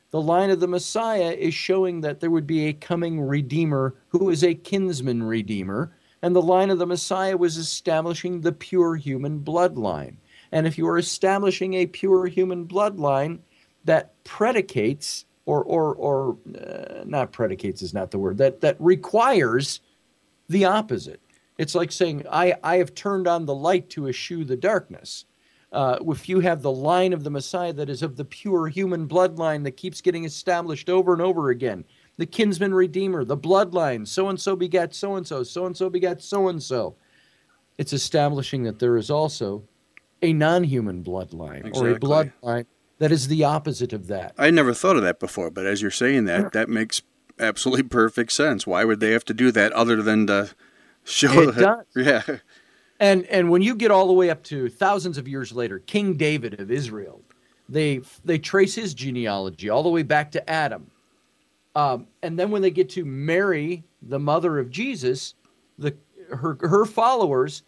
The 0.10 0.20
line 0.20 0.50
of 0.50 0.60
the 0.60 0.68
Messiah 0.68 1.30
is 1.30 1.54
showing 1.54 2.02
that 2.02 2.20
there 2.20 2.32
would 2.32 2.48
be 2.48 2.66
a 2.66 2.74
coming 2.74 3.22
Redeemer 3.22 3.94
who 4.08 4.32
is 4.32 4.44
a 4.44 4.56
kinsman 4.56 5.22
Redeemer, 5.22 5.96
and 6.24 6.36
the 6.36 6.42
line 6.42 6.72
of 6.72 6.80
the 6.80 6.88
Messiah 6.88 7.38
was 7.38 7.58
establishing 7.58 8.42
the 8.42 8.52
pure 8.52 8.96
human 8.96 9.42
bloodline. 9.42 10.16
And 10.52 10.66
if 10.66 10.76
you 10.76 10.88
are 10.88 10.98
establishing 10.98 11.76
a 11.76 11.86
pure 11.86 12.26
human 12.26 12.66
bloodline 12.66 13.42
that 13.86 14.12
predicates, 14.24 15.26
or, 15.46 15.64
or, 15.66 15.94
or 15.94 16.38
uh, 16.60 17.04
not 17.06 17.32
predicates 17.32 17.84
is 17.84 17.94
not 17.94 18.10
the 18.10 18.18
word, 18.18 18.40
that, 18.40 18.62
that 18.62 18.76
requires 18.80 19.82
the 20.50 20.66
opposite. 20.66 21.20
It's 21.58 21.76
like 21.76 21.92
saying, 21.92 22.26
I, 22.32 22.56
I 22.64 22.78
have 22.78 22.96
turned 22.96 23.28
on 23.28 23.46
the 23.46 23.56
light 23.56 23.90
to 23.92 24.08
eschew 24.08 24.44
the 24.44 24.58
darkness. 24.58 25.26
Uh, 25.72 25.98
if 26.08 26.30
you 26.30 26.40
have 26.40 26.62
the 26.62 26.72
line 26.72 27.14
of 27.14 27.24
the 27.24 27.32
Messiah 27.32 27.74
that 27.74 27.90
is 27.90 28.04
of 28.04 28.16
the 28.16 28.26
pure 28.26 28.68
human 28.68 29.08
bloodline 29.08 29.64
that 29.64 29.78
keeps 29.78 30.02
getting 30.02 30.24
established 30.24 30.90
over 30.90 31.14
and 31.14 31.22
over 31.22 31.50
again, 31.50 31.84
the 32.18 32.26
kinsman 32.28 32.74
redeemer, 32.74 33.26
the 33.26 33.38
bloodline, 33.38 34.08
so 34.08 34.30
and 34.30 34.40
so 34.40 34.56
begat 34.56 34.94
so 34.94 35.16
and 35.16 35.26
so, 35.26 35.42
so 35.42 35.66
and 35.66 35.76
so 35.76 35.90
begat 35.90 36.22
so 36.22 36.48
and 36.48 36.62
so. 36.62 36.96
It's 37.80 37.92
establishing 37.92 38.64
that 38.64 38.78
there 38.78 38.98
is 38.98 39.10
also 39.10 39.64
a 40.22 40.32
non 40.32 40.64
human 40.64 41.04
bloodline 41.04 41.76
or 41.76 41.90
a 41.90 42.00
bloodline 42.00 42.66
that 43.00 43.12
is 43.12 43.28
the 43.28 43.44
opposite 43.44 43.94
of 43.94 44.08
that. 44.08 44.34
I 44.38 44.52
never 44.52 44.74
thought 44.76 44.96
of 44.96 45.02
that 45.02 45.20
before, 45.20 45.50
but 45.50 45.66
as 45.66 45.82
you're 45.82 45.92
saying 45.92 46.26
that, 46.26 46.54
that 46.54 46.70
makes 46.70 47.02
absolutely 47.40 47.84
perfect 47.84 48.32
sense. 48.32 48.68
Why 48.68 48.86
would 48.86 49.00
they 49.00 49.12
have 49.12 49.26
to 49.26 49.34
do 49.34 49.52
that 49.52 49.72
other 49.74 50.02
than 50.02 50.28
to 50.28 50.52
show 51.04 51.50
It 51.50 51.56
does. 51.56 51.86
Yeah. 51.96 52.22
And 53.00 53.26
and 53.26 53.50
when 53.50 53.62
you 53.62 53.76
get 53.76 53.92
all 53.92 54.08
the 54.08 54.14
way 54.14 54.30
up 54.30 54.44
to 54.44 54.70
thousands 54.70 55.18
of 55.18 55.28
years 55.28 55.52
later, 55.52 55.80
King 55.80 56.14
David 56.16 56.60
of 56.60 56.72
Israel, 56.72 57.22
they 57.68 58.02
they 58.24 58.38
trace 58.38 58.76
his 58.76 58.94
genealogy 58.94 59.70
all 59.70 59.84
the 59.84 59.90
way 59.90 60.04
back 60.04 60.32
to 60.32 60.50
Adam. 60.50 60.90
Um, 61.76 62.08
and 62.22 62.38
then 62.38 62.52
when 62.52 62.62
they 62.62 62.72
get 62.72 62.90
to 62.92 63.04
Mary, 63.04 63.84
the 64.02 64.20
mother 64.20 64.60
of 64.60 64.70
Jesus, 64.70 65.34
the 65.78 65.96
her 66.30 66.58
her 66.62 66.86
followers 66.86 67.64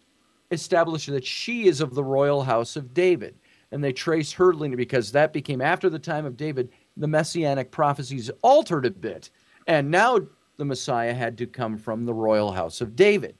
establish 0.50 1.06
that 1.06 1.26
she 1.26 1.66
is 1.66 1.80
of 1.80 1.94
the 1.94 2.04
royal 2.04 2.44
house 2.44 2.76
of 2.76 2.94
David, 2.94 3.34
and 3.72 3.82
they 3.82 3.92
trace 3.92 4.32
her 4.32 4.54
lineage 4.54 4.78
because 4.78 5.12
that 5.12 5.32
became 5.32 5.60
after 5.60 5.90
the 5.90 5.98
time 5.98 6.24
of 6.24 6.36
David. 6.36 6.70
The 6.96 7.08
messianic 7.08 7.72
prophecies 7.72 8.30
altered 8.42 8.86
a 8.86 8.90
bit, 8.90 9.28
and 9.66 9.90
now 9.90 10.20
the 10.56 10.64
Messiah 10.64 11.14
had 11.14 11.38
to 11.38 11.46
come 11.46 11.76
from 11.76 12.04
the 12.04 12.14
royal 12.14 12.52
house 12.52 12.80
of 12.80 12.96
David. 12.96 13.36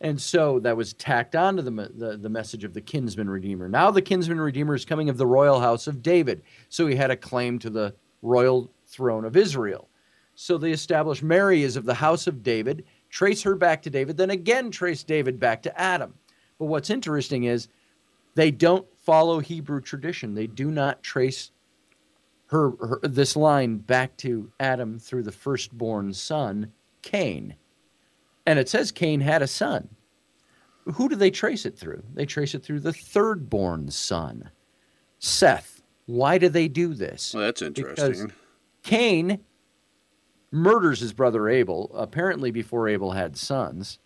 And 0.00 0.20
so 0.20 0.60
that 0.60 0.76
was 0.76 0.92
tacked 0.92 1.34
onto 1.34 1.62
the, 1.62 1.70
the, 1.94 2.16
the 2.16 2.28
message 2.28 2.62
of 2.62 2.72
the 2.72 2.80
kinsman 2.80 3.28
redeemer. 3.28 3.68
Now 3.68 3.90
the 3.90 4.02
kinsman 4.02 4.40
redeemer 4.40 4.74
is 4.74 4.84
coming 4.84 5.08
of 5.08 5.18
the 5.18 5.26
royal 5.26 5.60
house 5.60 5.86
of 5.86 6.02
David. 6.02 6.42
So 6.68 6.86
he 6.86 6.94
had 6.94 7.10
a 7.10 7.16
claim 7.16 7.58
to 7.60 7.70
the 7.70 7.94
royal 8.22 8.70
throne 8.86 9.24
of 9.24 9.36
Israel. 9.36 9.88
So 10.36 10.56
they 10.56 10.70
established 10.70 11.24
Mary 11.24 11.64
is 11.64 11.76
of 11.76 11.84
the 11.84 11.94
house 11.94 12.28
of 12.28 12.44
David, 12.44 12.84
trace 13.10 13.42
her 13.42 13.56
back 13.56 13.82
to 13.82 13.90
David, 13.90 14.16
then 14.16 14.30
again 14.30 14.70
trace 14.70 15.02
David 15.02 15.40
back 15.40 15.62
to 15.62 15.80
Adam. 15.80 16.14
But 16.60 16.66
what's 16.66 16.90
interesting 16.90 17.44
is 17.44 17.68
they 18.36 18.52
don't 18.52 18.86
follow 19.04 19.40
Hebrew 19.40 19.80
tradition. 19.80 20.34
They 20.34 20.46
do 20.46 20.70
not 20.70 21.02
trace 21.02 21.50
her, 22.48 22.70
her 22.80 23.00
this 23.02 23.36
line 23.36 23.78
back 23.78 24.16
to 24.18 24.50
Adam 24.58 24.98
through 24.98 25.22
the 25.22 25.32
firstborn 25.32 26.12
son, 26.12 26.72
Cain. 27.02 27.54
And 28.46 28.58
it 28.58 28.68
says 28.68 28.90
Cain 28.90 29.20
had 29.20 29.42
a 29.42 29.46
son. 29.46 29.88
Who 30.94 31.08
do 31.08 31.16
they 31.16 31.30
trace 31.30 31.66
it 31.66 31.78
through? 31.78 32.02
They 32.14 32.24
trace 32.24 32.54
it 32.54 32.62
through 32.62 32.80
the 32.80 32.92
thirdborn 32.92 33.92
son, 33.92 34.50
Seth. 35.18 35.82
Why 36.06 36.38
do 36.38 36.48
they 36.48 36.68
do 36.68 36.94
this? 36.94 37.34
Well, 37.34 37.44
that's 37.44 37.60
Because 37.60 37.98
interesting. 37.98 38.32
Cain 38.82 39.40
murders 40.50 41.00
his 41.00 41.12
brother 41.12 41.50
Abel, 41.50 41.90
apparently 41.94 42.50
before 42.50 42.88
Abel 42.88 43.12
had 43.12 43.36
sons, 43.36 43.98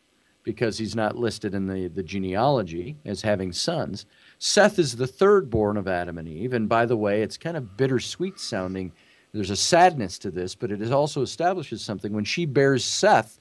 because 0.43 0.79
he's 0.79 0.97
not 0.97 1.17
listed 1.17 1.55
in 1.55 1.69
the, 1.69 1.87
the 1.87 2.03
genealogy 2.03 2.97
as 3.05 3.23
having 3.23 3.53
sons. 3.53 4.07
Seth 4.45 4.81
is 4.81 4.97
the 4.97 5.07
third 5.07 5.51
born 5.51 5.77
of 5.77 5.87
Adam 5.87 6.19
and 6.19 6.27
Eve. 6.27 6.53
And 6.53 6.69
by 6.69 6.85
the 6.85 6.97
way, 6.97 7.23
it's 7.23 7.37
kind 7.37 7.57
of 7.57 7.77
bittersweet 7.77 8.41
sounding. 8.41 8.91
There's 9.31 9.51
a 9.51 9.57
sadness 9.57 10.19
to 10.19 10.33
this, 10.33 10.57
but 10.57 10.73
it 10.73 10.91
also 10.91 11.23
establishes 11.23 11.81
something. 11.81 12.13
When 12.13 12.25
she 12.25 12.45
bears 12.45 12.85
Seth, 12.85 13.39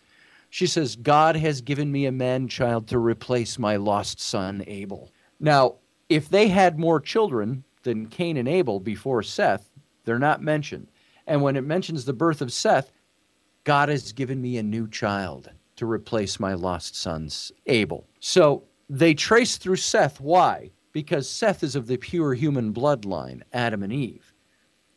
she 0.52 0.68
says, 0.68 0.95
God 0.95 1.36
has 1.38 1.60
given 1.60 1.91
me 1.91 2.06
a 2.06 2.11
man 2.11 2.48
child 2.48 2.88
to 2.90 2.99
replace 2.99 3.57
my 3.57 3.78
lost 3.78 4.22
son 4.22 4.64
Abel. 4.68 5.11
Now, 5.40 5.78
if 6.07 6.30
they 6.30 6.48
had 6.49 6.78
more 6.78 6.99
children 6.99 7.64
than 7.82 8.06
Cain 8.06 8.38
and 8.38 8.48
Abel 8.48 8.80
before 8.80 9.23
Seth, 9.23 9.72
they're 10.06 10.19
not 10.19 10.44
mentioned. 10.44 10.88
And 11.26 11.41
when 11.41 11.56
it 11.56 11.64
mentions 11.64 12.06
the 12.06 12.14
birth 12.14 12.44
of 12.44 12.53
Seth, 12.53 12.91
God 13.64 13.90
has 13.90 14.11
given 14.11 14.40
me 14.40 14.60
a 14.60 14.64
new 14.64 14.88
child 14.88 15.49
to 15.78 15.88
replace 15.88 16.40
my 16.40 16.53
lost 16.53 16.95
son's 16.95 17.52
Abel. 17.65 18.06
So 18.19 18.65
they 18.88 19.15
trace 19.15 19.57
through 19.57 19.78
Seth. 19.78 20.22
Why? 20.22 20.69
Because 20.93 21.30
Seth 21.30 21.63
is 21.63 21.76
of 21.76 21.88
the 21.88 21.97
pure 21.97 22.34
human 22.34 22.73
bloodline, 22.73 23.41
Adam 23.53 23.84
and 23.84 23.93
Eve. 23.93 24.34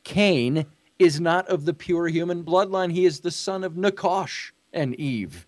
Cain 0.02 0.66
is 0.98 1.20
not 1.20 1.48
of 1.48 1.64
the 1.64 1.74
pure 1.74 2.08
human 2.08 2.44
bloodline. 2.44 2.92
He 2.92 3.04
is 3.04 3.20
the 3.20 3.30
son 3.30 3.64
of 3.64 3.74
Nakash 3.74 4.52
and 4.72 4.94
Eve. 4.96 5.46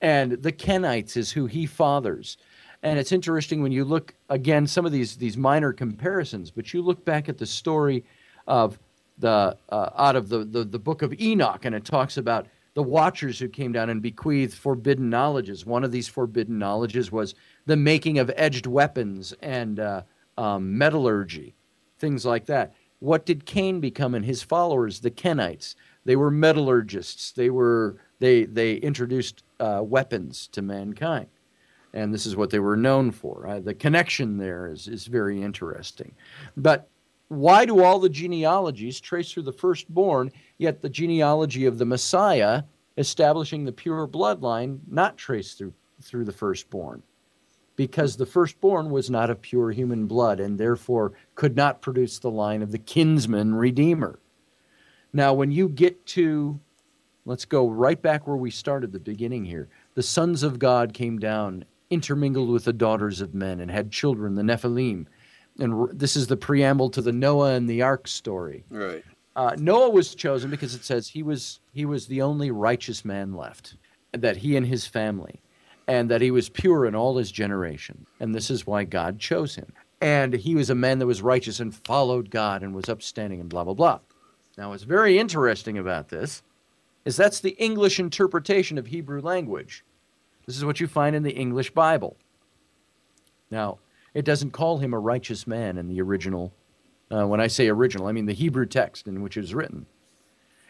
And 0.00 0.32
the 0.32 0.52
Kenites 0.52 1.16
is 1.16 1.32
who 1.32 1.46
he 1.46 1.66
fathers. 1.66 2.36
And 2.82 2.98
it's 2.98 3.12
interesting 3.12 3.62
when 3.62 3.72
you 3.72 3.84
look 3.84 4.14
again 4.28 4.66
some 4.66 4.84
of 4.84 4.90
these 4.90 5.16
these 5.16 5.36
minor 5.36 5.72
comparisons, 5.72 6.50
but 6.50 6.74
you 6.74 6.82
look 6.82 7.04
back 7.04 7.28
at 7.28 7.38
the 7.38 7.46
story 7.46 8.04
of 8.48 8.78
the 9.18 9.56
uh, 9.68 9.90
out 9.96 10.16
of 10.16 10.28
the, 10.28 10.44
the 10.44 10.64
the 10.64 10.78
book 10.80 11.02
of 11.02 11.12
Enoch, 11.20 11.64
and 11.64 11.76
it 11.76 11.84
talks 11.84 12.16
about 12.16 12.48
the 12.74 12.82
watchers 12.82 13.38
who 13.38 13.48
came 13.48 13.72
down 13.72 13.90
and 13.90 14.00
bequeathed 14.00 14.54
forbidden 14.54 15.10
knowledges. 15.10 15.66
One 15.66 15.84
of 15.84 15.92
these 15.92 16.08
forbidden 16.08 16.58
knowledges 16.58 17.12
was 17.12 17.34
the 17.66 17.76
making 17.76 18.18
of 18.18 18.30
edged 18.36 18.66
weapons 18.66 19.34
and 19.42 19.78
uh, 19.78 20.02
um, 20.38 20.76
metallurgy, 20.76 21.54
things 21.98 22.24
like 22.24 22.46
that. 22.46 22.74
What 23.00 23.26
did 23.26 23.44
Cain 23.44 23.80
become 23.80 24.14
and 24.14 24.24
his 24.24 24.42
followers, 24.42 25.00
the 25.00 25.10
Kenites? 25.10 25.74
They 26.04 26.16
were 26.16 26.30
metallurgists. 26.30 27.32
They 27.32 27.50
were 27.50 27.96
they 28.18 28.44
they 28.44 28.74
introduced 28.74 29.42
uh, 29.60 29.82
weapons 29.84 30.48
to 30.52 30.62
mankind, 30.62 31.26
and 31.92 32.14
this 32.14 32.26
is 32.26 32.36
what 32.36 32.50
they 32.50 32.58
were 32.58 32.76
known 32.76 33.10
for. 33.10 33.46
Uh, 33.46 33.60
the 33.60 33.74
connection 33.74 34.38
there 34.38 34.68
is 34.68 34.88
is 34.88 35.06
very 35.06 35.42
interesting, 35.42 36.12
but 36.56 36.88
why 37.28 37.64
do 37.64 37.82
all 37.82 37.98
the 37.98 38.08
genealogies 38.08 39.00
trace 39.00 39.32
through 39.32 39.44
the 39.44 39.52
firstborn, 39.52 40.30
yet 40.62 40.80
the 40.80 40.88
genealogy 40.88 41.66
of 41.66 41.78
the 41.78 41.84
Messiah, 41.84 42.62
establishing 42.96 43.64
the 43.64 43.72
pure 43.72 44.06
bloodline, 44.08 44.78
not 44.88 45.16
traced 45.16 45.58
through 45.58 45.74
through 46.00 46.24
the 46.24 46.32
firstborn? 46.32 47.02
Because 47.76 48.16
the 48.16 48.26
firstborn 48.26 48.90
was 48.90 49.10
not 49.10 49.30
of 49.30 49.40
pure 49.40 49.70
human 49.70 50.06
blood, 50.06 50.40
and 50.40 50.58
therefore 50.58 51.12
could 51.34 51.56
not 51.56 51.80
produce 51.80 52.18
the 52.18 52.30
line 52.30 52.62
of 52.62 52.70
the 52.70 52.78
kinsman 52.78 53.54
redeemer. 53.54 54.18
Now, 55.12 55.32
when 55.34 55.50
you 55.50 55.68
get 55.68 56.04
to, 56.06 56.58
let's 57.24 57.44
go 57.44 57.68
right 57.68 58.00
back 58.00 58.26
where 58.26 58.36
we 58.36 58.50
started 58.50 58.92
the 58.92 58.98
beginning 58.98 59.44
here. 59.44 59.68
The 59.94 60.02
sons 60.02 60.42
of 60.42 60.58
God 60.58 60.94
came 60.94 61.18
down, 61.18 61.64
intermingled 61.90 62.50
with 62.50 62.64
the 62.64 62.72
daughters 62.72 63.20
of 63.20 63.34
men, 63.34 63.60
and 63.60 63.70
had 63.70 63.90
children, 63.90 64.34
the 64.34 64.42
Nephilim. 64.42 65.06
And 65.58 65.88
this 65.90 66.16
is 66.16 66.26
the 66.26 66.36
preamble 66.36 66.90
to 66.90 67.02
the 67.02 67.12
Noah 67.12 67.54
and 67.54 67.68
the 67.68 67.82
Ark 67.82 68.08
story. 68.08 68.64
Right. 68.70 69.04
Uh, 69.34 69.54
Noah 69.58 69.90
was 69.90 70.14
chosen 70.14 70.50
because 70.50 70.74
it 70.74 70.84
says 70.84 71.08
he 71.08 71.22
was 71.22 71.60
he 71.72 71.84
was 71.84 72.06
the 72.06 72.22
only 72.22 72.50
righteous 72.50 73.04
man 73.04 73.34
left, 73.34 73.76
that 74.12 74.38
he 74.38 74.56
and 74.56 74.66
his 74.66 74.86
family, 74.86 75.40
and 75.86 76.10
that 76.10 76.20
he 76.20 76.30
was 76.30 76.48
pure 76.48 76.84
in 76.84 76.94
all 76.94 77.16
his 77.16 77.32
generation, 77.32 78.06
and 78.20 78.34
this 78.34 78.50
is 78.50 78.66
why 78.66 78.84
God 78.84 79.18
chose 79.18 79.54
him. 79.54 79.72
And 80.00 80.34
he 80.34 80.54
was 80.54 80.68
a 80.68 80.74
man 80.74 80.98
that 80.98 81.06
was 81.06 81.22
righteous 81.22 81.60
and 81.60 81.74
followed 81.74 82.28
God 82.28 82.62
and 82.62 82.74
was 82.74 82.88
upstanding 82.88 83.40
and 83.40 83.48
blah 83.48 83.64
blah 83.64 83.74
blah. 83.74 84.00
Now, 84.58 84.70
what's 84.70 84.82
very 84.82 85.18
interesting 85.18 85.78
about 85.78 86.08
this 86.08 86.42
is 87.04 87.16
that's 87.16 87.40
the 87.40 87.56
English 87.58 87.98
interpretation 87.98 88.76
of 88.76 88.86
Hebrew 88.86 89.20
language. 89.20 89.84
This 90.46 90.56
is 90.56 90.64
what 90.64 90.80
you 90.80 90.86
find 90.86 91.16
in 91.16 91.22
the 91.22 91.34
English 91.34 91.70
Bible. 91.70 92.16
Now, 93.50 93.78
it 94.12 94.24
doesn't 94.24 94.50
call 94.50 94.78
him 94.78 94.92
a 94.92 94.98
righteous 94.98 95.46
man 95.46 95.78
in 95.78 95.88
the 95.88 96.02
original 96.02 96.52
uh, 97.12 97.26
when 97.26 97.40
I 97.40 97.46
say 97.46 97.68
original, 97.68 98.06
I 98.06 98.12
mean 98.12 98.26
the 98.26 98.32
Hebrew 98.32 98.66
text 98.66 99.06
in 99.06 99.22
which 99.22 99.36
it 99.36 99.44
is 99.44 99.54
written. 99.54 99.86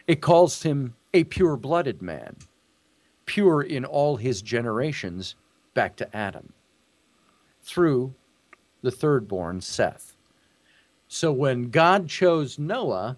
It 0.06 0.20
calls 0.20 0.62
him 0.62 0.94
a 1.14 1.24
pure 1.24 1.56
blooded 1.56 2.02
man, 2.02 2.36
pure 3.26 3.62
in 3.62 3.84
all 3.84 4.16
his 4.16 4.42
generations 4.42 5.36
back 5.74 5.96
to 5.96 6.16
Adam, 6.16 6.52
through 7.62 8.14
the 8.82 8.90
third 8.90 9.28
born 9.28 9.60
Seth. 9.60 10.16
So 11.06 11.30
when 11.30 11.70
God 11.70 12.08
chose 12.08 12.58
Noah, 12.58 13.16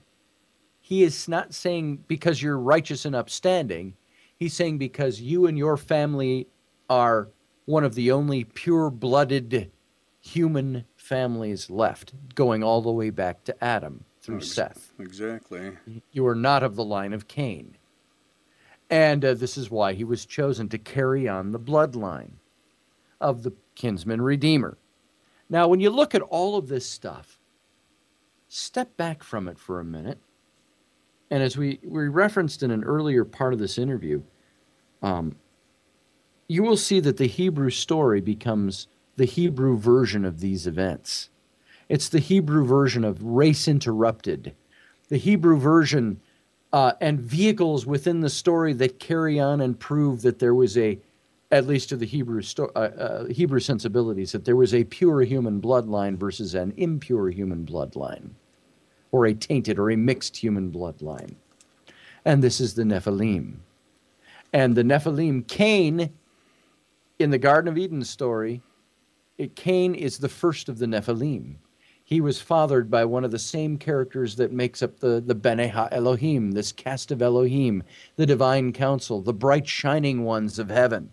he 0.80 1.02
is 1.02 1.26
not 1.26 1.54
saying 1.54 2.04
because 2.06 2.42
you're 2.42 2.58
righteous 2.58 3.06
and 3.06 3.16
upstanding, 3.16 3.94
he's 4.36 4.52
saying 4.52 4.76
because 4.76 5.20
you 5.20 5.46
and 5.46 5.56
your 5.56 5.78
family 5.78 6.46
are 6.90 7.28
one 7.64 7.84
of 7.84 7.94
the 7.94 8.10
only 8.10 8.44
pure 8.44 8.90
blooded 8.90 9.70
human 10.20 10.84
families 11.04 11.68
left, 11.68 12.14
going 12.34 12.64
all 12.64 12.80
the 12.80 12.90
way 12.90 13.10
back 13.10 13.44
to 13.44 13.64
Adam 13.64 14.04
through 14.22 14.38
Ex- 14.38 14.52
Seth. 14.52 14.92
Exactly. 14.98 15.72
You 16.12 16.26
are 16.26 16.34
not 16.34 16.62
of 16.62 16.76
the 16.76 16.84
line 16.84 17.12
of 17.12 17.28
Cain. 17.28 17.76
And 18.88 19.22
uh, 19.22 19.34
this 19.34 19.58
is 19.58 19.70
why 19.70 19.92
he 19.92 20.04
was 20.04 20.24
chosen 20.24 20.68
to 20.70 20.78
carry 20.78 21.28
on 21.28 21.52
the 21.52 21.60
bloodline 21.60 22.32
of 23.20 23.42
the 23.42 23.52
kinsman 23.74 24.22
redeemer. 24.22 24.78
Now, 25.50 25.68
when 25.68 25.80
you 25.80 25.90
look 25.90 26.14
at 26.14 26.22
all 26.22 26.56
of 26.56 26.68
this 26.68 26.88
stuff, 26.88 27.38
step 28.48 28.96
back 28.96 29.22
from 29.22 29.46
it 29.46 29.58
for 29.58 29.80
a 29.80 29.84
minute. 29.84 30.18
And 31.30 31.42
as 31.42 31.56
we, 31.56 31.80
we 31.84 32.08
referenced 32.08 32.62
in 32.62 32.70
an 32.70 32.82
earlier 32.82 33.24
part 33.24 33.52
of 33.52 33.58
this 33.58 33.76
interview, 33.76 34.22
um, 35.02 35.36
you 36.48 36.62
will 36.62 36.76
see 36.78 37.00
that 37.00 37.18
the 37.18 37.26
Hebrew 37.26 37.70
story 37.70 38.22
becomes 38.22 38.86
the 39.16 39.24
Hebrew 39.24 39.76
version 39.76 40.24
of 40.24 40.40
these 40.40 40.66
events. 40.66 41.28
It's 41.88 42.08
the 42.08 42.18
Hebrew 42.18 42.64
version 42.64 43.04
of 43.04 43.22
race 43.22 43.68
interrupted, 43.68 44.54
the 45.08 45.18
Hebrew 45.18 45.58
version 45.58 46.20
uh, 46.72 46.92
and 47.00 47.20
vehicles 47.20 47.86
within 47.86 48.20
the 48.20 48.30
story 48.30 48.72
that 48.72 48.98
carry 48.98 49.38
on 49.38 49.60
and 49.60 49.78
prove 49.78 50.22
that 50.22 50.40
there 50.40 50.54
was 50.54 50.76
a, 50.76 50.98
at 51.52 51.66
least 51.66 51.90
to 51.90 51.96
the 51.96 52.06
Hebrew 52.06 52.42
sto- 52.42 52.72
uh, 52.74 52.78
uh, 52.78 53.24
Hebrew 53.26 53.60
sensibilities, 53.60 54.32
that 54.32 54.44
there 54.44 54.56
was 54.56 54.74
a 54.74 54.82
pure 54.84 55.20
human 55.22 55.60
bloodline 55.60 56.16
versus 56.16 56.54
an 56.54 56.72
impure 56.76 57.30
human 57.30 57.64
bloodline, 57.64 58.30
or 59.12 59.26
a 59.26 59.34
tainted 59.34 59.78
or 59.78 59.90
a 59.90 59.96
mixed 59.96 60.36
human 60.36 60.72
bloodline, 60.72 61.34
and 62.24 62.42
this 62.42 62.60
is 62.60 62.74
the 62.74 62.82
Nephilim, 62.82 63.58
and 64.52 64.74
the 64.74 64.82
Nephilim, 64.82 65.46
Cain, 65.46 66.10
in 67.20 67.30
the 67.30 67.38
Garden 67.38 67.70
of 67.70 67.78
Eden 67.78 68.02
story, 68.02 68.62
Cain 69.56 69.94
is 69.94 70.18
the 70.18 70.28
first 70.28 70.68
of 70.68 70.78
the 70.78 70.86
Nephilim. 70.86 71.56
He 72.04 72.20
was 72.20 72.40
fathered 72.40 72.90
by 72.90 73.04
one 73.04 73.24
of 73.24 73.30
the 73.30 73.38
same 73.38 73.78
characters 73.78 74.36
that 74.36 74.52
makes 74.52 74.82
up 74.82 75.00
the, 75.00 75.22
the 75.24 75.34
Bene 75.34 75.68
Ha 75.68 75.88
Elohim, 75.90 76.52
this 76.52 76.70
cast 76.70 77.10
of 77.10 77.22
Elohim, 77.22 77.82
the 78.16 78.26
divine 78.26 78.72
council, 78.72 79.22
the 79.22 79.32
bright 79.32 79.66
shining 79.66 80.22
ones 80.22 80.58
of 80.58 80.68
heaven. 80.68 81.10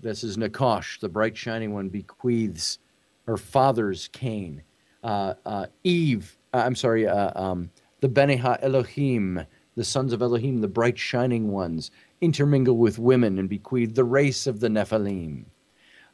This 0.00 0.24
is 0.24 0.36
Nakash, 0.36 0.98
the 1.00 1.08
bright 1.08 1.36
shining 1.36 1.72
one, 1.72 1.88
bequeaths 1.88 2.78
her 3.26 3.36
father's 3.36 4.08
Cain. 4.08 4.62
Uh, 5.04 5.34
uh, 5.44 5.66
Eve, 5.84 6.36
uh, 6.54 6.62
I'm 6.64 6.74
sorry, 6.74 7.06
uh, 7.06 7.30
um, 7.40 7.70
the 8.00 8.08
Bene 8.08 8.38
Ha 8.38 8.56
Elohim, 8.62 9.44
the 9.76 9.84
sons 9.84 10.12
of 10.12 10.22
Elohim, 10.22 10.62
the 10.62 10.68
bright 10.68 10.98
shining 10.98 11.52
ones, 11.52 11.90
intermingle 12.20 12.76
with 12.76 12.98
women 12.98 13.38
and 13.38 13.48
bequeath 13.48 13.94
the 13.94 14.02
race 14.02 14.46
of 14.46 14.60
the 14.60 14.68
Nephilim 14.68 15.44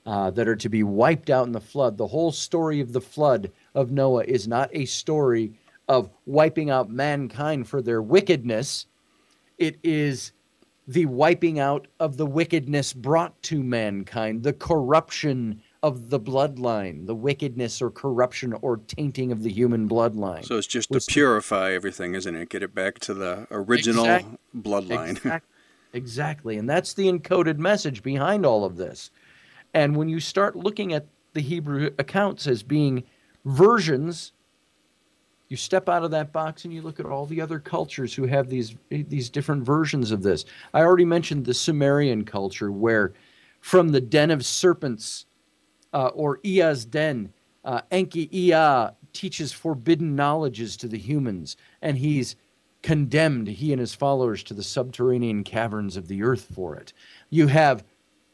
uh, 0.07 0.31
that 0.31 0.49
are 0.49 0.57
to 0.57 0.69
be 0.69 0.83
wiped 0.83 1.31
out 1.31 1.47
in 1.47 1.53
the 1.53 1.61
flood. 1.61 1.97
The 1.97 2.07
whole 2.07 2.33
story 2.33 2.81
of 2.81 2.93
the 2.93 3.01
flood 3.01 3.51
of 3.75 3.91
Noah 3.91 4.25
is 4.25 4.47
not 4.47 4.71
a 4.73 4.85
story 4.85 5.55
of 5.89 6.11
wiping 6.27 6.71
out 6.71 6.91
mankind 6.91 7.69
for 7.69 7.83
their 7.83 8.03
wickedness, 8.03 8.87
it 9.59 9.79
is 9.83 10.33
the 10.87 11.07
wiping 11.07 11.59
out 11.59 11.87
of 12.01 12.17
the 12.17 12.27
wickedness 12.27 12.93
brought 12.93 13.41
to 13.43 13.63
mankind, 13.63 14.43
the 14.43 14.53
corruption 14.53 15.63
of 15.83 16.11
the 16.11 16.21
bloodline, 16.21 17.07
the 17.07 17.15
wickedness 17.15 17.81
or 17.81 17.91
corruption 17.91 18.55
or 18.63 18.79
tainting 18.79 19.33
of 19.33 19.43
the 19.43 19.51
human 19.51 19.89
bloodline. 19.89 20.45
So 20.45 20.57
it's 20.57 20.67
just 20.67 20.91
to 20.93 21.01
purify 21.01 21.73
everything, 21.73 22.15
isn't 22.15 22.35
it? 22.35 22.49
Get 22.49 22.63
it 22.63 22.75
back 22.75 22.99
to 23.01 23.15
the 23.15 23.47
original 23.51 24.05
exact, 24.05 24.29
bloodline. 24.57 25.11
Exact, 25.17 25.47
exactly. 25.93 26.59
And 26.59 26.69
that's 26.69 26.95
the 26.95 27.11
encoded 27.11 27.59
message 27.59 28.03
behind 28.03 28.45
all 28.45 28.65
of 28.65 28.77
this. 28.77 29.11
And 29.75 29.97
when 29.97 30.09
you 30.09 30.21
start 30.21 30.57
looking 30.57 30.93
at 30.93 31.07
the 31.35 31.41
Hebrew 31.41 31.91
accounts 31.99 32.47
as 32.47 32.63
being 32.63 33.03
versions, 33.45 34.33
you 35.49 35.57
step 35.57 35.89
out 35.89 36.05
of 36.05 36.13
that 36.13 36.33
box 36.33 36.65
and 36.65 36.73
you 36.73 36.81
look 36.81 37.01
at 37.01 37.07
all 37.07 37.27
the 37.27 37.41
other 37.41 37.59
cultures 37.59 38.15
who 38.15 38.27
have 38.27 38.49
these 38.49 38.77
these 38.89 39.29
different 39.29 39.65
versions 39.65 40.11
of 40.11 40.23
this. 40.23 40.45
I 40.73 40.81
already 40.81 41.05
mentioned 41.05 41.45
the 41.45 41.55
Sumerian 41.55 42.25
culture, 42.25 42.73
where 42.73 43.13
from 43.61 43.91
the 43.91 44.01
den 44.01 44.31
of 44.31 44.47
serpents, 44.47 45.27
uh, 45.93 46.09
or 46.09 46.41
Ea's 46.43 46.85
den, 46.85 47.33
uh, 47.65 47.83
Enki 47.91 48.29
Ea 48.37 48.89
teaches 49.13 49.53
forbidden 49.53 50.17
knowledges 50.17 50.77
to 50.79 50.89
the 50.89 50.99
humans, 50.99 51.57
and 51.83 51.99
he's 51.99 52.37
condemned, 52.83 53.49
he 53.49 53.73
and 53.73 53.81
his 53.81 53.95
followers, 53.95 54.43
to 54.45 54.55
the 54.55 54.63
subterranean 54.63 55.43
caverns 55.45 55.97
of 55.97 56.09
the 56.09 56.23
earth 56.23 56.49
for 56.55 56.77
it. 56.77 56.93
You 57.31 57.47
have 57.47 57.85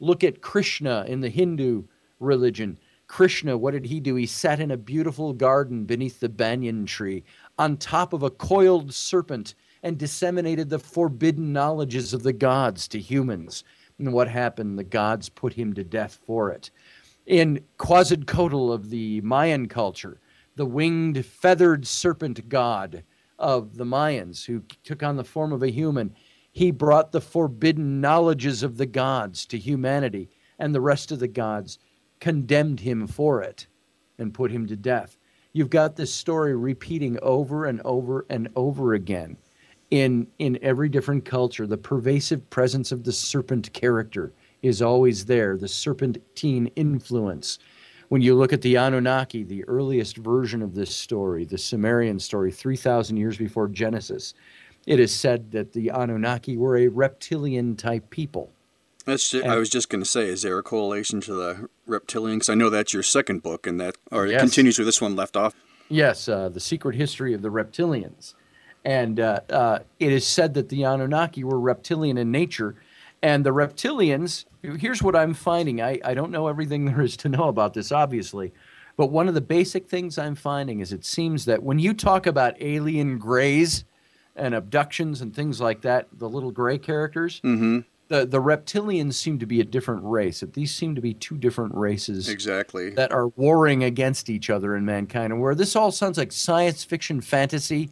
Look 0.01 0.23
at 0.23 0.41
Krishna 0.41 1.05
in 1.07 1.21
the 1.21 1.29
Hindu 1.29 1.83
religion. 2.19 2.79
Krishna, 3.05 3.55
what 3.55 3.71
did 3.71 3.85
he 3.85 3.99
do? 3.99 4.15
He 4.15 4.25
sat 4.25 4.59
in 4.59 4.71
a 4.71 4.77
beautiful 4.77 5.31
garden 5.31 5.85
beneath 5.85 6.19
the 6.19 6.27
banyan 6.27 6.87
tree 6.87 7.23
on 7.59 7.77
top 7.77 8.11
of 8.11 8.23
a 8.23 8.31
coiled 8.31 8.93
serpent 8.95 9.53
and 9.83 9.99
disseminated 9.99 10.69
the 10.69 10.79
forbidden 10.79 11.53
knowledges 11.53 12.13
of 12.13 12.23
the 12.23 12.33
gods 12.33 12.87
to 12.87 12.99
humans. 12.99 13.63
And 13.99 14.11
what 14.11 14.27
happened? 14.27 14.79
The 14.79 14.83
gods 14.83 15.29
put 15.29 15.53
him 15.53 15.73
to 15.75 15.83
death 15.83 16.19
for 16.25 16.49
it. 16.49 16.71
In 17.27 17.63
Quetzalcoatl 17.77 18.73
of 18.73 18.89
the 18.89 19.21
Mayan 19.21 19.67
culture, 19.67 20.19
the 20.55 20.65
winged, 20.65 21.23
feathered 21.23 21.85
serpent 21.85 22.49
god 22.49 23.03
of 23.37 23.75
the 23.77 23.85
Mayans, 23.85 24.45
who 24.45 24.63
took 24.83 25.03
on 25.03 25.17
the 25.17 25.23
form 25.23 25.53
of 25.53 25.61
a 25.61 25.71
human, 25.71 26.15
he 26.51 26.71
brought 26.71 27.11
the 27.11 27.21
forbidden 27.21 28.01
knowledges 28.01 28.63
of 28.63 28.77
the 28.77 28.85
gods 28.85 29.45
to 29.47 29.57
humanity, 29.57 30.29
and 30.59 30.75
the 30.75 30.81
rest 30.81 31.11
of 31.11 31.19
the 31.19 31.27
gods 31.27 31.79
condemned 32.19 32.81
him 32.81 33.07
for 33.07 33.41
it 33.41 33.67
and 34.17 34.33
put 34.33 34.51
him 34.51 34.67
to 34.67 34.75
death. 34.75 35.17
You've 35.53 35.69
got 35.69 35.95
this 35.95 36.13
story 36.13 36.55
repeating 36.55 37.17
over 37.21 37.65
and 37.65 37.81
over 37.83 38.25
and 38.29 38.49
over 38.55 38.93
again 38.93 39.37
in, 39.89 40.27
in 40.39 40.59
every 40.61 40.87
different 40.87 41.25
culture. 41.25 41.67
The 41.67 41.77
pervasive 41.77 42.49
presence 42.49 42.91
of 42.91 43.03
the 43.03 43.11
serpent 43.11 43.71
character 43.73 44.33
is 44.61 44.81
always 44.81 45.25
there, 45.25 45.57
the 45.57 45.67
serpentine 45.67 46.67
influence. 46.75 47.59
When 48.09 48.21
you 48.21 48.35
look 48.35 48.53
at 48.53 48.61
the 48.61 48.75
Anunnaki, 48.75 49.43
the 49.43 49.63
earliest 49.65 50.17
version 50.17 50.61
of 50.61 50.75
this 50.75 50.95
story, 50.95 51.45
the 51.45 51.57
Sumerian 51.57 52.19
story, 52.19 52.51
3,000 52.51 53.17
years 53.17 53.37
before 53.37 53.67
Genesis, 53.67 54.33
it 54.85 54.99
is 54.99 55.13
said 55.13 55.51
that 55.51 55.73
the 55.73 55.89
Anunnaki 55.89 56.57
were 56.57 56.77
a 56.77 56.87
reptilian 56.87 57.75
type 57.75 58.09
people. 58.09 58.51
That's 59.05 59.31
just, 59.31 59.45
I 59.45 59.55
was 59.55 59.69
just 59.69 59.89
going 59.89 60.03
to 60.03 60.09
say, 60.09 60.27
is 60.27 60.43
there 60.43 60.57
a 60.57 60.63
correlation 60.63 61.21
to 61.21 61.33
the 61.33 61.69
reptilian? 61.87 62.37
Because 62.37 62.49
I 62.49 62.55
know 62.55 62.69
that's 62.69 62.93
your 62.93 63.03
second 63.03 63.41
book, 63.41 63.65
and 63.65 63.79
that 63.79 63.95
or 64.11 64.27
yes. 64.27 64.37
it 64.37 64.39
continues 64.41 64.77
where 64.77 64.85
this 64.85 65.01
one 65.01 65.15
left 65.15 65.35
off. 65.35 65.55
Yes, 65.89 66.29
uh, 66.29 66.49
the 66.49 66.59
secret 66.59 66.95
history 66.95 67.33
of 67.33 67.41
the 67.41 67.49
reptilians, 67.49 68.35
and 68.85 69.19
uh, 69.19 69.41
uh, 69.49 69.79
it 69.99 70.11
is 70.11 70.25
said 70.25 70.53
that 70.53 70.69
the 70.69 70.83
Anunnaki 70.83 71.43
were 71.43 71.59
reptilian 71.59 72.17
in 72.17 72.31
nature, 72.31 72.75
and 73.23 73.43
the 73.43 73.49
reptilians. 73.49 74.45
Here's 74.61 75.01
what 75.01 75.15
I'm 75.15 75.33
finding. 75.33 75.81
I, 75.81 75.99
I 76.05 76.13
don't 76.13 76.31
know 76.31 76.47
everything 76.47 76.85
there 76.93 77.01
is 77.01 77.17
to 77.17 77.29
know 77.29 77.47
about 77.47 77.73
this, 77.73 77.91
obviously, 77.91 78.53
but 78.97 79.07
one 79.07 79.27
of 79.27 79.33
the 79.33 79.41
basic 79.41 79.89
things 79.89 80.19
I'm 80.19 80.35
finding 80.35 80.79
is 80.79 80.93
it 80.93 81.05
seems 81.05 81.45
that 81.45 81.63
when 81.63 81.79
you 81.79 81.95
talk 81.95 82.27
about 82.27 82.61
alien 82.61 83.17
grays 83.17 83.83
and 84.41 84.55
abductions 84.55 85.21
and 85.21 85.33
things 85.35 85.61
like 85.61 85.81
that, 85.81 86.07
the 86.11 86.27
little 86.27 86.51
gray 86.51 86.79
characters, 86.79 87.39
mm-hmm. 87.41 87.79
the 88.07 88.25
the 88.25 88.41
reptilians 88.41 89.13
seem 89.13 89.37
to 89.39 89.45
be 89.45 89.61
a 89.61 89.63
different 89.63 90.03
race. 90.03 90.39
That 90.39 90.53
these 90.53 90.73
seem 90.73 90.95
to 90.95 91.01
be 91.01 91.13
two 91.13 91.37
different 91.37 91.75
races 91.75 92.27
exactly 92.27 92.89
that 92.91 93.11
are 93.11 93.27
warring 93.27 93.83
against 93.83 94.29
each 94.29 94.49
other 94.49 94.75
in 94.75 94.83
mankind. 94.83 95.31
And 95.31 95.41
where 95.41 95.55
this 95.55 95.75
all 95.75 95.91
sounds 95.91 96.17
like 96.17 96.31
science 96.31 96.83
fiction 96.83 97.21
fantasy, 97.21 97.91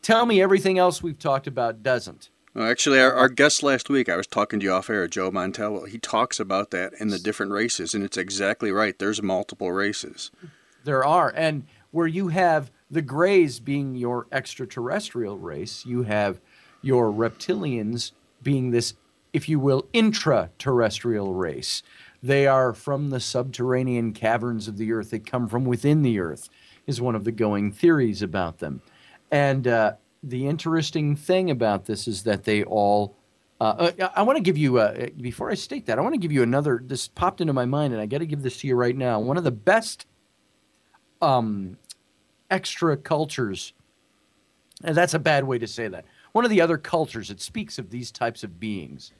tell 0.00 0.24
me 0.26 0.40
everything 0.40 0.78
else 0.78 1.02
we've 1.02 1.18
talked 1.18 1.48
about 1.48 1.82
doesn't. 1.82 2.30
Well, 2.54 2.70
actually, 2.70 3.00
our, 3.00 3.12
our 3.12 3.28
guest 3.28 3.62
last 3.62 3.88
week, 3.90 4.08
I 4.08 4.16
was 4.16 4.26
talking 4.26 4.60
to 4.60 4.64
you 4.64 4.72
off 4.72 4.90
air, 4.90 5.06
Joe 5.08 5.30
Montaldo. 5.30 5.86
He 5.88 5.98
talks 5.98 6.40
about 6.40 6.70
that 6.70 6.92
in 6.98 7.08
the 7.08 7.18
different 7.18 7.52
races, 7.52 7.94
and 7.94 8.02
it's 8.02 8.16
exactly 8.16 8.72
right. 8.72 8.98
There's 8.98 9.22
multiple 9.22 9.70
races. 9.70 10.30
There 10.84 11.04
are, 11.04 11.32
and 11.36 11.66
where 11.90 12.08
you 12.08 12.28
have 12.28 12.70
the 12.90 13.02
Greys 13.02 13.60
being 13.60 13.94
your 13.94 14.26
extraterrestrial 14.32 15.38
race, 15.38 15.86
you 15.86 16.02
have 16.02 16.40
your 16.82 17.12
reptilians 17.12 18.12
being 18.42 18.70
this, 18.70 18.94
if 19.32 19.48
you 19.48 19.60
will, 19.60 19.86
intraterrestrial 19.94 21.34
race. 21.34 21.82
They 22.22 22.46
are 22.46 22.74
from 22.74 23.10
the 23.10 23.20
subterranean 23.20 24.12
caverns 24.12 24.68
of 24.68 24.76
the 24.76 24.92
earth. 24.92 25.10
They 25.10 25.18
come 25.18 25.48
from 25.48 25.64
within 25.64 26.02
the 26.02 26.18
earth, 26.18 26.48
is 26.86 27.00
one 27.00 27.14
of 27.14 27.24
the 27.24 27.32
going 27.32 27.72
theories 27.72 28.22
about 28.22 28.58
them. 28.58 28.82
And 29.30 29.66
uh, 29.68 29.94
the 30.22 30.46
interesting 30.46 31.16
thing 31.16 31.50
about 31.50 31.86
this 31.86 32.08
is 32.08 32.24
that 32.24 32.44
they 32.44 32.64
all. 32.64 33.16
Uh, 33.60 33.92
uh 33.98 34.08
I 34.16 34.22
want 34.22 34.36
to 34.38 34.42
give 34.42 34.56
you, 34.56 34.78
uh, 34.78 35.08
before 35.20 35.50
I 35.50 35.54
state 35.54 35.86
that, 35.86 35.98
I 35.98 36.02
want 36.02 36.14
to 36.14 36.20
give 36.20 36.32
you 36.32 36.42
another. 36.42 36.80
This 36.82 37.08
popped 37.08 37.40
into 37.40 37.52
my 37.52 37.66
mind, 37.66 37.92
and 37.92 38.02
I 38.02 38.06
got 38.06 38.18
to 38.18 38.26
give 38.26 38.42
this 38.42 38.58
to 38.60 38.66
you 38.66 38.74
right 38.74 38.96
now. 38.96 39.20
One 39.20 39.36
of 39.36 39.44
the 39.44 39.50
best 39.50 40.06
um, 41.22 41.76
extra 42.50 42.96
cultures. 42.96 43.72
And 44.82 44.96
that's 44.96 45.14
a 45.14 45.18
bad 45.18 45.44
way 45.44 45.58
to 45.58 45.66
say 45.66 45.88
that. 45.88 46.04
One 46.32 46.44
of 46.44 46.50
the 46.50 46.60
other 46.60 46.78
cultures 46.78 47.28
that 47.28 47.40
speaks 47.40 47.78
of 47.78 47.90
these 47.90 48.10
types 48.10 48.44
of 48.44 48.60
beings, 48.60 49.12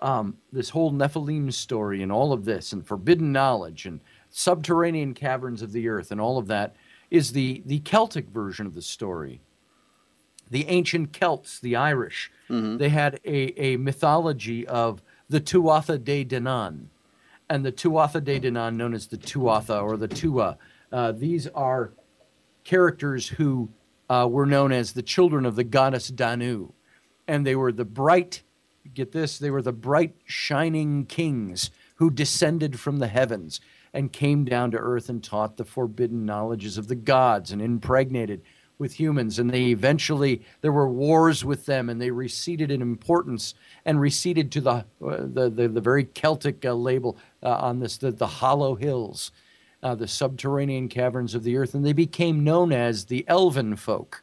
um, 0.00 0.36
this 0.52 0.70
whole 0.70 0.92
Nephilim 0.92 1.52
story 1.52 2.02
and 2.02 2.10
all 2.10 2.32
of 2.32 2.44
this, 2.44 2.72
and 2.72 2.86
forbidden 2.86 3.32
knowledge 3.32 3.86
and 3.86 4.00
subterranean 4.30 5.14
caverns 5.14 5.62
of 5.62 5.72
the 5.72 5.88
earth 5.88 6.10
and 6.10 6.20
all 6.20 6.38
of 6.38 6.46
that, 6.48 6.74
is 7.10 7.32
the, 7.32 7.62
the 7.66 7.80
Celtic 7.80 8.28
version 8.28 8.66
of 8.66 8.74
the 8.74 8.82
story. 8.82 9.40
The 10.50 10.66
ancient 10.68 11.12
Celts, 11.12 11.60
the 11.60 11.76
Irish, 11.76 12.30
mm-hmm. 12.48 12.78
they 12.78 12.88
had 12.88 13.20
a, 13.24 13.60
a 13.60 13.76
mythology 13.76 14.66
of 14.66 15.02
the 15.28 15.40
Tuatha 15.40 16.02
De 16.02 16.24
Danann. 16.24 16.86
And 17.48 17.64
the 17.64 17.72
Tuatha 17.72 18.22
De 18.22 18.40
Danann, 18.40 18.76
known 18.76 18.94
as 18.94 19.06
the 19.06 19.16
Tuatha 19.16 19.82
or 19.82 19.96
the 19.96 20.08
Tua, 20.08 20.58
uh, 20.92 21.12
these 21.12 21.46
are 21.48 21.92
characters 22.64 23.28
who 23.28 23.70
uh, 24.08 24.26
were 24.30 24.46
known 24.46 24.72
as 24.72 24.92
the 24.92 25.02
children 25.02 25.46
of 25.46 25.56
the 25.56 25.64
goddess 25.64 26.08
Danu. 26.08 26.72
And 27.28 27.46
they 27.46 27.54
were 27.54 27.72
the 27.72 27.84
bright, 27.84 28.42
get 28.92 29.12
this, 29.12 29.38
they 29.38 29.50
were 29.50 29.62
the 29.62 29.72
bright, 29.72 30.14
shining 30.24 31.06
kings 31.06 31.70
who 31.96 32.10
descended 32.10 32.80
from 32.80 32.98
the 32.98 33.08
heavens 33.08 33.60
and 33.92 34.12
came 34.12 34.44
down 34.44 34.70
to 34.70 34.78
earth 34.78 35.08
and 35.08 35.22
taught 35.22 35.56
the 35.56 35.64
forbidden 35.64 36.24
knowledges 36.24 36.78
of 36.78 36.88
the 36.88 36.94
gods 36.94 37.52
and 37.52 37.60
impregnated 37.60 38.42
with 38.80 38.94
humans, 38.94 39.38
and 39.38 39.50
they 39.50 39.66
eventually 39.66 40.40
there 40.62 40.72
were 40.72 40.88
wars 40.88 41.44
with 41.44 41.66
them, 41.66 41.90
and 41.90 42.00
they 42.00 42.10
receded 42.10 42.70
in 42.70 42.80
importance 42.80 43.54
and 43.84 44.00
receded 44.00 44.50
to 44.50 44.60
the 44.62 44.70
uh, 44.70 44.84
the, 45.00 45.50
the, 45.54 45.68
the 45.68 45.80
very 45.82 46.04
Celtic 46.04 46.64
uh, 46.64 46.72
label 46.72 47.18
uh, 47.42 47.50
on 47.56 47.78
this 47.78 47.98
the, 47.98 48.10
the 48.10 48.26
hollow 48.26 48.74
hills, 48.74 49.32
uh, 49.82 49.94
the 49.94 50.08
subterranean 50.08 50.88
caverns 50.88 51.34
of 51.34 51.42
the 51.42 51.56
earth, 51.56 51.74
and 51.74 51.84
they 51.84 51.92
became 51.92 52.44
known 52.44 52.72
as 52.72 53.06
the 53.06 53.24
Elven 53.28 53.76
folk. 53.76 54.22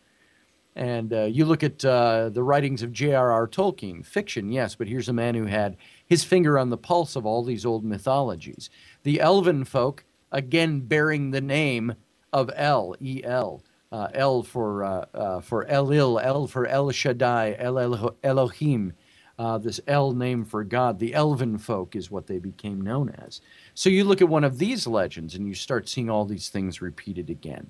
And 0.75 1.11
uh, 1.11 1.23
you 1.23 1.45
look 1.45 1.63
at 1.63 1.83
uh, 1.83 2.29
the 2.29 2.43
writings 2.43 2.83
of 2.83 2.93
J.R.R. 2.93 3.47
Tolkien, 3.47 4.05
fiction, 4.05 4.51
yes, 4.51 4.75
but 4.75 4.87
here's 4.87 5.09
a 5.09 5.13
man 5.13 5.33
who 5.33 5.45
had 5.45 5.75
his 6.05 6.23
finger 6.23 6.59
on 6.59 6.69
the 6.69 6.77
pulse 6.77 7.15
of 7.15 7.25
all 7.25 7.43
these 7.43 7.65
old 7.65 7.83
mythologies. 7.83 8.69
The 9.01 9.19
Elven 9.19 9.63
folk, 9.65 10.05
again 10.31 10.81
bearing 10.81 11.31
the 11.31 11.41
name 11.41 11.95
of 12.31 12.51
El, 12.55 12.95
E 13.01 13.23
L, 13.23 13.63
uh, 13.91 14.41
for 14.43 14.83
uh, 14.83 15.05
uh, 15.13 15.41
for 15.41 15.65
Elil, 15.65 16.23
El 16.23 16.45
for 16.45 16.67
El 16.67 16.91
Shaddai, 16.91 17.55
El 17.57 18.13
Elohim. 18.23 18.93
Uh, 19.39 19.57
this 19.59 19.79
El 19.87 20.13
name 20.13 20.43
for 20.43 20.63
God, 20.63 20.97
the 20.97 21.13
elven 21.13 21.59
folk 21.59 21.95
is 21.95 22.09
what 22.09 22.25
they 22.25 22.39
became 22.39 22.81
known 22.81 23.09
as. 23.09 23.39
So 23.77 23.91
you 23.91 24.05
look 24.05 24.23
at 24.23 24.27
one 24.27 24.43
of 24.43 24.57
these 24.57 24.87
legends 24.87 25.35
and 25.35 25.47
you 25.47 25.53
start 25.53 25.87
seeing 25.87 26.09
all 26.09 26.25
these 26.25 26.49
things 26.49 26.81
repeated 26.81 27.29
again, 27.29 27.69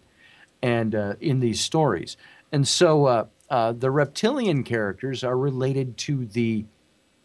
and 0.61 0.95
uh, 0.95 1.15
in 1.19 1.41
these 1.41 1.59
stories. 1.59 2.15
And 2.53 2.65
so 2.65 3.05
uh, 3.07 3.25
uh, 3.49 3.73
the 3.73 3.91
reptilian 3.91 4.63
characters 4.63 5.25
are 5.25 5.37
related 5.37 5.97
to 5.97 6.25
the, 6.25 6.63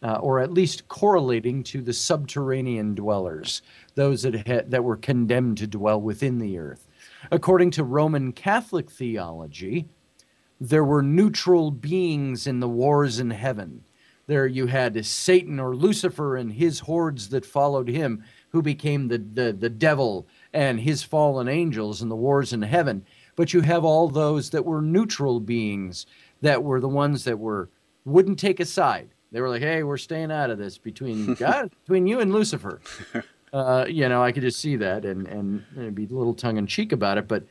uh, 0.03 0.15
or 0.15 0.41
at 0.41 0.51
least 0.51 0.89
correlating 0.89 1.63
to 1.63 1.81
the 1.81 1.93
subterranean 1.93 2.93
dwellers, 2.93 3.61
those 3.95 4.23
that 4.23 4.45
ha- 4.45 4.65
that 4.67 4.83
were 4.83 4.97
condemned 4.97 5.59
to 5.59 5.67
dwell 5.67 6.01
within 6.01 6.39
the 6.39 6.57
earth. 6.57 6.85
According 7.31 7.71
to 7.71 7.85
Roman 7.85 8.33
Catholic 8.33 8.91
theology, 8.91 9.87
there 10.59 10.83
were 10.83 11.01
neutral 11.01 11.71
beings 11.71 12.45
in 12.45 12.59
the 12.59 12.67
wars 12.67 13.17
in 13.17 13.29
heaven. 13.29 13.85
There 14.27 14.47
you 14.47 14.67
had 14.67 15.05
Satan 15.05 15.59
or 15.59 15.73
Lucifer 15.73 16.35
and 16.35 16.51
his 16.51 16.79
hordes 16.79 17.29
that 17.29 17.45
followed 17.45 17.87
him, 17.89 18.23
who 18.53 18.61
became 18.61 19.07
the, 19.07 19.17
the, 19.17 19.51
the 19.51 19.69
devil 19.69 20.27
and 20.53 20.79
his 20.79 21.03
fallen 21.03 21.47
angels 21.47 22.01
and 22.01 22.09
the 22.09 22.15
wars 22.15 22.53
in 22.53 22.61
heaven. 22.61 23.03
But 23.35 23.51
you 23.51 23.61
have 23.61 23.83
all 23.83 24.07
those 24.07 24.51
that 24.51 24.63
were 24.63 24.81
neutral 24.81 25.39
beings, 25.39 26.05
that 26.41 26.63
were 26.63 26.79
the 26.79 26.87
ones 26.87 27.23
that 27.23 27.39
were 27.39 27.69
wouldn't 28.05 28.37
take 28.37 28.59
a 28.59 28.65
side. 28.65 29.09
They 29.31 29.41
were 29.41 29.49
like, 29.49 29.63
"Hey, 29.63 29.81
we're 29.81 29.97
staying 29.97 30.31
out 30.31 30.51
of 30.51 30.59
this 30.59 30.77
between 30.77 31.33
God, 31.39 31.71
between 31.83 32.05
you 32.05 32.19
and 32.19 32.31
Lucifer." 32.31 32.79
Uh, 33.51 33.85
you 33.89 34.07
know, 34.07 34.21
I 34.21 34.31
could 34.31 34.43
just 34.43 34.59
see 34.59 34.75
that 34.75 35.03
and 35.03 35.27
and, 35.27 35.63
and 35.75 35.95
be 35.95 36.05
a 36.05 36.09
little 36.09 36.35
tongue 36.35 36.57
in 36.57 36.67
cheek 36.67 36.91
about 36.91 37.17
it, 37.17 37.27
but 37.27 37.43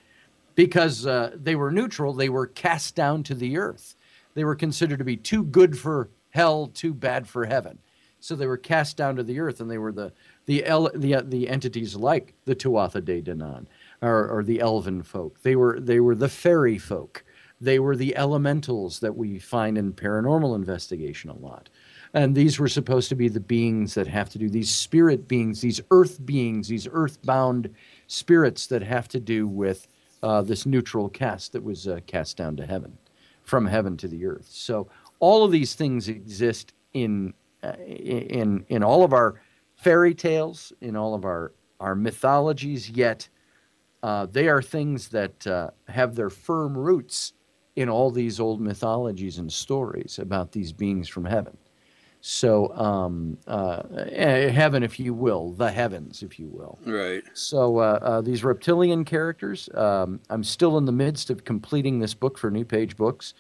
because 0.54 1.04
uh, 1.04 1.34
they 1.34 1.56
were 1.56 1.72
neutral, 1.72 2.12
they 2.12 2.28
were 2.28 2.46
cast 2.46 2.94
down 2.94 3.24
to 3.24 3.34
the 3.34 3.56
earth. 3.56 3.96
They 4.34 4.44
were 4.44 4.54
considered 4.54 4.98
to 4.98 5.04
be 5.04 5.16
too 5.16 5.42
good 5.42 5.76
for 5.76 6.10
hell, 6.30 6.68
too 6.68 6.94
bad 6.94 7.26
for 7.26 7.46
heaven. 7.46 7.78
So 8.20 8.36
they 8.36 8.46
were 8.46 8.56
cast 8.56 8.96
down 8.96 9.16
to 9.16 9.24
the 9.24 9.40
earth, 9.40 9.60
and 9.60 9.68
they 9.68 9.78
were 9.78 9.90
the 9.90 10.12
the 10.46 10.64
el- 10.64 10.90
the, 10.94 11.14
uh, 11.14 11.22
the 11.24 11.48
entities 11.48 11.96
like 11.96 12.34
the 12.44 12.54
Tuatha 12.54 13.04
De 13.04 13.22
Danann 13.22 13.66
or, 14.00 14.28
or 14.28 14.42
the 14.42 14.60
elven 14.60 15.02
folk. 15.02 15.40
They 15.42 15.56
were 15.56 15.78
they 15.80 16.00
were 16.00 16.14
the 16.14 16.28
fairy 16.28 16.78
folk. 16.78 17.24
They 17.60 17.78
were 17.78 17.94
the 17.94 18.16
elementals 18.16 18.98
that 19.00 19.16
we 19.16 19.38
find 19.38 19.78
in 19.78 19.92
paranormal 19.92 20.56
investigation 20.56 21.30
a 21.30 21.36
lot. 21.36 21.68
And 22.14 22.34
these 22.34 22.58
were 22.58 22.68
supposed 22.68 23.08
to 23.08 23.14
be 23.14 23.28
the 23.28 23.40
beings 23.40 23.94
that 23.94 24.08
have 24.08 24.28
to 24.30 24.38
do 24.38 24.50
these 24.50 24.70
spirit 24.70 25.28
beings, 25.28 25.60
these 25.60 25.80
earth 25.90 26.24
beings, 26.26 26.68
these 26.68 26.88
earthbound 26.90 27.72
spirits 28.08 28.66
that 28.66 28.82
have 28.82 29.08
to 29.08 29.20
do 29.20 29.46
with 29.46 29.88
uh, 30.22 30.42
this 30.42 30.66
neutral 30.66 31.08
cast 31.08 31.52
that 31.52 31.62
was 31.62 31.88
uh, 31.88 32.00
cast 32.06 32.36
down 32.36 32.56
to 32.56 32.66
heaven, 32.66 32.98
from 33.44 33.66
heaven 33.66 33.96
to 33.96 34.08
the 34.08 34.26
earth. 34.26 34.48
So 34.50 34.88
all 35.20 35.44
of 35.44 35.52
these 35.52 35.74
things 35.74 36.08
exist 36.08 36.74
in 36.92 37.32
uh, 37.62 37.74
in 37.86 38.66
in 38.68 38.82
all 38.82 39.04
of 39.04 39.12
our 39.12 39.40
fairy 39.82 40.14
tales, 40.14 40.72
in 40.80 40.96
all 40.96 41.14
of 41.14 41.24
our 41.24 41.52
our 41.80 41.94
mythologies. 41.94 42.88
Yet 42.88 43.28
uh, 44.02 44.26
they 44.26 44.48
are 44.48 44.62
things 44.62 45.08
that 45.08 45.46
uh, 45.46 45.70
have 45.88 46.14
their 46.14 46.30
firm 46.30 46.76
roots 46.76 47.32
in 47.76 47.88
all 47.88 48.10
these 48.10 48.38
old 48.38 48.60
mythologies 48.60 49.38
and 49.38 49.52
stories 49.52 50.18
about 50.18 50.52
these 50.52 50.72
beings 50.72 51.08
from 51.08 51.24
heaven. 51.24 51.56
So, 52.24 52.72
um, 52.76 53.36
uh, 53.48 53.82
eh, 54.12 54.48
heaven, 54.50 54.84
if 54.84 55.00
you 55.00 55.12
will, 55.12 55.50
the 55.54 55.72
heavens, 55.72 56.22
if 56.22 56.38
you 56.38 56.46
will. 56.46 56.78
Right. 56.86 57.24
So, 57.34 57.78
uh, 57.78 57.98
uh, 58.00 58.20
these 58.20 58.44
reptilian 58.44 59.04
characters, 59.04 59.68
um, 59.74 60.20
I'm 60.30 60.44
still 60.44 60.78
in 60.78 60.84
the 60.84 60.92
midst 60.92 61.30
of 61.30 61.44
completing 61.44 61.98
this 61.98 62.14
book 62.14 62.38
for 62.38 62.48
New 62.48 62.64
Page 62.64 62.96
Books, 62.96 63.34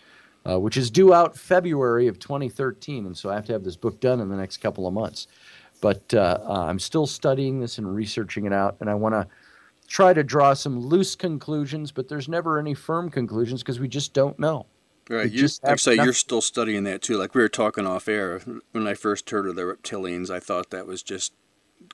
uh, 0.44 0.58
which 0.58 0.76
is 0.76 0.90
due 0.90 1.14
out 1.14 1.38
February 1.38 2.08
of 2.08 2.18
2013. 2.18 3.06
And 3.06 3.16
so 3.16 3.30
I 3.30 3.34
have 3.34 3.46
to 3.46 3.52
have 3.52 3.62
this 3.62 3.76
book 3.76 4.00
done 4.00 4.18
in 4.18 4.28
the 4.28 4.36
next 4.36 4.56
couple 4.56 4.88
of 4.88 4.94
months. 4.94 5.28
But 5.82 6.14
uh, 6.14 6.38
uh, 6.46 6.64
I'm 6.68 6.78
still 6.78 7.06
studying 7.06 7.60
this 7.60 7.76
and 7.76 7.94
researching 7.94 8.46
it 8.46 8.52
out. 8.52 8.76
And 8.80 8.88
I 8.88 8.94
want 8.94 9.14
to 9.14 9.26
try 9.88 10.14
to 10.14 10.22
draw 10.22 10.54
some 10.54 10.78
loose 10.78 11.14
conclusions, 11.14 11.92
but 11.92 12.08
there's 12.08 12.28
never 12.28 12.58
any 12.58 12.72
firm 12.72 13.10
conclusions 13.10 13.62
because 13.62 13.80
we 13.80 13.88
just 13.88 14.14
don't 14.14 14.38
know. 14.38 14.64
Right. 15.10 15.30
You, 15.30 15.48
like 15.64 15.80
say 15.80 15.96
you're 15.96 16.12
still 16.12 16.40
studying 16.40 16.84
that 16.84 17.02
too. 17.02 17.18
Like 17.18 17.34
we 17.34 17.42
were 17.42 17.48
talking 17.48 17.84
off 17.84 18.08
air 18.08 18.40
when 18.70 18.86
I 18.86 18.94
first 18.94 19.28
heard 19.28 19.48
of 19.48 19.56
the 19.56 19.62
reptilians, 19.62 20.30
I 20.30 20.38
thought 20.38 20.70
that 20.70 20.86
was 20.86 21.02
just 21.02 21.32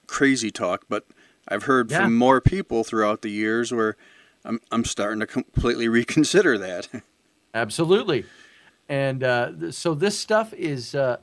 crazy 0.07 0.51
talk. 0.51 0.85
But 0.91 1.07
I've 1.49 1.63
heard 1.63 1.91
yeah. 1.91 2.05
from 2.05 2.15
more 2.15 2.43
people 2.43 2.85
throughout 2.85 3.23
the 3.23 3.31
years 3.31 3.73
where 3.73 3.97
I'm 4.45 4.61
I'm 4.71 4.85
starting 4.85 5.21
to 5.21 5.27
completely 5.27 5.89
reconsider 5.89 6.59
that. 6.59 6.89
Absolutely. 7.55 8.27
And 8.89 9.25
uh, 9.25 9.73
so 9.73 9.95
this 9.95 10.19
stuff 10.19 10.53
is 10.53 10.95
uh, 10.95 11.17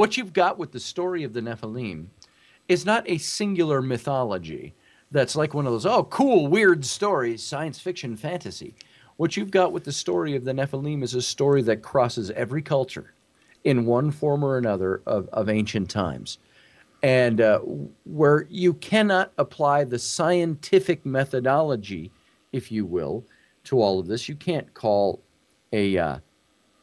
what 0.00 0.16
you've 0.16 0.32
got 0.32 0.56
with 0.56 0.72
the 0.72 0.80
story 0.80 1.24
of 1.24 1.34
the 1.34 1.42
Nephilim 1.42 2.06
is 2.68 2.86
not 2.86 3.04
a 3.06 3.18
singular 3.18 3.82
mythology 3.82 4.72
that's 5.10 5.36
like 5.36 5.52
one 5.52 5.66
of 5.66 5.72
those 5.72 5.84
oh 5.84 6.04
cool 6.04 6.46
weird 6.46 6.86
stories, 6.86 7.42
science 7.42 7.78
fiction, 7.78 8.16
fantasy. 8.16 8.74
What 9.18 9.36
you've 9.36 9.50
got 9.50 9.72
with 9.72 9.84
the 9.84 9.92
story 9.92 10.34
of 10.34 10.46
the 10.46 10.54
Nephilim 10.54 11.02
is 11.02 11.14
a 11.14 11.20
story 11.20 11.60
that 11.64 11.82
crosses 11.82 12.30
every 12.30 12.62
culture 12.62 13.12
in 13.64 13.84
one 13.84 14.10
form 14.10 14.42
or 14.42 14.56
another 14.56 15.02
of, 15.04 15.28
of 15.34 15.50
ancient 15.50 15.90
times. 15.90 16.38
And 17.02 17.42
uh, 17.42 17.58
where 18.06 18.46
you 18.48 18.72
cannot 18.72 19.34
apply 19.36 19.84
the 19.84 19.98
scientific 19.98 21.04
methodology, 21.04 22.10
if 22.52 22.72
you 22.72 22.86
will, 22.86 23.22
to 23.64 23.82
all 23.82 24.00
of 24.00 24.06
this. 24.06 24.30
You 24.30 24.34
can't 24.34 24.72
call 24.72 25.20
a 25.74 25.98
uh, 25.98 26.18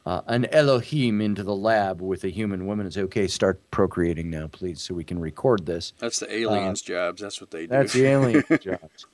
uh, 0.07 0.21
an 0.27 0.45
Elohim 0.53 1.19
into 1.19 1.43
the 1.43 1.53
lab 1.53 2.01
with 2.01 2.23
a 2.23 2.29
human 2.29 2.65
woman 2.65 2.85
and 2.85 2.93
say, 2.93 3.01
"Okay, 3.01 3.27
start 3.27 3.59
procreating 3.71 4.29
now, 4.29 4.47
please, 4.47 4.81
so 4.81 4.93
we 4.93 5.03
can 5.03 5.19
record 5.19 5.65
this." 5.65 5.91
That's 5.99 6.19
the 6.19 6.33
aliens' 6.33 6.81
uh, 6.83 6.87
jobs. 6.87 7.21
That's 7.21 7.41
what 7.41 7.51
they 7.51 7.63
do. 7.63 7.67
That's 7.67 7.91
the 7.91 8.05
aliens' 8.05 8.45
jobs. 8.61 9.05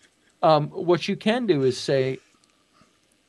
Um, 0.44 0.68
what 0.68 1.08
you 1.08 1.16
can 1.16 1.48
do 1.48 1.64
is 1.64 1.80
say, 1.80 2.20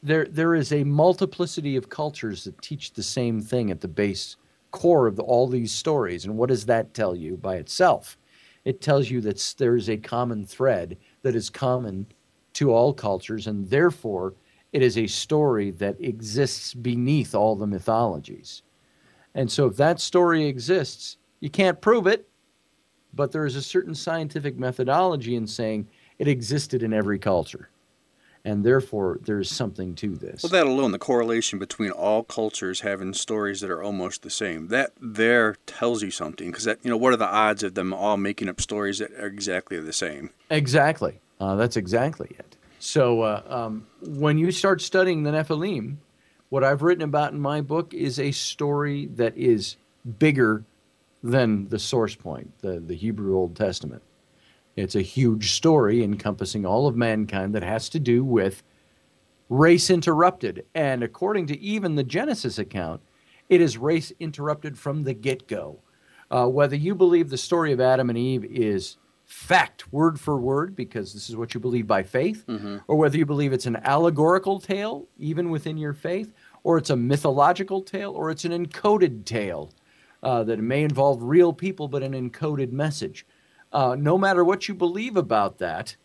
there 0.03 0.27
there 0.27 0.55
is 0.55 0.75
a 0.75 0.85
multiplicity 0.85 1.77
of 1.77 1.89
cultures 1.89 2.45
that 2.45 2.61
teach 2.61 2.93
the 2.93 3.03
same 3.03 3.41
thing 3.41 3.71
at 3.71 3.81
the 3.81 3.89
base 3.89 4.37
core 4.71 5.07
of 5.07 5.17
the, 5.17 5.23
all 5.23 5.47
these 5.47 5.73
stories. 5.73 6.27
And 6.27 6.37
what 6.37 6.51
does 6.51 6.67
that 6.67 6.93
tell 6.93 7.17
you 7.17 7.39
by 7.39 7.57
itself? 7.57 8.19
It 8.67 8.83
tells 8.83 9.09
you 9.09 9.23
that 9.23 9.55
there 9.57 9.75
is 9.75 9.89
a 9.89 9.97
common 9.97 10.45
thread 10.45 10.99
that 11.23 11.35
is 11.35 11.49
common 11.49 12.09
to 12.55 12.73
all 12.75 12.93
cultures, 12.93 13.47
and 13.47 13.71
therefore 13.71 14.35
it 14.75 14.83
is 14.83 14.99
a 14.99 15.07
story 15.07 15.71
that 15.71 15.99
exists 15.99 16.75
beneath 16.75 17.35
all 17.35 17.57
the 17.57 17.67
mythologies. 17.67 18.63
And 19.35 19.51
so, 19.51 19.67
if 19.67 19.77
that 19.77 20.01
story 20.01 20.45
exists, 20.45 21.17
you 21.41 21.49
can't 21.49 21.81
prove 21.81 22.07
it, 22.07 22.29
but 23.15 23.33
there 23.33 23.47
is 23.47 23.57
a 23.57 23.63
certain 23.63 23.95
scientific 23.95 24.59
methodology 24.59 25.35
in 25.35 25.47
saying 25.47 25.89
it 26.19 26.29
existed 26.29 26.83
in 26.83 26.93
every 26.93 27.19
culture 27.19 27.71
and 28.45 28.65
therefore 28.65 29.19
there's 29.23 29.51
something 29.51 29.95
to 29.95 30.15
this. 30.15 30.43
Well, 30.43 30.51
that 30.51 30.67
alone, 30.67 30.93
the 30.93 30.99
correlation 30.99 31.59
between 31.59 31.91
all 31.91 32.23
cultures 32.23 32.81
having 32.81 33.15
stories 33.15 33.61
that 33.61 33.71
are 33.71 33.83
almost 33.83 34.23
the 34.23 34.31
same, 34.31 34.69
that 34.69 34.93
there 35.01 35.57
tells 35.67 36.03
you 36.03 36.11
something. 36.11 36.51
Because 36.51 36.65
that, 36.65 36.79
you 36.83 36.91
know, 36.91 36.97
what 36.97 37.13
are 37.13 37.17
the 37.17 37.27
odds 37.27 37.63
of 37.63 37.75
them 37.75 37.95
all 37.95 38.17
making 38.17 38.49
up 38.49 38.61
stories 38.61 38.99
that 38.99 39.13
are 39.13 39.27
exactly 39.27 39.81
the 39.81 39.93
same? 39.93 40.31
Exactly. 40.51 41.21
Uh, 41.41 41.57
that's 41.57 41.77
exactly 41.77 42.37
it. 42.39 42.54
So 42.85 43.23
uh, 43.23 43.43
um, 43.47 43.87
when 44.03 44.37
you 44.37 44.53
start 44.53 44.83
studying 44.83 45.23
the 45.23 45.31
Nephilim, 45.31 45.97
what 46.51 46.63
I've 46.63 46.83
written 46.83 47.03
about 47.03 47.33
in 47.33 47.41
my 47.41 47.63
book 47.63 47.95
is 47.95 48.21
a 48.21 48.31
story 48.31 49.07
that 49.15 49.35
is 49.39 49.79
bigger 50.19 50.65
than 51.23 51.67
the 51.71 51.79
source 51.79 52.15
point, 52.15 52.53
the, 52.61 52.81
the 52.81 52.95
Hebrew 52.95 53.39
Old 53.39 53.57
Testament. 53.57 54.03
It's 54.77 54.97
a 54.97 55.01
huge 55.01 55.53
story 55.53 56.05
encompassing 56.05 56.67
all 56.67 56.87
of 56.87 56.95
mankind 56.95 57.55
that 57.55 57.63
has 57.63 57.89
to 57.89 57.99
do 57.99 58.23
with 58.23 58.63
race 59.49 59.89
interrupted. 59.89 60.67
And 60.75 61.03
according 61.03 61.47
to 61.47 61.61
even 61.61 61.95
the 61.95 62.05
Genesis 62.05 62.59
account, 62.59 63.01
it 63.49 63.63
is 63.63 63.79
race 63.79 64.13
interrupted 64.21 64.79
from 64.79 65.05
the 65.05 65.15
get 65.15 65.49
go. 65.49 65.79
Uh, 66.31 66.49
whether 66.49 66.77
you 66.77 66.95
believe 66.95 67.31
the 67.31 67.39
story 67.39 67.73
of 67.73 67.81
Adam 67.81 68.11
and 68.11 68.19
Eve 68.19 68.45
is 68.45 68.99
fact, 69.27 69.93
word 69.93 70.21
for 70.21 70.39
word, 70.39 70.77
because 70.77 71.13
this 71.13 71.29
is 71.29 71.37
what 71.37 71.55
you 71.55 71.61
believe 71.61 71.87
by 71.87 72.03
faith, 72.03 72.45
or 72.89 72.97
whether 72.97 73.17
you 73.17 73.27
believe 73.27 73.53
it's 73.53 73.67
an 73.67 73.77
allegorical 73.77 74.61
tale, 74.61 75.07
even 75.19 75.51
within 75.51 75.77
your 75.79 75.93
faith, 75.93 76.33
or 76.63 76.79
it's 76.79 76.91
a 76.91 76.97
mythological 76.97 77.83
tale, 77.83 78.13
or 78.13 78.31
it's 78.31 78.45
an 78.45 78.53
encoded 78.53 79.25
tale 79.25 79.73
uh, 80.23 80.43
that 80.45 80.59
may 80.59 80.83
involve 80.83 81.23
real 81.23 81.53
people 81.53 81.89
but 81.89 82.03
an 82.03 82.13
encoded 82.13 82.73
message. 82.73 83.27
Uh, 83.73 83.97
no 83.99 84.17
matter 84.17 84.45
what 84.45 84.69
you 84.69 84.75
believe 84.75 85.17
about 85.17 85.59
that, 85.59 85.97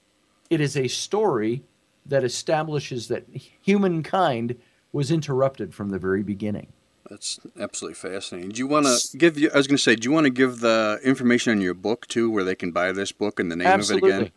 it 0.49 0.59
is 0.59 0.75
a 0.75 0.87
story 0.87 1.63
that 2.05 2.23
establishes 2.23 3.07
that 3.07 3.25
humankind 3.61 4.55
was 4.91 5.11
interrupted 5.11 5.73
from 5.73 5.89
the 5.89 5.99
very 5.99 6.23
beginning. 6.23 6.67
That's 7.09 7.39
absolutely 7.59 7.95
fascinating. 7.95 8.51
Do 8.51 8.59
you 8.59 8.67
want 8.67 8.85
to 8.85 9.17
give 9.17 9.37
you? 9.37 9.49
I 9.53 9.57
was 9.57 9.67
going 9.67 9.77
to 9.77 9.83
say, 9.83 9.95
do 9.95 10.07
you 10.07 10.11
want 10.11 10.25
to 10.25 10.29
give 10.29 10.59
the 10.59 10.99
information 11.03 11.51
on 11.51 11.61
your 11.61 11.73
book 11.73 12.07
too, 12.07 12.29
where 12.29 12.43
they 12.43 12.55
can 12.55 12.71
buy 12.71 12.91
this 12.91 13.11
book 13.11 13.39
and 13.39 13.51
the 13.51 13.55
name 13.55 13.67
Absolutely. 13.67 14.11
of 14.11 14.15
it 14.15 14.21
again? 14.21 14.31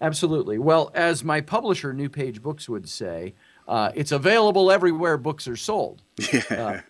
Absolutely. 0.00 0.58
Well, 0.58 0.90
as 0.94 1.24
my 1.24 1.40
publisher, 1.40 1.94
New 1.94 2.10
Page 2.10 2.42
Books, 2.42 2.68
would 2.68 2.88
say, 2.88 3.34
uh, 3.66 3.90
it's 3.94 4.12
available 4.12 4.70
everywhere 4.70 5.16
books 5.16 5.48
are 5.48 5.56
sold. 5.56 6.02
Yeah. 6.32 6.82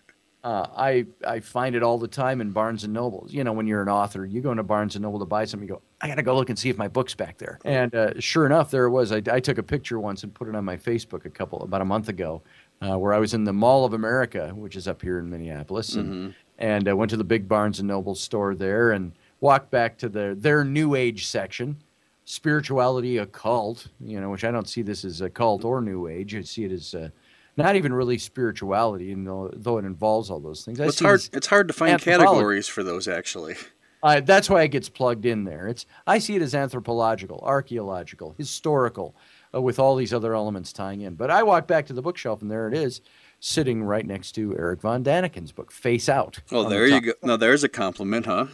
Uh, 0.43 0.67
I 0.77 1.05
I 1.25 1.39
find 1.39 1.75
it 1.75 1.81
all 1.81 1.97
the 1.97 2.07
time 2.07 2.39
in 2.39 2.51
Barnes 2.51 2.83
and 2.83 2.93
Nobles. 2.93 3.33
You 3.33 3.43
know, 3.43 3.51
when 3.51 3.65
you're 3.65 3.81
an 3.81 3.89
author, 3.89 4.23
you 4.27 4.41
go 4.41 4.51
into 4.51 4.61
Barnes 4.61 4.95
and 4.95 5.01
Noble 5.01 5.17
to 5.17 5.25
buy 5.25 5.43
something, 5.45 5.67
you 5.67 5.73
go, 5.73 5.81
I 6.01 6.07
got 6.07 6.15
to 6.15 6.21
go 6.21 6.35
look 6.35 6.49
and 6.49 6.59
see 6.59 6.69
if 6.69 6.77
my 6.77 6.87
book's 6.87 7.15
back 7.15 7.39
there. 7.39 7.57
And 7.65 7.95
uh, 7.95 8.19
sure 8.19 8.45
enough, 8.45 8.69
there 8.69 8.85
it 8.85 8.91
was. 8.91 9.11
I, 9.11 9.23
I 9.31 9.39
took 9.39 9.57
a 9.57 9.63
picture 9.63 9.99
once 9.99 10.21
and 10.21 10.31
put 10.31 10.47
it 10.47 10.53
on 10.53 10.63
my 10.63 10.77
Facebook 10.77 11.25
a 11.25 11.31
couple 11.31 11.63
about 11.63 11.81
a 11.81 11.85
month 11.85 12.09
ago, 12.09 12.43
uh, 12.81 12.97
where 12.97 13.13
I 13.13 13.19
was 13.19 13.33
in 13.33 13.43
the 13.43 13.53
Mall 13.53 13.85
of 13.85 13.93
America, 13.93 14.49
which 14.55 14.75
is 14.75 14.87
up 14.87 15.01
here 15.01 15.19
in 15.19 15.29
Minneapolis, 15.29 15.95
and 15.95 16.33
and 16.57 16.87
I 16.87 16.93
went 16.93 17.11
to 17.11 17.17
the 17.17 17.23
big 17.23 17.47
Barnes 17.47 17.79
and 17.79 17.87
Noble 17.87 18.15
store 18.15 18.55
there 18.55 18.91
and 18.91 19.13
walked 19.39 19.71
back 19.71 19.97
to 19.99 20.09
the 20.09 20.35
their 20.37 20.63
New 20.63 20.95
Age 20.95 21.27
section, 21.27 21.77
spirituality 22.25 23.17
occult. 23.17 23.87
You 23.99 24.19
know, 24.21 24.29
which 24.29 24.43
I 24.43 24.51
don't 24.51 24.69
see 24.69 24.81
this 24.81 25.05
as 25.05 25.21
a 25.21 25.29
cult 25.29 25.65
or 25.65 25.81
New 25.81 26.07
Age. 26.07 26.35
I 26.35 26.41
see 26.41 26.65
it 26.65 26.71
as 26.71 26.93
uh, 26.93 27.09
not 27.57 27.75
even 27.75 27.93
really 27.93 28.17
spirituality, 28.17 29.05
you 29.05 29.15
know, 29.15 29.49
though 29.53 29.77
it 29.77 29.85
involves 29.85 30.29
all 30.29 30.39
those 30.39 30.63
things. 30.63 30.79
Well, 30.79 30.89
it's 30.89 30.99
hard. 30.99 31.27
It's 31.33 31.47
hard 31.47 31.67
to 31.67 31.73
find 31.73 32.01
categories 32.01 32.67
for 32.67 32.83
those 32.83 33.07
actually. 33.07 33.55
Uh, 34.03 34.21
that's 34.21 34.51
why 34.51 34.61
it 34.61 34.67
gets 34.67 34.87
plugged 34.87 35.25
in 35.25 35.45
there. 35.45 35.67
It's 35.67 35.87
I 36.05 36.19
see 36.19 36.35
it 36.35 36.41
as 36.43 36.53
anthropological, 36.53 37.39
archaeological, 37.43 38.35
historical, 38.37 39.15
uh, 39.55 39.61
with 39.61 39.79
all 39.79 39.95
these 39.95 40.13
other 40.13 40.35
elements 40.35 40.73
tying 40.73 41.01
in. 41.01 41.15
But 41.15 41.31
I 41.31 41.43
walk 41.43 41.67
back 41.67 41.85
to 41.87 41.93
the 41.93 42.01
bookshelf, 42.01 42.41
and 42.41 42.51
there 42.51 42.67
it 42.67 42.73
is, 42.73 43.01
sitting 43.39 43.83
right 43.83 44.05
next 44.05 44.33
to 44.33 44.57
Erich 44.57 44.81
von 44.81 45.03
Daniken's 45.03 45.51
book, 45.51 45.71
Face 45.71 46.09
Out. 46.09 46.39
Oh, 46.51 46.59
on 46.59 46.63
the 46.65 46.69
there 46.69 46.87
you 46.87 47.01
go. 47.01 47.13
Now 47.23 47.37
there's 47.37 47.63
a 47.63 47.69
compliment, 47.69 48.25
huh? 48.25 48.47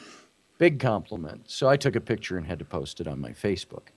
Big 0.57 0.79
compliment. 0.79 1.49
So 1.49 1.67
I 1.67 1.77
took 1.77 1.95
a 1.95 2.01
picture 2.01 2.37
and 2.37 2.45
had 2.45 2.59
to 2.59 2.65
post 2.65 3.01
it 3.01 3.07
on 3.07 3.19
my 3.19 3.31
Facebook. 3.31 3.87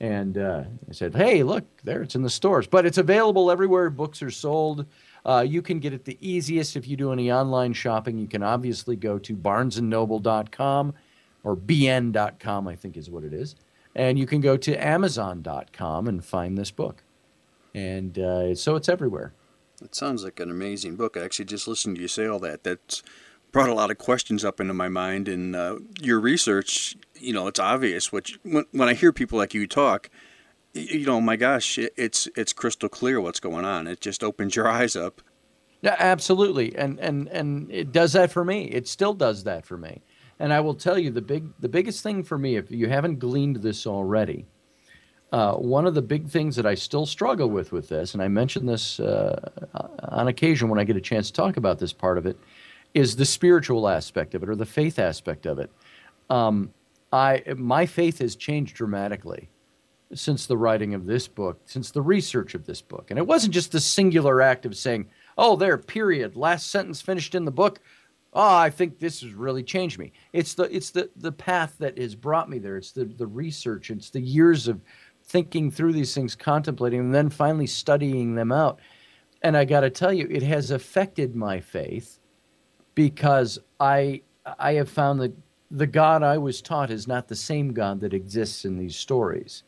And 0.00 0.36
uh, 0.36 0.64
I 0.88 0.92
said, 0.92 1.14
hey, 1.14 1.44
look, 1.44 1.64
there, 1.84 2.02
it's 2.02 2.16
in 2.16 2.22
the 2.22 2.30
stores. 2.30 2.66
But 2.66 2.84
it's 2.84 2.98
available 2.98 3.50
everywhere 3.50 3.88
books 3.88 4.20
are 4.20 4.32
sold. 4.32 4.84
Uh, 5.24 5.44
you 5.46 5.62
can 5.62 5.78
get 5.78 5.92
it 5.92 6.04
the 6.04 6.18
easiest 6.20 6.76
if 6.76 6.88
you 6.88 6.96
do 6.96 7.12
any 7.12 7.30
online 7.30 7.72
shopping. 7.72 8.18
You 8.18 8.26
can 8.26 8.42
obviously 8.42 8.96
go 8.96 9.16
to 9.20 9.36
barnesandnoble.com 9.36 10.94
or 11.44 11.56
bn.com, 11.56 12.68
I 12.68 12.74
think 12.74 12.96
is 12.96 13.10
what 13.10 13.22
it 13.22 13.32
is. 13.32 13.54
And 13.94 14.18
you 14.18 14.26
can 14.26 14.40
go 14.40 14.56
to 14.56 14.74
amazon.com 14.74 16.08
and 16.08 16.24
find 16.24 16.56
this 16.56 16.70
book. 16.70 17.02
And 17.74 18.18
uh, 18.18 18.54
so 18.54 18.76
it's 18.76 18.88
everywhere. 18.88 19.34
It 19.82 19.94
sounds 19.94 20.24
like 20.24 20.40
an 20.40 20.50
amazing 20.50 20.96
book. 20.96 21.16
I 21.16 21.24
actually 21.24 21.46
just 21.46 21.66
listened 21.66 21.96
to 21.96 22.02
you 22.02 22.08
say 22.08 22.26
all 22.26 22.38
that. 22.40 22.64
That's 22.64 23.02
brought 23.50 23.68
a 23.68 23.74
lot 23.74 23.90
of 23.90 23.98
questions 23.98 24.44
up 24.44 24.60
into 24.60 24.74
my 24.74 24.88
mind. 24.88 25.28
And 25.28 25.54
uh, 25.54 25.78
your 26.00 26.20
research, 26.20 26.96
you 27.14 27.32
know, 27.32 27.46
it's 27.46 27.60
obvious. 27.60 28.12
Which 28.12 28.38
when, 28.42 28.64
when 28.72 28.88
I 28.88 28.94
hear 28.94 29.12
people 29.12 29.38
like 29.38 29.54
you 29.54 29.66
talk, 29.66 30.10
you 30.74 31.04
know, 31.06 31.20
my 31.20 31.36
gosh, 31.36 31.78
it, 31.78 31.92
it's 31.96 32.28
it's 32.36 32.52
crystal 32.52 32.88
clear 32.88 33.20
what's 33.20 33.40
going 33.40 33.64
on. 33.64 33.86
It 33.86 34.00
just 34.00 34.24
opens 34.24 34.56
your 34.56 34.68
eyes 34.80 34.96
up. 34.96 35.20
Yeah, 35.82 35.96
absolutely, 35.98 36.76
and 36.76 36.98
and 37.00 37.28
and 37.28 37.70
it 37.70 37.92
does 37.92 38.12
that 38.12 38.30
for 38.30 38.44
me. 38.44 38.64
It 38.64 38.86
still 38.86 39.14
does 39.14 39.44
that 39.44 39.66
for 39.66 39.76
me. 39.76 40.02
And 40.42 40.52
I 40.52 40.58
will 40.58 40.74
tell 40.74 40.98
you 40.98 41.12
the 41.12 41.22
big 41.22 41.44
the 41.60 41.68
biggest 41.68 42.02
thing 42.02 42.24
for 42.24 42.36
me, 42.36 42.56
if 42.56 42.68
you 42.68 42.88
haven't 42.88 43.20
gleaned 43.20 43.56
this 43.56 43.86
already, 43.86 44.44
uh, 45.30 45.54
one 45.54 45.86
of 45.86 45.94
the 45.94 46.02
big 46.02 46.28
things 46.28 46.56
that 46.56 46.66
I 46.66 46.74
still 46.74 47.06
struggle 47.06 47.48
with 47.48 47.70
with 47.70 47.88
this, 47.88 48.14
and 48.14 48.20
I 48.20 48.26
mention 48.26 48.66
this 48.66 48.98
uh, 48.98 49.38
on 50.08 50.26
occasion 50.26 50.68
when 50.68 50.80
I 50.80 50.84
get 50.84 50.96
a 50.96 51.00
chance 51.00 51.28
to 51.28 51.32
talk 51.32 51.56
about 51.58 51.78
this 51.78 51.92
part 51.92 52.18
of 52.18 52.26
it, 52.26 52.36
is 52.92 53.14
the 53.14 53.24
spiritual 53.24 53.88
aspect 53.88 54.34
of 54.34 54.42
it 54.42 54.48
or 54.48 54.56
the 54.56 54.66
faith 54.66 54.98
aspect 54.98 55.46
of 55.46 55.60
it. 55.60 55.70
Um, 56.28 56.74
I 57.12 57.44
my 57.56 57.86
faith 57.86 58.18
has 58.18 58.34
changed 58.34 58.74
dramatically 58.74 59.48
since 60.12 60.46
the 60.46 60.58
writing 60.58 60.92
of 60.92 61.06
this 61.06 61.28
book, 61.28 61.60
since 61.66 61.92
the 61.92 62.02
research 62.02 62.56
of 62.56 62.66
this 62.66 62.82
book. 62.82 63.10
And 63.10 63.18
it 63.18 63.26
wasn't 63.28 63.54
just 63.54 63.70
the 63.70 63.80
singular 63.80 64.42
act 64.42 64.66
of 64.66 64.76
saying, 64.76 65.08
oh, 65.38 65.54
there, 65.54 65.78
period, 65.78 66.34
last 66.34 66.68
sentence 66.68 67.00
finished 67.00 67.36
in 67.36 67.44
the 67.44 67.52
book. 67.52 67.78
Oh, 68.34 68.56
I 68.56 68.70
think 68.70 68.98
this 68.98 69.20
has 69.20 69.34
really 69.34 69.62
changed 69.62 69.98
me. 69.98 70.12
It's 70.32 70.54
the 70.54 70.64
it's 70.74 70.90
the 70.90 71.10
the 71.16 71.32
path 71.32 71.76
that 71.78 71.98
has 71.98 72.14
brought 72.14 72.48
me 72.48 72.58
there. 72.58 72.76
It's 72.76 72.92
the 72.92 73.04
the 73.04 73.26
research. 73.26 73.90
It's 73.90 74.10
the 74.10 74.20
years 74.20 74.68
of 74.68 74.80
thinking 75.24 75.70
through 75.70 75.92
these 75.92 76.14
things, 76.14 76.34
contemplating, 76.34 77.00
and 77.00 77.14
then 77.14 77.28
finally 77.28 77.66
studying 77.66 78.34
them 78.34 78.50
out. 78.50 78.80
And 79.42 79.56
I 79.56 79.64
got 79.64 79.80
to 79.80 79.90
tell 79.90 80.12
you, 80.12 80.26
it 80.30 80.42
has 80.42 80.70
affected 80.70 81.36
my 81.36 81.60
faith 81.60 82.18
because 82.94 83.58
I 83.78 84.22
I 84.58 84.74
have 84.74 84.88
found 84.88 85.20
that 85.20 85.36
the 85.70 85.86
God 85.86 86.22
I 86.22 86.38
was 86.38 86.62
taught 86.62 86.90
is 86.90 87.06
not 87.06 87.28
the 87.28 87.36
same 87.36 87.72
God 87.72 88.00
that 88.00 88.14
exists 88.14 88.64
in 88.64 88.78
these 88.78 88.96
stories. 88.96 89.62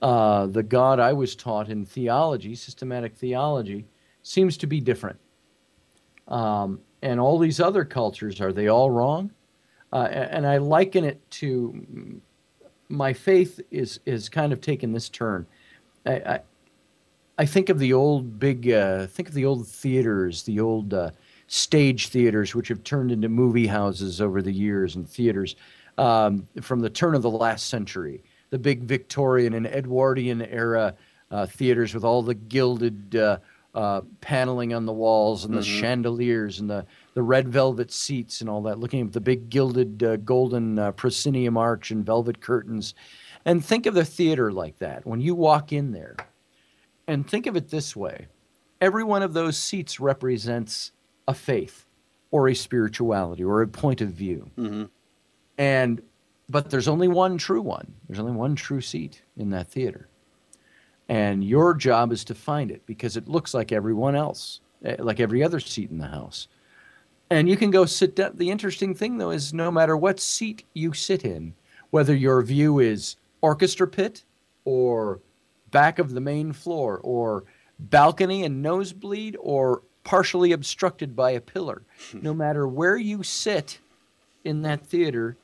Uh, 0.00 0.46
the 0.46 0.62
God 0.62 1.00
I 1.00 1.12
was 1.12 1.36
taught 1.36 1.68
in 1.68 1.84
theology, 1.84 2.54
systematic 2.54 3.14
theology, 3.14 3.86
seems 4.22 4.56
to 4.58 4.66
be 4.66 4.80
different. 4.80 5.18
Um, 6.28 6.80
and 7.02 7.20
all 7.20 7.38
these 7.38 7.60
other 7.60 7.84
cultures, 7.84 8.40
are 8.40 8.52
they 8.52 8.68
all 8.68 8.90
wrong? 8.90 9.30
Uh, 9.92 10.08
and 10.10 10.46
I 10.46 10.58
liken 10.58 11.04
it 11.04 11.18
to 11.30 12.20
my 12.88 13.12
faith 13.12 13.60
is 13.70 14.00
is 14.04 14.28
kind 14.28 14.52
of 14.52 14.60
taken 14.60 14.92
this 14.92 15.08
turn. 15.08 15.46
I, 16.06 16.12
I, 16.12 16.40
I 17.38 17.46
think 17.46 17.68
of 17.70 17.78
the 17.78 17.92
old 17.92 18.38
big, 18.38 18.70
uh, 18.70 19.06
think 19.06 19.28
of 19.28 19.34
the 19.34 19.46
old 19.46 19.66
theaters, 19.66 20.42
the 20.42 20.60
old 20.60 20.92
uh, 20.92 21.10
stage 21.46 22.08
theaters, 22.08 22.54
which 22.54 22.68
have 22.68 22.84
turned 22.84 23.10
into 23.10 23.28
movie 23.28 23.66
houses 23.66 24.20
over 24.20 24.42
the 24.42 24.52
years 24.52 24.96
and 24.96 25.08
theaters 25.08 25.56
um, 25.96 26.46
from 26.60 26.80
the 26.80 26.90
turn 26.90 27.14
of 27.14 27.22
the 27.22 27.30
last 27.30 27.68
century. 27.68 28.22
The 28.50 28.58
big 28.58 28.82
Victorian 28.82 29.54
and 29.54 29.66
Edwardian 29.66 30.42
era 30.42 30.94
uh, 31.30 31.46
theaters 31.46 31.94
with 31.94 32.04
all 32.04 32.22
the 32.22 32.34
gilded 32.34 33.16
uh, 33.74 34.00
paneling 34.20 34.74
on 34.74 34.84
the 34.84 34.92
walls 34.92 35.44
and 35.44 35.54
the 35.54 35.62
chandeliers 35.62 36.58
and 36.58 36.68
the, 36.68 36.84
the 37.14 37.22
red 37.22 37.48
velvet 37.48 37.92
seats 37.92 38.40
and 38.40 38.50
all 38.50 38.62
that, 38.62 38.78
looking 38.78 39.06
at 39.06 39.12
the 39.12 39.20
big 39.20 39.48
gilded 39.48 40.02
uh, 40.02 40.16
golden 40.16 40.78
uh, 40.78 40.92
proscenium 40.92 41.56
arch 41.56 41.90
and 41.90 42.04
velvet 42.04 42.40
curtains. 42.40 42.94
And 43.44 43.64
think 43.64 43.86
of 43.86 43.94
the 43.94 44.04
theater 44.04 44.52
like 44.52 44.78
that. 44.78 45.06
When 45.06 45.20
you 45.20 45.34
walk 45.34 45.72
in 45.72 45.92
there, 45.92 46.16
and 47.06 47.28
think 47.28 47.46
of 47.46 47.56
it 47.56 47.70
this 47.70 47.96
way 47.96 48.26
every 48.80 49.04
one 49.04 49.22
of 49.22 49.32
those 49.34 49.56
seats 49.56 50.00
represents 50.00 50.92
a 51.28 51.34
faith 51.34 51.86
or 52.30 52.48
a 52.48 52.54
spirituality 52.54 53.44
or 53.44 53.62
a 53.62 53.68
point 53.68 54.00
of 54.00 54.10
view. 54.10 54.50
And 55.58 56.02
but 56.48 56.70
there's 56.70 56.88
only 56.88 57.06
one 57.08 57.38
true 57.38 57.62
one. 57.62 57.94
There's 58.08 58.18
only 58.18 58.32
one 58.32 58.56
true 58.56 58.80
seat 58.80 59.22
in 59.36 59.50
that 59.50 59.68
theater 59.68 60.08
and 61.10 61.44
your 61.44 61.74
job 61.74 62.12
is 62.12 62.24
to 62.24 62.34
find 62.34 62.70
it 62.70 62.86
because 62.86 63.16
it 63.16 63.28
looks 63.28 63.52
like 63.52 63.72
everyone 63.72 64.14
else 64.14 64.60
eh, 64.84 64.96
like 64.98 65.20
every 65.20 65.42
other 65.42 65.60
seat 65.60 65.90
in 65.90 65.98
the 65.98 66.06
house 66.06 66.48
and 67.28 67.48
you 67.48 67.56
can 67.56 67.70
go 67.70 67.84
sit 67.84 68.16
down 68.16 68.32
the 68.36 68.50
interesting 68.50 68.94
thing 68.94 69.18
though 69.18 69.30
is 69.30 69.52
no 69.52 69.70
matter 69.70 69.96
what 69.96 70.20
seat 70.20 70.64
you 70.72 70.92
sit 70.92 71.24
in 71.24 71.52
whether 71.90 72.14
your 72.14 72.40
view 72.42 72.78
is 72.78 73.16
orchestra 73.42 73.86
pit 73.86 74.24
or 74.64 75.20
back 75.70 75.98
of 75.98 76.12
the 76.12 76.20
main 76.20 76.52
floor 76.52 77.00
or 77.02 77.44
balcony 77.78 78.44
and 78.44 78.62
nosebleed 78.62 79.36
or 79.40 79.82
partially 80.04 80.52
obstructed 80.52 81.14
by 81.14 81.30
a 81.32 81.40
pillar. 81.40 81.82
no 82.14 82.34
matter 82.34 82.66
where 82.66 82.96
you 82.96 83.22
sit 83.22 83.78
in 84.44 84.62
that 84.62 84.84
theater, 84.84 85.36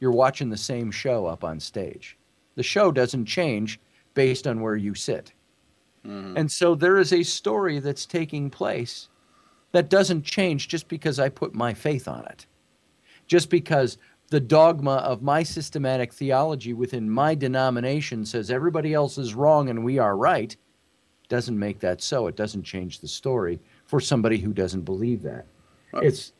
you're 0.00 0.12
watching 0.12 0.50
the 0.50 0.56
same 0.56 0.90
show 0.90 1.26
up 1.26 1.42
on 1.42 1.58
stage. 1.58 2.16
The 2.56 2.62
show 2.62 2.92
doesn't 2.92 3.26
change 3.26 3.80
based 4.14 4.46
on 4.46 4.60
where 4.60 4.76
you 4.76 4.94
sit. 4.94 5.32
Mm-hmm. 6.06 6.36
And 6.36 6.50
so 6.52 6.74
there 6.74 6.98
is 6.98 7.12
a 7.12 7.22
story 7.22 7.78
that's 7.78 8.06
taking 8.06 8.50
place 8.50 9.08
that 9.72 9.90
doesn't 9.90 10.24
change 10.24 10.68
just 10.68 10.88
because 10.88 11.18
I 11.18 11.28
put 11.28 11.54
my 11.54 11.74
faith 11.74 12.06
on 12.06 12.24
it. 12.26 12.46
Just 13.26 13.50
because 13.50 13.98
the 14.28 14.40
dogma 14.40 14.96
of 14.96 15.22
my 15.22 15.42
systematic 15.42 16.12
theology 16.12 16.72
within 16.72 17.10
my 17.10 17.34
denomination 17.34 18.24
says 18.24 18.50
everybody 18.50 18.94
else 18.94 19.18
is 19.18 19.34
wrong 19.34 19.68
and 19.68 19.84
we 19.84 19.98
are 19.98 20.16
right 20.16 20.56
doesn't 21.28 21.58
make 21.58 21.80
that 21.80 22.02
so. 22.02 22.26
It 22.26 22.36
doesn't 22.36 22.62
change 22.62 23.00
the 23.00 23.08
story 23.08 23.60
for 23.86 24.00
somebody 24.00 24.38
who 24.38 24.52
doesn't 24.52 24.82
believe 24.82 25.22
that. 25.22 25.46
It's 25.94 26.32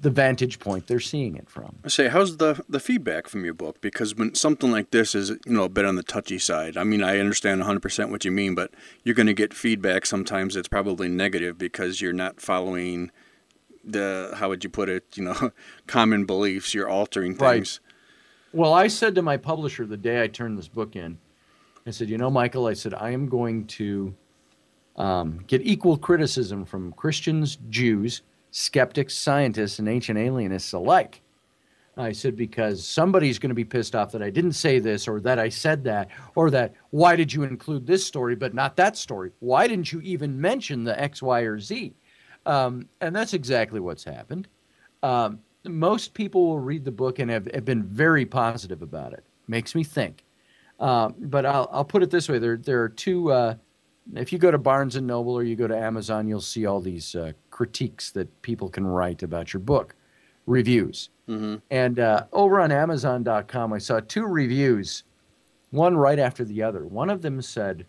the 0.00 0.10
vantage 0.10 0.58
point 0.58 0.86
they're 0.86 0.98
seeing 0.98 1.36
it 1.36 1.50
from. 1.50 1.76
I 1.84 1.88
say, 1.88 2.08
how's 2.08 2.38
the 2.38 2.64
the 2.68 2.80
feedback 2.80 3.28
from 3.28 3.44
your 3.44 3.54
book? 3.54 3.80
Because 3.80 4.14
when 4.14 4.34
something 4.34 4.70
like 4.70 4.90
this 4.90 5.14
is, 5.14 5.30
you 5.30 5.52
know, 5.52 5.64
a 5.64 5.68
bit 5.68 5.84
on 5.84 5.96
the 5.96 6.02
touchy 6.02 6.38
side. 6.38 6.76
I 6.76 6.84
mean, 6.84 7.02
I 7.02 7.18
understand 7.18 7.62
100% 7.62 8.10
what 8.10 8.24
you 8.24 8.30
mean, 8.30 8.54
but 8.54 8.72
you're 9.04 9.14
going 9.14 9.26
to 9.26 9.34
get 9.34 9.52
feedback 9.52 10.06
sometimes 10.06 10.54
that's 10.54 10.68
probably 10.68 11.08
negative 11.08 11.58
because 11.58 12.00
you're 12.00 12.12
not 12.12 12.40
following 12.40 13.10
the 13.84 14.32
how 14.36 14.48
would 14.48 14.64
you 14.64 14.70
put 14.70 14.88
it, 14.88 15.04
you 15.16 15.24
know, 15.24 15.52
common 15.86 16.24
beliefs. 16.24 16.72
You're 16.72 16.88
altering 16.88 17.34
things. 17.34 17.80
Right. 17.82 18.58
Well, 18.60 18.74
I 18.74 18.88
said 18.88 19.14
to 19.14 19.22
my 19.22 19.36
publisher 19.36 19.86
the 19.86 19.96
day 19.96 20.22
I 20.22 20.26
turned 20.26 20.58
this 20.58 20.68
book 20.68 20.96
in, 20.96 21.18
I 21.86 21.90
said, 21.90 22.08
you 22.08 22.18
know, 22.18 22.30
Michael, 22.30 22.66
I 22.66 22.72
said 22.72 22.94
I 22.94 23.10
am 23.10 23.28
going 23.28 23.66
to 23.68 24.14
um, 24.96 25.44
get 25.46 25.62
equal 25.62 25.96
criticism 25.96 26.64
from 26.64 26.92
Christians, 26.92 27.58
Jews, 27.68 28.22
skeptics, 28.50 29.14
scientists, 29.14 29.78
and 29.78 29.88
ancient 29.88 30.18
alienists 30.18 30.72
alike. 30.72 31.22
I 31.96 32.12
said, 32.12 32.36
because 32.36 32.86
somebody's 32.86 33.38
going 33.38 33.50
to 33.50 33.54
be 33.54 33.64
pissed 33.64 33.94
off 33.94 34.12
that 34.12 34.22
I 34.22 34.30
didn't 34.30 34.52
say 34.52 34.78
this 34.78 35.06
or 35.06 35.20
that 35.20 35.38
I 35.38 35.48
said 35.48 35.84
that 35.84 36.08
or 36.34 36.50
that 36.50 36.74
why 36.90 37.16
did 37.16 37.32
you 37.32 37.42
include 37.42 37.86
this 37.86 38.04
story 38.04 38.34
but 38.34 38.54
not 38.54 38.76
that 38.76 38.96
story? 38.96 39.32
Why 39.40 39.66
didn't 39.66 39.92
you 39.92 40.00
even 40.00 40.40
mention 40.40 40.84
the 40.84 40.98
X, 40.98 41.22
Y, 41.22 41.40
or 41.40 41.58
Z? 41.60 41.94
Um, 42.46 42.88
and 43.00 43.14
that's 43.14 43.34
exactly 43.34 43.80
what's 43.80 44.04
happened. 44.04 44.48
Um, 45.02 45.40
most 45.64 46.14
people 46.14 46.46
will 46.46 46.58
read 46.58 46.84
the 46.84 46.92
book 46.92 47.18
and 47.18 47.30
have, 47.30 47.46
have, 47.52 47.64
been 47.64 47.82
very 47.82 48.24
positive 48.24 48.82
about 48.82 49.12
it. 49.12 49.24
Makes 49.46 49.74
me 49.74 49.84
think. 49.84 50.24
Uh, 50.78 51.10
but 51.18 51.44
I'll, 51.44 51.68
I'll 51.70 51.84
put 51.84 52.02
it 52.02 52.10
this 52.10 52.28
way: 52.28 52.38
there 52.38 52.56
there 52.56 52.82
are 52.82 52.88
two. 52.88 53.30
Uh, 53.30 53.54
if 54.14 54.32
you 54.32 54.38
go 54.38 54.50
to 54.50 54.58
Barnes 54.58 54.96
and 54.96 55.06
Noble 55.06 55.34
or 55.34 55.42
you 55.42 55.56
go 55.56 55.66
to 55.66 55.76
Amazon, 55.76 56.26
you'll 56.26 56.40
see 56.40 56.66
all 56.66 56.80
these 56.80 57.14
uh, 57.14 57.32
critiques 57.50 58.10
that 58.12 58.42
people 58.42 58.68
can 58.68 58.86
write 58.86 59.22
about 59.22 59.52
your 59.52 59.60
book, 59.60 59.94
reviews. 60.46 61.10
Mm-hmm. 61.28 61.56
And 61.70 61.98
uh, 61.98 62.24
over 62.32 62.60
on 62.60 62.72
Amazon.com, 62.72 63.72
I 63.72 63.78
saw 63.78 64.00
two 64.00 64.26
reviews, 64.26 65.04
one 65.70 65.96
right 65.96 66.18
after 66.18 66.44
the 66.44 66.62
other. 66.62 66.84
One 66.86 67.10
of 67.10 67.22
them 67.22 67.40
said, 67.40 67.86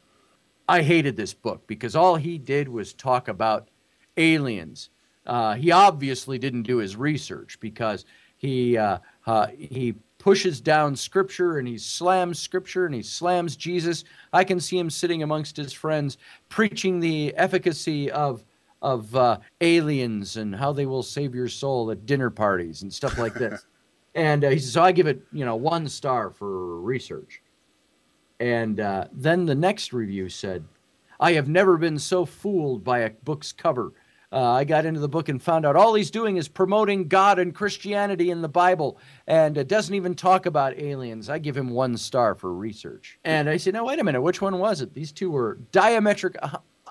"I 0.68 0.81
hated 0.81 1.15
this 1.15 1.34
book 1.34 1.65
because 1.65 1.95
all 1.95 2.15
he 2.15 2.38
did 2.38 2.68
was 2.68 2.93
talk 2.93 3.27
about 3.27 3.69
aliens. 4.18 4.89
Uh, 5.26 5.56
he 5.56 5.72
obviously 5.72 6.38
didn't 6.38 6.64
do 6.64 6.77
his 6.77 6.95
research 6.95 7.60
because 7.60 8.06
he 8.38 8.77
uh, 8.77 8.98
uh, 9.26 9.48
he 9.48 9.95
pushes 10.22 10.61
down 10.61 10.95
scripture 10.95 11.57
and 11.57 11.68
he 11.68 11.80
slams 11.80 12.38
scripture 12.38 12.85
and 12.85 12.93
he 12.93 13.02
slams 13.02 13.56
Jesus. 13.56 14.03
I 14.31 14.43
can 14.43 14.60
see 14.60 14.77
him 14.77 14.89
sitting 14.89 15.23
amongst 15.23 15.57
his 15.57 15.73
friends 15.73 16.19
preaching 16.48 16.99
the 16.99 17.34
efficacy 17.35 18.11
of 18.11 18.45
of 18.84 19.15
uh, 19.15 19.38
aliens 19.61 20.38
and 20.38 20.56
how 20.56 20.72
they 20.72 20.85
will 20.85 21.03
save 21.03 21.35
your 21.35 21.48
soul 21.48 21.91
at 21.91 22.06
dinner 22.06 22.30
parties 22.30 22.81
and 22.81 22.91
stuff 22.93 23.18
like 23.18 23.34
this. 23.34 23.65
and 24.15 24.43
uh, 24.43 24.49
he 24.49 24.57
says, 24.60 24.73
so 24.73 24.81
I 24.81 24.91
give 24.91 25.07
it, 25.07 25.22
you 25.31 25.45
know, 25.45 25.56
one 25.56 25.88
star 25.88 26.31
for 26.31 26.81
research. 26.81 27.41
And 28.39 28.80
uh, 28.80 29.06
then 29.11 29.45
the 29.45 29.53
next 29.53 29.93
review 29.93 30.30
said, 30.30 30.64
I 31.19 31.34
have 31.34 31.48
never 31.48 31.77
been 31.77 31.99
so 31.99 32.26
fooled 32.26 32.84
by 32.84 32.99
a 32.99 33.11
book's 33.11 33.52
cover. 33.52 33.93
Uh, 34.34 34.52
I 34.52 34.64
got 34.64 34.86
into 34.86 35.02
the 35.02 35.10
book 35.10 35.28
and 35.28 35.41
found 35.44 35.66
out 35.66 35.76
all 35.76 35.94
he's 35.94 36.10
doing 36.10 36.38
is 36.38 36.48
promoting 36.48 37.10
God 37.10 37.38
and 37.38 37.53
Christianity 37.53 38.32
in 38.32 38.41
the 38.41 38.48
Bible, 38.48 38.98
and 39.28 39.58
it 39.58 39.68
doesn't 39.68 39.94
even 39.94 40.16
talk 40.16 40.45
about 40.45 40.78
aliens. 40.80 41.30
I 41.30 41.38
give 41.38 41.58
him 41.58 41.70
one 41.72 41.98
star 41.98 42.34
for 42.34 42.53
research. 42.53 43.20
And 43.26 43.49
I 43.49 43.58
said, 43.58 43.74
"No, 43.74 43.84
wait 43.84 43.99
a 43.99 44.03
minute. 44.06 44.22
Which 44.22 44.41
one 44.41 44.58
was 44.58 44.80
it?" 44.80 44.94
These 44.94 45.12
two 45.12 45.32
were 45.32 45.60
diametric, 45.74 46.36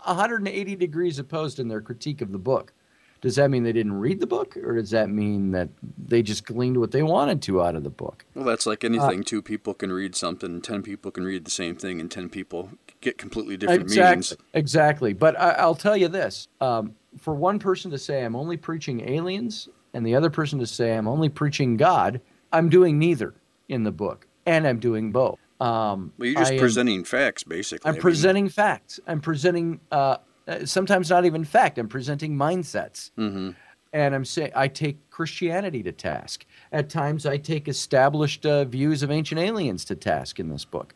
180 0.04 0.76
degrees 0.76 1.18
opposed 1.18 1.58
in 1.58 1.68
their 1.68 1.80
critique 1.80 2.20
of 2.20 2.30
the 2.32 2.38
book. 2.38 2.74
Does 3.22 3.36
that 3.36 3.50
mean 3.50 3.64
they 3.64 3.72
didn't 3.72 3.98
read 4.00 4.20
the 4.20 4.26
book, 4.26 4.56
or 4.56 4.74
does 4.76 4.90
that 4.90 5.10
mean 5.10 5.50
that 5.50 5.68
they 5.98 6.22
just 6.22 6.46
gleaned 6.46 6.78
what 6.78 6.90
they 6.90 7.02
wanted 7.02 7.42
to 7.42 7.62
out 7.62 7.74
of 7.74 7.84
the 7.84 7.90
book? 7.90 8.24
Well, 8.34 8.46
that's 8.46 8.66
like 8.66 8.82
anything. 8.82 9.20
Uh, 9.20 9.24
Two 9.24 9.42
people 9.42 9.74
can 9.74 9.92
read 9.92 10.14
something, 10.14 10.60
ten 10.62 10.82
people 10.82 11.10
can 11.10 11.24
read 11.24 11.44
the 11.44 11.50
same 11.50 11.76
thing, 11.76 12.00
and 12.00 12.10
ten 12.10 12.30
people 12.30 12.70
get 13.00 13.18
completely 13.18 13.56
different 13.56 13.82
exactly, 13.82 14.10
meanings. 14.10 14.36
Exactly. 14.54 15.12
But 15.12 15.38
I, 15.38 15.64
will 15.66 15.74
tell 15.74 15.96
you 15.96 16.08
this: 16.08 16.48
um, 16.60 16.94
for 17.18 17.34
one 17.34 17.58
person 17.58 17.90
to 17.90 17.98
say 17.98 18.24
I'm 18.24 18.36
only 18.36 18.56
preaching 18.56 19.08
aliens, 19.08 19.68
and 19.94 20.06
the 20.06 20.14
other 20.14 20.30
person 20.30 20.58
to 20.60 20.66
say 20.66 20.96
I'm 20.96 21.08
only 21.08 21.28
preaching 21.28 21.76
God, 21.76 22.20
I'm 22.52 22.68
doing 22.68 22.98
neither 22.98 23.34
in 23.68 23.84
the 23.84 23.92
book, 23.92 24.26
and 24.46 24.66
I'm 24.66 24.78
doing 24.78 25.12
both. 25.12 25.38
Um, 25.60 26.12
well, 26.18 26.28
you're 26.28 26.40
just 26.40 26.52
I 26.52 26.58
presenting 26.58 26.98
am, 26.98 27.04
facts, 27.04 27.42
basically. 27.44 27.88
I'm 27.88 27.96
I 27.96 27.98
presenting 27.98 28.48
facts. 28.48 28.98
I'm 29.06 29.20
presenting 29.20 29.80
uh, 29.92 30.16
uh, 30.48 30.64
sometimes 30.64 31.10
not 31.10 31.24
even 31.24 31.44
fact. 31.44 31.78
I'm 31.78 31.88
presenting 31.88 32.34
mindsets. 32.36 33.10
Mm-hmm. 33.18 33.50
And 33.92 34.14
I'm 34.14 34.24
saying 34.24 34.52
I 34.54 34.68
take 34.68 35.10
Christianity 35.10 35.82
to 35.82 35.90
task. 35.90 36.46
At 36.70 36.88
times, 36.88 37.26
I 37.26 37.38
take 37.38 37.66
established 37.66 38.46
uh, 38.46 38.64
views 38.64 39.02
of 39.02 39.10
ancient 39.10 39.40
aliens 39.40 39.84
to 39.86 39.96
task 39.96 40.38
in 40.38 40.48
this 40.48 40.64
book. 40.64 40.94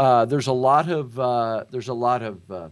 Uh, 0.00 0.24
there's 0.24 0.46
a 0.46 0.52
lot 0.52 0.88
of 0.88 1.20
uh, 1.20 1.64
there's 1.70 1.88
a 1.88 1.94
lot 1.94 2.22
of 2.22 2.50
uh, 2.50 2.68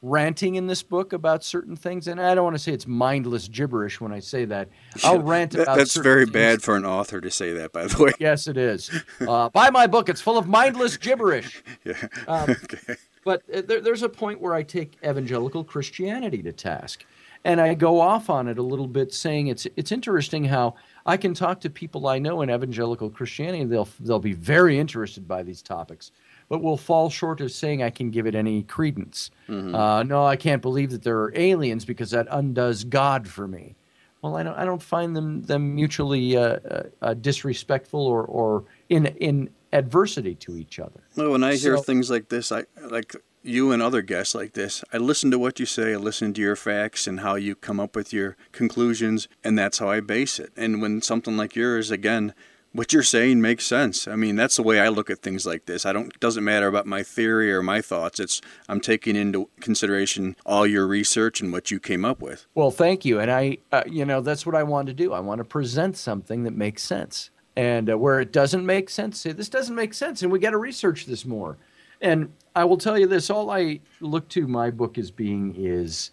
ranting 0.00 0.54
in 0.54 0.66
this 0.66 0.82
book 0.82 1.12
about 1.12 1.44
certain 1.44 1.76
things, 1.76 2.08
and 2.08 2.18
I 2.18 2.34
don't 2.34 2.44
want 2.44 2.56
to 2.56 2.62
say 2.62 2.72
it's 2.72 2.86
mindless 2.86 3.48
gibberish 3.48 4.00
when 4.00 4.12
I 4.12 4.20
say 4.20 4.46
that. 4.46 4.70
I'll 5.04 5.20
rant 5.20 5.54
about. 5.54 5.76
That's 5.76 5.94
very 5.96 6.24
things. 6.24 6.32
bad 6.32 6.62
for 6.62 6.74
an 6.74 6.86
author 6.86 7.20
to 7.20 7.30
say 7.30 7.52
that, 7.52 7.74
by 7.74 7.86
the 7.86 8.02
way. 8.02 8.12
Yes, 8.18 8.46
it 8.46 8.56
is. 8.56 8.90
Uh, 9.20 9.50
buy 9.50 9.68
my 9.68 9.86
book; 9.86 10.08
it's 10.08 10.22
full 10.22 10.38
of 10.38 10.48
mindless 10.48 10.96
gibberish. 10.96 11.62
yeah. 11.84 12.08
Um, 12.26 12.50
okay. 12.64 12.96
But 13.26 13.42
uh, 13.52 13.60
there, 13.60 13.82
there's 13.82 14.02
a 14.02 14.08
point 14.08 14.40
where 14.40 14.54
I 14.54 14.62
take 14.62 14.96
evangelical 15.04 15.64
Christianity 15.64 16.42
to 16.44 16.52
task, 16.54 17.04
and 17.44 17.60
I 17.60 17.74
go 17.74 18.00
off 18.00 18.30
on 18.30 18.48
it 18.48 18.56
a 18.56 18.62
little 18.62 18.88
bit, 18.88 19.12
saying 19.12 19.48
it's 19.48 19.66
it's 19.76 19.92
interesting 19.92 20.44
how 20.44 20.76
I 21.04 21.18
can 21.18 21.34
talk 21.34 21.60
to 21.60 21.68
people 21.68 22.06
I 22.06 22.18
know 22.18 22.40
in 22.40 22.50
evangelical 22.50 23.10
Christianity. 23.10 23.64
They'll 23.64 23.88
they'll 24.00 24.18
be 24.18 24.32
very 24.32 24.78
interested 24.78 25.28
by 25.28 25.42
these 25.42 25.60
topics, 25.60 26.10
but 26.48 26.62
will 26.62 26.76
fall 26.76 27.10
short 27.10 27.40
of 27.40 27.52
saying 27.52 27.82
I 27.82 27.90
can 27.90 28.10
give 28.10 28.26
it 28.26 28.34
any 28.34 28.62
credence. 28.62 29.30
Mm-hmm. 29.48 29.74
Uh, 29.74 30.02
no, 30.02 30.24
I 30.24 30.36
can't 30.36 30.62
believe 30.62 30.90
that 30.90 31.02
there 31.02 31.20
are 31.20 31.32
aliens 31.34 31.84
because 31.84 32.10
that 32.10 32.26
undoes 32.30 32.84
God 32.84 33.28
for 33.28 33.46
me. 33.46 33.76
Well, 34.22 34.36
I 34.36 34.42
don't 34.42 34.56
I 34.56 34.64
don't 34.64 34.82
find 34.82 35.14
them 35.14 35.42
them 35.42 35.74
mutually 35.74 36.36
uh, 36.36 36.42
uh, 36.42 36.82
uh 37.00 37.14
disrespectful 37.14 38.04
or 38.04 38.24
or 38.24 38.64
in 38.88 39.06
in 39.06 39.50
adversity 39.72 40.34
to 40.34 40.56
each 40.56 40.80
other. 40.80 41.00
Well, 41.16 41.30
when 41.30 41.44
I 41.44 41.54
hear 41.54 41.76
things 41.78 42.10
like 42.10 42.28
this, 42.28 42.50
I 42.50 42.64
like 42.90 43.14
you 43.42 43.70
and 43.70 43.80
other 43.80 44.02
guests 44.02 44.34
like 44.34 44.54
this. 44.54 44.82
I 44.92 44.98
listen 44.98 45.30
to 45.30 45.38
what 45.38 45.60
you 45.60 45.66
say, 45.66 45.92
I 45.92 45.96
listen 45.96 46.34
to 46.34 46.40
your 46.40 46.56
facts 46.56 47.06
and 47.06 47.20
how 47.20 47.36
you 47.36 47.54
come 47.54 47.78
up 47.78 47.94
with 47.94 48.12
your 48.12 48.36
conclusions, 48.50 49.28
and 49.44 49.58
that's 49.58 49.78
how 49.78 49.88
I 49.88 50.00
base 50.00 50.38
it. 50.38 50.52
And 50.56 50.82
when 50.82 51.00
something 51.00 51.36
like 51.36 51.54
yours, 51.54 51.90
again, 51.90 52.34
what 52.72 52.92
you're 52.92 53.02
saying 53.02 53.40
makes 53.40 53.66
sense. 53.66 54.06
I 54.06 54.16
mean, 54.16 54.36
that's 54.36 54.56
the 54.56 54.62
way 54.62 54.80
I 54.80 54.88
look 54.88 55.10
at 55.10 55.20
things 55.20 55.46
like 55.46 55.66
this. 55.66 55.86
I 55.86 55.92
don't. 55.92 56.18
Doesn't 56.20 56.44
matter 56.44 56.66
about 56.66 56.86
my 56.86 57.02
theory 57.02 57.52
or 57.52 57.62
my 57.62 57.80
thoughts. 57.80 58.20
It's 58.20 58.40
I'm 58.68 58.80
taking 58.80 59.16
into 59.16 59.48
consideration 59.60 60.36
all 60.44 60.66
your 60.66 60.86
research 60.86 61.40
and 61.40 61.52
what 61.52 61.70
you 61.70 61.80
came 61.80 62.04
up 62.04 62.20
with. 62.20 62.46
Well, 62.54 62.70
thank 62.70 63.04
you. 63.04 63.20
And 63.20 63.30
I, 63.30 63.58
uh, 63.72 63.84
you 63.86 64.04
know, 64.04 64.20
that's 64.20 64.44
what 64.44 64.54
I 64.54 64.62
want 64.62 64.88
to 64.88 64.94
do. 64.94 65.12
I 65.12 65.20
want 65.20 65.38
to 65.38 65.44
present 65.44 65.96
something 65.96 66.44
that 66.44 66.54
makes 66.54 66.82
sense. 66.82 67.30
And 67.56 67.90
uh, 67.90 67.98
where 67.98 68.20
it 68.20 68.32
doesn't 68.32 68.64
make 68.64 68.90
sense, 68.90 69.20
say 69.20 69.32
this 69.32 69.48
doesn't 69.48 69.74
make 69.74 69.94
sense, 69.94 70.22
and 70.22 70.30
we 70.30 70.38
got 70.38 70.50
to 70.50 70.58
research 70.58 71.06
this 71.06 71.24
more. 71.24 71.56
And 72.00 72.32
I 72.54 72.64
will 72.64 72.78
tell 72.78 72.98
you 72.98 73.06
this: 73.06 73.30
all 73.30 73.50
I 73.50 73.80
look 74.00 74.28
to 74.30 74.46
my 74.46 74.70
book 74.70 74.98
as 74.98 75.10
being 75.10 75.54
is 75.56 76.12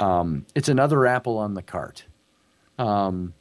um, 0.00 0.46
it's 0.54 0.68
another 0.68 1.06
apple 1.06 1.36
on 1.36 1.54
the 1.54 1.62
cart. 1.62 2.04
Um, 2.78 3.34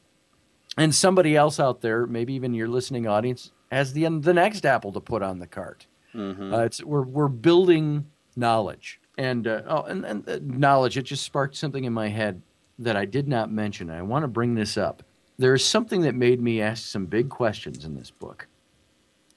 and 0.77 0.93
somebody 0.93 1.35
else 1.35 1.59
out 1.59 1.81
there, 1.81 2.05
maybe 2.05 2.33
even 2.33 2.53
your 2.53 2.67
listening 2.67 3.07
audience, 3.07 3.51
has 3.71 3.93
the 3.93 4.07
the 4.19 4.33
next 4.33 4.65
apple 4.65 4.91
to 4.93 4.99
put 4.99 5.21
on 5.21 5.39
the 5.39 5.47
cart. 5.47 5.87
Mm-hmm. 6.13 6.53
Uh, 6.53 6.59
it's 6.59 6.83
we're 6.83 7.03
we're 7.03 7.27
building 7.27 8.05
knowledge, 8.35 8.99
and 9.17 9.47
uh, 9.47 9.61
oh, 9.67 9.83
and, 9.83 10.05
and 10.05 10.29
uh, 10.29 10.39
knowledge. 10.41 10.97
It 10.97 11.03
just 11.03 11.23
sparked 11.23 11.55
something 11.55 11.83
in 11.83 11.93
my 11.93 12.09
head 12.09 12.41
that 12.79 12.95
I 12.95 13.05
did 13.05 13.27
not 13.27 13.51
mention. 13.51 13.89
I 13.89 14.01
want 14.01 14.23
to 14.23 14.27
bring 14.27 14.55
this 14.55 14.77
up 14.77 15.03
there 15.37 15.53
is 15.53 15.65
something 15.65 16.01
that 16.01 16.15
made 16.15 16.41
me 16.41 16.61
ask 16.61 16.85
some 16.85 17.05
big 17.05 17.29
questions 17.29 17.83
in 17.83 17.95
this 17.95 18.11
book. 18.11 18.47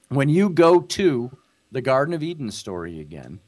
When 0.09 0.29
you 0.29 0.49
go 0.49 0.81
to 0.81 1.37
the 1.71 1.81
Garden 1.81 2.13
of 2.13 2.23
Eden 2.23 2.51
story 2.51 2.99
again, 2.99 3.39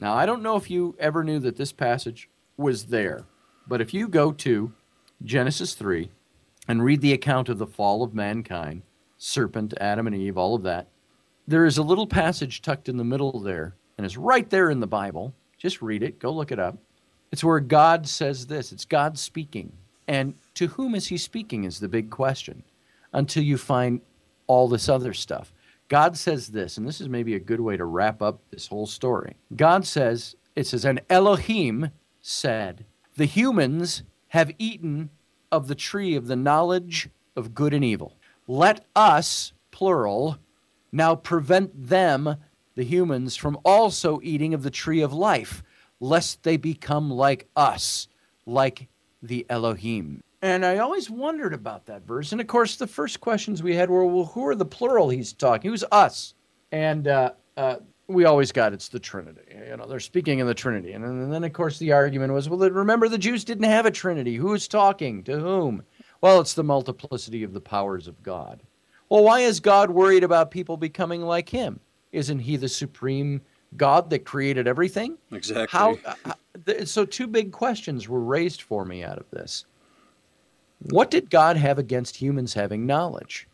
now 0.00 0.14
I 0.14 0.26
don't 0.26 0.42
know 0.42 0.56
if 0.56 0.70
you 0.70 0.94
ever 0.98 1.24
knew 1.24 1.38
that 1.40 1.56
this 1.56 1.72
passage 1.72 2.28
was 2.56 2.86
there, 2.86 3.24
but 3.66 3.80
if 3.80 3.94
you 3.94 4.06
go 4.06 4.32
to 4.32 4.72
Genesis 5.24 5.74
3 5.74 6.10
and 6.66 6.84
read 6.84 7.00
the 7.00 7.12
account 7.12 7.48
of 7.48 7.58
the 7.58 7.66
fall 7.66 8.02
of 8.02 8.14
mankind, 8.14 8.82
serpent, 9.18 9.74
Adam 9.80 10.06
and 10.06 10.16
Eve, 10.16 10.38
all 10.38 10.54
of 10.54 10.62
that, 10.62 10.88
there 11.46 11.66
is 11.66 11.78
a 11.78 11.82
little 11.82 12.06
passage 12.06 12.62
tucked 12.62 12.88
in 12.88 12.96
the 12.96 13.04
middle 13.04 13.40
there, 13.40 13.74
and 13.96 14.04
it's 14.04 14.16
right 14.16 14.48
there 14.48 14.70
in 14.70 14.80
the 14.80 14.86
Bible. 14.86 15.34
Just 15.58 15.82
read 15.82 16.02
it, 16.02 16.18
go 16.18 16.30
look 16.30 16.52
it 16.52 16.58
up. 16.58 16.78
It's 17.30 17.44
where 17.44 17.60
God 17.60 18.08
says 18.08 18.46
this 18.46 18.72
it's 18.72 18.84
God 18.84 19.18
speaking. 19.18 19.72
And 20.06 20.34
to 20.54 20.68
whom 20.68 20.94
is 20.94 21.06
he 21.06 21.16
speaking 21.16 21.64
is 21.64 21.80
the 21.80 21.88
big 21.88 22.10
question 22.10 22.62
until 23.12 23.42
you 23.42 23.56
find 23.56 24.00
all 24.46 24.68
this 24.68 24.88
other 24.88 25.14
stuff. 25.14 25.52
God 25.88 26.16
says 26.16 26.48
this, 26.48 26.76
and 26.76 26.86
this 26.86 27.00
is 27.00 27.08
maybe 27.08 27.34
a 27.34 27.40
good 27.40 27.60
way 27.60 27.76
to 27.76 27.84
wrap 27.84 28.22
up 28.22 28.40
this 28.50 28.66
whole 28.66 28.86
story. 28.86 29.36
God 29.56 29.86
says, 29.86 30.36
it 30.56 30.66
says, 30.66 30.84
and 30.84 31.00
Elohim 31.10 31.90
said, 32.20 32.84
the 33.16 33.26
humans 33.26 34.02
have 34.28 34.52
eaten 34.58 35.10
of 35.54 35.68
the 35.68 35.74
tree 35.74 36.16
of 36.16 36.26
the 36.26 36.36
knowledge 36.36 37.08
of 37.36 37.54
good 37.54 37.72
and 37.72 37.84
evil. 37.84 38.16
Let 38.48 38.84
us, 38.94 39.52
plural, 39.70 40.38
now 40.92 41.14
prevent 41.14 41.88
them, 41.88 42.36
the 42.74 42.84
humans, 42.84 43.36
from 43.36 43.58
also 43.64 44.20
eating 44.22 44.52
of 44.54 44.62
the 44.62 44.70
tree 44.70 45.00
of 45.00 45.12
life, 45.12 45.62
lest 46.00 46.42
they 46.42 46.56
become 46.56 47.10
like 47.10 47.48
us, 47.56 48.08
like 48.46 48.88
the 49.22 49.46
Elohim. 49.48 50.22
And 50.42 50.66
I 50.66 50.78
always 50.78 51.08
wondered 51.08 51.54
about 51.54 51.86
that 51.86 52.02
verse. 52.02 52.32
And 52.32 52.40
of 52.40 52.46
course, 52.48 52.76
the 52.76 52.86
first 52.86 53.20
questions 53.20 53.62
we 53.62 53.76
had 53.76 53.88
were, 53.88 54.04
well, 54.04 54.26
who 54.26 54.46
are 54.46 54.54
the 54.54 54.66
plural 54.66 55.08
he's 55.08 55.32
talking? 55.32 55.70
Who's 55.70 55.84
us? 55.90 56.34
And 56.70 57.08
uh, 57.08 57.32
uh, 57.56 57.76
we 58.06 58.24
always 58.24 58.52
got 58.52 58.72
it's 58.72 58.88
the 58.88 58.98
Trinity. 58.98 59.42
You 59.68 59.76
know, 59.76 59.86
they're 59.86 60.00
speaking 60.00 60.38
in 60.38 60.46
the 60.46 60.54
Trinity. 60.54 60.92
And, 60.92 61.04
and 61.04 61.32
then, 61.32 61.44
of 61.44 61.52
course, 61.52 61.78
the 61.78 61.92
argument 61.92 62.32
was, 62.32 62.48
well, 62.48 62.58
remember 62.70 63.08
the 63.08 63.18
Jews 63.18 63.44
didn't 63.44 63.64
have 63.64 63.86
a 63.86 63.90
Trinity. 63.90 64.36
Who's 64.36 64.68
talking 64.68 65.22
to 65.24 65.38
whom? 65.38 65.82
Well, 66.20 66.40
it's 66.40 66.54
the 66.54 66.64
multiplicity 66.64 67.42
of 67.42 67.52
the 67.52 67.60
powers 67.60 68.06
of 68.06 68.22
God. 68.22 68.62
Well, 69.08 69.24
why 69.24 69.40
is 69.40 69.60
God 69.60 69.90
worried 69.90 70.24
about 70.24 70.50
people 70.50 70.76
becoming 70.76 71.22
like 71.22 71.48
him? 71.48 71.80
Isn't 72.12 72.38
he 72.38 72.56
the 72.56 72.68
supreme 72.68 73.40
God 73.76 74.10
that 74.10 74.24
created 74.24 74.66
everything? 74.66 75.18
Exactly. 75.32 75.66
How, 75.78 75.98
uh, 76.24 76.84
so, 76.84 77.04
two 77.04 77.26
big 77.26 77.52
questions 77.52 78.08
were 78.08 78.20
raised 78.20 78.62
for 78.62 78.84
me 78.84 79.02
out 79.02 79.18
of 79.18 79.30
this. 79.30 79.66
What 80.90 81.10
did 81.10 81.30
God 81.30 81.56
have 81.56 81.78
against 81.78 82.16
humans 82.16 82.54
having 82.54 82.86
knowledge? 82.86 83.48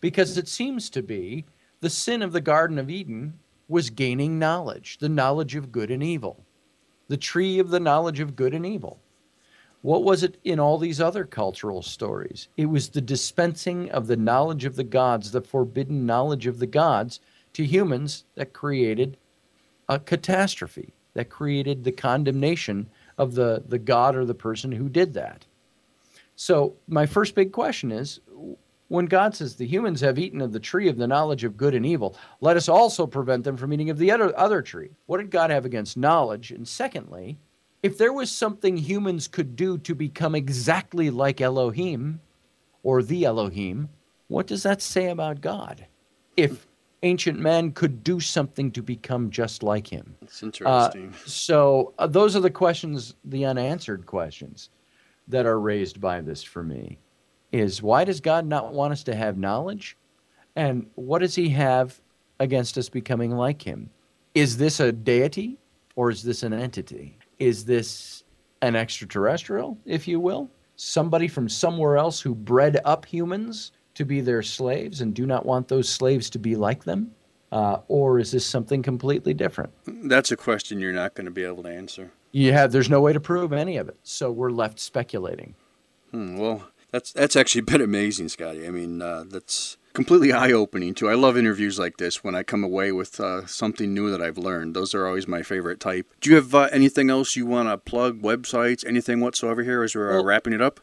Because 0.00 0.36
it 0.36 0.48
seems 0.48 0.90
to 0.90 1.02
be 1.02 1.44
the 1.80 1.90
sin 1.90 2.22
of 2.22 2.32
the 2.32 2.40
Garden 2.40 2.78
of 2.78 2.90
Eden 2.90 3.38
was 3.68 3.90
gaining 3.90 4.38
knowledge, 4.38 4.98
the 4.98 5.08
knowledge 5.08 5.54
of 5.54 5.72
good 5.72 5.90
and 5.90 6.02
evil, 6.02 6.44
the 7.08 7.16
tree 7.16 7.58
of 7.58 7.70
the 7.70 7.80
knowledge 7.80 8.20
of 8.20 8.36
good 8.36 8.54
and 8.54 8.66
evil. 8.66 9.00
What 9.82 10.04
was 10.04 10.22
it 10.22 10.36
in 10.44 10.60
all 10.60 10.76
these 10.76 11.00
other 11.00 11.24
cultural 11.24 11.82
stories? 11.82 12.48
It 12.56 12.66
was 12.66 12.90
the 12.90 13.00
dispensing 13.00 13.90
of 13.90 14.08
the 14.08 14.16
knowledge 14.16 14.66
of 14.66 14.76
the 14.76 14.84
gods, 14.84 15.30
the 15.30 15.40
forbidden 15.40 16.04
knowledge 16.04 16.46
of 16.46 16.58
the 16.58 16.66
gods 16.66 17.20
to 17.54 17.64
humans 17.64 18.24
that 18.34 18.52
created 18.52 19.16
a 19.88 19.98
catastrophe, 19.98 20.92
that 21.14 21.30
created 21.30 21.84
the 21.84 21.92
condemnation 21.92 22.90
of 23.16 23.34
the, 23.34 23.62
the 23.66 23.78
God 23.78 24.14
or 24.14 24.24
the 24.24 24.34
person 24.34 24.72
who 24.72 24.88
did 24.88 25.14
that. 25.14 25.46
So, 26.36 26.74
my 26.86 27.06
first 27.06 27.34
big 27.34 27.52
question 27.52 27.90
is 27.90 28.20
when 28.90 29.06
God 29.06 29.36
says 29.36 29.54
the 29.54 29.68
humans 29.68 30.00
have 30.00 30.18
eaten 30.18 30.40
of 30.40 30.52
the 30.52 30.58
tree 30.58 30.88
of 30.88 30.96
the 30.96 31.06
knowledge 31.06 31.44
of 31.44 31.56
good 31.56 31.76
and 31.76 31.86
evil, 31.86 32.16
let 32.40 32.56
us 32.56 32.68
also 32.68 33.06
prevent 33.06 33.44
them 33.44 33.56
from 33.56 33.72
eating 33.72 33.88
of 33.88 33.98
the 33.98 34.10
other, 34.10 34.36
other 34.36 34.62
tree. 34.62 34.90
What 35.06 35.18
did 35.18 35.30
God 35.30 35.50
have 35.50 35.64
against 35.64 35.96
knowledge? 35.96 36.50
And 36.50 36.66
secondly, 36.66 37.38
if 37.84 37.96
there 37.96 38.12
was 38.12 38.32
something 38.32 38.76
humans 38.76 39.28
could 39.28 39.54
do 39.54 39.78
to 39.78 39.94
become 39.94 40.34
exactly 40.34 41.08
like 41.08 41.40
Elohim 41.40 42.20
or 42.82 43.00
the 43.00 43.24
Elohim, 43.24 43.90
what 44.26 44.48
does 44.48 44.64
that 44.64 44.82
say 44.82 45.08
about 45.08 45.40
God? 45.40 45.86
If 46.36 46.66
ancient 47.04 47.38
man 47.38 47.70
could 47.70 48.02
do 48.02 48.18
something 48.18 48.72
to 48.72 48.82
become 48.82 49.30
just 49.30 49.62
like 49.62 49.86
him. 49.86 50.16
It's 50.20 50.42
interesting. 50.42 51.10
Uh, 51.10 51.26
so, 51.26 51.94
uh, 51.96 52.08
those 52.08 52.34
are 52.34 52.40
the 52.40 52.50
questions, 52.50 53.14
the 53.24 53.44
unanswered 53.44 54.04
questions 54.04 54.68
that 55.28 55.46
are 55.46 55.60
raised 55.60 56.00
by 56.00 56.20
this 56.20 56.42
for 56.42 56.64
me 56.64 56.98
is 57.52 57.82
why 57.82 58.04
does 58.04 58.20
God 58.20 58.46
not 58.46 58.72
want 58.72 58.92
us 58.92 59.02
to 59.04 59.14
have 59.14 59.36
knowledge? 59.36 59.96
And 60.56 60.86
what 60.94 61.20
does 61.20 61.34
he 61.34 61.48
have 61.50 62.00
against 62.38 62.76
us 62.78 62.88
becoming 62.88 63.32
like 63.32 63.62
him? 63.62 63.90
Is 64.34 64.56
this 64.56 64.80
a 64.80 64.92
deity 64.92 65.58
or 65.96 66.10
is 66.10 66.22
this 66.22 66.42
an 66.42 66.52
entity? 66.52 67.18
Is 67.38 67.64
this 67.64 68.24
an 68.62 68.76
extraterrestrial, 68.76 69.78
if 69.84 70.06
you 70.06 70.20
will? 70.20 70.50
Somebody 70.76 71.28
from 71.28 71.48
somewhere 71.48 71.96
else 71.96 72.20
who 72.20 72.34
bred 72.34 72.80
up 72.84 73.04
humans 73.04 73.72
to 73.94 74.04
be 74.04 74.20
their 74.20 74.42
slaves 74.42 75.00
and 75.00 75.14
do 75.14 75.26
not 75.26 75.44
want 75.44 75.68
those 75.68 75.88
slaves 75.88 76.30
to 76.30 76.38
be 76.38 76.56
like 76.56 76.84
them? 76.84 77.10
Uh, 77.52 77.78
or 77.88 78.20
is 78.20 78.30
this 78.30 78.46
something 78.46 78.82
completely 78.82 79.34
different? 79.34 79.72
That's 79.86 80.30
a 80.30 80.36
question 80.36 80.78
you're 80.78 80.92
not 80.92 81.14
going 81.14 81.24
to 81.24 81.32
be 81.32 81.44
able 81.44 81.64
to 81.64 81.68
answer. 81.68 82.12
You 82.30 82.52
have, 82.52 82.70
there's 82.70 82.88
no 82.88 83.00
way 83.00 83.12
to 83.12 83.18
prove 83.18 83.52
any 83.52 83.76
of 83.76 83.88
it, 83.88 83.96
so 84.04 84.30
we're 84.30 84.52
left 84.52 84.78
speculating. 84.78 85.56
Hmm, 86.12 86.36
well, 86.36 86.68
that's 86.90 87.12
that's 87.12 87.36
actually 87.36 87.60
been 87.62 87.80
amazing, 87.80 88.28
Scotty. 88.28 88.66
I 88.66 88.70
mean, 88.70 89.02
uh, 89.02 89.24
that's 89.28 89.76
completely 89.92 90.32
eye-opening 90.32 90.94
too. 90.94 91.08
I 91.08 91.14
love 91.14 91.36
interviews 91.36 91.78
like 91.78 91.96
this 91.96 92.22
when 92.22 92.34
I 92.34 92.42
come 92.42 92.64
away 92.64 92.92
with 92.92 93.20
uh, 93.20 93.46
something 93.46 93.92
new 93.92 94.10
that 94.10 94.22
I've 94.22 94.38
learned. 94.38 94.74
Those 94.74 94.94
are 94.94 95.06
always 95.06 95.28
my 95.28 95.42
favorite 95.42 95.80
type. 95.80 96.12
Do 96.20 96.30
you 96.30 96.36
have 96.36 96.54
uh, 96.54 96.68
anything 96.72 97.10
else 97.10 97.36
you 97.36 97.46
want 97.46 97.68
to 97.68 97.78
plug? 97.78 98.22
Websites, 98.22 98.86
anything 98.86 99.20
whatsoever 99.20 99.62
here 99.62 99.82
as 99.82 99.94
we're 99.94 100.10
uh, 100.10 100.14
well, 100.14 100.24
wrapping 100.24 100.52
it 100.52 100.62
up? 100.62 100.80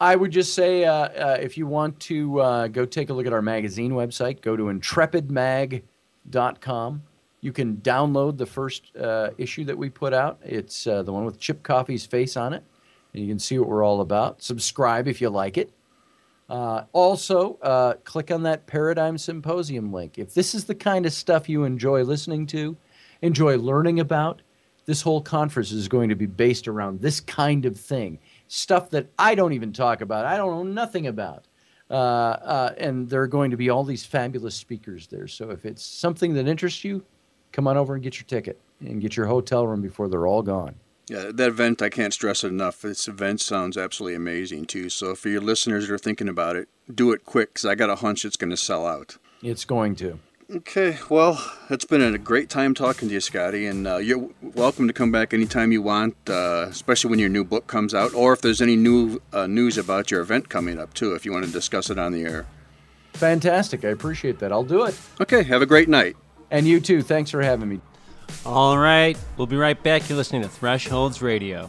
I 0.00 0.16
would 0.16 0.30
just 0.30 0.54
say 0.54 0.84
uh, 0.84 0.92
uh, 0.92 1.38
if 1.40 1.58
you 1.58 1.66
want 1.66 2.00
to 2.00 2.68
go 2.72 2.86
take 2.86 3.10
a 3.10 3.12
look 3.12 3.26
at 3.26 3.32
our 3.32 3.42
magazine 3.42 3.92
website, 3.92 4.40
go 4.40 4.56
to 4.56 4.64
intrepidmag.com. 4.64 7.02
You 7.42 7.52
can 7.52 7.76
download 7.78 8.36
the 8.36 8.46
first 8.46 8.94
uh, 8.96 9.30
issue 9.38 9.64
that 9.64 9.78
we 9.78 9.88
put 9.88 10.12
out. 10.12 10.38
It's 10.44 10.86
uh, 10.86 11.02
the 11.02 11.12
one 11.12 11.24
with 11.24 11.38
Chip 11.38 11.62
Coffey's 11.62 12.04
face 12.04 12.36
on 12.36 12.52
it. 12.52 12.62
And 13.12 13.22
you 13.22 13.28
can 13.28 13.38
see 13.38 13.58
what 13.58 13.68
we're 13.68 13.84
all 13.84 14.00
about. 14.00 14.42
Subscribe 14.42 15.08
if 15.08 15.20
you 15.20 15.30
like 15.30 15.58
it. 15.58 15.72
Uh, 16.48 16.84
also, 16.92 17.58
uh, 17.62 17.94
click 18.04 18.30
on 18.30 18.42
that 18.42 18.66
Paradigm 18.66 19.16
Symposium 19.16 19.92
link. 19.92 20.18
If 20.18 20.34
this 20.34 20.54
is 20.54 20.64
the 20.64 20.74
kind 20.74 21.06
of 21.06 21.12
stuff 21.12 21.48
you 21.48 21.64
enjoy 21.64 22.02
listening 22.02 22.46
to, 22.48 22.76
enjoy 23.22 23.56
learning 23.56 24.00
about, 24.00 24.42
this 24.86 25.02
whole 25.02 25.20
conference 25.20 25.70
is 25.70 25.86
going 25.86 26.08
to 26.08 26.16
be 26.16 26.26
based 26.26 26.66
around 26.66 27.00
this 27.00 27.20
kind 27.20 27.66
of 27.66 27.78
thing. 27.78 28.18
Stuff 28.48 28.90
that 28.90 29.06
I 29.18 29.36
don't 29.36 29.52
even 29.52 29.72
talk 29.72 30.00
about, 30.00 30.26
I 30.26 30.36
don't 30.36 30.50
know 30.50 30.72
nothing 30.72 31.06
about. 31.06 31.44
Uh, 31.88 31.94
uh, 31.94 32.74
and 32.78 33.08
there 33.08 33.22
are 33.22 33.28
going 33.28 33.52
to 33.52 33.56
be 33.56 33.70
all 33.70 33.84
these 33.84 34.04
fabulous 34.04 34.54
speakers 34.54 35.06
there. 35.06 35.28
So 35.28 35.50
if 35.50 35.64
it's 35.64 35.84
something 35.84 36.34
that 36.34 36.48
interests 36.48 36.82
you, 36.82 37.04
come 37.52 37.68
on 37.68 37.76
over 37.76 37.94
and 37.94 38.02
get 38.02 38.16
your 38.16 38.26
ticket 38.26 38.60
and 38.80 39.00
get 39.00 39.16
your 39.16 39.26
hotel 39.26 39.66
room 39.66 39.82
before 39.82 40.08
they're 40.08 40.26
all 40.26 40.42
gone. 40.42 40.74
Yeah, 41.10 41.32
that 41.34 41.48
event, 41.48 41.82
I 41.82 41.88
can't 41.88 42.14
stress 42.14 42.44
it 42.44 42.48
enough. 42.48 42.82
This 42.82 43.08
event 43.08 43.40
sounds 43.40 43.76
absolutely 43.76 44.14
amazing, 44.14 44.66
too. 44.66 44.88
So 44.88 45.16
for 45.16 45.28
your 45.28 45.40
listeners 45.40 45.88
that 45.88 45.92
are 45.92 45.98
thinking 45.98 46.28
about 46.28 46.54
it, 46.54 46.68
do 46.94 47.10
it 47.10 47.24
quick 47.24 47.54
because 47.54 47.66
I 47.66 47.74
got 47.74 47.90
a 47.90 47.96
hunch 47.96 48.24
it's 48.24 48.36
going 48.36 48.50
to 48.50 48.56
sell 48.56 48.86
out. 48.86 49.16
It's 49.42 49.64
going 49.64 49.96
to. 49.96 50.20
Okay, 50.54 50.98
well, 51.08 51.44
it's 51.68 51.84
been 51.84 52.00
a 52.00 52.16
great 52.16 52.48
time 52.48 52.74
talking 52.74 53.08
to 53.08 53.14
you, 53.14 53.20
Scotty, 53.20 53.66
and 53.66 53.88
uh, 53.88 53.96
you're 53.96 54.30
welcome 54.40 54.86
to 54.86 54.92
come 54.92 55.10
back 55.10 55.34
anytime 55.34 55.72
you 55.72 55.82
want, 55.82 56.14
uh, 56.28 56.66
especially 56.68 57.10
when 57.10 57.18
your 57.18 57.28
new 57.28 57.42
book 57.42 57.66
comes 57.66 57.92
out, 57.92 58.14
or 58.14 58.32
if 58.32 58.40
there's 58.40 58.62
any 58.62 58.76
new 58.76 59.20
uh, 59.32 59.48
news 59.48 59.76
about 59.78 60.12
your 60.12 60.20
event 60.20 60.48
coming 60.48 60.78
up, 60.78 60.94
too, 60.94 61.14
if 61.14 61.26
you 61.26 61.32
want 61.32 61.44
to 61.44 61.50
discuss 61.50 61.90
it 61.90 61.98
on 61.98 62.12
the 62.12 62.22
air. 62.22 62.46
Fantastic. 63.14 63.84
I 63.84 63.88
appreciate 63.88 64.38
that. 64.38 64.52
I'll 64.52 64.62
do 64.62 64.84
it. 64.84 64.96
Okay, 65.20 65.42
have 65.42 65.60
a 65.60 65.66
great 65.66 65.88
night. 65.88 66.16
And 66.52 66.68
you 66.68 66.78
too. 66.78 67.02
Thanks 67.02 67.32
for 67.32 67.42
having 67.42 67.68
me. 67.68 67.80
All 68.44 68.78
right. 68.78 69.16
We'll 69.36 69.46
be 69.46 69.56
right 69.56 69.80
back. 69.82 70.08
You're 70.08 70.16
listening 70.16 70.42
to 70.42 70.48
Thresholds 70.48 71.22
Radio. 71.22 71.68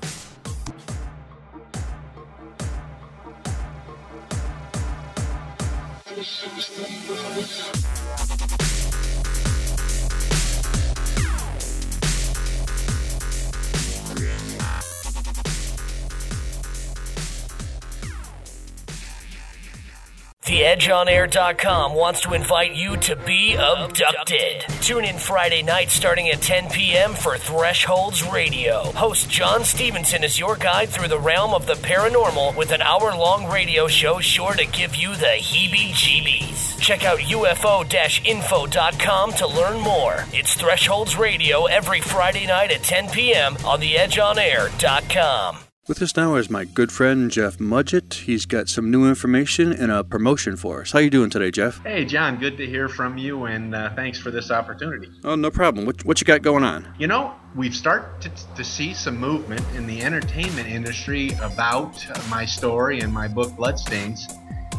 TheEdgeOnAir.com 20.44 21.94
wants 21.94 22.22
to 22.22 22.34
invite 22.34 22.74
you 22.74 22.98
to 22.98 23.16
be 23.16 23.54
abducted. 23.54 24.62
Tune 24.82 25.06
in 25.06 25.20
Friday 25.20 25.62
night 25.62 25.92
starting 25.92 26.30
at 26.30 26.42
10 26.42 26.70
p.m. 26.72 27.14
for 27.14 27.38
Thresholds 27.38 28.24
Radio. 28.24 28.92
Host 28.94 29.30
John 29.30 29.64
Stevenson 29.64 30.24
is 30.24 30.40
your 30.40 30.56
guide 30.56 30.90
through 30.90 31.10
the 31.10 31.20
realm 31.20 31.54
of 31.54 31.68
the 31.68 31.76
paranormal 31.76 32.56
with 32.58 32.72
an 32.72 32.82
hour 32.82 33.16
long 33.16 33.52
radio 33.52 33.88
show 33.88 34.20
sure 34.20 34.54
to 34.56 34.66
give 34.66 34.96
you 34.96 35.16
the 35.16 35.38
heebie 35.38 35.92
jeebies. 35.92 36.80
Check 36.80 37.06
out 37.06 37.20
UFO 37.20 37.86
info.com 38.26 39.34
to 39.34 39.48
learn 39.48 39.80
more. 39.80 40.26
It's 40.34 40.56
Thresholds 40.56 41.16
Radio 41.16 41.66
every 41.66 42.02
Friday 42.02 42.48
night 42.48 42.72
at 42.72 42.82
10 42.82 43.10
p.m. 43.10 43.58
on 43.64 43.80
TheEdgeOnAir.com. 43.80 45.58
With 45.92 46.02
us 46.02 46.16
now 46.16 46.36
is 46.36 46.50
my 46.50 46.64
good 46.64 46.90
friend 46.90 47.30
Jeff 47.30 47.58
Mudgett. 47.58 48.14
He's 48.14 48.46
got 48.46 48.70
some 48.70 48.90
new 48.90 49.10
information 49.10 49.74
and 49.74 49.92
a 49.92 50.06
promotion 50.06 50.56
for 50.56 50.80
us. 50.80 50.94
How 50.94 51.00
you 51.00 51.10
doing 51.10 51.30
today, 51.30 51.52
Jeff? 51.52 51.84
Hey, 51.84 52.06
John. 52.06 52.38
Good 52.38 52.56
to 52.60 52.66
hear 52.66 52.88
from 52.88 53.18
you, 53.18 53.44
and 53.44 53.76
uh, 53.76 53.94
thanks 53.94 54.18
for 54.18 54.32
this 54.32 54.52
opportunity. 54.52 55.10
Oh, 55.26 55.36
no 55.36 55.52
problem. 55.52 55.86
What, 55.86 56.06
what 56.06 56.22
you 56.22 56.26
got 56.26 56.44
going 56.44 56.64
on? 56.64 56.88
You 56.98 57.08
know, 57.08 57.36
we've 57.56 57.76
started 57.76 58.22
to, 58.22 58.56
to 58.56 58.64
see 58.64 58.94
some 58.94 59.18
movement 59.18 59.66
in 59.76 59.86
the 59.86 60.02
entertainment 60.02 60.70
industry 60.70 61.32
about 61.42 62.08
my 62.30 62.46
story 62.46 63.02
and 63.02 63.12
my 63.12 63.28
book 63.28 63.54
Bloodstains. 63.58 64.30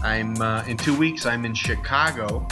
I'm 0.02 0.40
uh, 0.40 0.64
in 0.64 0.78
two 0.78 0.96
weeks. 0.96 1.26
I'm 1.26 1.44
in 1.44 1.52
Chicago 1.52 2.48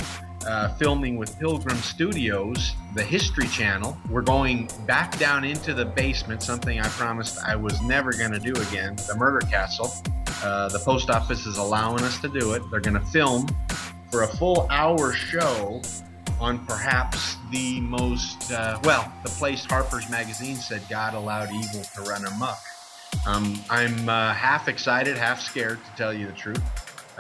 uh, 0.46 0.68
filming 0.74 1.16
with 1.16 1.38
Pilgrim 1.38 1.76
Studios, 1.78 2.74
the 2.94 3.02
History 3.02 3.46
Channel. 3.48 3.96
We're 4.08 4.22
going 4.22 4.68
back 4.86 5.18
down 5.18 5.44
into 5.44 5.74
the 5.74 5.84
basement, 5.84 6.42
something 6.42 6.80
I 6.80 6.88
promised 6.88 7.38
I 7.44 7.56
was 7.56 7.80
never 7.82 8.12
going 8.12 8.32
to 8.32 8.40
do 8.40 8.52
again, 8.52 8.96
the 9.08 9.14
Murder 9.16 9.46
Castle. 9.46 9.92
Uh, 10.42 10.68
the 10.68 10.78
post 10.78 11.10
office 11.10 11.46
is 11.46 11.58
allowing 11.58 12.02
us 12.02 12.18
to 12.20 12.28
do 12.28 12.54
it. 12.54 12.62
They're 12.70 12.80
going 12.80 12.94
to 12.94 13.06
film 13.06 13.46
for 14.10 14.22
a 14.22 14.26
full 14.26 14.66
hour 14.70 15.12
show 15.12 15.82
on 16.40 16.64
perhaps 16.66 17.36
the 17.50 17.80
most, 17.80 18.50
uh, 18.50 18.80
well, 18.84 19.12
the 19.22 19.30
place 19.30 19.64
Harper's 19.64 20.08
Magazine 20.08 20.56
said 20.56 20.82
God 20.88 21.14
allowed 21.14 21.52
evil 21.52 21.82
to 21.94 22.02
run 22.02 22.24
amok. 22.24 22.58
Um, 23.26 23.60
I'm 23.68 24.08
uh, 24.08 24.32
half 24.32 24.68
excited, 24.68 25.18
half 25.18 25.40
scared, 25.40 25.78
to 25.84 25.96
tell 25.96 26.14
you 26.14 26.26
the 26.26 26.32
truth. 26.32 26.62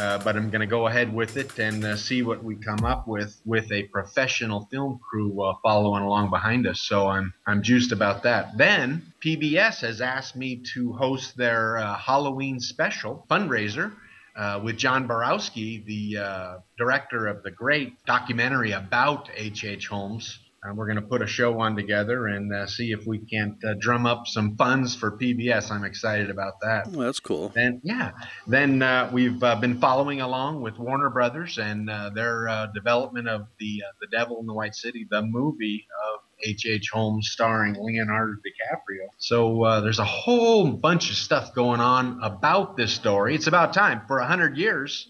Uh, 0.00 0.16
but 0.24 0.34
I'm 0.34 0.48
going 0.48 0.62
to 0.62 0.66
go 0.66 0.86
ahead 0.86 1.12
with 1.12 1.36
it 1.36 1.58
and 1.58 1.84
uh, 1.84 1.94
see 1.94 2.22
what 2.22 2.42
we 2.42 2.56
come 2.56 2.86
up 2.86 3.06
with 3.06 3.38
with 3.44 3.70
a 3.70 3.82
professional 3.82 4.66
film 4.70 4.98
crew 4.98 5.42
uh, 5.42 5.52
following 5.62 6.02
along 6.02 6.30
behind 6.30 6.66
us. 6.66 6.80
So 6.80 7.08
I'm 7.08 7.34
I'm 7.46 7.62
juiced 7.62 7.92
about 7.92 8.22
that. 8.22 8.56
Then 8.56 9.12
PBS 9.22 9.82
has 9.82 10.00
asked 10.00 10.36
me 10.36 10.62
to 10.72 10.94
host 10.94 11.36
their 11.36 11.76
uh, 11.76 11.98
Halloween 11.98 12.60
special 12.60 13.26
fundraiser. 13.30 13.92
Uh, 14.34 14.60
with 14.64 14.78
John 14.78 15.06
Borowski, 15.08 15.82
the 15.86 16.62
director 16.78 17.26
of 17.26 17.42
the 17.42 17.50
great 17.50 18.02
documentary 18.06 18.70
about 18.72 19.28
H.H. 19.36 19.64
H. 19.64 19.88
Holmes, 19.88 20.38
uh, 20.62 20.74
we're 20.74 20.86
going 20.86 20.96
to 20.96 21.02
put 21.02 21.22
a 21.22 21.26
show 21.26 21.58
on 21.60 21.74
together 21.74 22.26
and 22.26 22.52
uh, 22.52 22.66
see 22.66 22.92
if 22.92 23.06
we 23.06 23.18
can't 23.18 23.64
uh, 23.64 23.74
drum 23.78 24.04
up 24.04 24.26
some 24.26 24.56
funds 24.56 24.94
for 24.94 25.12
PBS. 25.12 25.70
I'm 25.70 25.84
excited 25.84 26.28
about 26.28 26.60
that. 26.60 26.86
Oh, 26.88 27.02
that's 27.02 27.20
cool. 27.20 27.50
And 27.56 27.80
yeah, 27.82 28.12
then 28.46 28.82
uh, 28.82 29.08
we've 29.10 29.42
uh, 29.42 29.56
been 29.56 29.80
following 29.80 30.20
along 30.20 30.60
with 30.60 30.78
Warner 30.78 31.08
Brothers 31.08 31.56
and 31.56 31.88
uh, 31.88 32.10
their 32.10 32.68
development 32.74 33.28
of 33.28 33.46
the 33.58 33.82
the 34.00 34.06
Devil 34.08 34.38
in 34.40 34.46
the 34.46 34.52
White 34.52 34.74
City, 34.74 35.06
the 35.10 35.22
movie 35.22 35.86
of 36.12 36.20
H.H. 36.42 36.66
H. 36.66 36.90
Holmes 36.92 37.30
starring 37.30 37.76
Leonardo 37.78 38.32
DiCaprio. 38.32 39.08
So 39.18 39.80
there's 39.82 39.98
a 39.98 40.04
whole 40.04 40.70
bunch 40.72 41.10
of 41.10 41.16
stuff 41.16 41.54
going 41.54 41.80
on 41.80 42.20
about 42.22 42.76
this 42.76 42.92
story. 42.92 43.34
It's 43.34 43.46
about 43.46 43.72
time. 43.72 44.02
For 44.06 44.18
a 44.18 44.26
hundred 44.26 44.58
years, 44.58 45.08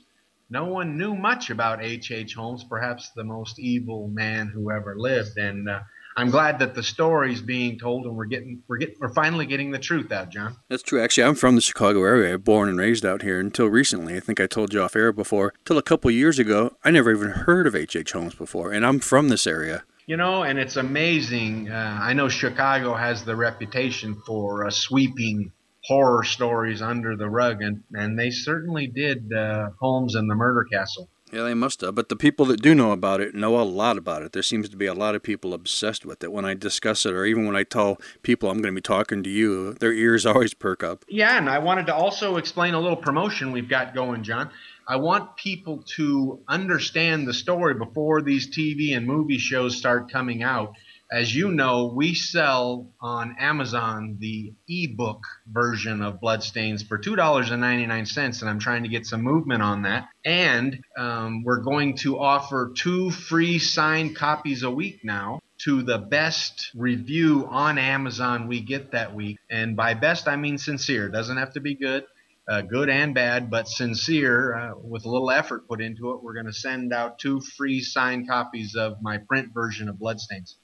no 0.51 0.64
one 0.64 0.98
knew 0.98 1.14
much 1.14 1.51
about 1.51 1.82
H.H. 1.82 2.10
H. 2.10 2.35
Holmes, 2.35 2.64
perhaps 2.64 3.10
the 3.10 3.24
most 3.24 3.59
evil 3.59 4.09
man 4.09 4.48
who 4.48 4.70
ever 4.70 4.97
lived. 4.98 5.39
And 5.39 5.68
uh, 5.68 5.81
I'm 6.16 6.31
glad 6.31 6.59
that 6.59 6.74
the 6.74 6.82
story's 6.82 7.40
being 7.40 7.78
told, 7.78 8.05
and 8.05 8.16
we're 8.16 8.27
getting 8.27 8.62
we're 8.66 8.78
getting 8.78 8.97
we're 9.01 9.14
finally 9.14 9.47
getting 9.47 9.70
the 9.70 9.78
truth 9.78 10.10
out, 10.10 10.31
John. 10.31 10.56
That's 10.68 10.82
true. 10.82 11.02
Actually, 11.02 11.24
I'm 11.24 11.36
from 11.36 11.55
the 11.55 11.60
Chicago 11.60 12.02
area. 12.02 12.36
Born 12.36 12.68
and 12.68 12.78
raised 12.78 13.06
out 13.06 13.22
here 13.22 13.39
until 13.39 13.66
recently. 13.66 14.16
I 14.16 14.20
think 14.20 14.40
I 14.40 14.47
told 14.47 14.74
you 14.74 14.82
off 14.82 14.97
air 14.97 15.12
before. 15.12 15.55
Till 15.64 15.78
a 15.78 15.82
couple 15.82 16.10
years 16.10 16.39
ago, 16.39 16.77
I 16.85 16.90
never 16.90 17.12
even 17.12 17.31
heard 17.31 17.66
of 17.66 17.77
H.H. 17.77 17.97
H. 17.97 18.12
Holmes 18.12 18.35
before, 18.35 18.72
and 18.72 18.85
I'm 18.85 18.98
from 18.98 19.28
this 19.28 19.47
area. 19.47 19.85
You 20.06 20.16
know, 20.16 20.43
and 20.43 20.59
it's 20.59 20.77
amazing. 20.77 21.70
Uh, 21.70 21.98
I 22.02 22.14
know 22.14 22.28
Chicago 22.28 22.94
has 22.94 23.24
the 23.24 23.36
reputation 23.36 24.20
for 24.27 24.66
uh, 24.66 24.70
sweeping 24.70 25.52
horror 25.85 26.24
stories 26.24 26.82
under 26.82 27.16
the 27.16 27.28
rug, 27.28 27.62
and, 27.62 27.82
and 27.93 28.19
they 28.19 28.31
certainly 28.31 28.86
did 28.86 29.32
uh, 29.32 29.70
Holmes 29.81 30.15
and 30.15 30.31
the 30.31 30.35
Murder 30.35 30.66
Castle. 30.70 31.09
Yeah, 31.32 31.44
they 31.44 31.55
must 31.55 31.81
have. 31.81 31.94
But 31.94 32.09
the 32.09 32.16
people 32.16 32.44
that 32.47 32.61
do 32.61 32.74
know 32.74 32.90
about 32.90 33.20
it 33.20 33.35
know 33.35 33.61
a 33.61 33.62
lot 33.62 33.97
about 33.97 34.23
it. 34.23 34.32
There 34.32 34.43
seems 34.43 34.69
to 34.69 34.77
be 34.77 34.86
a 34.86 34.94
lot 34.94 35.15
of 35.15 35.23
people 35.23 35.55
obsessed 35.55 36.05
with 36.05 36.24
it. 36.24 36.32
When 36.32 36.44
I 36.44 36.55
discuss 36.55 37.07
it, 37.07 37.12
or 37.12 37.24
even 37.24 37.47
when 37.47 37.55
I 37.55 37.62
tell 37.62 38.01
people 38.23 38.51
I'm 38.51 38.61
going 38.61 38.74
to 38.74 38.78
be 38.78 38.82
talking 38.82 39.23
to 39.23 39.31
you, 39.31 39.74
their 39.74 39.93
ears 39.93 40.27
always 40.27 40.55
perk 40.55 40.82
up. 40.82 41.05
Yeah, 41.09 41.39
and 41.39 41.48
I 41.48 41.61
wanted 41.61 41.86
to 41.86 41.94
also 41.94 42.36
explain 42.36 42.74
a 42.74 42.81
little 42.81 42.97
promotion 42.97 43.52
we've 43.52 43.69
got 43.69 43.94
going, 43.94 44.24
John. 44.24 44.51
I 44.89 44.97
want 44.97 45.36
people 45.36 45.85
to 45.97 46.40
understand 46.48 47.28
the 47.28 47.35
story 47.35 47.74
before 47.74 48.23
these 48.23 48.51
TV 48.51 48.97
and 48.97 49.07
movie 49.07 49.39
shows 49.39 49.77
start 49.77 50.11
coming 50.11 50.43
out 50.43 50.74
as 51.12 51.35
you 51.35 51.51
know, 51.51 51.93
we 51.95 52.15
sell 52.15 52.93
on 53.01 53.35
Amazon 53.41 54.16
the 54.20 54.53
ebook 54.69 55.24
version 55.51 56.03
of 56.03 56.20
Bloodstains 56.20 56.85
for 56.85 56.99
$2.99, 56.99 58.41
and 58.41 58.51
I'm 58.51 58.61
trying 58.61 58.85
to 58.85 58.89
get 58.89 59.07
some 59.07 59.23
movement 59.23 59.61
on 59.61 59.82
that. 59.82 60.09
And 60.24 60.85
um, 60.97 61.43
we're 61.43 61.62
going 61.62 61.97
to 61.99 62.19
offer 62.19 62.73
two 62.77 63.11
free 63.11 63.59
signed 63.59 64.15
copies 64.15 64.62
a 64.62 64.70
week 64.70 65.01
now 65.03 65.41
to 65.65 65.82
the 65.82 65.99
best 65.99 66.70
review 66.77 67.47
on 67.51 67.77
Amazon 67.77 68.47
we 68.47 68.61
get 68.61 68.93
that 68.93 69.12
week. 69.12 69.39
And 69.51 69.77
by 69.77 69.95
best, 69.95 70.28
I 70.28 70.37
mean 70.37 70.59
sincere. 70.59 71.07
It 71.07 71.12
doesn't 71.12 71.37
have 71.37 71.55
to 71.55 71.61
be 71.61 71.74
good. 71.74 72.05
Uh, 72.49 72.62
good 72.62 72.89
and 72.89 73.15
bad, 73.15 73.49
but 73.49 73.69
sincere, 73.69 74.57
uh, 74.57 74.73
with 74.82 75.05
a 75.05 75.09
little 75.09 75.31
effort 75.31 75.69
put 75.69 75.81
into 75.81 76.11
it, 76.11 76.23
we're 76.23 76.35
going 76.35 76.47
to 76.47 76.53
send 76.53 76.93
out 76.93 77.19
two 77.19 77.41
free 77.41 77.81
signed 77.81 78.28
copies 78.28 78.74
of 78.74 78.97
my 79.03 79.19
print 79.19 79.53
version 79.55 79.89
of 79.89 79.97
Bloodstains. 80.01 80.57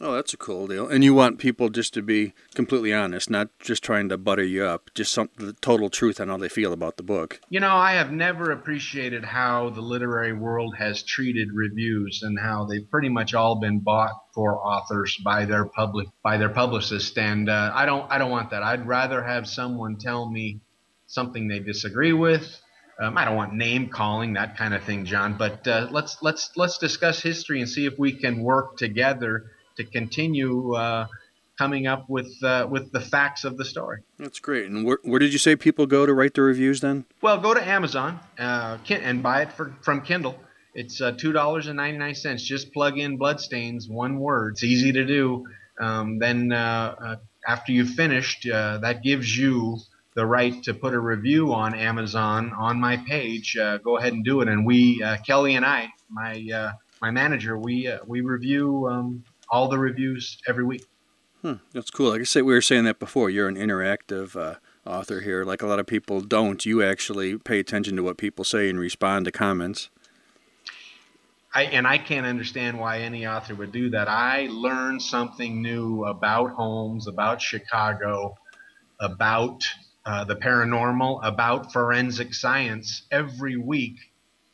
Oh, 0.00 0.12
that's 0.12 0.32
a 0.32 0.36
cool 0.36 0.68
deal. 0.68 0.86
And 0.86 1.02
you 1.02 1.12
want 1.12 1.38
people 1.38 1.70
just 1.70 1.92
to 1.94 2.02
be 2.02 2.32
completely 2.54 2.94
honest, 2.94 3.28
not 3.30 3.48
just 3.58 3.82
trying 3.82 4.08
to 4.10 4.16
butter 4.16 4.44
you 4.44 4.64
up, 4.64 4.90
just 4.94 5.12
some 5.12 5.28
the 5.36 5.54
total 5.54 5.90
truth 5.90 6.20
on 6.20 6.28
how 6.28 6.36
they 6.36 6.48
feel 6.48 6.72
about 6.72 6.96
the 6.96 7.02
book. 7.02 7.40
You 7.50 7.58
know, 7.58 7.74
I 7.74 7.94
have 7.94 8.12
never 8.12 8.52
appreciated 8.52 9.24
how 9.24 9.70
the 9.70 9.80
literary 9.80 10.32
world 10.32 10.76
has 10.76 11.02
treated 11.02 11.48
reviews 11.52 12.22
and 12.22 12.38
how 12.38 12.64
they've 12.64 12.88
pretty 12.88 13.08
much 13.08 13.34
all 13.34 13.56
been 13.56 13.80
bought 13.80 14.12
for 14.32 14.64
authors 14.64 15.16
by 15.24 15.44
their 15.44 15.64
public 15.64 16.08
by 16.22 16.36
their 16.36 16.48
publicist 16.48 17.18
and 17.18 17.48
uh, 17.48 17.72
I 17.74 17.84
don't 17.86 18.10
I 18.10 18.18
don't 18.18 18.30
want 18.30 18.50
that. 18.50 18.62
I'd 18.62 18.86
rather 18.86 19.22
have 19.22 19.48
someone 19.48 19.96
tell 19.96 20.30
me 20.30 20.60
something 21.06 21.48
they 21.48 21.58
disagree 21.58 22.12
with. 22.12 22.60
Um, 23.00 23.16
I 23.16 23.24
don't 23.24 23.36
want 23.36 23.54
name 23.54 23.88
calling 23.88 24.32
that 24.34 24.56
kind 24.56 24.74
of 24.74 24.82
thing, 24.84 25.04
John. 25.04 25.36
But 25.38 25.66
uh, 25.66 25.88
let's 25.90 26.18
let's 26.22 26.50
let's 26.56 26.78
discuss 26.78 27.20
history 27.20 27.60
and 27.60 27.68
see 27.68 27.86
if 27.86 27.98
we 27.98 28.12
can 28.12 28.42
work 28.42 28.76
together 28.76 29.52
to 29.78 29.84
continue 29.84 30.74
uh, 30.74 31.06
coming 31.58 31.86
up 31.86 32.08
with 32.08 32.32
uh, 32.44 32.66
with 32.70 32.92
the 32.92 33.00
facts 33.00 33.44
of 33.44 33.56
the 33.56 33.64
story. 33.64 34.02
That's 34.18 34.38
great. 34.38 34.66
And 34.66 34.84
where, 34.84 34.98
where 35.02 35.18
did 35.18 35.32
you 35.32 35.38
say 35.38 35.56
people 35.56 35.86
go 35.86 36.06
to 36.06 36.14
write 36.14 36.34
the 36.34 36.42
reviews 36.42 36.80
then? 36.80 37.04
Well, 37.20 37.38
go 37.38 37.52
to 37.54 37.66
Amazon 37.66 38.20
uh, 38.38 38.78
and 38.88 39.22
buy 39.22 39.42
it 39.42 39.52
for, 39.52 39.74
from 39.82 40.02
Kindle. 40.02 40.38
It's 40.74 41.00
uh, 41.00 41.12
two 41.12 41.32
dollars 41.32 41.66
and 41.66 41.76
ninety 41.76 41.98
nine 41.98 42.14
cents. 42.14 42.42
Just 42.42 42.72
plug 42.72 42.98
in 42.98 43.16
bloodstains, 43.16 43.88
one 43.88 44.20
word. 44.20 44.52
It's 44.54 44.64
easy 44.64 44.92
to 44.92 45.04
do. 45.04 45.46
Um, 45.80 46.18
then 46.18 46.52
uh, 46.52 46.94
uh, 47.00 47.16
after 47.46 47.72
you've 47.72 47.90
finished, 47.90 48.46
that 48.50 49.00
gives 49.02 49.36
you 49.36 49.78
the 50.14 50.26
right 50.26 50.60
to 50.64 50.74
put 50.74 50.94
a 50.94 51.00
review 51.00 51.52
on 51.52 51.74
Amazon 51.74 52.52
on 52.56 52.80
my 52.80 52.96
page. 52.96 53.56
go 53.82 53.96
ahead 53.96 54.12
and 54.12 54.24
do 54.24 54.40
it. 54.40 54.48
And 54.48 54.66
we, 54.66 55.02
Kelly 55.26 55.56
and 55.56 55.64
I, 55.64 55.88
my 56.10 56.74
my 57.00 57.10
manager, 57.10 57.56
we 57.58 57.90
we 58.06 58.20
review 58.20 58.88
um, 58.88 59.24
all 59.50 59.68
the 59.68 59.78
reviews 59.78 60.38
every 60.46 60.64
week. 60.64 60.84
Hmm, 61.42 61.54
that's 61.72 61.90
cool. 61.90 62.10
Like 62.10 62.20
I 62.20 62.24
said, 62.24 62.42
we 62.42 62.52
were 62.52 62.60
saying 62.60 62.84
that 62.84 62.98
before. 62.98 63.30
You're 63.30 63.48
an 63.48 63.56
interactive 63.56 64.34
uh, 64.36 64.56
author 64.84 65.20
here. 65.20 65.44
Like 65.44 65.62
a 65.62 65.66
lot 65.66 65.78
of 65.78 65.86
people 65.86 66.20
don't. 66.20 66.64
You 66.66 66.82
actually 66.82 67.38
pay 67.38 67.60
attention 67.60 67.96
to 67.96 68.02
what 68.02 68.16
people 68.16 68.44
say 68.44 68.68
and 68.68 68.78
respond 68.78 69.24
to 69.26 69.32
comments. 69.32 69.88
I, 71.54 71.64
and 71.64 71.86
I 71.86 71.98
can't 71.98 72.26
understand 72.26 72.78
why 72.78 72.98
any 73.00 73.26
author 73.26 73.54
would 73.54 73.72
do 73.72 73.90
that. 73.90 74.08
I 74.08 74.48
learn 74.50 75.00
something 75.00 75.62
new 75.62 76.04
about 76.04 76.50
Holmes, 76.52 77.06
about 77.06 77.40
Chicago, 77.40 78.36
about 79.00 79.64
uh, 80.04 80.24
the 80.24 80.36
paranormal, 80.36 81.20
about 81.22 81.72
forensic 81.72 82.34
science 82.34 83.02
every 83.10 83.56
week 83.56 83.96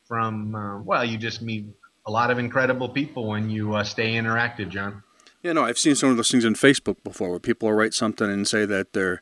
from, 0.07 0.55
uh, 0.55 0.83
well, 0.83 1.05
you 1.05 1.17
just 1.17 1.43
meet 1.43 1.67
a 2.07 2.11
lot 2.11 2.31
of 2.31 2.39
incredible 2.39 2.89
people 2.89 3.29
when 3.29 3.51
you 3.51 3.75
uh, 3.75 3.85
stay 3.85 4.15
interactive, 4.15 4.69
John. 4.69 5.03
Yeah, 5.43 5.53
no, 5.53 5.65
I've 5.65 5.79
seen 5.79 5.95
some 5.95 6.11
of 6.11 6.17
those 6.17 6.31
things 6.31 6.45
on 6.45 6.55
Facebook 6.55 6.97
before 7.05 7.31
where 7.31 7.39
people 7.39 7.69
will 7.69 7.77
write 7.77 7.95
something 7.95 8.31
and 8.31 8.49
say 8.49 8.65
that 8.65 8.93
their 8.95 9.21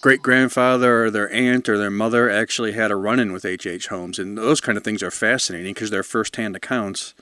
great 0.00 0.22
grandfather 0.22 1.04
or 1.04 1.10
their 1.10 1.30
aunt 1.32 1.68
or 1.68 1.78
their 1.78 1.90
mother 1.90 2.30
actually 2.30 2.72
had 2.72 2.90
a 2.90 2.96
run 2.96 3.18
in 3.18 3.32
with 3.32 3.44
H.H. 3.44 3.66
H. 3.66 3.86
Holmes. 3.88 4.18
And 4.18 4.38
those 4.38 4.60
kind 4.60 4.78
of 4.78 4.84
things 4.84 5.02
are 5.02 5.10
fascinating 5.10 5.74
because 5.74 5.90
they're 5.90 6.02
first 6.02 6.36
hand 6.36 6.56
accounts. 6.56 7.14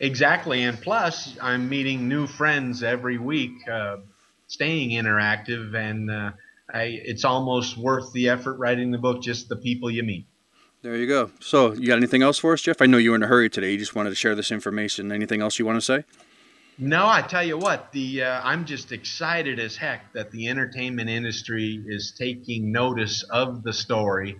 Exactly. 0.00 0.62
And 0.62 0.80
plus, 0.80 1.36
I'm 1.40 1.68
meeting 1.68 2.08
new 2.08 2.26
friends 2.26 2.82
every 2.82 3.18
week, 3.18 3.52
uh, 3.68 3.98
staying 4.46 4.90
interactive, 4.90 5.74
and 5.74 6.10
uh, 6.10 6.32
I, 6.72 7.00
it's 7.04 7.24
almost 7.24 7.76
worth 7.76 8.12
the 8.12 8.30
effort 8.30 8.56
writing 8.58 8.90
the 8.90 8.98
book, 8.98 9.22
just 9.22 9.48
the 9.48 9.56
people 9.56 9.90
you 9.90 10.02
meet. 10.02 10.26
There 10.82 10.96
you 10.96 11.06
go. 11.06 11.30
So, 11.40 11.72
you 11.74 11.86
got 11.86 11.98
anything 11.98 12.22
else 12.22 12.38
for 12.38 12.54
us, 12.54 12.62
Jeff? 12.62 12.80
I 12.80 12.86
know 12.86 12.96
you 12.96 13.10
were 13.10 13.16
in 13.16 13.22
a 13.22 13.26
hurry 13.26 13.50
today. 13.50 13.72
You 13.72 13.78
just 13.78 13.94
wanted 13.94 14.10
to 14.10 14.16
share 14.16 14.34
this 14.34 14.50
information. 14.50 15.12
Anything 15.12 15.42
else 15.42 15.58
you 15.58 15.66
want 15.66 15.76
to 15.76 15.82
say? 15.82 16.04
No, 16.78 17.06
I 17.06 17.20
tell 17.20 17.44
you 17.44 17.58
what, 17.58 17.92
the 17.92 18.22
uh, 18.22 18.40
I'm 18.42 18.64
just 18.64 18.90
excited 18.90 19.58
as 19.58 19.76
heck 19.76 20.14
that 20.14 20.30
the 20.30 20.48
entertainment 20.48 21.10
industry 21.10 21.84
is 21.86 22.14
taking 22.16 22.72
notice 22.72 23.22
of 23.24 23.62
the 23.62 23.74
story, 23.74 24.38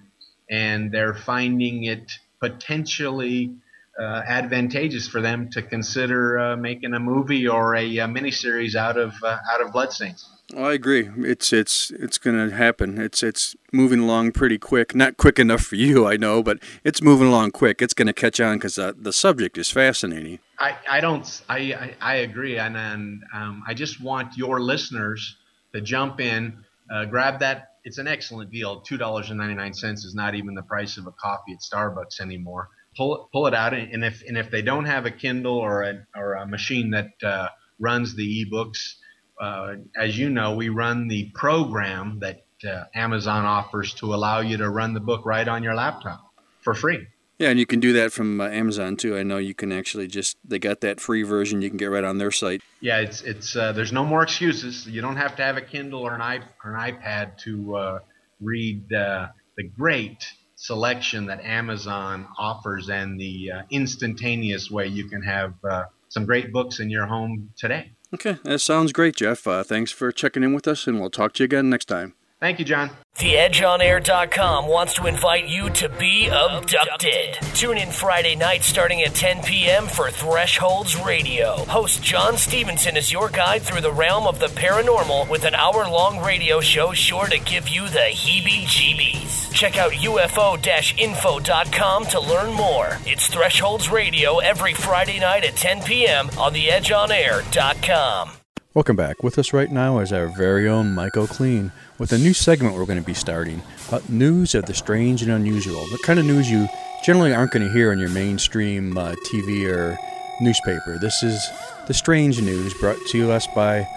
and 0.50 0.90
they're 0.90 1.12
finding 1.12 1.84
it 1.84 2.10
potentially 2.40 3.56
uh, 4.00 4.22
advantageous 4.26 5.06
for 5.06 5.20
them 5.20 5.50
to 5.50 5.60
consider 5.60 6.38
uh, 6.38 6.56
making 6.56 6.94
a 6.94 7.00
movie 7.00 7.46
or 7.46 7.74
a, 7.74 7.98
a 7.98 8.06
miniseries 8.06 8.74
out 8.74 8.96
of 8.96 9.12
uh, 9.22 9.36
out 9.52 9.60
of 9.60 9.72
Bloodstains. 9.72 10.26
Well, 10.54 10.66
I 10.66 10.72
agree. 10.74 11.08
It's 11.18 11.52
it's 11.52 11.90
it's 11.92 12.18
going 12.18 12.50
to 12.50 12.54
happen. 12.54 12.98
It's 12.98 13.22
it's 13.22 13.54
moving 13.72 14.00
along 14.00 14.32
pretty 14.32 14.58
quick. 14.58 14.94
Not 14.94 15.16
quick 15.16 15.38
enough 15.38 15.62
for 15.62 15.76
you, 15.76 16.06
I 16.06 16.16
know, 16.16 16.42
but 16.42 16.58
it's 16.84 17.00
moving 17.02 17.28
along 17.28 17.52
quick. 17.52 17.80
It's 17.80 17.94
going 17.94 18.06
to 18.08 18.12
catch 18.12 18.40
on 18.40 18.56
because 18.56 18.78
uh, 18.78 18.92
the 18.96 19.12
subject 19.12 19.58
is 19.58 19.70
fascinating. 19.70 20.40
I, 20.58 20.76
I 20.90 21.00
don't 21.00 21.42
I, 21.48 21.58
I, 21.58 21.94
I 22.00 22.14
agree, 22.16 22.58
and, 22.58 22.76
and 22.76 23.22
um, 23.32 23.62
I 23.66 23.74
just 23.74 24.00
want 24.00 24.36
your 24.36 24.60
listeners 24.60 25.36
to 25.72 25.80
jump 25.80 26.20
in 26.20 26.64
uh, 26.90 27.04
grab 27.04 27.40
that. 27.40 27.68
It's 27.84 27.98
an 27.98 28.08
excellent 28.08 28.50
deal. 28.50 28.80
Two 28.80 28.98
dollars 28.98 29.30
and 29.30 29.38
ninety 29.38 29.54
nine 29.54 29.72
cents 29.72 30.04
is 30.04 30.14
not 30.14 30.34
even 30.34 30.54
the 30.54 30.62
price 30.62 30.98
of 30.98 31.06
a 31.06 31.12
coffee 31.12 31.52
at 31.52 31.60
Starbucks 31.60 32.20
anymore. 32.20 32.68
Pull 32.96 33.14
it, 33.14 33.22
pull 33.32 33.46
it 33.46 33.54
out, 33.54 33.72
and 33.72 34.04
if 34.04 34.22
and 34.26 34.36
if 34.36 34.50
they 34.50 34.60
don't 34.60 34.84
have 34.84 35.06
a 35.06 35.10
Kindle 35.10 35.56
or 35.56 35.82
a 35.82 36.06
or 36.14 36.34
a 36.34 36.46
machine 36.46 36.90
that 36.90 37.10
uh, 37.22 37.48
runs 37.78 38.16
the 38.16 38.44
ebooks, 38.44 38.96
uh, 39.40 39.76
as 39.96 40.18
you 40.18 40.30
know, 40.30 40.54
we 40.54 40.68
run 40.68 41.08
the 41.08 41.30
program 41.34 42.20
that 42.20 42.42
uh, 42.64 42.84
Amazon 42.94 43.46
offers 43.46 43.94
to 43.94 44.14
allow 44.14 44.40
you 44.40 44.58
to 44.58 44.68
run 44.68 44.92
the 44.94 45.00
book 45.00 45.24
right 45.24 45.48
on 45.48 45.62
your 45.62 45.74
laptop 45.74 46.20
for 46.60 46.74
free. 46.74 47.06
Yeah, 47.38 47.48
and 47.48 47.58
you 47.58 47.64
can 47.64 47.80
do 47.80 47.94
that 47.94 48.12
from 48.12 48.38
uh, 48.38 48.48
Amazon 48.48 48.96
too. 48.96 49.16
I 49.16 49.22
know 49.22 49.38
you 49.38 49.54
can 49.54 49.72
actually 49.72 50.08
just 50.08 50.36
they 50.44 50.58
got 50.58 50.82
that 50.82 51.00
free 51.00 51.22
version 51.22 51.62
you 51.62 51.70
can 51.70 51.78
get 51.78 51.86
right 51.86 52.04
on 52.04 52.18
their 52.18 52.30
site. 52.30 52.60
Yeah, 52.80 52.98
it's 52.98 53.22
it's 53.22 53.56
uh, 53.56 53.72
there's 53.72 53.92
no 53.92 54.04
more 54.04 54.22
excuses. 54.22 54.86
You 54.86 55.00
don't 55.00 55.16
have 55.16 55.36
to 55.36 55.42
have 55.42 55.56
a 55.56 55.62
Kindle 55.62 56.02
or 56.02 56.14
an 56.14 56.20
i 56.20 56.40
or 56.62 56.76
an 56.76 56.92
iPad 56.92 57.38
to 57.44 57.76
uh, 57.76 57.98
read 58.42 58.92
uh, 58.92 59.28
the 59.56 59.62
great 59.62 60.22
selection 60.56 61.26
that 61.26 61.40
Amazon 61.42 62.26
offers 62.38 62.90
and 62.90 63.18
the 63.18 63.50
uh, 63.50 63.62
instantaneous 63.70 64.70
way 64.70 64.86
you 64.88 65.08
can 65.08 65.22
have 65.22 65.54
uh, 65.64 65.84
some 66.10 66.26
great 66.26 66.52
books 66.52 66.78
in 66.78 66.90
your 66.90 67.06
home 67.06 67.50
today. 67.56 67.90
Okay, 68.12 68.38
that 68.42 68.60
sounds 68.60 68.92
great, 68.92 69.16
Jeff. 69.16 69.46
Uh, 69.46 69.62
thanks 69.62 69.92
for 69.92 70.10
checking 70.10 70.42
in 70.42 70.52
with 70.52 70.66
us, 70.66 70.86
and 70.86 71.00
we'll 71.00 71.10
talk 71.10 71.32
to 71.34 71.42
you 71.42 71.44
again 71.44 71.70
next 71.70 71.84
time. 71.86 72.14
Thank 72.40 72.58
you, 72.58 72.64
John. 72.64 72.90
TheEdgeOnAir.com 73.16 74.66
wants 74.66 74.94
to 74.94 75.06
invite 75.06 75.46
you 75.46 75.68
to 75.70 75.90
be 75.90 76.28
abducted. 76.28 77.34
Tune 77.54 77.76
in 77.76 77.90
Friday 77.90 78.34
night 78.34 78.62
starting 78.62 79.02
at 79.02 79.14
10 79.14 79.42
p.m. 79.42 79.86
for 79.86 80.10
Thresholds 80.10 80.96
Radio. 80.96 81.56
Host 81.66 82.02
John 82.02 82.38
Stevenson 82.38 82.96
is 82.96 83.12
your 83.12 83.28
guide 83.28 83.60
through 83.60 83.82
the 83.82 83.92
realm 83.92 84.26
of 84.26 84.38
the 84.38 84.46
paranormal 84.46 85.28
with 85.28 85.44
an 85.44 85.54
hour 85.54 85.86
long 85.86 86.20
radio 86.20 86.62
show 86.62 86.94
sure 86.94 87.26
to 87.26 87.38
give 87.38 87.68
you 87.68 87.88
the 87.88 88.08
heebie 88.10 88.64
jeebies. 88.64 89.52
Check 89.52 89.76
out 89.76 89.92
UFO 89.92 90.56
info.com 90.98 92.04
to 92.06 92.20
learn 92.20 92.54
more. 92.54 92.96
It's 93.04 93.28
Thresholds 93.28 93.90
Radio 93.90 94.38
every 94.38 94.72
Friday 94.72 95.20
night 95.20 95.44
at 95.44 95.56
10 95.56 95.82
p.m. 95.82 96.30
on 96.38 96.54
TheEdgeOnAir.com. 96.54 98.39
Welcome 98.72 98.94
back. 98.94 99.24
With 99.24 99.36
us 99.36 99.52
right 99.52 99.68
now 99.68 99.98
is 99.98 100.12
our 100.12 100.28
very 100.28 100.68
own 100.68 100.94
Mike 100.94 101.16
O'Clean 101.16 101.72
with 101.98 102.12
a 102.12 102.18
new 102.18 102.32
segment 102.32 102.76
we're 102.76 102.86
going 102.86 103.00
to 103.00 103.04
be 103.04 103.14
starting 103.14 103.62
about 103.88 104.08
news 104.08 104.54
of 104.54 104.66
the 104.66 104.74
strange 104.74 105.22
and 105.22 105.32
unusual. 105.32 105.84
The 105.90 105.98
kind 106.04 106.20
of 106.20 106.24
news 106.24 106.48
you 106.48 106.68
generally 107.02 107.34
aren't 107.34 107.50
going 107.50 107.66
to 107.66 107.72
hear 107.72 107.90
on 107.90 107.98
your 107.98 108.10
mainstream 108.10 108.96
uh, 108.96 109.16
TV 109.26 109.68
or 109.68 109.98
newspaper. 110.40 110.98
This 111.00 111.20
is 111.24 111.44
the 111.88 111.94
strange 111.94 112.40
news 112.40 112.72
brought 112.74 112.98
to 113.08 113.32
us 113.32 113.44
by 113.56 113.88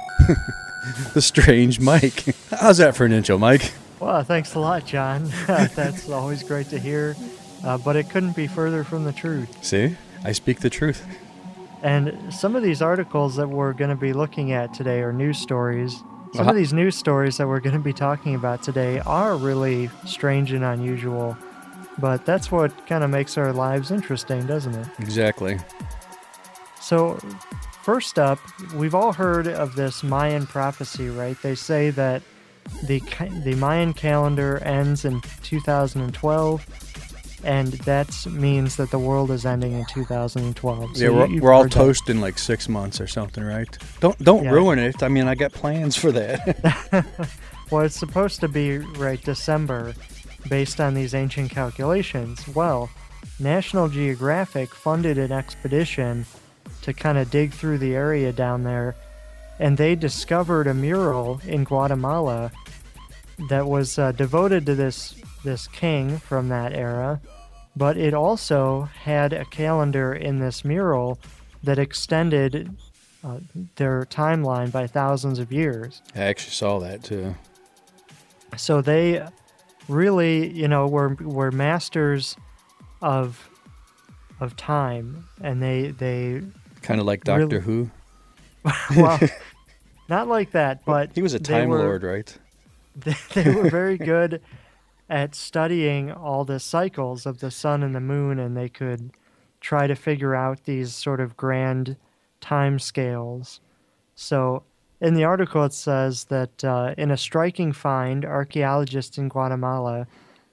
the 1.13 1.21
strange 1.21 1.79
Mike. 1.79 2.25
How's 2.49 2.79
that 2.79 2.95
for 2.95 3.05
an 3.05 3.11
intro, 3.11 3.37
Mike? 3.37 3.73
Well, 3.99 4.23
thanks 4.23 4.55
a 4.55 4.59
lot, 4.59 4.87
John. 4.87 5.25
That's 5.45 6.09
always 6.09 6.41
great 6.41 6.69
to 6.69 6.79
hear, 6.79 7.15
uh, 7.63 7.77
but 7.77 7.95
it 7.95 8.09
couldn't 8.09 8.35
be 8.35 8.47
further 8.47 8.83
from 8.83 9.03
the 9.03 9.13
truth. 9.13 9.63
See, 9.63 9.95
I 10.23 10.31
speak 10.31 10.61
the 10.61 10.71
truth. 10.71 11.05
And 11.83 12.33
some 12.33 12.55
of 12.55 12.63
these 12.63 12.81
articles 12.81 13.35
that 13.35 13.49
we're 13.49 13.73
going 13.73 13.89
to 13.89 13.95
be 13.95 14.13
looking 14.13 14.53
at 14.53 14.73
today 14.73 15.01
are 15.01 15.13
news 15.13 15.37
stories 15.37 16.01
some 16.33 16.41
uh-huh. 16.41 16.49
of 16.49 16.55
these 16.55 16.73
news 16.73 16.95
stories 16.95 17.37
that 17.37 17.47
we're 17.47 17.59
going 17.59 17.75
to 17.75 17.79
be 17.79 17.93
talking 17.93 18.33
about 18.33 18.63
today 18.63 18.97
are 19.01 19.37
really 19.37 19.91
strange 20.07 20.51
and 20.51 20.63
unusual, 20.63 21.37
but 21.99 22.25
that's 22.25 22.51
what 22.51 22.87
kind 22.87 23.03
of 23.03 23.11
makes 23.11 23.37
our 23.37 23.53
lives 23.53 23.91
interesting, 23.91 24.47
doesn't 24.47 24.73
it? 24.73 24.87
Exactly. 24.97 25.59
So, 26.81 27.19
first 27.83 28.17
up, 28.17 28.39
we've 28.73 28.95
all 28.95 29.13
heard 29.13 29.47
of 29.47 29.75
this 29.75 30.01
Mayan 30.01 30.47
prophecy, 30.47 31.07
right? 31.07 31.39
They 31.43 31.53
say 31.53 31.91
that 31.91 32.23
the 32.81 32.99
the 33.43 33.53
Mayan 33.53 33.93
calendar 33.93 34.57
ends 34.63 35.05
in 35.05 35.21
2012 35.43 36.65
and 37.43 37.73
that 37.73 38.25
means 38.27 38.77
that 38.77 38.89
the 38.91 38.99
world 38.99 39.29
is 39.29 39.45
ending 39.45 39.73
in 39.73 39.85
2012. 39.85 40.97
So 40.97 41.03
yeah, 41.03 41.09
we're, 41.09 41.41
we're 41.41 41.53
all 41.53 41.67
toast 41.67 42.09
in 42.09 42.21
like 42.21 42.39
six 42.39 42.69
months 42.69 43.01
or 43.01 43.07
something, 43.07 43.43
right? 43.43 43.77
Don't 43.99 44.17
don't 44.19 44.45
yeah. 44.45 44.51
ruin 44.51 44.79
it. 44.79 45.03
I 45.03 45.09
mean, 45.09 45.27
I 45.27 45.35
got 45.35 45.51
plans 45.51 45.95
for 45.95 46.11
that. 46.13 47.05
well, 47.71 47.85
it's 47.85 47.97
supposed 47.97 48.39
to 48.41 48.47
be 48.47 48.77
right 48.77 49.21
December, 49.21 49.93
based 50.49 50.79
on 50.79 50.93
these 50.93 51.13
ancient 51.13 51.51
calculations. 51.51 52.47
Well, 52.47 52.89
National 53.39 53.89
Geographic 53.89 54.73
funded 54.73 55.17
an 55.17 55.31
expedition 55.31 56.25
to 56.81 56.93
kind 56.93 57.17
of 57.17 57.29
dig 57.29 57.51
through 57.51 57.77
the 57.77 57.95
area 57.95 58.31
down 58.31 58.63
there, 58.63 58.95
and 59.59 59.77
they 59.77 59.95
discovered 59.95 60.67
a 60.67 60.73
mural 60.73 61.41
in 61.45 61.65
Guatemala 61.65 62.51
that 63.49 63.67
was 63.67 63.99
uh, 63.99 64.13
devoted 64.13 64.65
to 64.65 64.75
this 64.75 65.15
this 65.43 65.67
king 65.67 66.17
from 66.19 66.47
that 66.47 66.71
era 66.71 67.19
but 67.75 67.97
it 67.97 68.13
also 68.13 68.89
had 69.03 69.33
a 69.33 69.45
calendar 69.45 70.13
in 70.13 70.39
this 70.39 70.63
mural 70.63 71.19
that 71.63 71.79
extended 71.79 72.75
uh, 73.23 73.39
their 73.77 74.05
timeline 74.05 74.71
by 74.71 74.85
thousands 74.85 75.39
of 75.39 75.51
years. 75.51 76.01
I 76.15 76.23
actually 76.23 76.51
saw 76.51 76.79
that 76.79 77.03
too. 77.03 77.35
So 78.57 78.81
they 78.81 79.25
really, 79.87 80.49
you 80.49 80.67
know, 80.67 80.87
were 80.87 81.15
were 81.15 81.51
masters 81.51 82.35
of 83.01 83.49
of 84.39 84.55
time, 84.55 85.27
and 85.41 85.61
they 85.61 85.91
they 85.91 86.43
kind 86.81 86.99
of 86.99 87.05
like 87.05 87.23
Doctor 87.23 87.47
really, 87.47 87.61
Who. 87.61 87.91
well, 88.95 89.19
not 90.09 90.27
like 90.27 90.51
that, 90.51 90.85
but 90.85 91.11
he 91.15 91.21
was 91.21 91.33
a 91.33 91.39
time 91.39 91.69
were, 91.69 91.79
lord, 91.79 92.03
right? 92.03 92.37
They, 92.95 93.15
they 93.33 93.51
were 93.51 93.69
very 93.69 93.97
good 93.97 94.41
at 95.09 95.35
studying 95.35 96.11
all 96.11 96.45
the 96.45 96.59
cycles 96.59 97.25
of 97.25 97.39
the 97.39 97.51
sun 97.51 97.83
and 97.83 97.93
the 97.93 97.99
moon, 97.99 98.39
and 98.39 98.55
they 98.55 98.69
could 98.69 99.11
try 99.59 99.87
to 99.87 99.95
figure 99.95 100.35
out 100.35 100.63
these 100.63 100.93
sort 100.93 101.19
of 101.19 101.37
grand 101.37 101.95
time 102.41 102.79
scales. 102.79 103.61
So, 104.15 104.63
in 105.01 105.15
the 105.15 105.23
article, 105.23 105.63
it 105.65 105.73
says 105.73 106.25
that 106.25 106.63
uh, 106.63 106.93
in 106.97 107.11
a 107.11 107.17
striking 107.17 107.73
find, 107.73 108.23
archaeologists 108.23 109.17
in 109.17 109.27
Guatemala 109.27 110.07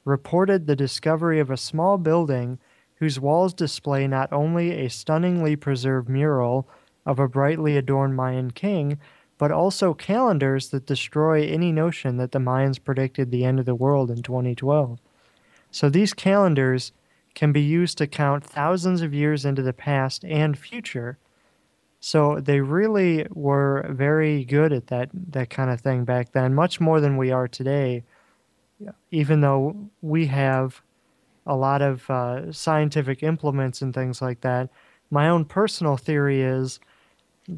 reported 0.04 0.66
the 0.66 0.76
discovery 0.76 1.38
of 1.38 1.50
a 1.50 1.56
small 1.56 1.98
building 1.98 2.58
whose 2.96 3.20
walls 3.20 3.54
display 3.54 4.06
not 4.06 4.32
only 4.32 4.72
a 4.72 4.90
stunningly 4.90 5.56
preserved 5.56 6.08
mural 6.08 6.68
of 7.06 7.18
a 7.18 7.28
brightly 7.28 7.76
adorned 7.76 8.16
Mayan 8.16 8.50
king, 8.50 8.98
but 9.40 9.50
also 9.50 9.94
calendars 9.94 10.68
that 10.68 10.84
destroy 10.84 11.46
any 11.46 11.72
notion 11.72 12.18
that 12.18 12.32
the 12.32 12.38
Mayans 12.38 12.78
predicted 12.84 13.30
the 13.30 13.42
end 13.42 13.58
of 13.58 13.64
the 13.64 13.74
world 13.74 14.10
in 14.10 14.22
2012. 14.22 15.00
So 15.70 15.88
these 15.88 16.12
calendars 16.12 16.92
can 17.34 17.50
be 17.50 17.62
used 17.62 17.96
to 17.96 18.06
count 18.06 18.44
thousands 18.44 19.00
of 19.00 19.14
years 19.14 19.46
into 19.46 19.62
the 19.62 19.72
past 19.72 20.26
and 20.26 20.58
future. 20.58 21.16
So 22.00 22.38
they 22.38 22.60
really 22.60 23.26
were 23.30 23.86
very 23.88 24.44
good 24.44 24.74
at 24.74 24.88
that 24.88 25.08
that 25.14 25.48
kind 25.48 25.70
of 25.70 25.80
thing 25.80 26.04
back 26.04 26.32
then, 26.32 26.54
much 26.54 26.78
more 26.78 27.00
than 27.00 27.16
we 27.16 27.30
are 27.30 27.48
today. 27.48 28.04
Even 29.10 29.40
though 29.40 29.74
we 30.02 30.26
have 30.26 30.82
a 31.46 31.56
lot 31.56 31.80
of 31.80 32.10
uh, 32.10 32.52
scientific 32.52 33.22
implements 33.22 33.80
and 33.80 33.94
things 33.94 34.20
like 34.20 34.42
that, 34.42 34.68
my 35.10 35.30
own 35.30 35.46
personal 35.46 35.96
theory 35.96 36.42
is 36.42 36.78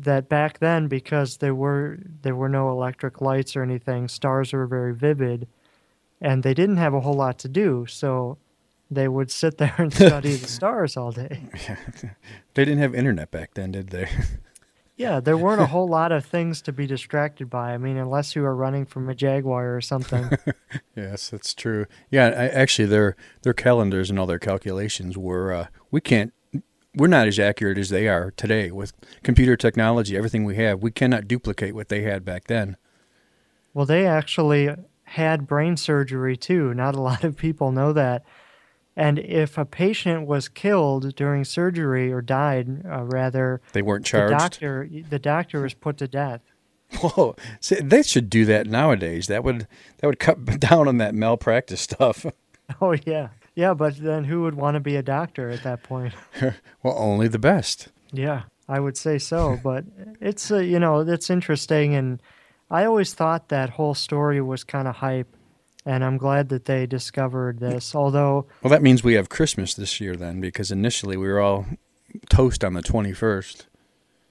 that 0.01 0.29
back 0.29 0.59
then 0.59 0.89
because 0.89 1.37
there 1.39 1.55
were 1.55 1.99
there 2.23 2.35
were 2.35 2.49
no 2.49 2.71
electric 2.71 3.21
lights 3.21 3.55
or 3.55 3.63
anything 3.63 4.09
stars 4.09 4.53
were 4.53 4.67
very 4.67 4.95
vivid 4.95 5.47
and 6.21 6.43
they 6.43 6.55
didn't 6.55 6.79
have 6.79 6.95
a 6.95 7.01
whole 7.01 7.15
lot 7.15 7.39
to 7.39 7.49
do 7.49 7.85
so 7.87 8.39
they 8.91 9.07
would 9.07 9.31
sit 9.31 9.59
there 9.59 9.75
and 9.79 9.93
study 9.93 10.37
the 10.37 10.49
stars 10.59 10.97
all 10.97 11.13
day. 11.13 11.43
They 12.55 12.67
didn't 12.67 12.81
have 12.81 12.95
internet 12.95 13.31
back 13.31 13.55
then 13.55 13.73
did 13.73 13.89
they? 13.89 14.09
Yeah 14.97 15.21
there 15.21 15.37
weren't 15.37 15.61
a 15.61 15.67
whole 15.67 15.89
lot 15.89 16.13
of 16.13 16.25
things 16.25 16.63
to 16.63 16.73
be 16.73 16.87
distracted 16.87 17.51
by. 17.51 17.73
I 17.73 17.79
mean 17.79 17.97
unless 17.99 18.35
you 18.35 18.43
were 18.43 18.57
running 18.57 18.87
from 18.87 19.09
a 19.11 19.15
jaguar 19.15 19.77
or 19.77 19.81
something. 19.83 20.31
Yes 20.97 21.29
that's 21.29 21.53
true. 21.55 21.87
Yeah 22.11 22.27
I, 22.27 22.49
actually 22.49 22.87
their 22.87 23.17
their 23.43 23.55
calendars 23.55 24.09
and 24.09 24.19
all 24.19 24.27
their 24.27 24.39
calculations 24.39 25.19
were 25.19 25.53
uh, 25.53 25.67
we 25.91 26.01
can't 26.01 26.33
we're 26.95 27.07
not 27.07 27.29
as 27.29 27.39
accurate 27.39 27.79
as 27.79 27.89
they 27.89 28.09
are 28.09 28.31
today 28.33 28.71
with 28.71 28.93
computer 29.23 29.57
technology, 29.57 30.17
everything 30.17 30.45
we 30.45 30.57
have. 30.57 30.83
We 30.83 30.91
cannot 30.91 31.27
duplicate 31.27 31.75
what 31.75 31.89
they 31.89 32.03
had 32.03 32.25
back 32.25 32.45
then. 32.47 32.77
Well, 33.75 33.87
they 33.87 34.07
actually 34.07 34.75
had 35.05 35.47
brain 35.47 35.77
surgery 35.77 36.37
too. 36.37 36.75
Not 36.75 36.95
a 36.95 37.01
lot 37.03 37.25
of 37.25 37.37
people 37.37 37.73
know 37.73 37.93
that. 37.93 38.25
And 38.95 39.19
if 39.19 39.57
a 39.57 39.65
patient 39.65 40.27
was 40.27 40.49
killed 40.49 41.15
during 41.17 41.45
surgery 41.45 42.13
or 42.13 42.21
died, 42.21 42.85
uh, 42.85 43.05
rather, 43.05 43.63
they 43.73 43.81
weren't 43.81 44.05
charged. 44.05 44.35
The 44.35 44.39
doctor, 44.39 44.89
the 45.09 45.19
doctor 45.19 45.63
was 45.63 45.73
put 45.73 45.97
to 45.99 46.09
death. 46.09 46.43
Whoa! 47.01 47.35
See, 47.59 47.77
they 47.77 48.03
should 48.03 48.29
do 48.29 48.45
that 48.45 48.67
nowadays. 48.67 49.29
That 49.29 49.45
would 49.45 49.67
that 49.99 50.07
would 50.07 50.19
cut 50.19 50.45
down 50.61 50.89
on 50.89 50.99
that 50.99 51.15
malpractice 51.15 51.81
stuff. 51.81 52.27
Oh 52.83 52.95
yeah. 53.07 53.29
Yeah, 53.55 53.75
but 53.75 53.97
then 53.97 54.25
who 54.25 54.43
would 54.43 54.55
want 54.55 54.75
to 54.75 54.81
be 54.81 54.97
a 54.97 55.03
doctor 55.03 55.51
at 55.51 55.63
that 55.63 55.83
point? 55.83 56.15
well, 56.83 56.97
only 56.97 57.29
the 57.29 57.39
best. 57.39 57.89
Yeah, 58.13 58.45
I 58.69 58.81
would 58.81 58.97
say 58.97 59.19
so. 59.19 59.59
But 59.63 59.85
it's 60.21 60.51
uh, 60.51 60.59
you 60.59 60.79
know 60.79 61.01
it's 61.01 61.29
interesting, 61.31 61.95
and 61.95 62.23
I 62.71 62.85
always 62.85 63.13
thought 63.15 63.49
that 63.49 63.71
whole 63.71 63.95
story 63.95 64.41
was 64.41 64.65
kind 64.65 64.89
of 64.89 64.97
hype, 64.97 65.37
and 65.85 66.03
I'm 66.03 66.17
glad 66.17 66.49
that 66.49 66.65
they 66.65 66.87
discovered 66.87 67.61
this. 67.61 67.95
Although, 67.95 68.47
Well, 68.63 68.71
that 68.71 68.83
means 68.83 69.05
we 69.05 69.15
have 69.15 69.29
Christmas 69.29 69.75
this 69.75 70.01
year 70.01 70.17
then, 70.17 70.41
because 70.41 70.71
initially 70.71 71.17
we 71.17 71.29
were 71.29 71.41
all 71.41 71.67
toast 72.31 72.65
on 72.65 72.75
the 72.75 72.83
21st. 72.83 73.67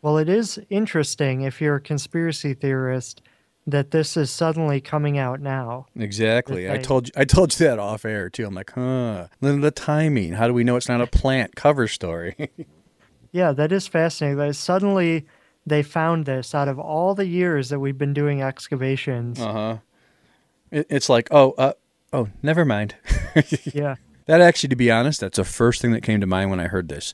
well, 0.01 0.17
it 0.17 0.29
is 0.29 0.59
interesting 0.69 1.41
if 1.41 1.61
you're 1.61 1.75
a 1.75 1.81
conspiracy 1.81 2.53
theorist 2.55 3.21
that 3.67 3.91
this 3.91 4.17
is 4.17 4.31
suddenly 4.31 4.81
coming 4.81 5.17
out 5.17 5.39
now. 5.39 5.85
Exactly. 5.95 6.69
I 6.69 6.77
told 6.77 7.07
you. 7.07 7.13
I 7.15 7.25
told 7.25 7.57
you 7.59 7.67
that 7.67 7.79
off 7.79 8.05
air 8.05 8.29
too. 8.29 8.45
I'm 8.45 8.53
like, 8.55 8.71
huh. 8.71 9.27
Then 9.39 9.61
the 9.61 9.71
timing. 9.71 10.33
How 10.33 10.47
do 10.47 10.53
we 10.53 10.63
know 10.63 10.75
it's 10.75 10.89
not 10.89 11.01
a 11.01 11.07
plant 11.07 11.55
cover 11.55 11.87
story? 11.87 12.35
Yeah, 13.33 13.53
that 13.53 13.71
is 13.71 13.87
fascinating. 13.87 14.37
That 14.39 14.53
suddenly 14.57 15.25
they 15.65 15.83
found 15.83 16.25
this 16.25 16.53
out 16.53 16.67
of 16.67 16.77
all 16.77 17.15
the 17.15 17.25
years 17.25 17.69
that 17.69 17.79
we've 17.79 17.97
been 17.97 18.13
doing 18.13 18.41
excavations. 18.41 19.39
uh 19.39 19.53
huh. 19.53 19.77
It, 20.69 20.87
it's 20.89 21.07
like, 21.07 21.29
oh, 21.31 21.51
uh, 21.57 21.71
oh, 22.11 22.27
never 22.43 22.65
mind. 22.65 22.95
Yeah. 23.73 23.95
That 24.25 24.41
actually, 24.41 24.67
to 24.69 24.75
be 24.75 24.91
honest, 24.91 25.21
that's 25.21 25.37
the 25.37 25.45
first 25.45 25.81
thing 25.81 25.91
that 25.93 26.03
came 26.03 26.19
to 26.19 26.27
mind 26.27 26.49
when 26.49 26.59
I 26.59 26.67
heard 26.67 26.89
this. 26.89 27.13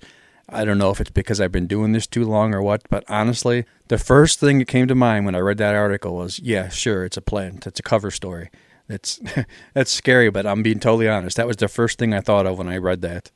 I 0.50 0.64
don't 0.64 0.78
know 0.78 0.92
if 0.92 1.02
it's 1.02 1.12
because 1.12 1.42
I've 1.42 1.52
been 1.52 1.68
doing 1.68 1.92
this 1.92 2.08
too 2.08 2.24
long 2.24 2.54
or 2.54 2.62
what, 2.62 2.84
but 2.90 3.04
honestly, 3.10 3.66
the 3.90 3.98
first 3.98 4.40
thing 4.40 4.60
that 4.60 4.68
came 4.68 4.88
to 4.88 4.96
mind 4.96 5.26
when 5.26 5.36
I 5.36 5.40
read 5.40 5.58
that 5.58 5.76
article 5.76 6.16
was, 6.16 6.40
yeah, 6.40 6.70
sure, 6.70 7.04
it's 7.04 7.18
a 7.18 7.22
plant. 7.22 7.68
It's 7.68 7.80
a 7.82 7.84
cover 7.84 8.12
story. 8.12 8.50
It's 8.88 9.20
that's 9.74 9.92
scary, 9.92 10.30
but 10.30 10.46
I'm 10.46 10.64
being 10.64 10.80
totally 10.80 11.10
honest. 11.10 11.38
That 11.38 11.48
was 11.48 11.58
the 11.58 11.68
first 11.68 12.00
thing 12.00 12.14
I 12.14 12.22
thought 12.22 12.46
of 12.46 12.58
when 12.58 12.70
I 12.70 12.78
read 12.78 13.02
that. 13.02 13.32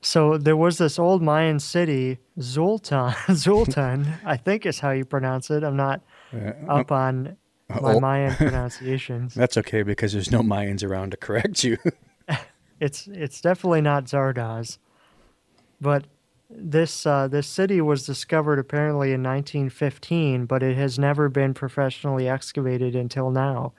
So 0.00 0.38
there 0.38 0.56
was 0.56 0.78
this 0.78 0.98
old 0.98 1.22
Mayan 1.22 1.58
city, 1.58 2.18
Xultun, 2.38 3.12
Xultun, 3.26 4.18
I 4.24 4.36
think 4.36 4.66
is 4.66 4.80
how 4.80 4.90
you 4.90 5.04
pronounce 5.04 5.50
it. 5.50 5.64
I'm 5.64 5.76
not 5.76 6.02
uh, 6.32 6.52
uh, 6.68 6.80
up 6.80 6.92
on 6.92 7.36
uh, 7.70 7.80
my 7.80 7.94
oh. 7.94 8.00
Mayan 8.00 8.34
pronunciations. 8.36 9.34
That's 9.34 9.56
okay 9.56 9.82
because 9.82 10.12
there's 10.12 10.30
no 10.30 10.40
Mayans 10.40 10.84
around 10.84 11.12
to 11.12 11.16
correct 11.16 11.64
you. 11.64 11.78
It's 12.80 13.08
it's 13.08 13.40
definitely 13.40 13.80
not 13.80 14.04
Zardoz, 14.04 14.78
but 15.80 16.06
this 16.50 17.04
uh, 17.04 17.28
this 17.28 17.46
city 17.46 17.80
was 17.80 18.06
discovered 18.06 18.58
apparently 18.58 19.08
in 19.08 19.22
1915, 19.22 20.46
but 20.46 20.62
it 20.62 20.76
has 20.76 20.98
never 20.98 21.28
been 21.28 21.54
professionally 21.54 22.28
excavated 22.28 22.96
until 22.96 23.30
now. 23.30 23.72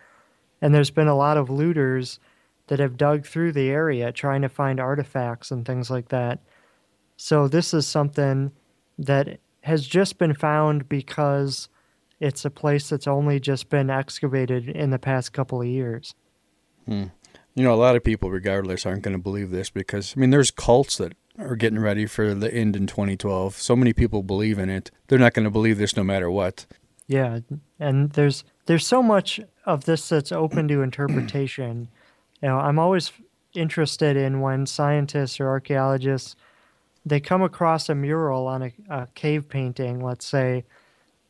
And 0.62 0.74
there's 0.74 0.92
been 0.92 1.08
a 1.08 1.16
lot 1.16 1.38
of 1.38 1.50
looters 1.50 2.20
that 2.68 2.80
have 2.80 2.98
dug 2.98 3.26
through 3.26 3.52
the 3.52 3.70
area 3.70 4.12
trying 4.12 4.42
to 4.44 4.50
find 4.50 4.80
artifacts 4.80 5.50
and 5.50 5.66
things 5.66 5.90
like 5.90 6.10
that. 6.10 6.40
So 7.18 7.48
this 7.48 7.74
is 7.74 7.88
something 7.88 8.52
that 9.00 9.40
has 9.62 9.88
just 9.88 10.18
been 10.18 10.34
found 10.34 10.88
because 10.88 11.70
it's 12.20 12.46
a 12.46 12.50
place 12.50 12.90
that's 12.90 13.08
only 13.08 13.40
just 13.40 13.70
been 13.70 13.90
excavated 13.90 14.70
in 14.70 14.92
the 14.92 15.00
past 15.00 15.34
couple 15.34 15.62
of 15.62 15.68
years. 15.68 16.14
You 17.56 17.64
know, 17.64 17.74
a 17.74 17.76
lot 17.76 17.96
of 17.96 18.04
people, 18.04 18.30
regardless, 18.30 18.86
aren't 18.86 19.02
going 19.02 19.18
to 19.18 19.22
believe 19.22 19.52
this 19.52 19.70
because, 19.70 20.14
I 20.16 20.20
mean, 20.20 20.30
there's 20.30 20.52
cults 20.52 20.98
that 20.98 21.14
are 21.40 21.56
getting 21.56 21.80
ready 21.80 22.06
for 22.06 22.34
the 22.34 22.54
end 22.54 22.76
in 22.76 22.88
2012. 22.88 23.56
So 23.56 23.76
many 23.76 23.94
people 23.94 24.24
believe 24.24 24.60
in 24.60 24.70
it. 24.70 24.92
They're 25.08 25.20
not 25.20 25.34
going 25.34 25.46
to 25.46 25.52
believe 25.52 25.78
this 25.78 25.96
no 25.96 26.04
matter 26.04 26.30
what. 26.30 26.66
Yeah, 27.08 27.40
and 27.80 28.12
there's 28.12 28.44
there's 28.68 28.86
so 28.86 29.02
much 29.02 29.40
of 29.66 29.86
this 29.86 30.10
that's 30.10 30.32
open 30.32 30.68
to 30.68 30.82
interpretation. 30.84 31.90
You 32.42 32.50
know, 32.50 32.60
I'm 32.60 32.78
always 32.78 33.12
interested 33.54 34.16
in 34.16 34.42
when 34.42 34.66
scientists 34.68 35.40
or 35.40 35.48
archaeologists 35.48 36.36
they 37.06 37.20
come 37.20 37.42
across 37.42 37.90
a 37.90 37.96
mural 37.96 38.48
on 38.48 38.62
a, 38.62 38.72
a 38.90 39.08
cave 39.16 39.50
painting, 39.50 40.00
let's 40.04 40.26
say, 40.26 40.66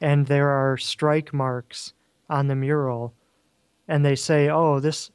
and 0.01 0.25
there 0.27 0.49
are 0.49 0.77
strike 0.77 1.33
marks 1.33 1.93
on 2.29 2.47
the 2.47 2.55
mural, 2.55 3.13
and 3.87 4.05
they 4.05 4.15
say, 4.15 4.49
"Oh, 4.49 4.79
this 4.79 5.11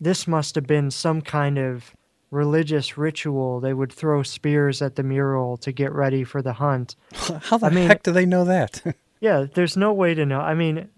this 0.00 0.26
must 0.26 0.54
have 0.54 0.66
been 0.66 0.90
some 0.90 1.22
kind 1.22 1.58
of 1.58 1.94
religious 2.30 2.96
ritual. 2.98 3.60
They 3.60 3.74
would 3.74 3.92
throw 3.92 4.22
spears 4.22 4.82
at 4.82 4.96
the 4.96 5.02
mural 5.02 5.56
to 5.58 5.72
get 5.72 5.92
ready 5.92 6.24
for 6.24 6.42
the 6.42 6.54
hunt." 6.54 6.96
How 7.42 7.58
the 7.58 7.66
I 7.66 7.70
mean- 7.70 7.88
heck 7.88 8.02
do 8.02 8.12
they 8.12 8.26
know 8.26 8.44
that? 8.44 8.82
Yeah, 9.18 9.46
there's 9.54 9.78
no 9.78 9.94
way 9.94 10.12
to 10.12 10.26
know. 10.26 10.40
I 10.40 10.52
mean, 10.54 10.90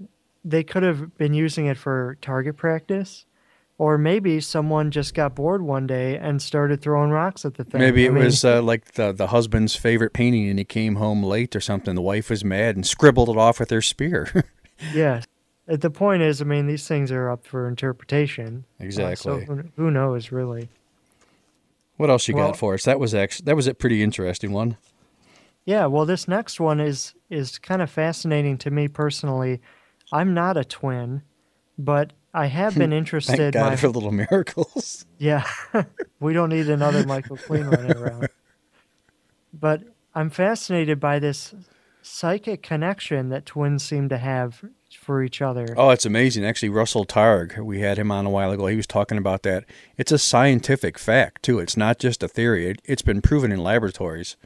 they 0.44 0.64
could 0.64 0.82
have 0.82 1.16
been 1.16 1.34
using 1.34 1.66
it 1.66 1.76
for 1.78 2.18
target 2.20 2.56
practice, 2.56 3.24
or 3.78 3.96
maybe 3.96 4.40
someone 4.40 4.90
just 4.90 5.14
got 5.14 5.36
bored 5.36 5.62
one 5.62 5.86
day 5.86 6.18
and 6.18 6.42
started 6.42 6.82
throwing 6.82 7.10
rocks 7.10 7.44
at 7.44 7.54
the 7.54 7.62
thing. 7.62 7.80
Maybe 7.80 8.04
I 8.04 8.08
it 8.08 8.12
mean, 8.14 8.24
was 8.24 8.44
uh, 8.44 8.60
like 8.60 8.94
the, 8.94 9.12
the 9.12 9.28
husband's 9.28 9.76
favorite 9.76 10.12
painting 10.12 10.48
and 10.50 10.58
he 10.58 10.64
came 10.64 10.96
home 10.96 11.22
late 11.22 11.54
or 11.54 11.60
something. 11.60 11.94
The 11.94 12.02
wife 12.02 12.28
was 12.28 12.44
mad 12.44 12.74
and 12.74 12.84
scribbled 12.84 13.28
it 13.28 13.36
off 13.36 13.60
with 13.60 13.70
her 13.70 13.80
spear. 13.80 14.44
yeah. 14.92 15.22
The 15.66 15.88
point 15.90 16.20
is, 16.22 16.42
I 16.42 16.44
mean, 16.44 16.66
these 16.66 16.88
things 16.88 17.12
are 17.12 17.30
up 17.30 17.46
for 17.46 17.68
interpretation. 17.68 18.64
Uh, 18.80 18.90
so 18.90 19.06
Exactly. 19.06 19.44
who, 19.44 19.62
who 19.76 19.90
knows, 19.92 20.32
really? 20.32 20.68
What 21.98 22.08
else 22.10 22.26
you 22.28 22.34
Well- 22.34 22.48
got 22.48 22.56
for 22.56 22.72
us? 22.74 22.84
That 22.84 22.98
was 22.98 23.14
actually, 23.14 23.44
that 23.44 23.56
was 23.56 23.66
a 23.66 23.74
pretty 23.74 24.02
interesting 24.02 24.52
one. 24.52 24.76
Yeah. 25.66 25.84
Well, 25.86 26.06
this 26.06 26.26
next 26.26 26.58
one 26.58 26.80
is 26.80 27.12
is 27.28 27.58
kind 27.58 27.82
of 27.82 27.90
fascinating 27.90 28.56
to 28.58 28.70
me 28.70 28.88
personally. 28.88 29.60
I'm 30.10 30.32
not 30.32 30.56
a 30.56 30.64
twin, 30.64 31.20
but 31.76 32.14
I 32.32 32.46
have 32.46 32.74
been 32.74 32.92
interested. 33.02 33.36
Thank 33.36 33.54
God 33.54 33.70
my- 33.70 33.76
for 33.76 33.88
little 33.88 34.12
miracles. 34.12 35.04
Yeah, 35.18 35.44
we 36.20 36.32
don't 36.32 36.48
need 36.50 36.70
another 36.70 37.04
Michael 37.04 37.36
Queen 37.36 37.64
running 37.64 37.96
around. 37.96 38.28
But 39.52 39.82
I'm 40.14 40.30
fascinated 40.30 41.00
by 41.00 41.18
this 41.18 41.54
psychic 42.02 42.62
connection 42.62 43.28
that 43.30 43.44
twins 43.46 43.82
seem 43.84 44.08
to 44.08 44.18
have 44.18 44.62
for 45.08 45.22
each 45.22 45.40
other. 45.40 45.74
Oh, 45.74 45.88
it's 45.88 46.04
amazing. 46.04 46.44
Actually, 46.44 46.68
Russell 46.68 47.06
Targ, 47.06 47.64
we 47.64 47.80
had 47.80 47.98
him 47.98 48.12
on 48.12 48.26
a 48.26 48.30
while 48.30 48.50
ago. 48.50 48.66
He 48.66 48.76
was 48.76 48.86
talking 48.86 49.16
about 49.16 49.42
that. 49.44 49.64
It's 49.96 50.12
a 50.12 50.18
scientific 50.18 50.98
fact, 50.98 51.42
too. 51.42 51.60
It's 51.60 51.78
not 51.78 51.98
just 51.98 52.22
a 52.22 52.28
theory, 52.28 52.66
it, 52.66 52.82
it's 52.84 53.00
been 53.00 53.22
proven 53.22 53.50
in 53.50 53.64
laboratories. 53.64 54.36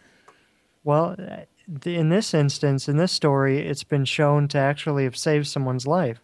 Well, 0.85 1.17
uh, 1.19 1.47
in 1.85 2.11
this 2.11 2.33
instance, 2.33 2.89
in 2.89 2.97
this 2.97 3.11
story, 3.11 3.59
it's 3.59 3.83
been 3.83 4.05
shown 4.05 4.47
to 4.49 4.59
actually 4.59 5.03
have 5.03 5.17
saved 5.17 5.49
someone's 5.49 5.85
life. 5.85 6.21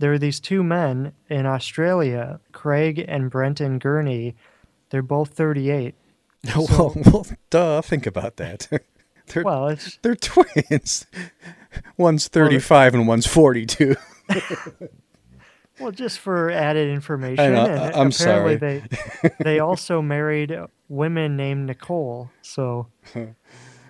There 0.00 0.12
are 0.12 0.18
these 0.18 0.40
two 0.40 0.64
men 0.64 1.12
in 1.28 1.46
Australia, 1.46 2.40
Craig 2.50 3.04
and 3.06 3.30
Brenton 3.30 3.78
Gurney. 3.78 4.34
They're 4.90 5.00
both 5.00 5.28
38. 5.28 5.94
well, 6.56 6.92
well, 7.06 7.26
duh, 7.50 7.82
think 7.82 8.04
about 8.04 8.34
that. 8.38 8.66
they're, 9.32 9.42
Well, 9.42 9.68
it's 9.68 9.98
they're 10.02 10.16
twins. 10.16 11.06
One's 11.96 12.28
35 12.28 12.94
and 12.94 13.06
one's 13.06 13.26
42. 13.26 13.94
Well, 15.80 15.92
just 15.92 16.18
for 16.18 16.50
added 16.50 16.90
information, 16.90 17.56
I 17.56 17.90
I'm 17.92 18.08
apparently 18.08 18.12
sorry. 18.12 18.56
they 18.56 18.82
they 19.40 19.58
also 19.60 20.02
married 20.02 20.54
women 20.90 21.36
named 21.38 21.68
Nicole, 21.68 22.30
so 22.42 22.88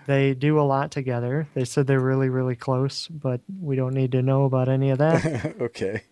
they 0.07 0.35
do 0.35 0.61
a 0.61 0.63
lot 0.63 0.93
together. 0.93 1.49
They 1.55 1.65
said 1.65 1.89
they're 1.89 1.99
really 1.99 2.29
really 2.29 2.55
close, 2.55 3.09
but 3.09 3.41
we 3.61 3.75
don't 3.75 3.95
need 3.95 4.13
to 4.13 4.23
know 4.23 4.45
about 4.45 4.69
any 4.69 4.91
of 4.91 4.99
that. 4.99 5.57
okay. 5.61 6.05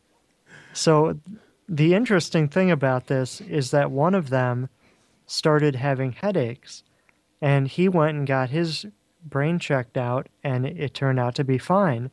so 0.73 1.21
the 1.69 1.95
interesting 1.95 2.49
thing 2.49 2.73
about 2.73 3.07
this 3.07 3.41
is 3.43 3.71
that 3.71 3.93
one 3.93 4.17
of 4.17 4.31
them 4.31 4.71
started 5.27 5.77
having 5.77 6.11
headaches, 6.11 6.83
and 7.41 7.69
he 7.69 7.89
went 7.89 8.17
and 8.17 8.27
got 8.27 8.51
his 8.51 8.87
brain 9.31 9.59
checked 9.59 9.97
out, 9.97 10.29
and 10.43 10.67
it 10.67 10.95
turned 10.95 11.21
out 11.21 11.35
to 11.37 11.45
be 11.45 11.59
fine. 11.59 12.11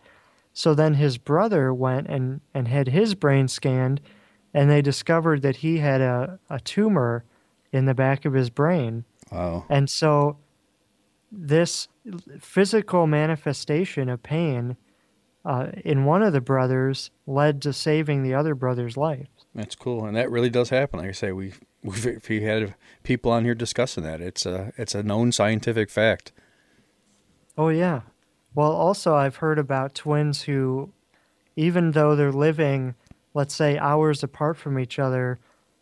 So 0.53 0.73
then 0.73 0.93
his 0.93 1.17
brother 1.17 1.73
went 1.73 2.07
and, 2.07 2.41
and 2.53 2.67
had 2.67 2.87
his 2.87 3.15
brain 3.15 3.47
scanned, 3.47 3.99
and 4.53 4.69
they 4.69 4.81
discovered 4.81 5.41
that 5.41 5.57
he 5.57 5.79
had 5.79 6.01
a, 6.01 6.39
a 6.49 6.59
tumor 6.59 7.25
in 7.71 7.85
the 7.85 7.93
back 7.93 8.23
of 8.23 8.33
his 8.33 8.49
brain. 8.49 9.03
Wow. 9.31 9.65
And 9.69 9.89
so 9.89 10.37
this 11.31 11.87
physical 12.39 13.07
manifestation 13.07 14.07
of 14.07 14.23
pain 14.23 14.77
uh, 15.43 15.67
in 15.83 16.05
one 16.05 16.23
of 16.23 16.33
the 16.33 16.41
brothers 16.41 17.11
led 17.27 17.61
to 17.61 17.73
saving 17.73 18.23
the 18.23 18.33
other 18.33 18.55
brother's 18.55 18.97
life. 18.97 19.27
That's 19.53 19.75
cool. 19.75 20.05
And 20.05 20.15
that 20.17 20.31
really 20.31 20.49
does 20.49 20.69
happen. 20.69 20.99
Like 20.99 21.09
I 21.09 21.13
say, 21.13 21.31
we, 21.31 21.53
we've, 21.83 22.05
if 22.05 22.29
we 22.29 22.41
had 22.43 22.75
people 23.03 23.31
on 23.31 23.45
here 23.45 23.55
discussing 23.55 24.03
that, 24.03 24.21
it's 24.21 24.45
a, 24.45 24.73
it's 24.77 24.95
a 24.95 25.03
known 25.03 25.31
scientific 25.31 25.89
fact. 25.89 26.31
Oh, 27.57 27.69
yeah. 27.69 28.01
Well, 28.53 28.71
also, 28.71 29.15
I've 29.15 29.37
heard 29.37 29.59
about 29.59 29.95
twins 29.95 30.43
who, 30.43 30.91
even 31.55 31.91
though 31.91 32.15
they're 32.15 32.31
living, 32.31 32.95
let's 33.33 33.53
say, 33.55 33.77
hours 33.77 34.23
apart 34.23 34.57
from 34.57 34.79
each 34.79 34.97
other, 34.99 35.39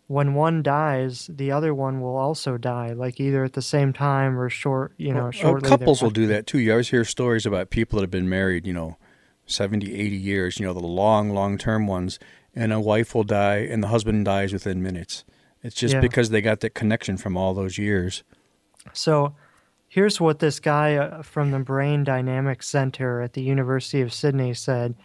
when 0.07 0.33
one 0.33 0.61
dies, 0.61 1.29
the 1.33 1.51
other 1.51 1.73
one 1.73 2.01
will 2.01 2.15
also 2.15 2.57
die, 2.57 2.91
like 2.93 3.19
either 3.19 3.43
at 3.43 3.53
the 3.53 3.61
same 3.61 3.93
time 3.93 4.37
or 4.39 4.49
short, 4.49 4.93
you 4.97 5.13
know, 5.13 5.21
Well, 5.21 5.27
uh, 5.27 5.31
shortly. 5.31 5.69
couples 5.69 6.01
will 6.01 6.09
do 6.09 6.27
that 6.27 6.45
too. 6.45 6.59
You 6.59 6.71
always 6.71 6.89
hear 6.89 7.05
stories 7.05 7.45
about 7.45 7.69
people 7.69 7.97
that 7.97 8.03
have 8.03 8.11
been 8.11 8.29
married, 8.29 8.67
you 8.67 8.73
know, 8.73 8.97
70, 9.45 9.93
80 9.93 10.15
years, 10.15 10.59
you 10.59 10.65
know, 10.65 10.73
the 10.73 10.79
long, 10.85 11.29
long 11.31 11.57
term 11.57 11.87
ones, 11.87 12.19
and 12.55 12.73
a 12.73 12.79
wife 12.79 13.15
will 13.15 13.23
die 13.23 13.57
and 13.57 13.81
the 13.81 13.87
husband 13.87 14.25
dies 14.25 14.51
within 14.53 14.81
minutes. 14.83 15.23
It's 15.63 15.75
just 15.75 15.95
Yeah. 15.95 16.01
because 16.01 16.29
they 16.29 16.41
got 16.41 16.59
that 16.59 16.73
connection 16.73 17.17
from 17.17 17.37
all 17.37 17.53
those 17.53 17.77
years. 17.77 18.23
So, 18.91 19.35
here's 19.93 20.19
what 20.19 20.39
this 20.39 20.59
guy 20.59 20.95
uh, 20.95 21.21
from 21.21 21.51
the 21.51 21.59
Brain 21.59 22.03
Dynamics 22.03 22.67
Center 22.67 23.21
at 23.21 23.33
the 23.33 23.43
University 23.43 24.01
of 24.01 24.11
Sydney 24.11 24.55
said. 24.55 24.95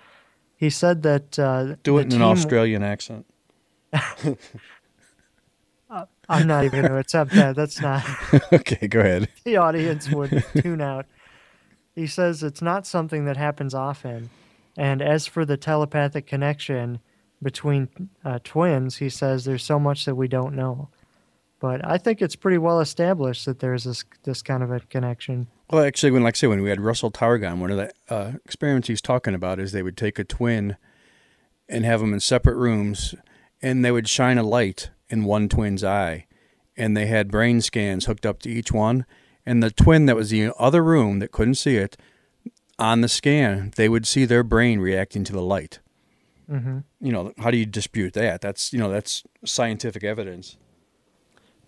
he 0.56 0.70
said 0.70 1.02
that 1.02 1.39
uh, 1.39 1.77
Do 1.82 1.98
it 1.98 2.06
in 2.06 2.15
an 2.15 2.23
Australian 2.23 2.82
accent. 2.82 3.27
I'm 6.31 6.47
not 6.47 6.65
even 6.65 6.81
going 6.82 6.93
to 6.93 6.98
accept 6.98 7.32
that. 7.32 7.55
That's 7.56 7.81
not. 7.81 8.02
okay, 8.52 8.89
go 8.89 9.01
ahead. 9.01 9.28
the 9.44 9.56
audience 9.59 10.10
would 10.10 10.44
tune 10.56 10.81
out. 10.81 11.06
He 11.94 12.06
says 12.06 12.43
it's 12.43 12.62
not 12.62 12.86
something 12.86 13.24
that 13.27 13.36
happens 13.36 13.74
often. 13.74 14.31
And 14.77 15.02
as 15.02 15.27
for 15.27 15.44
the 15.44 15.56
telepathic 15.56 16.27
connection 16.27 17.01
between 17.43 17.89
uh, 18.24 18.39
twins, 18.44 18.97
he 18.98 19.09
says 19.09 19.44
there's 19.44 19.65
so 19.65 19.78
much 19.78 20.05
that 20.05 20.15
we 20.15 20.28
don't 20.28 20.55
know. 20.55 20.90
But 21.60 21.85
I 21.85 21.98
think 21.98 22.22
it's 22.22 22.36
pretty 22.36 22.59
well 22.59 22.80
established 22.80 23.44
that 23.47 23.59
there's 23.59 23.85
this 23.85 24.05
this 24.22 24.43
kind 24.43 24.62
of 24.62 24.70
a 24.70 24.80
connection. 24.80 25.48
Well, 25.70 25.85
actually, 25.85 26.12
when 26.12 26.22
like 26.22 26.36
I 26.36 26.39
say, 26.39 26.47
when 26.47 26.62
we 26.62 26.70
had 26.70 26.80
Russell 26.80 27.10
Targ 27.10 27.48
on, 27.48 27.60
one 27.60 27.70
of 27.70 27.76
the 27.76 27.93
uh, 28.09 28.32
experiments 28.44 28.89
he's 28.89 29.02
talking 29.02 29.35
about 29.35 29.59
is 29.59 29.72
they 29.72 29.82
would 29.82 29.97
take 29.97 30.18
a 30.18 30.24
twin 30.24 30.76
and 31.68 31.85
have 31.85 32.01
them 32.01 32.14
in 32.14 32.20
separate 32.20 32.56
rooms, 32.56 33.14
and 33.60 33.85
they 33.85 33.90
would 33.90 34.09
shine 34.09 34.39
a 34.39 34.43
light 34.43 34.90
in 35.09 35.24
one 35.24 35.48
twin's 35.48 35.82
eye, 35.85 36.26
and 36.76 36.97
they 36.97 37.06
had 37.06 37.30
brain 37.30 37.60
scans 37.60 38.06
hooked 38.06 38.24
up 38.24 38.40
to 38.40 38.48
each 38.51 38.72
one, 38.72 39.05
and 39.44 39.62
the 39.62 39.70
twin 39.70 40.06
that 40.06 40.16
was 40.16 40.32
in 40.32 40.47
the 40.48 40.55
other 40.55 40.82
room 40.82 41.18
that 41.18 41.32
couldn't 41.32 41.56
see 41.56 41.76
it, 41.76 41.97
on 42.78 43.01
the 43.01 43.09
scan, 43.09 43.72
they 43.76 43.89
would 43.89 44.06
see 44.06 44.24
their 44.24 44.44
brain 44.44 44.78
reacting 44.78 45.24
to 45.24 45.32
the 45.32 45.43
light. 45.43 45.80
hmm 46.48 46.78
You 47.01 47.12
know, 47.12 47.32
how 47.39 47.51
do 47.51 47.59
you 47.59 47.66
dispute 47.66 48.14
that? 48.14 48.40
That's 48.40 48.72
you 48.72 48.78
know 48.78 48.90
that's 48.90 49.24
scientific 49.44 50.05
evidence. 50.05 50.56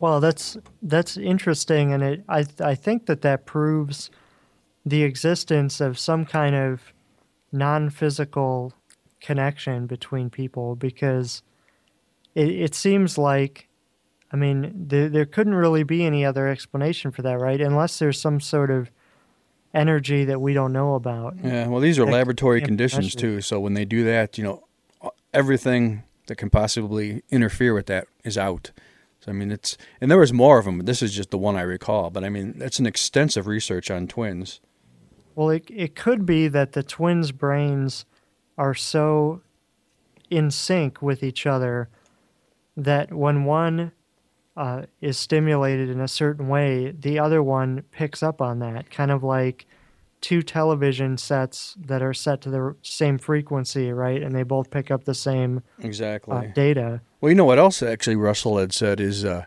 Well, 0.00 0.18
that's 0.18 0.56
that's 0.82 1.16
interesting, 1.18 1.92
and 1.92 2.02
it 2.02 2.24
I 2.28 2.46
I 2.58 2.74
think 2.74 3.06
that 3.06 3.20
that 3.20 3.46
proves 3.46 4.10
the 4.84 5.02
existence 5.02 5.80
of 5.80 5.98
some 5.98 6.24
kind 6.24 6.56
of 6.56 6.92
non-physical 7.52 8.72
connection 9.20 9.86
between 9.86 10.30
people 10.30 10.74
because 10.74 11.42
it 12.34 12.48
it 12.48 12.74
seems 12.74 13.18
like 13.18 13.68
I 14.32 14.36
mean 14.36 14.72
there 14.74 15.10
there 15.10 15.26
couldn't 15.26 15.54
really 15.54 15.82
be 15.82 16.06
any 16.06 16.24
other 16.24 16.48
explanation 16.48 17.10
for 17.10 17.20
that, 17.22 17.38
right? 17.38 17.60
Unless 17.60 17.98
there's 17.98 18.18
some 18.18 18.40
sort 18.40 18.70
of 18.70 18.90
energy 19.74 20.24
that 20.24 20.40
we 20.40 20.54
don't 20.54 20.72
know 20.72 20.94
about. 20.94 21.36
Yeah, 21.44 21.68
well, 21.68 21.80
these 21.80 21.98
are 21.98 22.06
That 22.06 22.12
laboratory 22.12 22.62
conditions 22.62 23.14
too. 23.14 23.42
So 23.42 23.60
when 23.60 23.74
they 23.74 23.84
do 23.84 24.02
that, 24.04 24.38
you 24.38 24.44
know, 24.44 24.64
everything 25.34 26.04
that 26.26 26.36
can 26.36 26.48
possibly 26.48 27.22
interfere 27.30 27.74
with 27.74 27.86
that 27.86 28.08
is 28.24 28.38
out. 28.38 28.70
So 29.20 29.30
I 29.30 29.34
mean, 29.34 29.52
it's 29.52 29.76
and 30.00 30.10
there 30.10 30.18
was 30.18 30.32
more 30.32 30.58
of 30.58 30.64
them, 30.64 30.78
but 30.78 30.86
this 30.86 31.02
is 31.02 31.12
just 31.12 31.30
the 31.30 31.38
one 31.38 31.56
I 31.56 31.62
recall. 31.62 32.10
But 32.10 32.24
I 32.24 32.28
mean, 32.28 32.54
that's 32.56 32.78
an 32.78 32.86
extensive 32.86 33.46
research 33.46 33.90
on 33.90 34.08
twins. 34.08 34.60
Well, 35.34 35.50
it 35.50 35.64
it 35.68 35.94
could 35.94 36.24
be 36.24 36.48
that 36.48 36.72
the 36.72 36.82
twins' 36.82 37.32
brains 37.32 38.06
are 38.56 38.74
so 38.74 39.42
in 40.30 40.50
sync 40.50 41.02
with 41.02 41.22
each 41.22 41.46
other 41.46 41.88
that 42.76 43.12
when 43.12 43.44
one 43.44 43.92
uh, 44.56 44.82
is 45.00 45.18
stimulated 45.18 45.90
in 45.90 46.00
a 46.00 46.08
certain 46.08 46.48
way, 46.48 46.92
the 46.92 47.18
other 47.18 47.42
one 47.42 47.82
picks 47.90 48.22
up 48.22 48.40
on 48.40 48.58
that. 48.60 48.90
Kind 48.90 49.10
of 49.10 49.22
like 49.22 49.66
two 50.20 50.42
television 50.42 51.16
sets 51.16 51.74
that 51.78 52.02
are 52.02 52.12
set 52.14 52.40
to 52.42 52.50
the 52.50 52.76
same 52.82 53.18
frequency, 53.18 53.92
right? 53.92 54.22
And 54.22 54.34
they 54.34 54.42
both 54.42 54.70
pick 54.70 54.90
up 54.90 55.04
the 55.04 55.14
same 55.14 55.62
Exactly. 55.78 56.36
uh, 56.36 56.42
data. 56.54 57.00
Well, 57.20 57.30
you 57.30 57.36
know 57.36 57.44
what 57.44 57.58
else 57.58 57.82
actually 57.82 58.16
Russell 58.16 58.58
had 58.58 58.72
said 58.72 59.00
is 59.00 59.24
uh, 59.24 59.44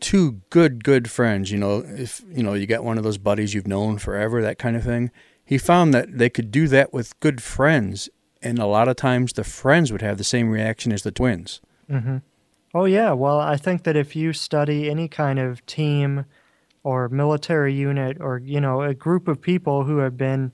two 0.00 0.40
good 0.50 0.84
good 0.84 1.10
friends. 1.10 1.50
You 1.50 1.58
know, 1.58 1.84
if 1.86 2.22
you 2.28 2.42
know 2.42 2.54
you 2.54 2.66
got 2.66 2.84
one 2.84 2.98
of 2.98 3.04
those 3.04 3.18
buddies 3.18 3.54
you've 3.54 3.66
known 3.66 3.98
forever, 3.98 4.42
that 4.42 4.58
kind 4.58 4.76
of 4.76 4.84
thing. 4.84 5.10
He 5.44 5.58
found 5.58 5.92
that 5.92 6.18
they 6.18 6.30
could 6.30 6.50
do 6.50 6.68
that 6.68 6.92
with 6.92 7.18
good 7.20 7.42
friends, 7.42 8.08
and 8.40 8.58
a 8.58 8.66
lot 8.66 8.88
of 8.88 8.96
times 8.96 9.32
the 9.32 9.44
friends 9.44 9.90
would 9.92 10.02
have 10.02 10.18
the 10.18 10.24
same 10.24 10.50
reaction 10.50 10.92
as 10.92 11.02
the 11.02 11.10
twins. 11.10 11.60
Mm-hmm. 11.90 12.18
Oh 12.74 12.84
yeah, 12.86 13.12
well, 13.12 13.38
I 13.38 13.56
think 13.56 13.82
that 13.82 13.96
if 13.96 14.16
you 14.16 14.32
study 14.32 14.88
any 14.88 15.08
kind 15.08 15.38
of 15.38 15.64
team 15.66 16.24
or 16.84 17.08
military 17.08 17.74
unit 17.74 18.16
or 18.20 18.38
you 18.38 18.60
know 18.60 18.82
a 18.82 18.94
group 18.94 19.28
of 19.28 19.40
people 19.40 19.84
who 19.84 19.98
have 19.98 20.16
been 20.16 20.52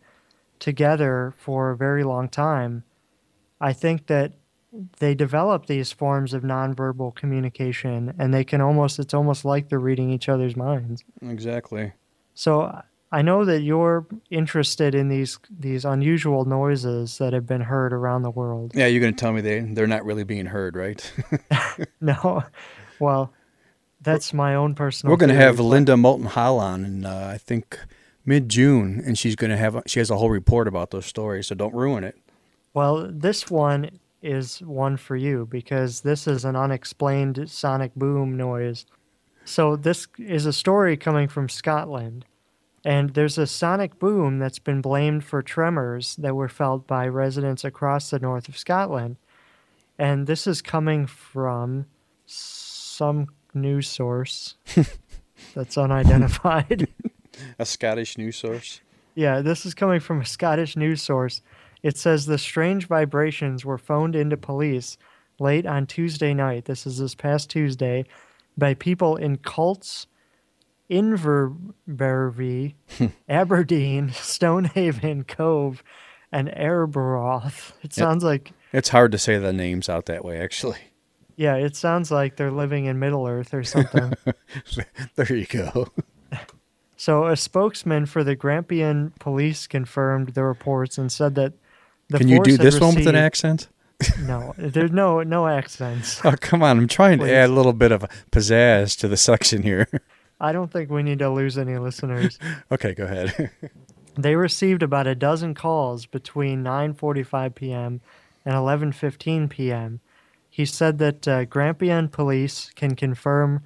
together 0.58 1.34
for 1.36 1.70
a 1.70 1.76
very 1.76 2.04
long 2.04 2.28
time, 2.28 2.84
I 3.60 3.72
think 3.72 4.06
that 4.06 4.32
they 4.98 5.14
develop 5.14 5.66
these 5.66 5.92
forms 5.92 6.34
of 6.34 6.42
nonverbal 6.42 7.14
communication 7.14 8.14
and 8.18 8.34
they 8.34 8.44
can 8.44 8.60
almost 8.60 8.98
it's 8.98 9.14
almost 9.14 9.44
like 9.44 9.68
they're 9.68 9.78
reading 9.78 10.10
each 10.10 10.28
other's 10.28 10.56
minds. 10.56 11.04
Exactly. 11.22 11.92
So 12.34 12.82
I 13.10 13.22
know 13.22 13.44
that 13.46 13.62
you're 13.62 14.06
interested 14.30 14.94
in 14.94 15.08
these 15.08 15.38
these 15.50 15.84
unusual 15.84 16.44
noises 16.44 17.18
that 17.18 17.32
have 17.32 17.46
been 17.46 17.62
heard 17.62 17.92
around 17.92 18.22
the 18.22 18.30
world. 18.30 18.72
Yeah, 18.74 18.86
you're 18.86 19.00
going 19.00 19.14
to 19.14 19.20
tell 19.20 19.32
me 19.32 19.40
they 19.40 19.60
they're 19.60 19.86
not 19.86 20.04
really 20.04 20.24
being 20.24 20.46
heard, 20.46 20.76
right? 20.76 21.12
No, 22.00 22.44
well, 23.00 23.32
that's 24.08 24.32
my 24.32 24.54
own 24.54 24.74
personal. 24.74 25.12
We're 25.12 25.18
going 25.18 25.30
to 25.30 25.36
have 25.36 25.60
Linda 25.60 25.96
Moulton 25.96 26.26
Howe 26.26 26.56
on, 26.56 26.84
in, 26.84 27.06
uh, 27.06 27.30
I 27.34 27.38
think 27.38 27.78
mid 28.24 28.48
June, 28.48 29.02
and 29.04 29.18
she's 29.18 29.36
going 29.36 29.50
to 29.50 29.56
have 29.56 29.82
she 29.86 29.98
has 29.98 30.10
a 30.10 30.16
whole 30.16 30.30
report 30.30 30.68
about 30.68 30.90
those 30.90 31.06
stories. 31.06 31.48
So 31.48 31.54
don't 31.54 31.74
ruin 31.74 32.04
it. 32.04 32.16
Well, 32.74 33.08
this 33.10 33.50
one 33.50 33.90
is 34.22 34.60
one 34.60 34.96
for 34.96 35.16
you 35.16 35.46
because 35.46 36.02
this 36.02 36.26
is 36.26 36.44
an 36.44 36.56
unexplained 36.56 37.50
sonic 37.50 37.94
boom 37.94 38.36
noise. 38.36 38.84
So 39.44 39.76
this 39.76 40.06
is 40.18 40.44
a 40.44 40.52
story 40.52 40.96
coming 40.96 41.28
from 41.28 41.48
Scotland. 41.48 42.24
And 42.84 43.14
there's 43.14 43.38
a 43.38 43.46
sonic 43.46 43.98
boom 43.98 44.38
that's 44.38 44.58
been 44.58 44.80
blamed 44.80 45.24
for 45.24 45.42
tremors 45.42 46.14
that 46.16 46.34
were 46.34 46.48
felt 46.48 46.86
by 46.86 47.08
residents 47.08 47.64
across 47.64 48.10
the 48.10 48.18
north 48.18 48.48
of 48.48 48.56
Scotland. 48.56 49.16
And 49.98 50.26
this 50.26 50.46
is 50.46 50.62
coming 50.62 51.06
from 51.06 51.86
some 52.26 53.28
news 53.58 53.88
source 53.88 54.56
that's 55.54 55.76
unidentified. 55.78 56.88
A 57.58 57.64
Scottish 57.66 58.18
news 58.18 58.36
source. 58.36 58.80
Yeah, 59.14 59.40
this 59.40 59.66
is 59.66 59.74
coming 59.74 60.00
from 60.00 60.20
a 60.20 60.26
Scottish 60.26 60.76
news 60.76 61.02
source. 61.02 61.42
It 61.82 61.96
says 61.96 62.26
the 62.26 62.38
strange 62.38 62.86
vibrations 62.86 63.64
were 63.64 63.78
phoned 63.78 64.16
into 64.16 64.36
police 64.36 64.98
late 65.38 65.66
on 65.66 65.86
Tuesday 65.86 66.34
night. 66.34 66.64
This 66.64 66.86
is 66.86 66.98
this 66.98 67.14
past 67.14 67.50
Tuesday 67.50 68.04
by 68.56 68.74
people 68.74 69.16
in 69.16 69.36
Cults, 69.38 70.06
Inverbervie, 70.90 72.74
Aberdeen, 73.28 74.10
Stonehaven 74.12 75.24
Cove, 75.24 75.82
and 76.32 76.48
Arbroath. 76.50 77.72
It 77.82 77.92
sounds 77.92 78.24
like 78.24 78.52
It's 78.72 78.88
hard 78.90 79.12
to 79.12 79.18
say 79.18 79.38
the 79.38 79.52
names 79.52 79.88
out 79.88 80.06
that 80.06 80.24
way, 80.24 80.38
actually. 80.38 80.78
Yeah, 81.38 81.54
it 81.54 81.76
sounds 81.76 82.10
like 82.10 82.34
they're 82.34 82.50
living 82.50 82.86
in 82.86 82.98
Middle 82.98 83.24
Earth 83.26 83.54
or 83.54 83.62
something. 83.62 84.12
there 85.14 85.34
you 85.34 85.46
go. 85.46 85.88
So, 87.00 87.26
a 87.26 87.36
spokesman 87.36 88.06
for 88.06 88.24
the 88.24 88.34
Grampian 88.34 89.12
police 89.20 89.68
confirmed 89.68 90.30
the 90.30 90.42
reports 90.42 90.98
and 90.98 91.12
said 91.12 91.36
that 91.36 91.52
the 92.08 92.18
Can 92.18 92.26
you 92.26 92.38
force 92.38 92.48
do 92.48 92.56
this 92.56 92.80
one 92.80 92.96
with 92.96 93.06
an 93.06 93.14
accent? 93.14 93.68
No, 94.20 94.52
there's 94.58 94.90
no 94.90 95.22
no 95.22 95.46
accents. 95.46 96.20
Oh, 96.24 96.34
come 96.40 96.60
on. 96.60 96.76
I'm 96.76 96.88
trying 96.88 97.20
to 97.20 97.32
add 97.32 97.50
a 97.50 97.52
little 97.52 97.72
bit 97.72 97.92
of 97.92 98.04
pizzazz 98.32 98.98
to 98.98 99.06
the 99.06 99.16
section 99.16 99.62
here. 99.62 99.86
I 100.40 100.50
don't 100.50 100.72
think 100.72 100.90
we 100.90 101.04
need 101.04 101.20
to 101.20 101.30
lose 101.30 101.56
any 101.56 101.78
listeners. 101.78 102.36
okay, 102.72 102.94
go 102.94 103.04
ahead. 103.04 103.50
they 104.16 104.34
received 104.34 104.82
about 104.82 105.06
a 105.06 105.14
dozen 105.14 105.54
calls 105.54 106.04
between 106.04 106.64
9:45 106.64 107.54
p.m. 107.54 108.00
and 108.44 108.54
11:15 108.56 109.48
p.m. 109.48 110.00
He 110.58 110.66
said 110.66 110.98
that 110.98 111.28
uh, 111.28 111.44
Grampian 111.44 112.08
police 112.08 112.72
can 112.74 112.96
confirm 112.96 113.62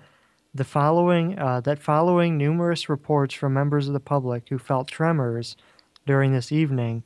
the 0.55 0.63
following 0.63 1.39
uh, 1.39 1.63
that 1.63 1.79
following 1.79 2.37
numerous 2.37 2.87
reports 2.87 3.33
from 3.33 3.55
members 3.55 3.89
of 3.89 3.95
the 3.95 3.99
public 3.99 4.51
who 4.51 4.59
felt 4.59 4.89
tremors 4.89 5.57
during 6.05 6.35
this 6.35 6.53
evening, 6.53 7.03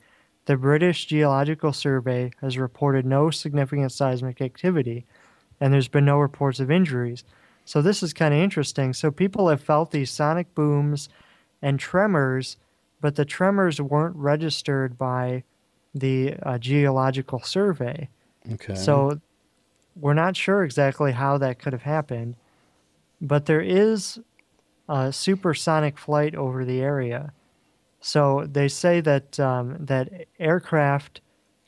the 0.47 0.57
British 0.57 1.07
Geological 1.07 1.73
Survey 1.73 2.33
has 2.41 2.59
reported 2.59 3.07
no 3.07 3.31
significant 3.31 3.93
seismic 3.93 4.41
activity, 4.41 5.07
and 5.61 5.73
there's 5.73 5.87
been 5.87 6.05
no 6.05 6.19
reports 6.19 6.59
of 6.59 6.69
injuries. 6.69 7.23
So 7.65 7.81
this 7.81 8.03
is 8.03 8.13
kind 8.13 8.35
of 8.35 8.41
interesting. 8.41 8.93
So 8.93 9.13
people 9.13 9.51
have 9.51 9.61
felt 9.61 9.93
these 9.93 10.11
sonic 10.11 10.53
booms 10.57 11.09
and 11.63 11.79
tremors, 11.79 12.57
but 13.01 13.15
the 13.15 13.25
tremors 13.25 13.81
weren't 13.81 14.17
registered 14.17 14.99
by 14.99 15.45
the 15.95 16.35
uh, 16.43 16.59
Geological 16.59 17.39
Survey. 17.39 18.09
Okay. 18.53 18.75
So 18.75 19.21
we're 19.99 20.15
not 20.15 20.37
sure 20.37 20.65
exactly 20.65 21.13
how 21.13 21.39
that 21.39 21.59
could 21.59 21.73
have 21.73 21.83
happened, 21.83 22.37
but 23.21 23.47
there 23.47 23.61
is 23.61 24.19
a 24.89 25.13
supersonic 25.13 25.99
flight 25.99 26.35
over 26.35 26.65
the 26.65 26.81
area. 26.81 27.33
So 28.01 28.47
they 28.51 28.69
say 28.69 29.01
that 29.01 29.41
um, 29.41 29.77
that 29.81 30.27
aircraft 30.39 31.21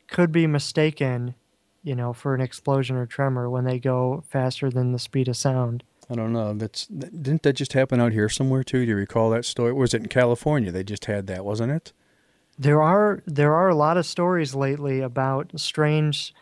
could 0.06 0.30
be 0.30 0.46
mistaken, 0.46 1.34
you 1.82 1.94
know, 1.94 2.12
for 2.12 2.34
an 2.34 2.40
explosion 2.40 2.96
or 2.96 3.06
tremor 3.06 3.50
when 3.50 3.64
they 3.64 3.78
go 3.78 4.22
faster 4.28 4.70
than 4.70 4.92
the 4.92 4.98
speed 4.98 5.28
of 5.28 5.36
sound. 5.36 5.82
I 6.10 6.14
don't 6.14 6.32
know. 6.32 6.54
That's 6.54 6.86
didn't 6.86 7.42
that 7.42 7.54
just 7.54 7.74
happen 7.74 8.00
out 8.00 8.12
here 8.12 8.28
somewhere 8.28 8.62
too? 8.62 8.84
Do 8.84 8.90
you 8.90 8.96
recall 8.96 9.30
that 9.30 9.44
story? 9.44 9.72
Was 9.72 9.92
it 9.92 10.02
in 10.02 10.08
California? 10.08 10.70
They 10.70 10.84
just 10.84 11.04
had 11.04 11.26
that, 11.26 11.44
wasn't 11.44 11.72
it? 11.72 11.92
there 12.58 12.82
are 12.82 13.22
there 13.26 13.54
are 13.54 13.68
a 13.68 13.74
lot 13.74 13.96
of 13.96 14.04
stories 14.04 14.54
lately 14.54 15.00
about 15.00 15.52
strange 15.56 16.34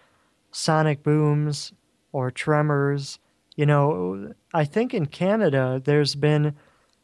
sonic 0.56 1.02
booms 1.02 1.72
or 2.12 2.30
tremors. 2.30 3.18
You 3.56 3.66
know, 3.66 4.32
I 4.52 4.64
think 4.64 4.94
in 4.94 5.06
Canada 5.06 5.80
there's 5.84 6.14
been 6.14 6.54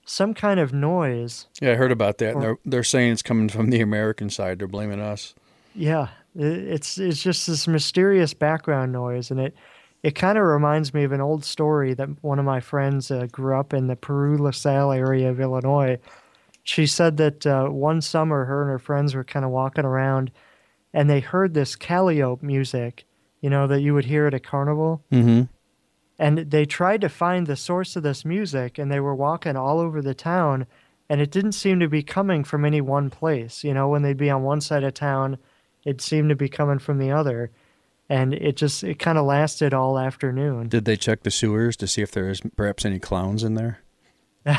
some 0.04 0.34
kind 0.34 0.58
of 0.58 0.72
noise. 0.72 1.46
Yeah, 1.60 1.72
I 1.72 1.74
heard 1.74 1.92
about 1.92 2.18
that. 2.18 2.34
Or- 2.34 2.40
they're 2.40 2.56
they're 2.64 2.84
saying 2.84 3.12
it's 3.12 3.22
coming 3.22 3.48
from 3.48 3.70
the 3.70 3.80
American 3.80 4.30
side. 4.30 4.58
They're 4.58 4.68
blaming 4.68 5.00
us. 5.00 5.34
Yeah, 5.74 6.08
it's 6.34 6.98
it's 6.98 7.22
just 7.22 7.46
this 7.46 7.68
mysterious 7.68 8.34
background 8.34 8.92
noise, 8.92 9.30
and 9.30 9.40
it 9.40 9.54
it 10.02 10.14
kind 10.14 10.36
of 10.36 10.44
reminds 10.44 10.92
me 10.92 11.04
of 11.04 11.12
an 11.12 11.20
old 11.20 11.44
story 11.44 11.94
that 11.94 12.08
one 12.22 12.38
of 12.38 12.44
my 12.44 12.60
friends 12.60 13.10
uh, 13.10 13.26
grew 13.30 13.58
up 13.58 13.72
in 13.72 13.86
the 13.86 13.96
Peru 13.96 14.36
LaSalle 14.36 14.92
area 14.92 15.30
of 15.30 15.40
Illinois. 15.40 15.98
She 16.64 16.86
said 16.86 17.16
that 17.18 17.46
uh, 17.46 17.68
one 17.68 18.00
summer 18.00 18.44
her 18.44 18.62
and 18.62 18.70
her 18.70 18.78
friends 18.78 19.14
were 19.14 19.24
kind 19.24 19.44
of 19.44 19.50
walking 19.50 19.84
around, 19.84 20.30
and 20.92 21.08
they 21.08 21.20
heard 21.20 21.54
this 21.54 21.76
calliope 21.76 22.44
music, 22.44 23.04
you 23.42 23.50
know, 23.50 23.66
that 23.66 23.82
you 23.82 23.92
would 23.92 24.06
hear 24.06 24.26
at 24.26 24.32
a 24.34 24.40
carnival. 24.40 25.04
Mm-hmm. 25.12 25.42
and 26.18 26.38
they 26.50 26.64
tried 26.64 27.00
to 27.02 27.08
find 27.10 27.46
the 27.46 27.56
source 27.56 27.96
of 27.96 28.02
this 28.02 28.24
music 28.24 28.78
and 28.78 28.90
they 28.90 29.00
were 29.00 29.14
walking 29.14 29.56
all 29.56 29.78
over 29.80 30.00
the 30.00 30.14
town 30.14 30.66
and 31.08 31.20
it 31.20 31.30
didn't 31.30 31.52
seem 31.52 31.80
to 31.80 31.88
be 31.88 32.02
coming 32.02 32.44
from 32.44 32.64
any 32.64 32.80
one 32.80 33.10
place 33.10 33.64
you 33.64 33.74
know 33.74 33.88
when 33.88 34.02
they'd 34.02 34.16
be 34.16 34.30
on 34.30 34.42
one 34.42 34.60
side 34.60 34.84
of 34.84 34.94
town 34.94 35.36
it 35.84 36.00
seemed 36.00 36.28
to 36.28 36.36
be 36.36 36.48
coming 36.48 36.78
from 36.78 36.98
the 36.98 37.10
other 37.10 37.50
and 38.08 38.32
it 38.34 38.56
just 38.56 38.84
it 38.84 38.98
kind 38.98 39.18
of 39.18 39.24
lasted 39.24 39.74
all 39.74 39.98
afternoon 39.98 40.68
Did 40.68 40.84
they 40.84 40.96
check 40.96 41.22
the 41.22 41.30
sewers 41.30 41.76
to 41.78 41.86
see 41.86 42.02
if 42.02 42.12
there 42.12 42.28
is 42.30 42.40
perhaps 42.56 42.84
any 42.84 42.98
clowns 42.98 43.42
in 43.42 43.54
there? 43.54 43.80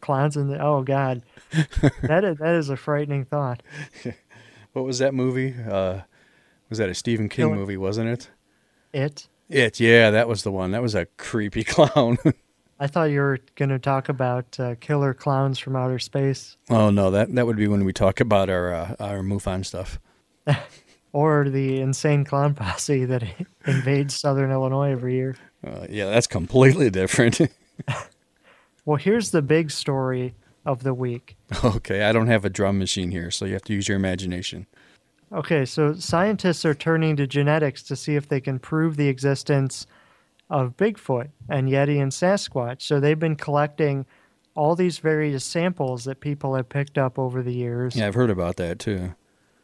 clowns 0.00 0.36
in 0.36 0.48
the 0.48 0.58
oh 0.58 0.82
god 0.82 1.22
that 2.02 2.24
is, 2.24 2.38
that 2.38 2.54
is 2.54 2.68
a 2.70 2.76
frightening 2.76 3.24
thought 3.24 3.62
What 4.72 4.84
was 4.84 4.98
that 5.00 5.14
movie? 5.14 5.54
Uh, 5.68 6.02
was 6.70 6.78
that 6.78 6.88
a 6.88 6.94
Stephen 6.94 7.28
King 7.28 7.48
Killer- 7.48 7.56
movie? 7.56 7.76
Wasn't 7.76 8.08
it? 8.08 8.30
it 8.92 9.28
It. 9.48 9.78
Yeah, 9.80 10.10
that 10.10 10.28
was 10.28 10.42
the 10.44 10.50
one. 10.52 10.70
That 10.70 10.80
was 10.82 10.94
a 10.94 11.04
creepy 11.18 11.64
clown. 11.74 12.16
i 12.78 12.86
thought 12.86 13.10
you 13.10 13.20
were 13.20 13.38
going 13.56 13.68
to 13.68 13.78
talk 13.78 14.08
about 14.08 14.58
uh, 14.58 14.74
killer 14.80 15.12
clowns 15.12 15.58
from 15.58 15.76
outer 15.76 15.98
space 15.98 16.56
oh 16.70 16.88
no, 16.88 17.10
that 17.10 17.34
that 17.34 17.46
would 17.46 17.56
be 17.58 17.68
when 17.68 17.84
we 17.84 17.92
talk 17.92 18.20
about 18.20 18.48
our 18.48 18.72
uh, 18.72 18.94
our 18.98 19.18
MUFON 19.20 19.66
stuff. 19.66 19.98
or 21.12 21.48
the 21.50 21.78
insane 21.80 22.24
clown 22.24 22.54
posse 22.54 23.04
that 23.04 23.22
invades 23.66 24.18
southern 24.18 24.50
illinois 24.50 24.92
every 24.92 25.14
year 25.16 25.36
Uh, 25.66 25.86
yeah, 25.90 26.08
that's 26.08 26.26
completely 26.26 26.88
different. 26.88 27.38
Well, 28.86 28.96
here's 28.96 29.30
the 29.30 29.42
big 29.42 29.70
story 29.70 30.34
of 30.64 30.82
the 30.82 30.94
week. 30.94 31.36
okay, 31.62 32.02
I 32.04 32.12
don't 32.12 32.28
have 32.28 32.44
a 32.46 32.50
drum 32.50 32.78
machine 32.78 33.10
here, 33.10 33.30
so 33.30 33.44
you 33.44 33.52
have 33.52 33.62
to 33.64 33.74
use 33.74 33.88
your 33.88 33.96
imagination. 33.96 34.66
Okay, 35.32 35.64
so 35.64 35.94
scientists 35.94 36.64
are 36.64 36.74
turning 36.74 37.16
to 37.16 37.26
genetics 37.26 37.82
to 37.84 37.96
see 37.96 38.16
if 38.16 38.28
they 38.28 38.40
can 38.40 38.58
prove 38.58 38.96
the 38.96 39.08
existence 39.08 39.86
of 40.48 40.76
Bigfoot 40.76 41.28
and 41.48 41.68
Yeti 41.68 42.02
and 42.02 42.10
Sasquatch. 42.10 42.82
So 42.82 42.98
they've 42.98 43.18
been 43.18 43.36
collecting 43.36 44.06
all 44.56 44.74
these 44.74 44.98
various 44.98 45.44
samples 45.44 46.04
that 46.04 46.18
people 46.20 46.56
have 46.56 46.68
picked 46.68 46.98
up 46.98 47.18
over 47.18 47.42
the 47.42 47.52
years. 47.52 47.94
Yeah, 47.94 48.08
I've 48.08 48.14
heard 48.14 48.30
about 48.30 48.56
that 48.56 48.80
too. 48.80 49.14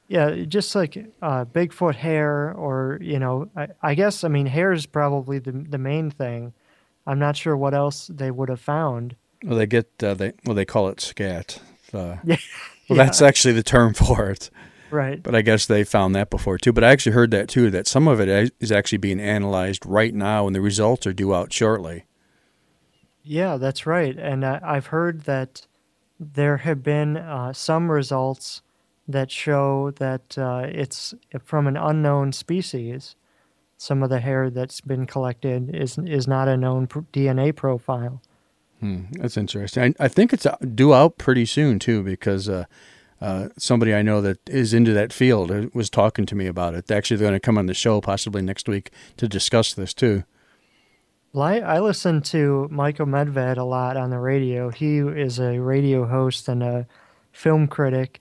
Yeah, 0.08 0.44
just 0.44 0.76
like 0.76 0.96
uh, 1.20 1.44
Bigfoot 1.46 1.96
hair, 1.96 2.52
or 2.52 2.98
you 3.02 3.18
know, 3.18 3.50
I, 3.56 3.66
I 3.82 3.94
guess 3.96 4.22
I 4.22 4.28
mean 4.28 4.46
hair 4.46 4.70
is 4.70 4.86
probably 4.86 5.40
the 5.40 5.50
the 5.50 5.78
main 5.78 6.12
thing. 6.12 6.52
I'm 7.08 7.18
not 7.18 7.36
sure 7.36 7.56
what 7.56 7.74
else 7.74 8.06
they 8.06 8.30
would 8.30 8.48
have 8.48 8.60
found. 8.60 9.16
Well, 9.44 9.58
they 9.58 9.66
get 9.66 9.90
uh, 10.00 10.14
they 10.14 10.34
well 10.44 10.54
they 10.54 10.64
call 10.64 10.88
it 10.88 11.00
scat. 11.00 11.60
Uh, 11.92 12.16
Yeah, 12.24 12.36
well, 12.88 12.96
that's 12.96 13.20
actually 13.20 13.54
the 13.54 13.64
term 13.64 13.94
for 14.06 14.30
it. 14.30 14.48
Right. 14.90 15.22
But 15.22 15.34
I 15.34 15.42
guess 15.42 15.66
they 15.66 15.84
found 15.84 16.14
that 16.14 16.30
before 16.30 16.58
too. 16.58 16.72
But 16.72 16.84
I 16.84 16.90
actually 16.90 17.12
heard 17.12 17.30
that 17.32 17.48
too. 17.48 17.70
That 17.70 17.86
some 17.86 18.08
of 18.08 18.20
it 18.20 18.28
is- 18.60 18.72
actually 18.72 18.98
being 18.98 19.20
analyzed 19.20 19.84
right 19.86 20.14
now, 20.14 20.46
and 20.46 20.54
the 20.54 20.60
results 20.60 21.06
are 21.06 21.12
due 21.12 21.34
out 21.34 21.52
shortly. 21.52 22.04
Yeah, 23.22 23.56
that's 23.56 23.86
right. 23.86 24.16
And 24.16 24.44
I, 24.44 24.60
I've 24.62 24.86
heard 24.86 25.22
that 25.22 25.66
there 26.20 26.58
have 26.58 26.82
been 26.82 27.16
uh, 27.16 27.52
some 27.52 27.90
results 27.90 28.62
that 29.08 29.30
show 29.30 29.90
that 29.92 30.36
uh, 30.38 30.66
it's 30.68 31.14
from 31.42 31.66
an 31.66 31.76
unknown 31.76 32.32
species. 32.32 33.16
Some 33.78 34.02
of 34.02 34.10
the 34.10 34.20
hair 34.20 34.48
that's 34.50 34.80
been 34.80 35.06
collected 35.06 35.74
is 35.74 35.98
is 35.98 36.26
not 36.26 36.48
a 36.48 36.56
known 36.56 36.86
pr- 36.86 37.00
DNA 37.12 37.54
profile. 37.54 38.22
Hmm, 38.80 39.04
that's 39.12 39.36
interesting. 39.36 39.94
I, 40.00 40.04
I 40.04 40.08
think 40.08 40.32
it's 40.32 40.46
uh, 40.46 40.56
due 40.74 40.92
out 40.94 41.18
pretty 41.18 41.46
soon 41.46 41.78
too, 41.78 42.02
because 42.02 42.48
uh, 43.20 43.48
somebody 43.56 43.94
I 43.94 44.02
know 44.02 44.20
that 44.20 44.38
is 44.48 44.74
into 44.74 44.92
that 44.92 45.12
field 45.12 45.50
uh, 45.50 45.66
was 45.72 45.88
talking 45.88 46.26
to 46.26 46.34
me 46.34 46.46
about 46.46 46.74
it. 46.74 46.90
Actually, 46.90 47.16
they're 47.18 47.28
going 47.28 47.40
to 47.40 47.44
come 47.44 47.58
on 47.58 47.66
the 47.66 47.74
show 47.74 48.00
possibly 48.00 48.42
next 48.42 48.68
week 48.68 48.90
to 49.16 49.28
discuss 49.28 49.72
this 49.74 49.94
too. 49.94 50.24
Well, 51.32 51.44
I, 51.44 51.56
I 51.58 51.80
listen 51.80 52.22
to 52.22 52.68
Michael 52.70 53.06
Medved 53.06 53.58
a 53.58 53.62
lot 53.62 53.96
on 53.96 54.10
the 54.10 54.18
radio. 54.18 54.70
He 54.70 54.98
is 54.98 55.38
a 55.38 55.58
radio 55.58 56.06
host 56.06 56.48
and 56.48 56.62
a 56.62 56.86
film 57.32 57.68
critic. 57.68 58.20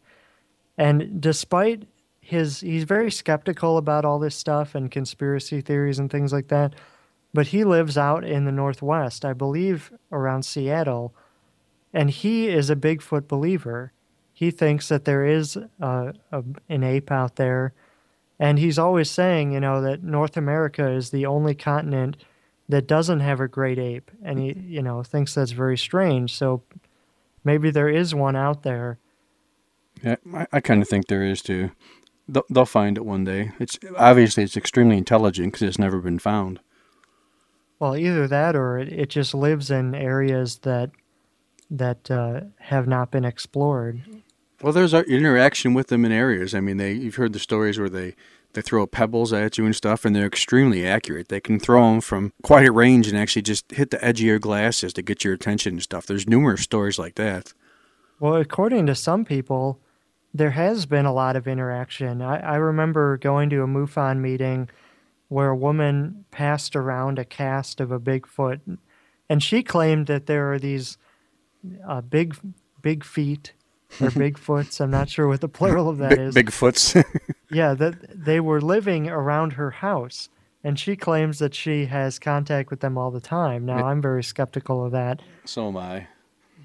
And 0.78 1.22
despite 1.22 1.84
his, 2.20 2.60
he's 2.60 2.84
very 2.84 3.12
skeptical 3.12 3.78
about 3.78 4.04
all 4.04 4.20
this 4.20 4.36
stuff 4.36 4.76
and 4.76 4.92
conspiracy 4.92 5.62
theories 5.62 6.00
and 6.00 6.12
things 6.12 6.34
like 6.34 6.50
that. 6.50 6.74
But 7.34 7.48
he 7.48 7.64
lives 7.64 7.98
out 7.98 8.24
in 8.24 8.46
the 8.46 8.52
Northwest, 8.52 9.26
I 9.26 9.34
believe 9.34 9.92
around 10.12 10.44
Seattle. 10.44 11.14
And 11.94 12.10
he 12.10 12.48
is 12.48 12.70
a 12.70 12.76
Bigfoot 12.76 13.28
believer. 13.28 13.94
He 14.36 14.52
thinks 14.52 14.90
that 14.90 15.06
there 15.06 15.26
is 15.26 15.58
uh, 15.82 16.12
a, 16.32 16.44
an 16.70 16.84
ape 16.84 17.12
out 17.12 17.38
there. 17.38 17.74
And 18.38 18.60
he's 18.60 18.78
always 18.78 19.10
saying, 19.10 19.54
you 19.54 19.62
know, 19.62 19.82
that 19.82 20.04
North 20.04 20.38
America 20.38 20.88
is 20.92 21.10
the 21.10 21.26
only 21.26 21.56
continent 21.56 22.18
that 22.68 22.88
doesn't 22.88 23.20
have 23.20 23.40
a 23.40 23.48
great 23.48 23.78
ape 23.78 24.12
and 24.24 24.40
he 24.40 24.54
you 24.68 24.82
know 24.82 25.04
thinks 25.04 25.36
that's 25.36 25.52
very 25.52 25.78
strange 25.78 26.34
so 26.36 26.64
maybe 27.44 27.70
there 27.70 27.90
is 27.90 28.16
one 28.16 28.36
out 28.36 28.64
there 28.64 28.98
Yeah, 30.04 30.16
I, 30.34 30.48
I 30.52 30.60
kind 30.62 30.82
of 30.82 30.90
think 30.90 31.08
there 31.08 31.24
is 31.24 31.42
too. 31.42 31.72
They'll, 32.28 32.46
they'll 32.50 32.66
find 32.66 32.98
it 32.98 33.06
one 33.06 33.24
day. 33.24 33.52
It's 33.60 33.78
obviously 33.98 34.44
it's 34.44 34.58
extremely 34.58 34.98
intelligent 34.98 35.54
because 35.54 35.62
it's 35.68 35.80
never 35.80 36.00
been 36.00 36.20
found. 36.20 36.60
well 37.80 37.96
either 37.96 38.28
that 38.28 38.56
or 38.56 38.80
it, 38.80 38.92
it 38.92 39.10
just 39.10 39.34
lives 39.34 39.70
in 39.70 39.94
areas 39.94 40.60
that 40.60 40.92
that 41.70 42.10
uh, 42.12 42.42
have 42.60 42.88
not 42.88 43.12
been 43.12 43.26
explored 43.26 44.02
Well, 44.66 44.74
there's 44.74 44.96
a 44.96 45.04
interaction 45.04 45.76
with 45.76 45.90
them 45.90 46.06
in 46.06 46.12
areas. 46.12 46.56
I 46.56 46.60
mean, 46.60 46.78
they 46.78 46.94
you've 46.94 47.18
heard 47.18 47.34
the 47.34 47.40
stories 47.40 47.78
where 47.78 47.88
they 47.88 48.16
they 48.54 48.64
throw 48.64 48.88
pebbles 48.88 49.32
at 49.32 49.60
you 49.60 49.66
and 49.68 49.76
stuff, 49.76 50.04
and 50.04 50.16
they're 50.16 50.26
extremely 50.26 50.88
accurate. 50.88 51.28
They 51.28 51.40
can 51.40 51.60
throw 51.60 51.92
them 51.92 52.02
from 52.02 52.34
quite 52.42 52.66
a 52.66 52.72
range 52.72 53.08
and 53.08 53.16
actually 53.16 53.44
just 53.44 53.72
hit 53.72 53.92
the 53.92 54.04
edge 54.04 54.22
of 54.22 54.26
your 54.26 54.40
glasses 54.40 54.92
to 54.94 55.04
get 55.04 55.24
your 55.24 55.36
attention 55.36 55.74
and 55.74 55.84
stuff. 55.84 56.08
There's 56.08 56.28
numerous 56.28 56.62
stories 56.62 56.98
like 56.98 57.14
that. 57.14 57.54
well 58.20 58.38
according 58.38 58.88
to 58.88 58.96
some 58.96 59.24
people 59.24 59.80
there 60.34 60.50
has 60.50 60.88
been 60.88 61.06
a 61.06 61.14
lot 61.14 61.36
of 61.36 61.48
interaction 61.48 62.24
i, 62.24 62.40
I 62.40 62.56
remember 62.56 63.18
going 63.18 63.52
to 63.52 63.62
a 63.62 63.68
mufon 63.68 64.18
meeting 64.18 64.68
where 65.28 65.50
a 65.50 65.56
woman 65.56 66.26
passed 66.32 66.76
around 66.76 67.20
a 67.20 67.26
cast 67.26 67.80
of 67.80 67.92
a 67.92 68.00
bigfoot 68.00 68.62
and 69.30 69.44
she 69.44 69.62
claimed 69.62 70.08
that 70.08 70.26
there 70.26 70.52
are 70.52 70.58
these 70.58 70.98
uh, 71.88 72.02
big 72.02 72.36
big 72.82 73.04
feet 73.04 73.54
or 74.02 74.10
bigfoots 74.10 74.80
i'm 74.82 74.92
not 74.92 75.10
sure 75.10 75.28
what 75.28 75.42
the 75.42 75.48
plural 75.50 75.90
of 75.90 75.98
that 75.98 76.10
Big, 76.12 76.20
is 76.20 76.36
Bigfoots. 76.36 77.04
Yeah, 77.52 77.74
that 77.76 78.26
they 78.26 78.40
were 78.40 78.60
living 78.60 79.08
around 79.08 79.54
her 79.54 79.70
house, 79.72 80.30
and 80.64 80.78
she 80.80 80.96
claims 80.96 81.38
that 81.40 81.54
she 81.54 81.86
has 81.86 82.18
contact 82.20 82.70
with 82.72 82.80
them 82.80 82.98
all 82.98 83.12
the 83.12 83.22
time. 83.22 83.66
Now, 83.66 83.86
I'm 83.86 84.02
very 84.02 84.24
skeptical 84.24 84.84
of 84.84 84.92
that, 84.94 85.22
so 85.46 85.68
am 85.68 85.78
I. 85.78 86.08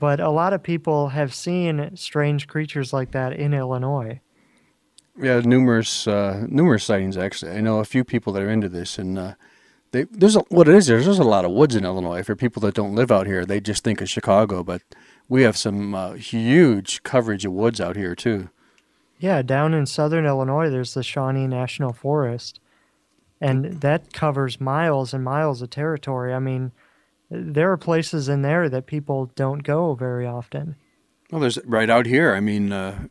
but 0.01 0.19
a 0.21 0.31
lot 0.31 0.53
of 0.55 0.63
people 0.63 1.11
have 1.11 1.35
seen 1.35 1.95
strange 1.97 2.49
creatures 2.49 2.93
like 2.93 3.11
that 3.13 3.35
in 3.35 3.53
Illinois. 3.55 4.21
Yeah, 5.21 5.41
numerous 5.45 6.07
uh, 6.09 6.47
numerous 6.49 6.83
sightings 6.85 7.17
actually. 7.19 7.53
I 7.53 7.61
know 7.61 7.79
a 7.79 7.85
few 7.85 8.03
people 8.05 8.33
that 8.33 8.43
are 8.43 8.51
into 8.51 8.69
this, 8.71 8.99
and 8.99 9.19
uh, 9.19 9.35
they 9.93 10.05
there's 10.05 10.37
a, 10.37 10.41
what 10.49 10.67
it 10.67 10.75
is. 10.75 10.87
There's, 10.87 11.05
there's 11.05 11.19
a 11.19 11.25
lot 11.25 11.45
of 11.45 11.51
woods 11.53 11.77
in 11.77 11.85
Illinois. 11.85 12.23
For 12.23 12.35
people 12.35 12.61
that 12.63 12.75
don't 12.75 12.95
live 12.95 13.13
out 13.13 13.27
here, 13.27 13.45
they 13.45 13.61
just 13.61 13.85
think 13.85 14.01
of 14.01 14.09
Chicago, 14.09 14.65
but 14.65 14.81
we 15.31 15.43
have 15.43 15.57
some 15.57 15.95
uh, 15.95 16.13
huge 16.15 17.03
coverage 17.03 17.47
of 17.47 17.53
woods 17.53 17.81
out 17.81 17.97
here 17.97 18.15
too. 18.15 18.51
Yeah, 19.19 19.41
down 19.41 19.73
in 19.73 19.87
southern 19.87 20.27
Illinois, 20.27 20.69
there's 20.69 20.93
the 20.93 21.03
Shawnee 21.03 21.47
National 21.47 21.93
Forest, 21.93 22.59
and 23.41 23.81
that 23.81 24.13
covers 24.13 24.61
miles 24.61 25.15
and 25.15 25.23
miles 25.23 25.63
of 25.63 25.71
territory. 25.71 26.35
I 26.35 26.41
mean, 26.41 26.73
there 27.31 27.71
are 27.71 27.77
places 27.77 28.29
in 28.29 28.43
there 28.43 28.69
that 28.69 28.87
people 28.87 29.31
don't 29.37 29.63
go 29.63 29.95
very 29.95 30.27
often. 30.27 30.75
Well, 31.31 31.41
there's 31.41 31.59
right 31.65 31.89
out 31.89 32.07
here. 32.07 32.35
I 32.35 32.41
mean, 32.41 32.73
uh, 32.73 33.07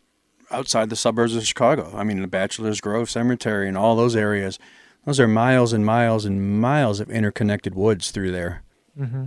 outside 0.51 0.89
the 0.89 0.95
suburbs 0.95 1.35
of 1.35 1.45
Chicago. 1.45 1.91
I 1.95 2.03
mean, 2.03 2.21
the 2.21 2.27
Bachelor's 2.27 2.81
Grove 2.81 3.09
Cemetery 3.09 3.67
and 3.67 3.77
all 3.77 3.95
those 3.95 4.15
areas. 4.15 4.59
Those 5.05 5.21
are 5.21 5.27
miles 5.27 5.71
and 5.71 5.85
miles 5.85 6.25
and 6.25 6.59
miles 6.59 6.99
of 6.99 7.09
interconnected 7.09 7.75
woods 7.75 8.11
through 8.11 8.31
there. 8.31 8.63
Mm-hmm. 8.99 9.25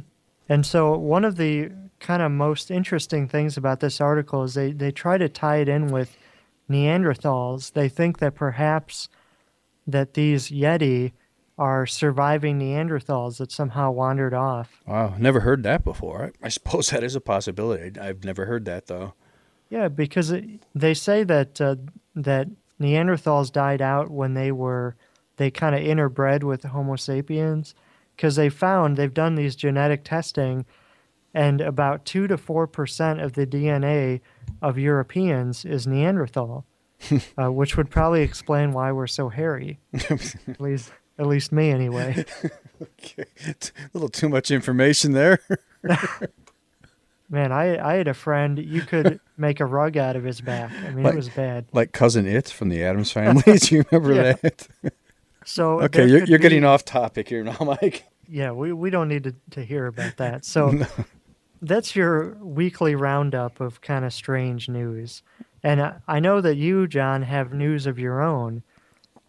And 0.48 0.66
so, 0.66 0.98
one 0.98 1.24
of 1.24 1.36
the 1.36 1.70
kind 2.02 2.20
of 2.20 2.30
most 2.30 2.70
interesting 2.70 3.28
things 3.28 3.56
about 3.56 3.80
this 3.80 4.00
article 4.00 4.42
is 4.42 4.54
they, 4.54 4.72
they 4.72 4.90
try 4.90 5.16
to 5.16 5.28
tie 5.28 5.58
it 5.58 5.68
in 5.68 5.86
with 5.86 6.16
Neanderthals. 6.68 7.72
They 7.72 7.88
think 7.88 8.18
that 8.18 8.34
perhaps 8.34 9.08
that 9.86 10.14
these 10.14 10.50
Yeti 10.50 11.12
are 11.56 11.86
surviving 11.86 12.58
Neanderthals 12.58 13.38
that 13.38 13.52
somehow 13.52 13.90
wandered 13.90 14.34
off. 14.34 14.82
Wow, 14.86 15.14
never 15.18 15.40
heard 15.40 15.62
that 15.62 15.84
before. 15.84 16.32
I, 16.42 16.46
I 16.46 16.48
suppose 16.48 16.90
that 16.90 17.04
is 17.04 17.14
a 17.14 17.20
possibility. 17.20 17.98
I've 17.98 18.24
never 18.24 18.46
heard 18.46 18.64
that 18.66 18.86
though. 18.86 19.14
Yeah, 19.70 19.88
because 19.88 20.30
it, 20.30 20.44
they 20.74 20.92
say 20.92 21.24
that 21.24 21.60
uh, 21.60 21.76
that 22.14 22.48
Neanderthals 22.80 23.52
died 23.52 23.80
out 23.80 24.10
when 24.10 24.34
they 24.34 24.52
were 24.52 24.96
they 25.36 25.50
kind 25.50 25.74
of 25.74 25.80
interbred 25.80 26.42
with 26.42 26.64
Homo 26.64 26.96
sapiens 26.96 27.74
because 28.16 28.36
they 28.36 28.48
found 28.48 28.96
they've 28.96 29.14
done 29.14 29.34
these 29.34 29.56
genetic 29.56 30.04
testing 30.04 30.66
and 31.34 31.60
about 31.60 32.04
2 32.04 32.26
to 32.28 32.36
4% 32.36 33.22
of 33.22 33.32
the 33.32 33.46
DNA 33.46 34.20
of 34.60 34.78
Europeans 34.78 35.64
is 35.64 35.86
Neanderthal, 35.86 36.64
uh, 37.38 37.50
which 37.50 37.76
would 37.76 37.90
probably 37.90 38.22
explain 38.22 38.72
why 38.72 38.92
we're 38.92 39.06
so 39.06 39.28
hairy. 39.28 39.78
at 39.94 40.60
least 40.60 40.92
at 41.18 41.26
least 41.26 41.52
me 41.52 41.70
anyway. 41.70 42.24
okay. 42.82 43.24
A 43.38 43.54
little 43.92 44.08
too 44.08 44.28
much 44.28 44.50
information 44.50 45.12
there. 45.12 45.40
Man, 47.28 47.50
I, 47.52 47.92
I 47.92 47.94
had 47.94 48.08
a 48.08 48.14
friend, 48.14 48.58
you 48.58 48.82
could 48.82 49.18
make 49.38 49.60
a 49.60 49.64
rug 49.66 49.96
out 49.96 50.16
of 50.16 50.24
his 50.24 50.40
back. 50.42 50.70
I 50.84 50.90
mean, 50.90 51.04
like, 51.04 51.14
it 51.14 51.16
was 51.16 51.28
bad. 51.30 51.66
Like 51.72 51.92
Cousin 51.92 52.26
It 52.26 52.48
from 52.48 52.68
the 52.68 52.82
Addams 52.82 53.10
family. 53.10 53.42
Do 53.58 53.74
you 53.74 53.84
remember 53.90 54.14
Yeah. 54.14 54.32
that? 54.42 54.68
So 55.44 55.80
okay, 55.82 56.06
you're, 56.06 56.24
you're 56.24 56.38
getting 56.38 56.64
off 56.64 56.84
topic 56.84 57.28
here 57.28 57.42
now, 57.42 57.56
Mike. 57.60 58.04
Yeah, 58.28 58.52
we, 58.52 58.72
we 58.72 58.90
don't 58.90 59.08
need 59.08 59.24
to, 59.24 59.34
to 59.50 59.64
hear 59.64 59.86
about 59.86 60.16
that. 60.18 60.44
So 60.44 60.72
that's 61.62 61.94
your 61.94 62.34
weekly 62.40 62.94
roundup 62.94 63.60
of 63.60 63.80
kind 63.80 64.04
of 64.04 64.12
strange 64.12 64.68
news. 64.68 65.22
And 65.62 65.80
I, 65.80 65.94
I 66.08 66.20
know 66.20 66.40
that 66.40 66.56
you, 66.56 66.88
John, 66.88 67.22
have 67.22 67.52
news 67.52 67.86
of 67.86 67.98
your 67.98 68.20
own. 68.20 68.64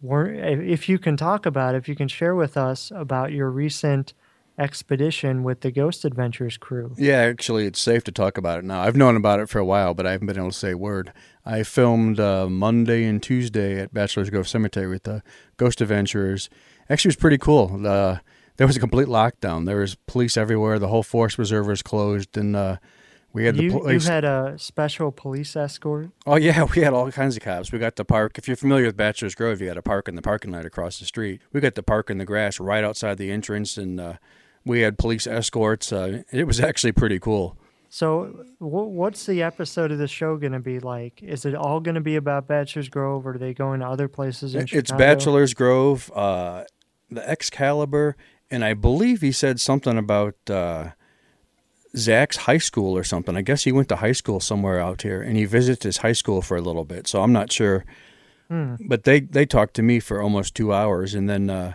If 0.02 0.88
you 0.88 0.98
can 0.98 1.16
talk 1.16 1.46
about 1.46 1.74
it, 1.74 1.78
if 1.78 1.88
you 1.88 1.94
can 1.94 2.08
share 2.08 2.34
with 2.34 2.56
us 2.56 2.92
about 2.94 3.32
your 3.32 3.48
recent 3.48 4.12
expedition 4.58 5.42
with 5.42 5.60
the 5.60 5.70
Ghost 5.70 6.04
Adventures 6.04 6.56
crew. 6.56 6.94
Yeah, 6.98 7.18
actually, 7.18 7.66
it's 7.66 7.80
safe 7.80 8.04
to 8.04 8.12
talk 8.12 8.36
about 8.36 8.58
it 8.58 8.64
now. 8.64 8.82
I've 8.82 8.96
known 8.96 9.16
about 9.16 9.40
it 9.40 9.48
for 9.48 9.58
a 9.58 9.64
while, 9.64 9.94
but 9.94 10.06
I 10.06 10.12
haven't 10.12 10.26
been 10.26 10.36
able 10.36 10.50
to 10.50 10.56
say 10.56 10.72
a 10.72 10.78
word. 10.78 11.12
I 11.44 11.62
filmed 11.62 12.20
uh, 12.20 12.48
Monday 12.48 13.04
and 13.04 13.22
Tuesday 13.22 13.80
at 13.80 13.94
Bachelor's 13.94 14.30
Grove 14.30 14.48
Cemetery 14.48 14.88
with 14.88 15.04
the 15.04 15.22
Ghost 15.56 15.80
Adventurers. 15.80 16.50
Actually, 16.88 17.08
it 17.08 17.16
was 17.16 17.20
pretty 17.20 17.38
cool. 17.38 17.86
Uh, 17.86 18.18
there 18.56 18.66
was 18.66 18.76
a 18.76 18.80
complete 18.80 19.08
lockdown. 19.08 19.66
There 19.66 19.78
was 19.78 19.94
police 19.94 20.36
everywhere. 20.36 20.78
The 20.78 20.88
whole 20.88 21.02
Forest 21.02 21.38
Reserve 21.38 21.66
was 21.66 21.82
closed, 21.82 22.36
and 22.36 22.54
uh, 22.54 22.76
we 23.32 23.46
had 23.46 23.56
You, 23.56 23.70
the 23.70 23.92
you 23.92 24.00
had 24.00 24.24
a 24.24 24.54
special 24.58 25.10
police 25.10 25.56
escort. 25.56 26.10
Oh 26.26 26.36
yeah, 26.36 26.64
we 26.74 26.82
had 26.82 26.92
all 26.94 27.10
kinds 27.10 27.36
of 27.36 27.42
cops. 27.42 27.72
We 27.72 27.78
got 27.78 27.96
the 27.96 28.04
park. 28.04 28.38
If 28.38 28.46
you're 28.46 28.56
familiar 28.56 28.86
with 28.86 28.96
Bachelor's 28.96 29.34
Grove, 29.34 29.60
you 29.60 29.68
had 29.68 29.76
a 29.76 29.82
park 29.82 30.08
in 30.08 30.14
the 30.14 30.22
parking 30.22 30.52
lot 30.52 30.64
across 30.64 30.98
the 30.98 31.04
street. 31.04 31.40
We 31.52 31.60
got 31.60 31.74
the 31.74 31.82
park 31.82 32.10
in 32.10 32.18
the 32.18 32.24
grass 32.24 32.60
right 32.60 32.84
outside 32.84 33.18
the 33.18 33.30
entrance, 33.30 33.76
and 33.76 34.00
uh, 34.00 34.14
we 34.64 34.80
had 34.80 34.98
police 34.98 35.26
escorts. 35.26 35.92
Uh, 35.92 36.22
it 36.30 36.46
was 36.46 36.60
actually 36.60 36.92
pretty 36.92 37.18
cool. 37.18 37.58
So, 37.90 38.44
what's 38.58 39.24
the 39.26 39.42
episode 39.44 39.92
of 39.92 39.98
the 39.98 40.08
show 40.08 40.36
going 40.36 40.52
to 40.52 40.58
be 40.58 40.80
like? 40.80 41.22
Is 41.22 41.44
it 41.44 41.54
all 41.54 41.78
going 41.78 41.94
to 41.94 42.00
be 42.00 42.16
about 42.16 42.48
Bachelor's 42.48 42.88
Grove, 42.88 43.24
or 43.24 43.34
are 43.34 43.38
they 43.38 43.54
going 43.54 43.80
to 43.80 43.86
other 43.86 44.08
places 44.08 44.56
in 44.56 44.62
It's 44.62 44.70
Chicago? 44.70 44.98
Bachelor's 44.98 45.54
Grove, 45.54 46.10
uh, 46.12 46.64
the 47.08 47.28
Excalibur, 47.28 48.16
and 48.54 48.64
I 48.64 48.74
believe 48.74 49.20
he 49.20 49.32
said 49.32 49.60
something 49.60 49.98
about 49.98 50.36
uh, 50.48 50.90
Zach's 51.96 52.36
high 52.38 52.58
school 52.58 52.96
or 52.96 53.04
something. 53.04 53.36
I 53.36 53.42
guess 53.42 53.64
he 53.64 53.72
went 53.72 53.88
to 53.88 53.96
high 53.96 54.12
school 54.12 54.40
somewhere 54.40 54.80
out 54.80 55.02
here, 55.02 55.20
and 55.20 55.36
he 55.36 55.44
visited 55.44 55.82
his 55.82 55.98
high 55.98 56.12
school 56.12 56.40
for 56.40 56.56
a 56.56 56.62
little 56.62 56.84
bit. 56.84 57.06
So 57.06 57.22
I'm 57.22 57.32
not 57.32 57.52
sure. 57.52 57.84
Hmm. 58.48 58.76
But 58.86 59.04
they 59.04 59.20
they 59.20 59.44
talked 59.44 59.74
to 59.74 59.82
me 59.82 60.00
for 60.00 60.22
almost 60.22 60.54
two 60.54 60.72
hours, 60.72 61.14
and 61.14 61.28
then 61.28 61.50
uh, 61.50 61.74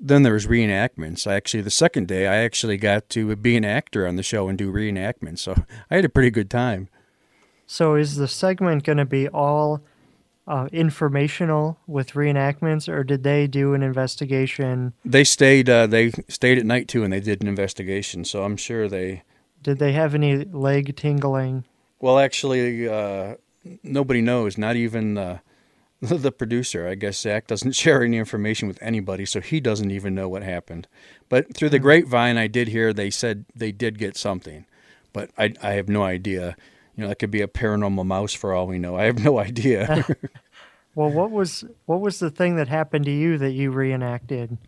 then 0.00 0.24
there 0.24 0.32
was 0.32 0.46
reenactments. 0.46 1.26
I 1.26 1.34
actually 1.34 1.62
the 1.62 1.70
second 1.70 2.08
day 2.08 2.26
I 2.26 2.36
actually 2.36 2.76
got 2.76 3.08
to 3.10 3.36
be 3.36 3.56
an 3.56 3.64
actor 3.64 4.06
on 4.06 4.16
the 4.16 4.22
show 4.22 4.48
and 4.48 4.58
do 4.58 4.72
reenactments. 4.72 5.38
So 5.38 5.54
I 5.90 5.96
had 5.96 6.04
a 6.04 6.08
pretty 6.10 6.30
good 6.30 6.50
time. 6.50 6.88
So, 7.66 7.94
is 7.94 8.16
the 8.16 8.26
segment 8.26 8.82
going 8.82 8.98
to 8.98 9.04
be 9.04 9.28
all 9.28 9.80
uh, 10.46 10.68
informational 10.72 11.78
with 11.86 12.12
reenactments, 12.12 12.88
or 12.88 13.04
did 13.04 13.22
they 13.22 13.46
do 13.46 13.74
an 13.74 13.82
investigation? 13.82 14.92
They 15.04 15.24
stayed 15.24 15.68
uh, 15.68 15.86
they 15.86 16.10
stayed 16.28 16.58
at 16.58 16.66
night 16.66 16.88
too, 16.88 17.04
and 17.04 17.12
they 17.12 17.20
did 17.20 17.42
an 17.42 17.48
investigation. 17.48 18.24
So 18.24 18.44
I'm 18.44 18.56
sure 18.56 18.88
they 18.88 19.22
Did 19.62 19.78
they 19.78 19.92
have 19.92 20.14
any 20.14 20.44
leg 20.44 20.96
tingling? 20.96 21.64
Well, 22.00 22.18
actually, 22.18 22.88
uh, 22.88 23.36
nobody 23.82 24.22
knows. 24.22 24.56
Not 24.56 24.76
even 24.76 25.14
the, 25.14 25.40
the 26.00 26.32
producer. 26.32 26.88
I 26.88 26.94
guess 26.94 27.20
Zach 27.20 27.46
doesn't 27.46 27.72
share 27.76 28.02
any 28.02 28.16
information 28.16 28.68
with 28.68 28.82
anybody, 28.82 29.26
so 29.26 29.40
he 29.40 29.60
doesn't 29.60 29.90
even 29.90 30.14
know 30.14 30.28
what 30.28 30.42
happened. 30.42 30.88
But 31.28 31.54
through 31.54 31.70
the 31.70 31.78
grapevine, 31.78 32.38
I 32.38 32.46
did 32.46 32.68
hear 32.68 32.92
they 32.92 33.10
said 33.10 33.44
they 33.54 33.72
did 33.72 33.98
get 33.98 34.16
something, 34.16 34.66
but 35.12 35.30
I 35.38 35.54
I 35.62 35.72
have 35.72 35.88
no 35.88 36.02
idea. 36.02 36.56
You 36.96 37.02
know, 37.02 37.08
that 37.08 37.18
could 37.18 37.30
be 37.30 37.40
a 37.40 37.48
paranormal 37.48 38.04
mouse 38.04 38.32
for 38.34 38.52
all 38.52 38.66
we 38.66 38.78
know. 38.78 38.96
I 38.96 39.04
have 39.04 39.22
no 39.24 39.38
idea. 39.38 40.04
Well, 40.96 41.08
what 41.12 41.30
was 41.30 41.64
what 41.86 42.00
was 42.00 42.18
the 42.18 42.30
thing 42.30 42.56
that 42.56 42.66
happened 42.66 43.04
to 43.04 43.12
you 43.12 43.38
that 43.38 43.52
you 43.52 43.70
reenacted 43.70 44.58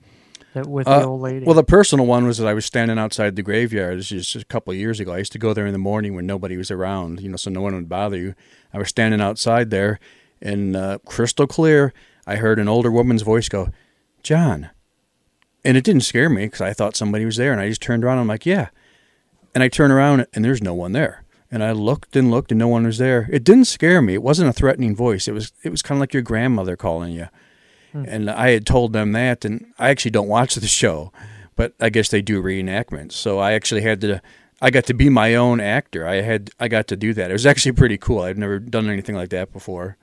that 0.55 0.67
with 0.69 0.87
Uh, 0.87 1.01
the 1.01 1.07
old 1.07 1.21
lady? 1.21 1.45
Well, 1.45 1.57
the 1.57 1.65
personal 1.65 2.07
one 2.07 2.25
was 2.27 2.39
that 2.39 2.47
I 2.47 2.55
was 2.55 2.65
standing 2.65 2.97
outside 2.97 3.35
the 3.35 3.43
graveyard. 3.43 3.99
This 3.99 4.13
is 4.13 4.29
just 4.29 4.45
a 4.45 4.47
couple 4.47 4.73
of 4.73 4.79
years 4.79 5.01
ago. 5.01 5.13
I 5.13 5.19
used 5.19 5.33
to 5.33 5.39
go 5.41 5.53
there 5.53 5.67
in 5.67 5.73
the 5.73 5.79
morning 5.79 6.15
when 6.15 6.25
nobody 6.25 6.57
was 6.57 6.71
around, 6.71 7.21
you 7.21 7.29
know, 7.29 7.37
so 7.37 7.51
no 7.51 7.61
one 7.61 7.75
would 7.75 7.89
bother 7.89 8.17
you. 8.17 8.35
I 8.73 8.79
was 8.79 8.89
standing 8.89 9.21
outside 9.21 9.71
there, 9.71 9.99
and 10.41 10.77
uh, 10.77 10.99
crystal 11.05 11.49
clear, 11.49 11.93
I 12.25 12.37
heard 12.37 12.61
an 12.61 12.69
older 12.69 12.91
woman's 12.93 13.23
voice 13.23 13.49
go, 13.49 13.71
"John," 14.23 14.71
and 15.65 15.77
it 15.77 15.83
didn't 15.83 16.03
scare 16.03 16.31
me 16.31 16.47
because 16.47 16.61
I 16.61 16.73
thought 16.73 16.95
somebody 16.97 17.25
was 17.25 17.37
there, 17.37 17.51
and 17.51 17.61
I 17.61 17.69
just 17.69 17.83
turned 17.83 18.05
around. 18.05 18.19
And 18.19 18.23
I'm 18.23 18.29
like, 18.29 18.47
"Yeah," 18.47 18.69
and 19.57 19.65
I 19.65 19.69
turn 19.69 19.91
around, 19.91 20.27
and 20.33 20.45
there's 20.45 20.63
no 20.63 20.73
one 20.73 20.93
there. 20.93 21.22
And 21.53 21.63
I 21.63 21.73
looked 21.73 22.17
and 22.17 22.31
looked, 22.31 22.51
and 22.51 22.59
no 22.59 22.67
one 22.67 22.85
was 22.85 22.99
there. 22.99 23.29
It 23.31 23.45
didn't 23.45 23.67
scare 23.67 24.01
me. 24.03 24.15
It 24.15 24.23
wasn't 24.23 24.49
a 24.49 24.55
threatening 24.55 24.97
voice. 24.97 25.29
It 25.29 25.33
was 25.33 25.53
it 25.63 25.69
was 25.69 25.83
kind 25.83 25.99
of 25.99 26.01
like 26.01 26.15
your 26.15 26.23
grandmother 26.23 26.77
calling 26.77 27.13
you 27.13 27.29
hmm. 27.93 28.05
and 28.09 28.31
I 28.31 28.51
had 28.51 28.67
told 28.67 28.93
them 28.93 29.13
that, 29.13 29.45
and 29.45 29.73
I 29.79 29.91
actually 29.91 30.11
don't 30.11 30.29
watch 30.29 30.55
the 30.55 30.67
show, 30.67 31.13
but 31.57 31.75
I 31.81 31.91
guess 31.91 32.09
they 32.09 32.23
do 32.23 32.43
reenactments. 32.43 33.13
So 33.13 33.39
I 33.39 33.53
actually 33.53 33.83
had 33.83 34.01
to, 34.01 34.23
I 34.61 34.71
got 34.71 34.87
to 34.87 34.95
be 34.95 35.09
my 35.09 35.35
own 35.35 35.61
actor. 35.61 36.07
I 36.07 36.23
had, 36.23 36.51
I 36.59 36.69
got 36.69 36.87
to 36.89 36.97
do 36.97 37.13
that. 37.15 37.31
It 37.31 37.35
was 37.35 37.47
actually 37.47 37.73
pretty 37.73 37.99
cool. 37.99 38.23
I've 38.23 38.39
never 38.39 38.59
done 38.59 38.89
anything 38.89 39.15
like 39.15 39.31
that 39.31 39.53
before. 39.53 39.97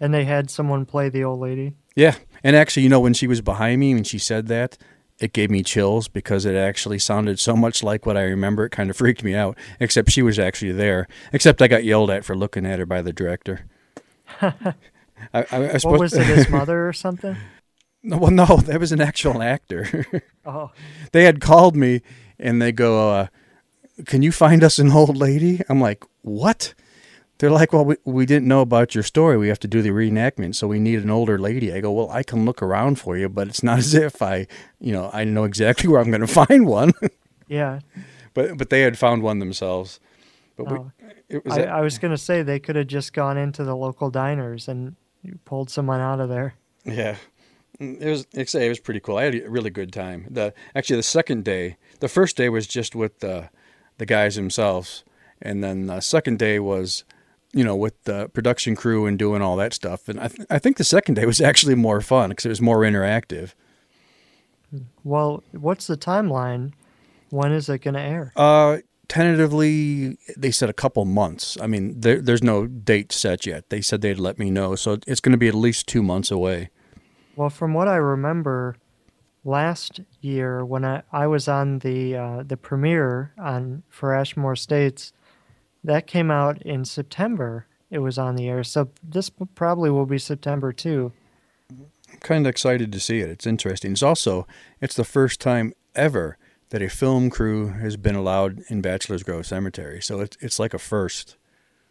and 0.00 0.12
they 0.12 0.24
had 0.24 0.50
someone 0.50 0.84
play 0.84 1.08
the 1.08 1.24
old 1.24 1.40
lady. 1.40 1.74
Yeah, 1.94 2.16
and 2.42 2.56
actually, 2.56 2.82
you 2.82 2.88
know, 2.88 3.00
when 3.00 3.14
she 3.14 3.28
was 3.28 3.40
behind 3.40 3.80
me 3.80 3.92
and 3.92 4.06
she 4.06 4.18
said 4.18 4.48
that, 4.48 4.76
it 5.20 5.32
gave 5.32 5.50
me 5.50 5.62
chills 5.62 6.08
because 6.08 6.44
it 6.44 6.56
actually 6.56 6.98
sounded 6.98 7.38
so 7.38 7.56
much 7.56 7.82
like 7.82 8.04
what 8.06 8.16
I 8.16 8.22
remember. 8.22 8.66
It 8.66 8.70
kind 8.70 8.90
of 8.90 8.96
freaked 8.98 9.22
me 9.22 9.34
out. 9.34 9.56
Except 9.80 10.10
she 10.10 10.22
was 10.22 10.38
actually 10.38 10.72
there. 10.72 11.08
Except 11.32 11.62
I 11.62 11.68
got 11.68 11.84
yelled 11.84 12.10
at 12.10 12.24
for 12.24 12.36
looking 12.36 12.66
at 12.66 12.78
her 12.78 12.86
by 12.86 13.02
the 13.02 13.12
director. 13.12 13.66
I, 14.40 14.54
I, 15.32 15.44
I 15.50 15.78
What 15.82 16.00
was 16.00 16.14
it, 16.14 16.26
his 16.26 16.48
mother 16.50 16.88
or 16.88 16.92
something? 16.92 17.36
No, 18.02 18.18
well, 18.18 18.30
no, 18.30 18.44
that 18.44 18.80
was 18.80 18.92
an 18.92 19.00
actual 19.00 19.42
actor. 19.42 20.06
Oh, 20.44 20.72
they 21.12 21.24
had 21.24 21.40
called 21.40 21.74
me 21.74 22.02
and 22.38 22.60
they 22.60 22.70
go, 22.70 23.10
uh, 23.10 23.26
"Can 24.04 24.20
you 24.20 24.30
find 24.30 24.62
us 24.62 24.78
an 24.78 24.92
old 24.92 25.16
lady?" 25.16 25.62
I'm 25.70 25.80
like, 25.80 26.04
"What?" 26.20 26.74
They're 27.38 27.50
like, 27.50 27.72
"Well, 27.72 27.84
we, 27.84 27.96
we 28.04 28.26
didn't 28.26 28.46
know 28.48 28.60
about 28.60 28.94
your 28.94 29.02
story. 29.02 29.36
We 29.36 29.48
have 29.48 29.58
to 29.60 29.68
do 29.68 29.82
the 29.82 29.90
reenactment, 29.90 30.54
so 30.54 30.68
we 30.68 30.78
need 30.78 31.02
an 31.02 31.10
older 31.10 31.38
lady." 31.38 31.72
I 31.72 31.80
go, 31.80 31.92
"Well, 31.92 32.10
I 32.10 32.22
can 32.22 32.44
look 32.44 32.62
around 32.62 32.98
for 32.98 33.16
you, 33.16 33.28
but 33.28 33.48
it's 33.48 33.62
not 33.62 33.78
as 33.84 33.94
if 33.94 34.22
I, 34.22 34.46
you 34.80 34.92
know, 34.92 35.10
I 35.12 35.24
know 35.24 35.44
exactly 35.44 35.88
where 35.90 36.00
I'm 36.00 36.10
going 36.10 36.20
to 36.20 36.26
find 36.26 36.66
one." 36.66 36.92
yeah. 37.48 37.80
but 38.34 38.56
but 38.56 38.70
they 38.70 38.82
had 38.82 38.98
found 38.98 39.22
one 39.22 39.38
themselves. 39.40 40.00
But 40.56 40.70
we, 40.70 40.78
Oh. 40.78 40.92
it 41.28 41.44
was 41.44 41.58
I, 41.58 41.62
I 41.64 41.80
was 41.80 41.98
going 41.98 42.12
to 42.12 42.18
say 42.18 42.42
they 42.42 42.60
could 42.60 42.76
have 42.76 42.86
just 42.86 43.12
gone 43.12 43.36
into 43.36 43.64
the 43.64 43.74
local 43.74 44.10
diners 44.10 44.68
and 44.68 44.94
pulled 45.44 45.68
someone 45.70 46.00
out 46.00 46.20
of 46.20 46.28
there. 46.28 46.54
Yeah. 46.84 47.16
It 47.80 48.08
was 48.08 48.26
like 48.34 48.42
I 48.42 48.44
say, 48.44 48.66
it 48.66 48.68
was 48.68 48.78
pretty 48.78 49.00
cool. 49.00 49.16
I 49.18 49.24
had 49.24 49.34
a 49.34 49.50
really 49.50 49.70
good 49.70 49.92
time. 49.92 50.28
The 50.30 50.54
actually 50.76 50.96
the 50.96 51.02
second 51.02 51.44
day, 51.44 51.76
the 51.98 52.08
first 52.08 52.36
day 52.36 52.48
was 52.48 52.68
just 52.68 52.94
with 52.94 53.18
the 53.18 53.50
the 53.98 54.06
guys 54.06 54.36
themselves, 54.36 55.02
and 55.42 55.62
then 55.64 55.86
the 55.86 56.00
second 56.00 56.38
day 56.38 56.60
was, 56.60 57.02
you 57.54 57.64
know, 57.64 57.76
with 57.76 58.02
the 58.04 58.28
production 58.30 58.74
crew 58.76 59.06
and 59.06 59.18
doing 59.18 59.40
all 59.40 59.56
that 59.56 59.72
stuff. 59.72 60.08
And 60.08 60.20
I 60.20 60.28
th- 60.28 60.46
I 60.50 60.58
think 60.58 60.76
the 60.76 60.84
second 60.84 61.14
day 61.14 61.26
was 61.26 61.40
actually 61.40 61.74
more 61.74 62.00
fun 62.00 62.30
because 62.30 62.46
it 62.46 62.50
was 62.50 62.60
more 62.60 62.80
interactive. 62.80 63.54
Well, 65.04 65.42
what's 65.52 65.86
the 65.86 65.96
timeline? 65.96 66.72
When 67.30 67.52
is 67.52 67.68
it 67.68 67.78
going 67.78 67.94
to 67.94 68.00
air? 68.00 68.32
Uh, 68.36 68.78
tentatively, 69.08 70.18
they 70.36 70.50
said 70.50 70.68
a 70.68 70.72
couple 70.72 71.04
months. 71.04 71.56
I 71.60 71.66
mean, 71.66 72.00
there, 72.00 72.20
there's 72.20 72.42
no 72.42 72.66
date 72.66 73.12
set 73.12 73.46
yet. 73.46 73.70
They 73.70 73.80
said 73.80 74.00
they'd 74.00 74.18
let 74.18 74.38
me 74.38 74.50
know, 74.50 74.74
so 74.74 74.98
it's 75.06 75.20
going 75.20 75.32
to 75.32 75.38
be 75.38 75.48
at 75.48 75.54
least 75.54 75.86
two 75.86 76.02
months 76.02 76.30
away. 76.30 76.70
Well, 77.36 77.50
from 77.50 77.74
what 77.74 77.88
I 77.88 77.96
remember, 77.96 78.76
last 79.44 80.00
year 80.20 80.64
when 80.64 80.84
I, 80.84 81.02
I 81.12 81.26
was 81.26 81.48
on 81.48 81.80
the 81.80 82.16
uh, 82.16 82.42
the 82.44 82.56
premiere 82.56 83.32
on 83.38 83.82
for 83.88 84.14
Ashmore 84.14 84.54
Estates, 84.54 85.12
that 85.84 86.06
came 86.06 86.30
out 86.30 86.60
in 86.62 86.84
September, 86.84 87.66
it 87.90 87.98
was 87.98 88.18
on 88.18 88.36
the 88.36 88.48
air. 88.48 88.64
So 88.64 88.88
this 89.02 89.30
probably 89.54 89.90
will 89.90 90.06
be 90.06 90.18
September 90.18 90.72
too. 90.72 91.12
I'm 91.70 92.18
kind 92.20 92.46
of 92.46 92.50
excited 92.50 92.92
to 92.92 93.00
see 93.00 93.20
it. 93.20 93.30
It's 93.30 93.46
interesting. 93.46 93.92
It's 93.92 94.02
also 94.02 94.46
it's 94.80 94.96
the 94.96 95.04
first 95.04 95.40
time 95.40 95.72
ever 95.94 96.38
that 96.70 96.82
a 96.82 96.88
film 96.88 97.30
crew 97.30 97.68
has 97.68 97.96
been 97.96 98.14
allowed 98.16 98.62
in 98.68 98.80
Bachelor's 98.80 99.22
Grove 99.22 99.46
Cemetery. 99.46 100.00
So 100.02 100.20
it's 100.20 100.36
it's 100.40 100.58
like 100.58 100.74
a 100.74 100.78
first. 100.78 101.36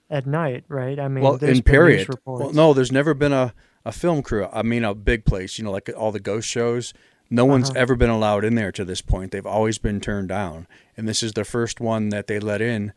At 0.10 0.28
night, 0.28 0.64
right? 0.68 1.00
I 1.00 1.08
mean, 1.08 1.24
well, 1.24 1.36
in 1.36 1.64
period. 1.64 2.08
Well, 2.26 2.52
no, 2.54 2.74
there's 2.74 2.92
never 2.92 3.14
been 3.14 3.34
a, 3.34 3.54
a 3.86 3.92
film 3.92 4.22
crew. 4.22 4.48
I 4.52 4.62
mean, 4.62 4.84
a 4.84 4.94
big 4.94 5.26
place. 5.26 5.58
You 5.58 5.64
know, 5.66 5.72
like 5.72 5.90
all 5.96 6.12
the 6.12 6.20
ghost 6.20 6.48
shows. 6.48 6.94
No 7.30 7.46
one's 7.46 7.70
Uh-huh. 7.72 7.80
ever 7.80 7.96
been 7.96 8.12
allowed 8.12 8.44
in 8.46 8.54
there 8.56 8.72
to 8.74 8.86
this 8.86 9.02
point. 9.02 9.32
They've 9.32 9.46
always 9.46 9.80
been 9.80 10.00
turned 10.02 10.28
down, 10.30 10.68
and 10.96 11.08
this 11.08 11.24
is 11.24 11.34
the 11.34 11.46
first 11.46 11.80
one 11.80 12.10
that 12.10 12.28
they 12.28 12.40
let 12.40 12.62
in. 12.62 12.94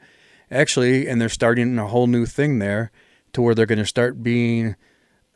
Actually, 0.50 1.08
and 1.08 1.20
they're 1.20 1.28
starting 1.28 1.78
a 1.78 1.86
whole 1.88 2.06
new 2.06 2.26
thing 2.26 2.58
there, 2.58 2.90
to 3.32 3.42
where 3.42 3.54
they're 3.54 3.66
going 3.66 3.78
to 3.78 3.86
start 3.86 4.22
being 4.22 4.76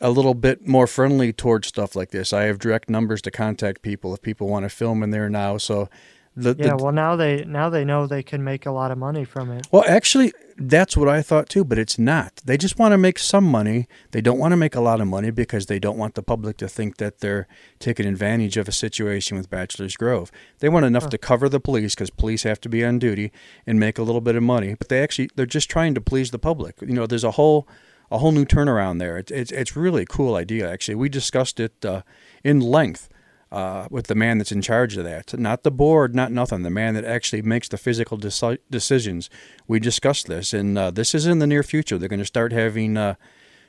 a 0.01 0.11
little 0.11 0.35
bit 0.35 0.66
more 0.66 0.87
friendly 0.87 1.32
towards 1.32 1.69
stuff 1.69 1.95
like 1.95 2.11
this. 2.11 2.32
I 2.32 2.45
have 2.45 2.59
direct 2.59 2.89
numbers 2.89 3.20
to 3.23 3.31
contact 3.31 3.82
people 3.82 4.15
if 4.15 4.23
people 4.23 4.49
want 4.49 4.65
to 4.65 4.70
film 4.70 5.03
in 5.03 5.11
there 5.11 5.28
now. 5.28 5.59
So, 5.59 5.89
the, 6.37 6.57
yeah, 6.59 6.77
the 6.77 6.77
well 6.77 6.93
now 6.93 7.16
they 7.16 7.45
now 7.45 7.69
they 7.69 7.85
know 7.85 8.07
they 8.07 8.23
can 8.23 8.43
make 8.43 8.65
a 8.65 8.70
lot 8.70 8.91
of 8.91 8.99
money 8.99 9.24
from 9.24 9.51
it. 9.51 9.66
well, 9.70 9.85
actually, 9.87 10.32
that's 10.62 10.95
what 10.95 11.09
I 11.09 11.23
thought 11.23 11.49
too, 11.49 11.65
but 11.65 11.78
it's 11.78 11.99
not. 11.99 12.37
They 12.45 12.59
just 12.59 12.78
want 12.78 12.93
to 12.93 12.99
make 12.99 13.19
some 13.19 13.45
money. 13.45 13.89
They 14.11 14.20
don't 14.20 14.39
want 14.39 14.53
to 14.53 14.59
make 14.59 14.74
a 14.74 14.81
lot 14.81 15.01
of 15.01 15.07
money 15.07 15.31
because 15.31 15.66
they 15.66 15.78
don't 15.78 15.97
want 15.97 16.15
the 16.15 16.23
public 16.23 16.59
to 16.59 16.69
think 16.69 16.99
that 16.99 17.20
they're 17.20 17.49
taking 17.78 18.05
advantage 18.05 18.59
of 18.59 18.69
a 18.69 18.73
situation 18.73 19.39
with 19.39 19.49
Bachelor's 19.49 19.97
Grove. 19.97 20.31
They 20.59 20.69
want 20.69 20.85
enough 20.85 21.09
to 21.09 21.19
cover 21.19 21.49
the 21.49 21.61
police 21.61 21.95
because 21.95 22.11
police 22.11 22.43
have 22.43 22.61
to 22.61 22.69
be 22.69 22.85
on 22.85 22.99
duty 22.99 23.32
and 23.66 23.81
make 23.81 23.99
a 23.99 24.03
little 24.03 24.20
bit 24.20 24.37
of 24.37 24.43
money. 24.43 24.74
But 24.74 24.91
they 24.91 25.03
actually 25.03 25.31
they're 25.35 25.47
just 25.47 25.70
trying 25.70 25.95
to 25.95 26.01
please 26.01 26.31
the 26.31 26.39
public. 26.39 26.77
You 26.82 26.93
know, 26.93 27.07
there's 27.07 27.24
a 27.24 27.32
whole 27.32 27.66
a 28.11 28.19
whole 28.19 28.32
new 28.32 28.45
turnaround 28.45 28.99
there. 28.99 29.16
It's 29.16 29.32
it's 29.32 29.53
it's 29.53 29.77
really 29.77 30.03
a 30.03 30.07
cool 30.07 30.35
idea. 30.35 30.70
Actually, 30.70 30.97
we 30.97 31.09
discussed 31.09 31.59
it 31.59 31.85
uh, 31.87 32.03
in 32.45 32.61
length 32.61 33.09
uh, 33.52 33.89
with 33.90 34.06
the 34.06 34.14
man 34.14 34.39
that's 34.39 34.52
in 34.52 34.62
charge 34.62 34.97
of 34.97 35.05
that. 35.05 35.39
Not 35.39 35.62
the 35.62 35.70
board, 35.70 36.14
not 36.14 36.31
nothing. 36.31 36.62
The 36.62 36.70
man 36.70 36.94
that 36.94 37.05
actually 37.05 37.43
makes 37.43 37.68
the 37.68 37.78
physical 37.78 38.16
deci- 38.18 38.59
decisions. 38.70 39.28
We 39.66 39.81
discussed 39.81 40.27
this, 40.27 40.52
and 40.52 40.78
uh, 40.78 40.90
this 40.90 41.14
is 41.14 41.27
in 41.27 41.39
the 41.39 41.47
near 41.47 41.62
future. 41.62 41.98
They're 41.98 42.09
going 42.09 42.20
to 42.20 42.27
start 42.27 42.52
having 42.52 42.97
uh, 42.97 43.14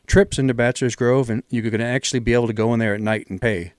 trips 0.06 0.38
into 0.38 0.54
Bachelor's 0.54 0.96
Grove, 0.96 1.30
and 1.30 1.44
you're 1.50 1.64
going 1.64 1.80
to 1.80 1.86
actually 1.86 2.20
be 2.20 2.34
able 2.34 2.48
to 2.48 2.54
go 2.54 2.74
in 2.74 2.80
there 2.80 2.94
at 2.94 3.02
night 3.02 3.28
and 3.30 3.42
pay. 3.42 3.74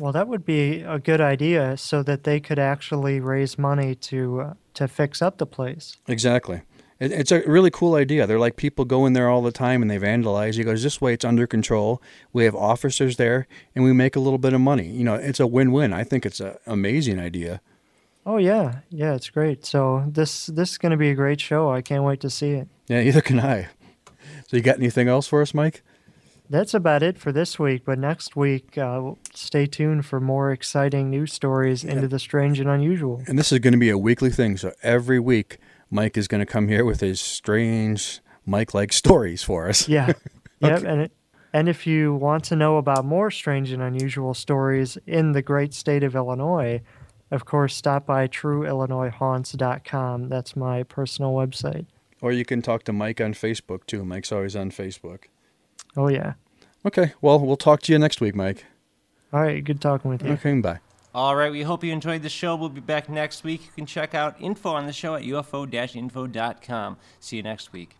Well, 0.00 0.12
that 0.12 0.28
would 0.28 0.46
be 0.46 0.80
a 0.80 0.98
good 0.98 1.20
idea, 1.20 1.76
so 1.76 2.02
that 2.04 2.24
they 2.24 2.40
could 2.40 2.58
actually 2.58 3.20
raise 3.20 3.58
money 3.58 3.94
to 3.96 4.40
uh, 4.40 4.54
to 4.74 4.88
fix 4.88 5.20
up 5.20 5.36
the 5.36 5.46
place. 5.46 5.98
Exactly. 6.08 6.62
It, 7.00 7.10
it's 7.10 7.32
a 7.32 7.40
really 7.46 7.70
cool 7.70 7.94
idea. 7.94 8.26
They're 8.26 8.38
like 8.38 8.56
people 8.56 8.84
go 8.84 9.06
in 9.06 9.14
there 9.14 9.28
all 9.28 9.42
the 9.42 9.50
time 9.50 9.82
and 9.82 9.90
they 9.90 9.98
vandalize. 9.98 10.54
He 10.54 10.62
goes, 10.62 10.82
this 10.82 11.00
way 11.00 11.14
it's 11.14 11.24
under 11.24 11.46
control. 11.46 12.00
We 12.32 12.44
have 12.44 12.54
officers 12.54 13.16
there 13.16 13.48
and 13.74 13.84
we 13.84 13.92
make 13.92 14.14
a 14.14 14.20
little 14.20 14.38
bit 14.38 14.52
of 14.52 14.60
money. 14.60 14.88
You 14.88 15.02
know, 15.02 15.14
it's 15.14 15.40
a 15.40 15.46
win-win. 15.46 15.92
I 15.92 16.04
think 16.04 16.24
it's 16.24 16.38
an 16.40 16.56
amazing 16.66 17.18
idea. 17.18 17.60
Oh 18.26 18.36
yeah, 18.36 18.80
yeah, 18.90 19.14
it's 19.14 19.30
great. 19.30 19.64
So 19.64 20.04
this 20.06 20.46
this 20.46 20.72
is 20.72 20.78
going 20.78 20.90
to 20.90 20.98
be 20.98 21.08
a 21.08 21.14
great 21.14 21.40
show. 21.40 21.72
I 21.72 21.80
can't 21.80 22.04
wait 22.04 22.20
to 22.20 22.30
see 22.30 22.50
it. 22.50 22.68
Yeah, 22.86 23.00
either 23.00 23.22
can 23.22 23.40
I. 23.40 23.68
So 24.46 24.56
you 24.56 24.62
got 24.62 24.76
anything 24.76 25.08
else 25.08 25.26
for 25.26 25.40
us, 25.40 25.54
Mike? 25.54 25.82
That's 26.50 26.74
about 26.74 27.02
it 27.02 27.16
for 27.16 27.32
this 27.32 27.58
week. 27.58 27.84
But 27.84 27.98
next 27.98 28.36
week, 28.36 28.76
uh, 28.76 29.12
stay 29.32 29.66
tuned 29.66 30.04
for 30.04 30.20
more 30.20 30.50
exciting 30.50 31.08
news 31.08 31.32
stories 31.32 31.82
into 31.84 32.08
the 32.08 32.18
strange 32.18 32.60
and 32.60 32.68
unusual. 32.68 33.22
And 33.26 33.38
this 33.38 33.52
is 33.52 33.60
going 33.60 33.72
to 33.72 33.78
be 33.78 33.88
a 33.90 33.96
weekly 33.96 34.30
thing. 34.30 34.56
So 34.56 34.72
every 34.82 35.20
week, 35.20 35.58
Mike 35.90 36.16
is 36.16 36.28
going 36.28 36.40
to 36.40 36.46
come 36.46 36.68
here 36.68 36.84
with 36.84 37.00
his 37.00 37.20
strange 37.20 38.20
Mike-like 38.46 38.92
stories 38.92 39.42
for 39.42 39.68
us. 39.68 39.88
Yeah, 39.88 40.12
yep. 40.60 40.84
And 40.84 41.00
it, 41.02 41.12
and 41.52 41.68
if 41.68 41.86
you 41.86 42.14
want 42.14 42.44
to 42.44 42.56
know 42.56 42.76
about 42.76 43.04
more 43.04 43.30
strange 43.30 43.72
and 43.72 43.82
unusual 43.82 44.34
stories 44.34 44.96
in 45.06 45.32
the 45.32 45.42
great 45.42 45.74
state 45.74 46.04
of 46.04 46.14
Illinois, 46.14 46.80
of 47.30 47.44
course, 47.44 47.74
stop 47.74 48.06
by 48.06 48.28
TrueIllinoisHaunts.com. 48.28 50.28
That's 50.28 50.56
my 50.56 50.82
personal 50.84 51.32
website. 51.32 51.86
Or 52.20 52.32
you 52.32 52.44
can 52.44 52.62
talk 52.62 52.84
to 52.84 52.92
Mike 52.92 53.20
on 53.20 53.34
Facebook 53.34 53.86
too. 53.86 54.04
Mike's 54.04 54.32
always 54.32 54.54
on 54.54 54.70
Facebook. 54.70 55.24
Oh 55.96 56.08
yeah. 56.08 56.34
Okay. 56.84 57.12
Well, 57.20 57.40
we'll 57.40 57.56
talk 57.56 57.82
to 57.82 57.92
you 57.92 57.98
next 57.98 58.20
week, 58.20 58.34
Mike. 58.34 58.64
All 59.32 59.40
right. 59.40 59.62
Good 59.62 59.80
talking 59.80 60.10
with 60.10 60.22
you. 60.22 60.32
Okay. 60.32 60.60
Bye. 60.60 60.80
All 61.12 61.34
right, 61.34 61.50
we 61.50 61.62
hope 61.62 61.82
you 61.82 61.92
enjoyed 61.92 62.22
the 62.22 62.28
show. 62.28 62.54
We'll 62.54 62.68
be 62.68 62.80
back 62.80 63.08
next 63.08 63.42
week. 63.42 63.64
You 63.66 63.72
can 63.74 63.86
check 63.86 64.14
out 64.14 64.40
info 64.40 64.70
on 64.70 64.86
the 64.86 64.92
show 64.92 65.16
at 65.16 65.22
ufo-info.com. 65.22 66.96
See 67.18 67.36
you 67.36 67.42
next 67.42 67.72
week. 67.72 67.99